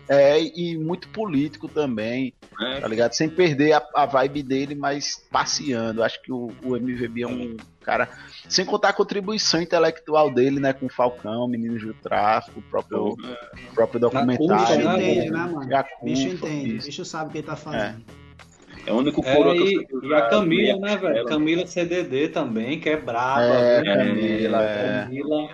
é, 0.07 0.39
e 0.41 0.77
muito 0.77 1.07
político 1.09 1.67
também, 1.67 2.33
é. 2.59 2.79
tá 2.81 2.87
ligado? 2.87 3.13
Sem 3.13 3.29
perder 3.29 3.73
a, 3.73 3.83
a, 3.95 4.05
vibe 4.05 4.43
dele, 4.43 4.75
mas 4.75 5.25
passeando. 5.31 6.03
Acho 6.03 6.21
que 6.21 6.31
o, 6.31 6.51
o 6.63 6.75
MVB 6.75 7.23
é 7.23 7.27
um 7.27 7.57
cara. 7.81 8.09
Sem 8.49 8.65
contar 8.65 8.89
a 8.89 8.93
contribuição 8.93 9.61
intelectual 9.61 10.29
dele, 10.29 10.59
né? 10.59 10.73
Com 10.73 10.87
o 10.87 10.89
Falcão, 10.89 11.47
Meninos 11.47 11.81
do 11.81 11.93
Tráfico, 11.93 12.59
o 12.59 12.63
próprio, 12.63 13.09
o 13.11 13.73
próprio 13.73 13.99
documentário. 13.99 14.77
Bicho 14.77 14.97
entende, 14.97 15.29
né, 15.29 15.37
mano? 15.37 15.85
Bicho 16.03 16.27
entende, 16.27 16.75
isso. 16.77 16.87
bicho 16.87 17.05
sabe 17.05 17.29
o 17.29 17.31
que 17.31 17.37
ele 17.39 17.47
tá 17.47 17.55
fazendo. 17.55 18.03
É. 18.19 18.23
É 18.85 18.91
o 18.91 18.97
único 18.97 19.23
coro 19.23 19.51
é, 19.51 19.55
e, 19.55 19.85
que 19.85 19.95
eu 19.95 20.03
E 20.03 20.13
a 20.13 20.27
Camila, 20.27 20.79
né, 20.79 20.97
velho? 20.97 21.25
Camila 21.25 21.65
CDD 21.65 22.27
também, 22.27 22.79
que 22.79 22.89
é 22.89 22.97
braba. 22.97 23.41
É, 23.41 23.81
né? 23.81 23.95
Camila, 23.95 24.61
é. 24.61 25.03
Camila. 25.03 25.49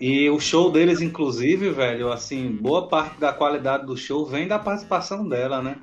E 0.00 0.30
o 0.30 0.40
show 0.40 0.72
deles, 0.72 1.02
inclusive, 1.02 1.70
velho, 1.70 2.10
assim, 2.10 2.50
boa 2.50 2.88
parte 2.88 3.20
da 3.20 3.34
qualidade 3.34 3.84
do 3.84 3.96
show 3.96 4.24
vem 4.24 4.48
da 4.48 4.58
participação 4.58 5.28
dela, 5.28 5.60
né? 5.60 5.76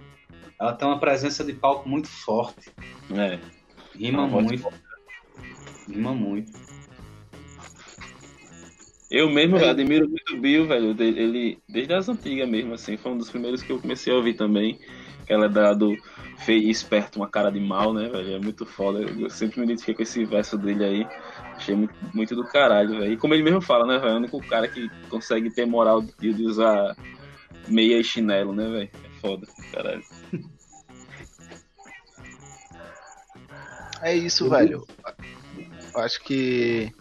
Ela 0.59 0.73
tem 0.73 0.87
uma 0.87 0.99
presença 0.99 1.43
de 1.43 1.53
palco 1.53 1.87
muito 1.87 2.07
forte. 2.07 2.71
É. 3.11 3.37
Rima 3.95 4.25
muito. 4.27 4.67
Rima 5.87 6.13
muito. 6.13 6.51
Eu 9.09 9.29
mesmo, 9.29 9.57
velho, 9.57 9.69
admiro 9.69 10.09
muito 10.09 10.33
o 10.33 10.39
Bill, 10.39 10.67
velho. 10.67 10.95
Ele, 10.99 11.59
desde 11.69 11.93
as 11.93 12.09
antigas 12.09 12.49
mesmo, 12.49 12.73
assim, 12.73 12.97
foi 12.97 13.11
um 13.11 13.17
dos 13.17 13.29
primeiros 13.29 13.61
que 13.61 13.71
eu 13.71 13.79
comecei 13.79 14.11
a 14.11 14.15
ouvir 14.15 14.33
também. 14.33 14.79
Ela 15.29 15.45
é 15.45 15.49
da 15.49 15.73
do 15.73 15.95
feio 16.39 16.69
esperto, 16.69 17.17
uma 17.17 17.29
cara 17.29 17.51
de 17.51 17.59
mal, 17.59 17.93
né, 17.93 18.09
velho? 18.09 18.35
É 18.35 18.39
muito 18.39 18.65
foda. 18.65 18.99
Eu 18.99 19.29
sempre 19.29 19.59
me 19.59 19.65
identifiquei 19.65 19.95
com 19.95 20.01
esse 20.01 20.25
verso 20.25 20.57
dele 20.57 20.83
aí. 20.83 21.07
Achei 21.67 21.75
muito, 21.75 21.93
muito 22.13 22.33
do 22.33 22.45
caralho, 22.45 22.97
velho. 22.97 23.11
E 23.11 23.17
como 23.17 23.33
ele 23.33 23.43
mesmo 23.43 23.59
fala, 23.59 23.85
né, 23.85 23.99
velho? 23.99 24.11
É 24.11 24.13
o 24.13 24.17
único 24.17 24.39
cara 24.47 24.69
que 24.69 24.89
consegue 25.09 25.49
ter 25.49 25.65
moral 25.65 26.01
de, 26.01 26.33
de 26.33 26.43
usar 26.45 26.95
meia 27.67 27.99
e 27.99 28.03
chinelo, 28.05 28.53
né, 28.53 28.69
velho? 28.69 28.89
É 29.03 29.19
foda, 29.19 29.45
caralho. 29.73 30.03
É 34.01 34.15
isso, 34.15 34.49
velho. 34.49 34.87
Eu 35.93 36.01
acho 36.01 36.23
que 36.23 36.93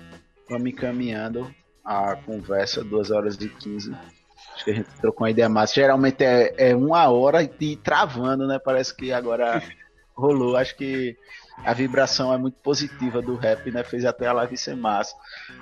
vamos 0.48 0.66
encaminhando 0.66 1.55
a 1.84 2.16
conversa, 2.16 2.82
2 2.82 3.12
horas 3.12 3.36
e 3.36 3.48
15. 3.48 3.93
Acho 3.93 4.64
que 4.64 4.70
a 4.72 4.74
gente 4.74 4.90
trocou 5.01 5.24
uma 5.24 5.30
ideia 5.30 5.48
massa. 5.48 5.74
Geralmente 5.74 6.24
é, 6.24 6.70
é 6.70 6.74
uma 6.74 7.09
hora 7.09 7.40
e 7.60 7.76
travando, 7.76 8.48
né? 8.48 8.59
Parece 8.59 8.97
que 8.97 9.12
agora 9.12 9.62
rolou. 10.16 10.56
Acho 10.56 10.76
que 10.76 11.16
a 11.65 11.73
vibração 11.73 12.33
é 12.33 12.39
muito 12.39 12.59
positiva 12.59 13.20
do 13.20 13.37
rap, 13.37 13.70
né? 13.70 13.83
Fez 13.83 14.05
até 14.05 14.27
a 14.27 14.33
live 14.33 14.57
ser 14.57 14.77
massa, 14.77 15.15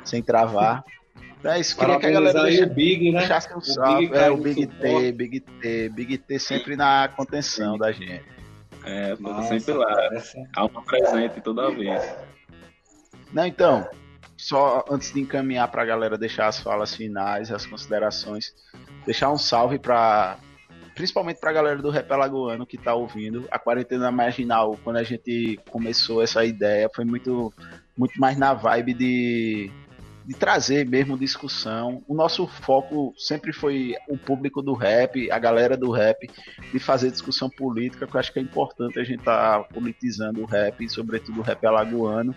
sem 0.04 0.22
travar. 0.22 0.84
É 1.42 1.60
isso, 1.60 1.76
queria 1.76 1.98
que 1.98 2.06
a 2.06 2.10
galera 2.10 2.42
deixa, 2.42 2.64
o 2.64 2.70
Big, 2.70 3.12
né? 3.12 3.18
deixasse 3.18 3.54
um 3.54 3.60
salve. 3.60 4.10
É, 4.14 4.30
o 4.30 4.36
Big 4.36 4.66
T, 4.66 5.12
Big 5.12 5.40
T, 5.40 5.88
Big 5.90 6.18
T 6.18 6.38
sempre 6.38 6.74
na 6.74 7.08
contenção 7.08 7.76
da 7.76 7.92
gente. 7.92 8.24
É, 8.84 9.14
tô 9.16 9.42
sempre 9.42 9.74
lá. 9.74 10.10
Alma 10.56 10.82
presente 10.82 11.40
toda 11.42 11.70
vez. 11.70 12.02
Não, 13.32 13.46
então, 13.46 13.88
só 14.36 14.84
antes 14.90 15.12
de 15.12 15.20
encaminhar 15.20 15.68
para 15.68 15.82
a 15.82 15.84
galera 15.84 16.16
deixar 16.16 16.46
as 16.46 16.60
falas 16.60 16.94
finais, 16.94 17.50
as 17.50 17.66
considerações, 17.66 18.54
deixar 19.04 19.30
um 19.30 19.38
salve 19.38 19.78
para 19.78 20.38
principalmente 20.94 21.40
para 21.40 21.50
a 21.50 21.54
galera 21.54 21.82
do 21.82 21.90
Rap 21.90 22.10
Alagoano 22.10 22.66
que 22.66 22.76
está 22.76 22.94
ouvindo. 22.94 23.46
A 23.50 23.58
quarentena 23.58 24.10
marginal, 24.10 24.78
quando 24.82 24.96
a 24.96 25.02
gente 25.02 25.58
começou 25.70 26.22
essa 26.22 26.44
ideia, 26.44 26.90
foi 26.94 27.04
muito 27.04 27.52
muito 27.96 28.18
mais 28.20 28.36
na 28.36 28.54
vibe 28.54 28.94
de 28.94 29.70
de 30.26 30.34
trazer 30.34 30.88
mesmo 30.88 31.18
discussão. 31.18 32.02
O 32.08 32.14
nosso 32.14 32.46
foco 32.46 33.12
sempre 33.16 33.52
foi 33.52 33.94
o 34.08 34.16
público 34.16 34.62
do 34.62 34.72
rap, 34.72 35.30
a 35.30 35.38
galera 35.38 35.76
do 35.76 35.90
rap, 35.90 36.28
de 36.72 36.78
fazer 36.78 37.10
discussão 37.10 37.50
política, 37.50 38.06
que 38.06 38.16
eu 38.16 38.20
acho 38.20 38.32
que 38.32 38.38
é 38.38 38.42
importante 38.42 38.98
a 38.98 39.04
gente 39.04 39.18
estar 39.18 39.58
tá 39.58 39.64
politizando 39.64 40.42
o 40.42 40.46
rap, 40.46 40.88
sobretudo 40.88 41.40
o 41.40 41.42
rap 41.42 41.64
alagoano. 41.66 42.34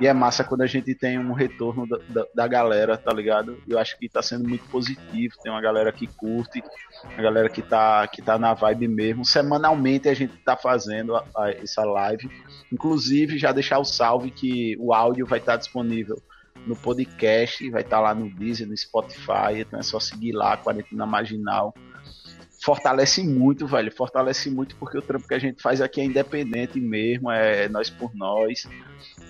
E 0.00 0.06
é 0.06 0.14
massa 0.14 0.42
quando 0.42 0.62
a 0.62 0.66
gente 0.66 0.94
tem 0.94 1.18
um 1.18 1.34
retorno 1.34 1.86
da, 1.86 1.98
da, 2.08 2.26
da, 2.34 2.48
galera, 2.48 2.96
tá 2.96 3.12
ligado? 3.12 3.62
Eu 3.68 3.78
acho 3.78 3.98
que 3.98 4.08
tá 4.08 4.22
sendo 4.22 4.48
muito 4.48 4.64
positivo. 4.70 5.34
Tem 5.42 5.52
uma 5.52 5.60
galera 5.60 5.92
que 5.92 6.06
curte, 6.06 6.62
a 7.04 7.20
galera 7.20 7.50
que 7.50 7.60
tá, 7.60 8.08
que 8.08 8.22
tá 8.22 8.38
na 8.38 8.54
vibe 8.54 8.88
mesmo. 8.88 9.26
Semanalmente 9.26 10.08
a 10.08 10.14
gente 10.14 10.38
tá 10.38 10.56
fazendo 10.56 11.14
a, 11.14 11.24
a, 11.36 11.50
essa 11.50 11.84
live. 11.84 12.30
Inclusive, 12.72 13.36
já 13.36 13.52
deixar 13.52 13.78
o 13.78 13.84
salve 13.84 14.30
que 14.30 14.74
o 14.80 14.94
áudio 14.94 15.26
vai 15.26 15.38
estar 15.38 15.52
tá 15.52 15.58
disponível 15.58 16.16
no 16.66 16.74
podcast, 16.74 17.68
vai 17.68 17.82
estar 17.82 17.98
tá 17.98 18.02
lá 18.02 18.14
no 18.14 18.30
Deezer, 18.30 18.66
no 18.66 18.76
Spotify. 18.76 19.58
Então 19.58 19.78
é 19.78 19.82
só 19.82 20.00
seguir 20.00 20.32
lá, 20.32 20.56
Quarentena 20.56 21.04
Marginal 21.04 21.74
fortalece 22.62 23.22
muito, 23.22 23.66
velho. 23.66 23.90
Fortalece 23.90 24.50
muito 24.50 24.76
porque 24.76 24.98
o 24.98 25.02
trampo 25.02 25.26
que 25.26 25.34
a 25.34 25.38
gente 25.38 25.62
faz 25.62 25.80
aqui 25.80 26.00
é 26.00 26.04
independente 26.04 26.78
mesmo, 26.78 27.30
é 27.30 27.68
nós 27.68 27.88
por 27.88 28.14
nós. 28.14 28.68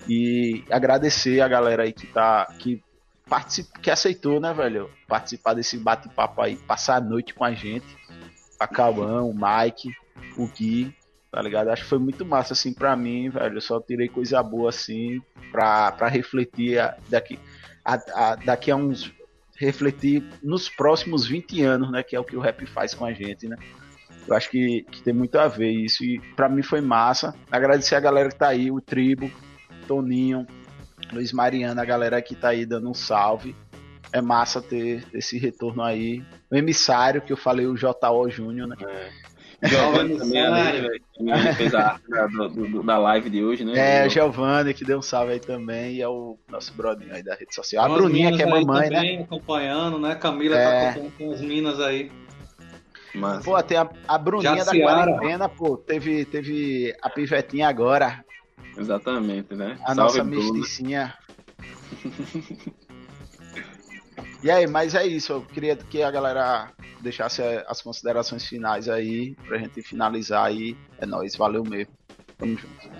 E 0.07 0.63
agradecer 0.69 1.41
a 1.41 1.47
galera 1.47 1.83
aí 1.83 1.93
que 1.93 2.07
tá. 2.07 2.45
que 2.59 2.83
participa, 3.29 3.79
que 3.79 3.89
aceitou, 3.89 4.39
né, 4.39 4.53
velho? 4.53 4.89
Participar 5.07 5.53
desse 5.53 5.77
bate-papo 5.77 6.41
aí, 6.41 6.57
passar 6.57 6.97
a 6.97 7.01
noite 7.01 7.33
com 7.33 7.45
a 7.45 7.53
gente. 7.53 7.85
A 8.59 8.67
Cauã, 8.67 9.23
o 9.23 9.33
Mike, 9.33 9.89
o 10.37 10.47
Gui, 10.47 10.93
tá 11.31 11.41
ligado? 11.41 11.69
Acho 11.69 11.83
que 11.83 11.89
foi 11.89 11.97
muito 11.97 12.25
massa, 12.25 12.53
assim, 12.53 12.73
pra 12.73 12.95
mim, 12.95 13.29
velho. 13.29 13.57
Eu 13.57 13.61
só 13.61 13.79
tirei 13.79 14.07
coisa 14.07 14.43
boa, 14.43 14.69
assim, 14.69 15.21
pra, 15.51 15.91
pra 15.93 16.07
refletir 16.09 16.77
daqui, 17.09 17.39
a, 17.85 17.93
a, 18.13 18.35
daqui 18.35 18.69
a 18.69 18.75
uns. 18.75 19.11
refletir 19.57 20.23
nos 20.43 20.67
próximos 20.67 21.25
20 21.25 21.61
anos, 21.63 21.91
né? 21.91 22.03
Que 22.03 22.15
é 22.15 22.19
o 22.19 22.25
que 22.25 22.35
o 22.35 22.41
rap 22.41 22.65
faz 22.65 22.93
com 22.93 23.05
a 23.05 23.13
gente, 23.13 23.47
né? 23.47 23.55
Eu 24.27 24.35
acho 24.35 24.49
que, 24.49 24.83
que 24.91 25.01
tem 25.01 25.13
muito 25.13 25.39
a 25.39 25.47
ver 25.47 25.71
isso. 25.71 26.03
E 26.03 26.19
pra 26.35 26.49
mim 26.49 26.61
foi 26.61 26.81
massa. 26.81 27.33
Agradecer 27.49 27.95
a 27.95 27.99
galera 27.99 28.29
que 28.29 28.37
tá 28.37 28.49
aí, 28.49 28.69
o 28.69 28.81
Tribo, 28.81 29.31
Toninho, 29.81 30.45
Luiz 31.11 31.33
Mariano, 31.33 31.81
a 31.81 31.85
galera 31.85 32.21
que 32.21 32.35
tá 32.35 32.49
aí 32.49 32.65
dando 32.65 32.89
um 32.89 32.93
salve. 32.93 33.55
É 34.13 34.21
massa 34.21 34.61
ter 34.61 35.05
esse 35.13 35.37
retorno 35.37 35.81
aí. 35.81 36.21
O 36.49 36.55
emissário, 36.55 37.21
que 37.21 37.31
eu 37.31 37.37
falei, 37.37 37.65
o 37.65 37.77
J.O. 37.77 38.29
Júnior, 38.29 38.67
né? 38.67 38.75
É. 38.81 39.31
Giovanni 39.63 40.17
também, 40.17 40.41
ali, 40.41 41.53
fez 41.55 41.73
a 41.75 41.91
arte 41.91 42.09
da, 42.09 42.25
do, 42.25 42.83
da 42.83 42.97
live 42.97 43.29
de 43.29 43.43
hoje, 43.43 43.63
né? 43.63 44.03
É, 44.03 44.07
o 44.07 44.09
Giovanni 44.09 44.73
que 44.73 44.83
deu 44.83 44.97
um 44.97 45.01
salve 45.03 45.33
aí 45.33 45.39
também, 45.39 45.97
e 45.97 46.01
é 46.01 46.07
o 46.07 46.37
nosso 46.49 46.73
brother 46.73 47.07
aí 47.13 47.21
da 47.21 47.35
rede 47.35 47.53
social. 47.53 47.85
A 47.85 47.89
Bruninha, 47.89 48.35
que 48.35 48.41
é 48.41 48.45
mamãe, 48.45 48.89
também, 48.89 49.17
né? 49.17 49.23
acompanhando, 49.23 49.99
né? 49.99 50.15
Camila 50.15 50.55
tá 50.55 50.61
é... 50.61 50.81
tá 50.81 50.89
acompanhando 50.89 51.17
com 51.17 51.31
as 51.31 51.41
minas 51.41 51.79
aí. 51.79 52.11
Mas... 53.13 53.45
Pô, 53.45 53.61
tem 53.61 53.77
a, 53.77 53.87
a 54.07 54.17
Bruninha 54.17 54.65
da 54.65 54.71
quarentena, 54.71 55.47
pô, 55.47 55.77
teve, 55.77 56.25
teve 56.25 56.95
a 57.01 57.09
pivetinha 57.09 57.67
agora, 57.67 58.23
Exatamente, 58.77 59.55
né? 59.55 59.77
A 59.83 59.95
Salve 59.95 60.19
nossa 60.19 60.23
mesticinha. 60.23 61.13
e 64.43 64.49
aí, 64.49 64.67
mas 64.67 64.95
é 64.95 65.05
isso. 65.05 65.33
Eu 65.33 65.41
queria 65.41 65.75
que 65.75 66.01
a 66.01 66.11
galera 66.11 66.71
deixasse 67.01 67.41
as 67.67 67.81
considerações 67.81 68.45
finais 68.45 68.87
aí, 68.87 69.35
pra 69.47 69.57
gente 69.57 69.81
finalizar 69.81 70.45
aí. 70.45 70.77
É 70.97 71.05
nóis, 71.05 71.35
valeu 71.35 71.63
mesmo. 71.63 71.93
Tamo 72.37 72.57
junto. 72.57 72.91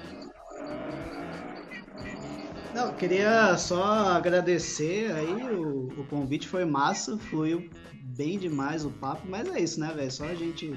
Não, 2.73 2.93
queria 2.93 3.57
só 3.57 3.83
agradecer 3.83 5.11
aí, 5.11 5.53
o, 5.55 5.87
o 5.87 6.07
convite 6.07 6.47
foi 6.47 6.63
massa, 6.63 7.17
fluiu 7.17 7.69
bem 8.01 8.37
demais 8.39 8.85
o 8.85 8.89
papo, 8.89 9.27
mas 9.27 9.47
é 9.49 9.59
isso, 9.59 9.79
né, 9.79 9.91
velho? 9.93 10.11
Só 10.11 10.25
a 10.25 10.35
gente, 10.35 10.73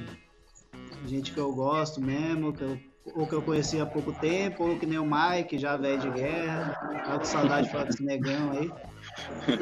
gente 1.06 1.32
que 1.32 1.39
eu 1.39 1.52
gosto 1.52 2.00
mesmo, 2.00 2.52
que 2.52 2.62
eu 2.62 2.78
ou 3.15 3.26
que 3.26 3.34
eu 3.34 3.42
conheci 3.42 3.78
há 3.81 3.86
pouco 3.86 4.12
tempo, 4.12 4.65
ou 4.65 4.78
que 4.78 4.86
nem 4.86 4.99
o 4.99 5.05
Mike, 5.05 5.58
já 5.58 5.76
velho 5.76 6.00
de 6.00 6.10
guerra. 6.10 6.74
Tô 7.05 7.18
com 7.18 7.24
saudade 7.24 7.66
de 7.66 7.73
falar 7.73 7.84
desse 7.84 8.02
negão 8.02 8.52
aí. 8.52 8.70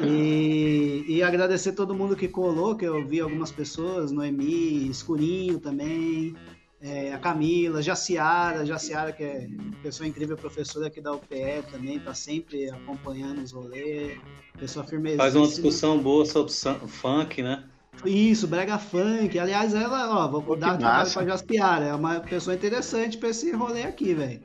E, 0.01 1.05
e 1.07 1.23
agradecer 1.23 1.73
todo 1.73 1.93
mundo 1.93 2.15
que 2.15 2.27
colou, 2.27 2.75
que 2.75 2.85
eu 2.85 3.05
vi 3.05 3.19
algumas 3.19 3.51
pessoas, 3.51 4.11
Noemi, 4.11 4.87
Escurinho 4.89 5.59
também, 5.59 6.35
é, 6.81 7.13
a 7.13 7.17
Camila, 7.17 7.81
Jaciara, 7.81 8.65
Jaciara, 8.65 9.11
que 9.11 9.23
é 9.23 9.49
pessoa 9.81 10.07
incrível, 10.07 10.37
professora 10.37 10.87
aqui 10.87 11.01
da 11.01 11.13
UPE 11.13 11.63
também, 11.71 11.99
tá 11.99 12.13
sempre 12.13 12.69
acompanhando 12.69 13.41
os 13.41 13.51
rolês, 13.51 14.19
pessoa 14.57 14.85
firmeza. 14.85 15.17
Faz 15.17 15.35
uma 15.35 15.47
discussão 15.47 15.97
boa 15.97 16.25
sobre 16.25 16.51
funk, 16.87 17.41
né? 17.41 17.65
Isso, 18.05 18.47
Brega 18.47 18.77
Funk. 18.77 19.37
Aliás, 19.37 19.73
ela, 19.73 20.25
ó, 20.25 20.27
vou 20.27 20.55
dar 20.55 20.75
um 20.75 20.77
trabalho 20.77 21.11
pra 21.11 21.25
Jaspiara. 21.25 21.85
É 21.85 21.95
uma 21.95 22.19
pessoa 22.19 22.55
interessante 22.55 23.17
pra 23.17 23.29
esse 23.29 23.51
rolê 23.51 23.83
aqui, 23.83 24.13
velho. 24.13 24.41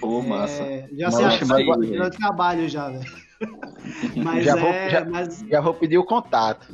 Pô, 0.00 0.22
massa. 0.22 0.62
É, 0.62 0.88
já 0.92 1.10
sei, 1.10 1.24
tá 1.98 2.10
trabalho 2.10 2.68
já, 2.68 2.90
velho. 2.90 3.28
mas 4.16 4.44
já, 4.44 4.56
vou, 4.56 4.68
é, 4.68 4.90
já, 4.90 5.04
mas... 5.04 5.44
já 5.48 5.60
vou 5.60 5.74
pedir 5.74 5.98
o 5.98 6.04
contato. 6.04 6.66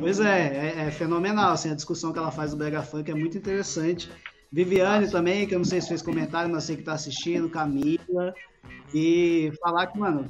Pois 0.00 0.20
é, 0.20 0.74
é, 0.76 0.86
é, 0.86 0.90
fenomenal. 0.90 1.52
Assim, 1.52 1.70
a 1.70 1.74
discussão 1.74 2.12
que 2.12 2.18
ela 2.18 2.30
faz 2.30 2.52
do 2.52 2.56
Brega 2.56 2.82
Funk 2.82 3.10
é 3.10 3.14
muito 3.14 3.36
interessante. 3.36 4.10
Viviane 4.50 5.06
Nossa. 5.06 5.12
também, 5.12 5.46
que 5.46 5.54
eu 5.54 5.58
não 5.58 5.64
sei 5.64 5.80
se 5.80 5.88
fez 5.88 6.00
comentário, 6.00 6.50
mas 6.50 6.64
sei 6.64 6.76
que 6.76 6.82
tá 6.82 6.94
assistindo, 6.94 7.50
Camila. 7.50 8.34
E 8.94 9.52
falar 9.60 9.88
que, 9.88 9.98
mano, 9.98 10.28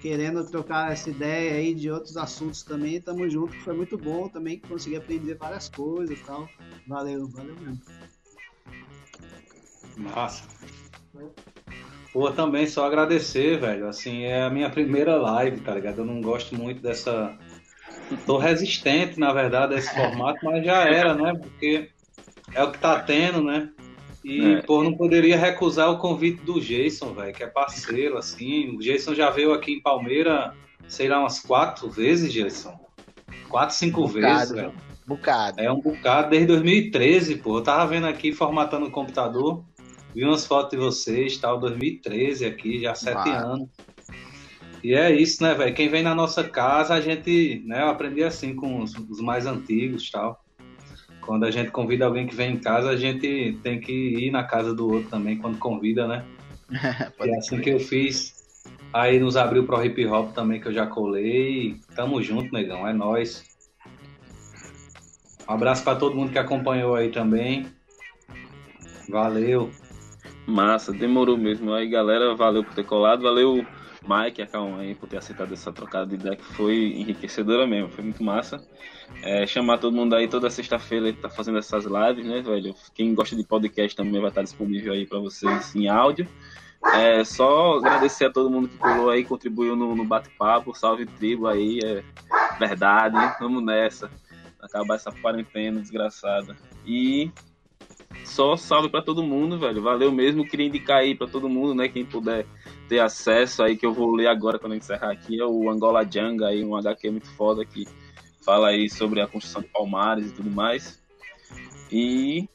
querendo 0.00 0.44
trocar 0.44 0.92
essa 0.92 1.10
ideia 1.10 1.54
aí 1.54 1.74
de 1.74 1.90
outros 1.90 2.16
assuntos 2.16 2.62
também. 2.62 3.00
Tamo 3.00 3.28
junto, 3.28 3.54
foi 3.60 3.74
muito 3.74 3.96
bom 3.98 4.28
também, 4.28 4.58
consegui 4.60 4.96
aprender 4.96 5.34
várias 5.34 5.68
coisas 5.68 6.18
e 6.18 6.22
tal. 6.22 6.48
Valeu, 6.86 7.28
valeu 7.28 7.54
mesmo. 7.56 7.80
Massa. 9.96 10.44
Pô, 12.12 12.30
também 12.30 12.66
só 12.66 12.86
agradecer, 12.86 13.58
velho. 13.60 13.88
Assim, 13.88 14.22
é 14.22 14.42
a 14.42 14.50
minha 14.50 14.70
primeira 14.70 15.16
live, 15.16 15.60
tá 15.60 15.74
ligado? 15.74 15.98
Eu 15.98 16.04
não 16.04 16.20
gosto 16.20 16.54
muito 16.54 16.80
dessa. 16.80 17.36
Tô 18.24 18.38
resistente, 18.38 19.18
na 19.18 19.32
verdade, 19.32 19.74
a 19.74 19.78
esse 19.78 19.92
formato, 19.94 20.38
mas 20.44 20.64
já 20.64 20.84
era, 20.84 21.14
né? 21.14 21.34
Porque 21.34 21.90
é 22.54 22.62
o 22.62 22.70
que 22.72 22.78
tá 22.78 23.00
tendo, 23.00 23.42
né? 23.42 23.70
E, 24.26 24.54
é. 24.54 24.62
pô, 24.62 24.82
não 24.82 24.92
poderia 24.96 25.38
recusar 25.38 25.88
o 25.88 25.98
convite 25.98 26.42
do 26.42 26.60
Jason, 26.60 27.14
velho, 27.14 27.32
que 27.32 27.44
é 27.44 27.46
parceiro, 27.46 28.18
assim. 28.18 28.70
O 28.70 28.80
Jason 28.80 29.14
já 29.14 29.30
veio 29.30 29.52
aqui 29.52 29.74
em 29.74 29.80
Palmeira, 29.80 30.52
sei 30.88 31.08
lá, 31.08 31.20
umas 31.20 31.38
quatro 31.38 31.88
vezes, 31.88 32.32
Jason. 32.32 32.76
Quatro, 33.48 33.76
cinco 33.76 34.02
um 34.02 34.08
vezes, 34.08 34.50
velho. 34.50 34.74
Bocado. 35.06 35.60
É 35.60 35.70
um 35.70 35.80
bocado 35.80 36.30
desde 36.30 36.48
2013, 36.48 37.36
pô. 37.36 37.58
Eu 37.58 37.62
tava 37.62 37.86
vendo 37.86 38.08
aqui, 38.08 38.32
formatando 38.32 38.86
o 38.86 38.90
computador, 38.90 39.62
vi 40.12 40.24
umas 40.24 40.44
fotos 40.44 40.72
de 40.72 40.76
vocês, 40.76 41.38
tal, 41.38 41.60
2013 41.60 42.46
aqui, 42.46 42.80
já 42.80 42.90
há 42.90 42.94
sete 42.96 43.28
anos. 43.30 43.68
E 44.82 44.92
é 44.92 45.14
isso, 45.14 45.40
né, 45.40 45.54
velho? 45.54 45.72
Quem 45.72 45.88
vem 45.88 46.02
na 46.02 46.16
nossa 46.16 46.42
casa, 46.42 46.94
a 46.94 47.00
gente, 47.00 47.62
né, 47.64 47.82
eu 47.82 47.90
aprendi 47.90 48.24
assim 48.24 48.56
com 48.56 48.82
os, 48.82 48.92
os 48.96 49.20
mais 49.20 49.46
antigos 49.46 50.10
tal. 50.10 50.44
Quando 51.26 51.44
a 51.44 51.50
gente 51.50 51.72
convida 51.72 52.06
alguém 52.06 52.26
que 52.26 52.36
vem 52.36 52.52
em 52.52 52.58
casa, 52.58 52.88
a 52.88 52.96
gente 52.96 53.58
tem 53.62 53.80
que 53.80 53.92
ir 53.92 54.30
na 54.30 54.44
casa 54.44 54.72
do 54.72 54.88
outro 54.88 55.10
também, 55.10 55.36
quando 55.36 55.58
convida, 55.58 56.06
né? 56.06 56.24
É 57.20 57.36
assim 57.36 57.60
que 57.60 57.70
eu 57.70 57.80
fiz. 57.80 58.34
Aí 58.92 59.18
nos 59.18 59.36
abriu 59.36 59.66
pro 59.66 59.84
hip 59.84 60.06
hop 60.06 60.32
também, 60.32 60.60
que 60.60 60.68
eu 60.68 60.72
já 60.72 60.86
colei. 60.86 61.76
Tamo 61.94 62.22
junto, 62.22 62.52
negão, 62.52 62.86
é 62.86 62.92
nóis. 62.92 63.44
Um 65.48 65.52
abraço 65.52 65.84
para 65.84 65.98
todo 65.98 66.16
mundo 66.16 66.32
que 66.32 66.38
acompanhou 66.38 66.94
aí 66.94 67.10
também. 67.10 67.66
Valeu. 69.08 69.70
Massa, 70.46 70.92
demorou 70.92 71.36
mesmo. 71.36 71.72
Aí, 71.72 71.88
galera, 71.88 72.34
valeu 72.34 72.64
por 72.64 72.74
ter 72.74 72.84
colado. 72.84 73.22
Valeu, 73.22 73.66
Mike 74.08 74.40
e 74.40 74.44
a 74.44 74.46
Calma 74.46 74.80
aí 74.80 74.94
por 74.94 75.08
ter 75.08 75.18
aceitado 75.18 75.52
essa 75.52 75.72
trocada 75.72 76.06
de 76.06 76.14
ideia 76.14 76.36
que 76.36 76.44
foi 76.44 76.94
enriquecedora 76.96 77.66
mesmo. 77.66 77.90
Foi 77.90 78.04
muito 78.04 78.22
massa. 78.22 78.60
É, 79.22 79.46
chamar 79.46 79.78
todo 79.78 79.94
mundo 79.94 80.14
aí 80.14 80.28
toda 80.28 80.50
sexta-feira 80.50 81.12
tá 81.12 81.28
fazendo 81.28 81.58
essas 81.58 81.84
lives, 81.84 82.26
né, 82.26 82.40
velho? 82.42 82.74
Quem 82.94 83.14
gosta 83.14 83.36
de 83.36 83.44
podcast 83.44 83.96
também 83.96 84.20
vai 84.20 84.30
estar 84.30 84.42
disponível 84.42 84.92
aí 84.92 85.06
para 85.06 85.18
vocês 85.18 85.74
em 85.74 85.88
áudio. 85.88 86.28
É, 86.94 87.24
só 87.24 87.78
agradecer 87.78 88.26
a 88.26 88.32
todo 88.32 88.50
mundo 88.50 88.68
que 88.68 88.76
colou 88.76 89.10
aí, 89.10 89.24
contribuiu 89.24 89.74
no, 89.74 89.94
no 89.94 90.04
bate-papo. 90.04 90.74
Salve 90.74 91.06
tribo 91.06 91.46
aí, 91.46 91.80
é 91.82 92.02
verdade. 92.58 93.16
Vamos 93.40 93.62
nessa. 93.64 94.10
Acabar 94.60 94.96
essa 94.96 95.12
quarentena 95.12 95.80
desgraçada. 95.80 96.56
E 96.84 97.30
só 98.24 98.56
salve 98.56 98.88
para 98.88 99.02
todo 99.02 99.22
mundo, 99.22 99.58
velho. 99.58 99.82
Valeu 99.82 100.12
mesmo. 100.12 100.46
Queria 100.46 100.66
indicar 100.66 100.98
aí 100.98 101.14
para 101.14 101.26
todo 101.26 101.48
mundo, 101.48 101.74
né? 101.74 101.88
Quem 101.88 102.04
puder 102.04 102.46
ter 102.88 103.00
acesso 103.00 103.62
aí, 103.62 103.76
que 103.76 103.86
eu 103.86 103.92
vou 103.92 104.14
ler 104.14 104.28
agora 104.28 104.58
quando 104.58 104.72
eu 104.72 104.78
encerrar 104.78 105.12
aqui, 105.12 105.40
é 105.40 105.44
o 105.44 105.70
Angola 105.70 106.04
Janga 106.08 106.48
aí, 106.48 106.64
um 106.64 106.76
HQ 106.76 107.10
muito 107.10 107.28
foda 107.30 107.64
que 107.64 107.86
fala 108.44 108.68
aí 108.68 108.88
sobre 108.88 109.20
a 109.20 109.26
construção 109.26 109.62
de 109.62 109.68
Palmares 109.68 110.30
e 110.30 110.34
tudo 110.34 110.50
mais. 110.50 111.02
E 111.90 112.48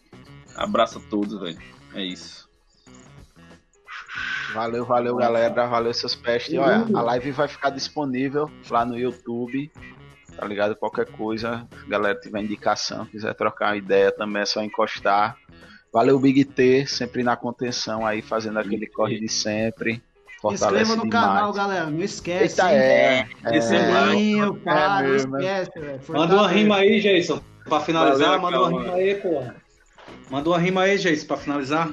abraço 0.55 0.99
a 0.99 1.09
todos, 1.09 1.39
velho. 1.39 1.59
É 1.93 2.03
isso. 2.03 2.49
Valeu, 4.53 4.85
valeu, 4.85 5.15
galera. 5.15 5.67
Valeu, 5.67 5.93
seus 5.93 6.15
pestes. 6.15 6.57
Olha, 6.57 6.85
a 6.93 7.01
live 7.01 7.31
vai 7.31 7.47
ficar 7.47 7.69
disponível 7.69 8.49
lá 8.69 8.85
no 8.85 8.97
YouTube. 8.97 9.71
Tá 10.41 10.47
ligado? 10.47 10.75
Qualquer 10.75 11.05
coisa, 11.05 11.67
galera 11.87 12.19
tiver 12.19 12.41
indicação, 12.41 13.05
quiser 13.05 13.31
trocar 13.35 13.67
uma 13.67 13.77
ideia 13.77 14.11
também 14.11 14.41
é 14.41 14.45
só 14.45 14.63
encostar. 14.63 15.37
Valeu, 15.93 16.19
Big 16.19 16.43
T, 16.45 16.83
sempre 16.87 17.21
na 17.21 17.37
contenção 17.37 18.03
aí, 18.03 18.23
fazendo 18.23 18.57
aquele 18.57 18.87
corre 18.87 19.19
de 19.19 19.29
sempre. 19.29 20.01
Fortalece 20.41 20.81
Inscreva 20.81 20.95
no 20.95 21.03
demais. 21.03 21.27
canal, 21.27 21.53
galera. 21.53 21.85
Não 21.91 22.01
esquece. 22.01 22.59
Eita, 22.59 22.71
é. 22.71 23.27
é, 23.45 23.57
é, 23.57 24.63
cara, 24.63 25.05
é 25.05 25.09
não 25.09 25.15
esquece, 25.15 25.79
velho. 25.79 26.01
Manda 26.09 26.33
uma 26.33 26.47
rima 26.47 26.77
aí, 26.77 26.99
Jason. 26.99 27.39
Pra 27.65 27.79
finalizar, 27.81 28.39
Valeu, 28.39 28.41
manda 28.41 28.59
uma 28.61 28.81
rima 28.81 28.93
aí, 28.95 29.15
porra. 29.21 29.55
Manda 30.31 30.49
uma 30.49 30.57
rima 30.57 30.81
aí, 30.81 30.97
Jason, 30.97 31.27
pra 31.27 31.37
finalizar. 31.37 31.91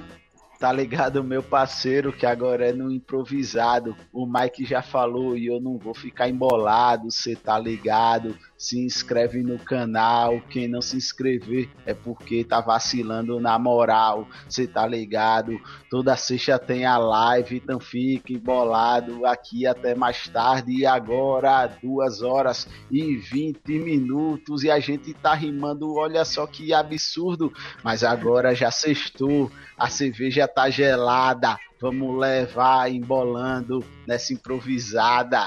Tá 0.59 0.73
ligado, 0.73 1.23
meu 1.23 1.41
parceiro, 1.41 2.13
que 2.13 2.27
agora 2.27 2.69
é 2.69 2.73
no 2.73 2.91
improvisado. 2.91 3.97
O 4.13 4.27
Mike 4.27 4.65
já 4.65 4.83
falou 4.83 5.37
e 5.37 5.47
eu 5.47 5.61
não 5.61 5.79
vou 5.79 5.95
ficar 5.95 6.29
embolado, 6.29 7.13
cê 7.13 7.37
tá 7.37 7.57
ligado? 7.57 8.37
Se 8.59 8.79
inscreve 8.79 9.43
no 9.43 9.57
canal. 9.57 10.41
Quem 10.51 10.67
não 10.67 10.83
se 10.83 10.97
inscrever 10.97 11.71
é 11.87 11.95
porque 11.95 12.43
tá 12.43 12.61
vacilando 12.61 13.39
na 13.39 13.57
moral, 13.59 14.29
cê 14.49 14.67
tá 14.67 14.85
ligado? 14.85 15.59
Toda 15.89 16.17
sexta 16.17 16.59
tem 16.59 16.85
a 16.85 16.99
live, 16.99 17.57
então 17.57 17.79
fique 17.79 18.35
embolado 18.35 19.25
aqui 19.25 19.65
até 19.65 19.95
mais 19.95 20.27
tarde. 20.29 20.73
E 20.73 20.85
agora, 20.85 21.69
duas 21.81 22.21
horas 22.21 22.69
e 22.91 23.17
20 23.17 23.79
minutos. 23.79 24.65
E 24.65 24.71
a 24.71 24.81
gente 24.81 25.15
tá 25.15 25.35
rimando, 25.35 25.95
olha 25.95 26.25
só 26.25 26.45
que 26.45 26.75
absurdo. 26.75 27.53
Mas 27.85 28.03
agora 28.03 28.57
já 28.57 28.73
sextou, 28.73 29.51
a 29.79 29.89
cerveja 29.89 30.49
tá 30.49 30.69
gelada. 30.69 31.57
Vamos 31.81 32.19
levar 32.19 32.91
embolando 32.91 33.85
nessa 34.05 34.33
improvisada. 34.33 35.47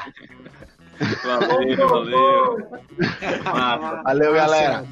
Valeu, 1.23 1.87
valeu. 1.87 2.69
valeu, 4.03 4.33
galera. 4.33 4.85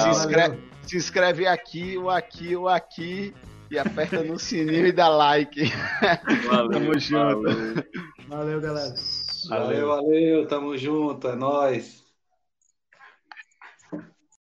Se 0.00 0.08
inscreve, 0.08 0.58
se 0.82 0.96
inscreve 0.96 1.46
aqui, 1.46 1.96
o 1.96 2.10
aqui, 2.10 2.56
o 2.56 2.68
aqui. 2.68 3.34
E 3.70 3.78
aperta 3.78 4.22
no 4.22 4.38
sininho 4.38 4.86
e 4.86 4.92
dá 4.92 5.08
like. 5.08 5.72
Valeu, 6.46 6.70
tamo 6.70 6.98
junto. 7.00 7.42
Valeu, 7.42 7.84
valeu 8.28 8.60
galera. 8.60 8.94
Valeu, 9.48 9.88
valeu, 9.88 10.46
tamo 10.46 10.76
junto, 10.76 11.28
é 11.28 11.34
nóis. 11.34 12.03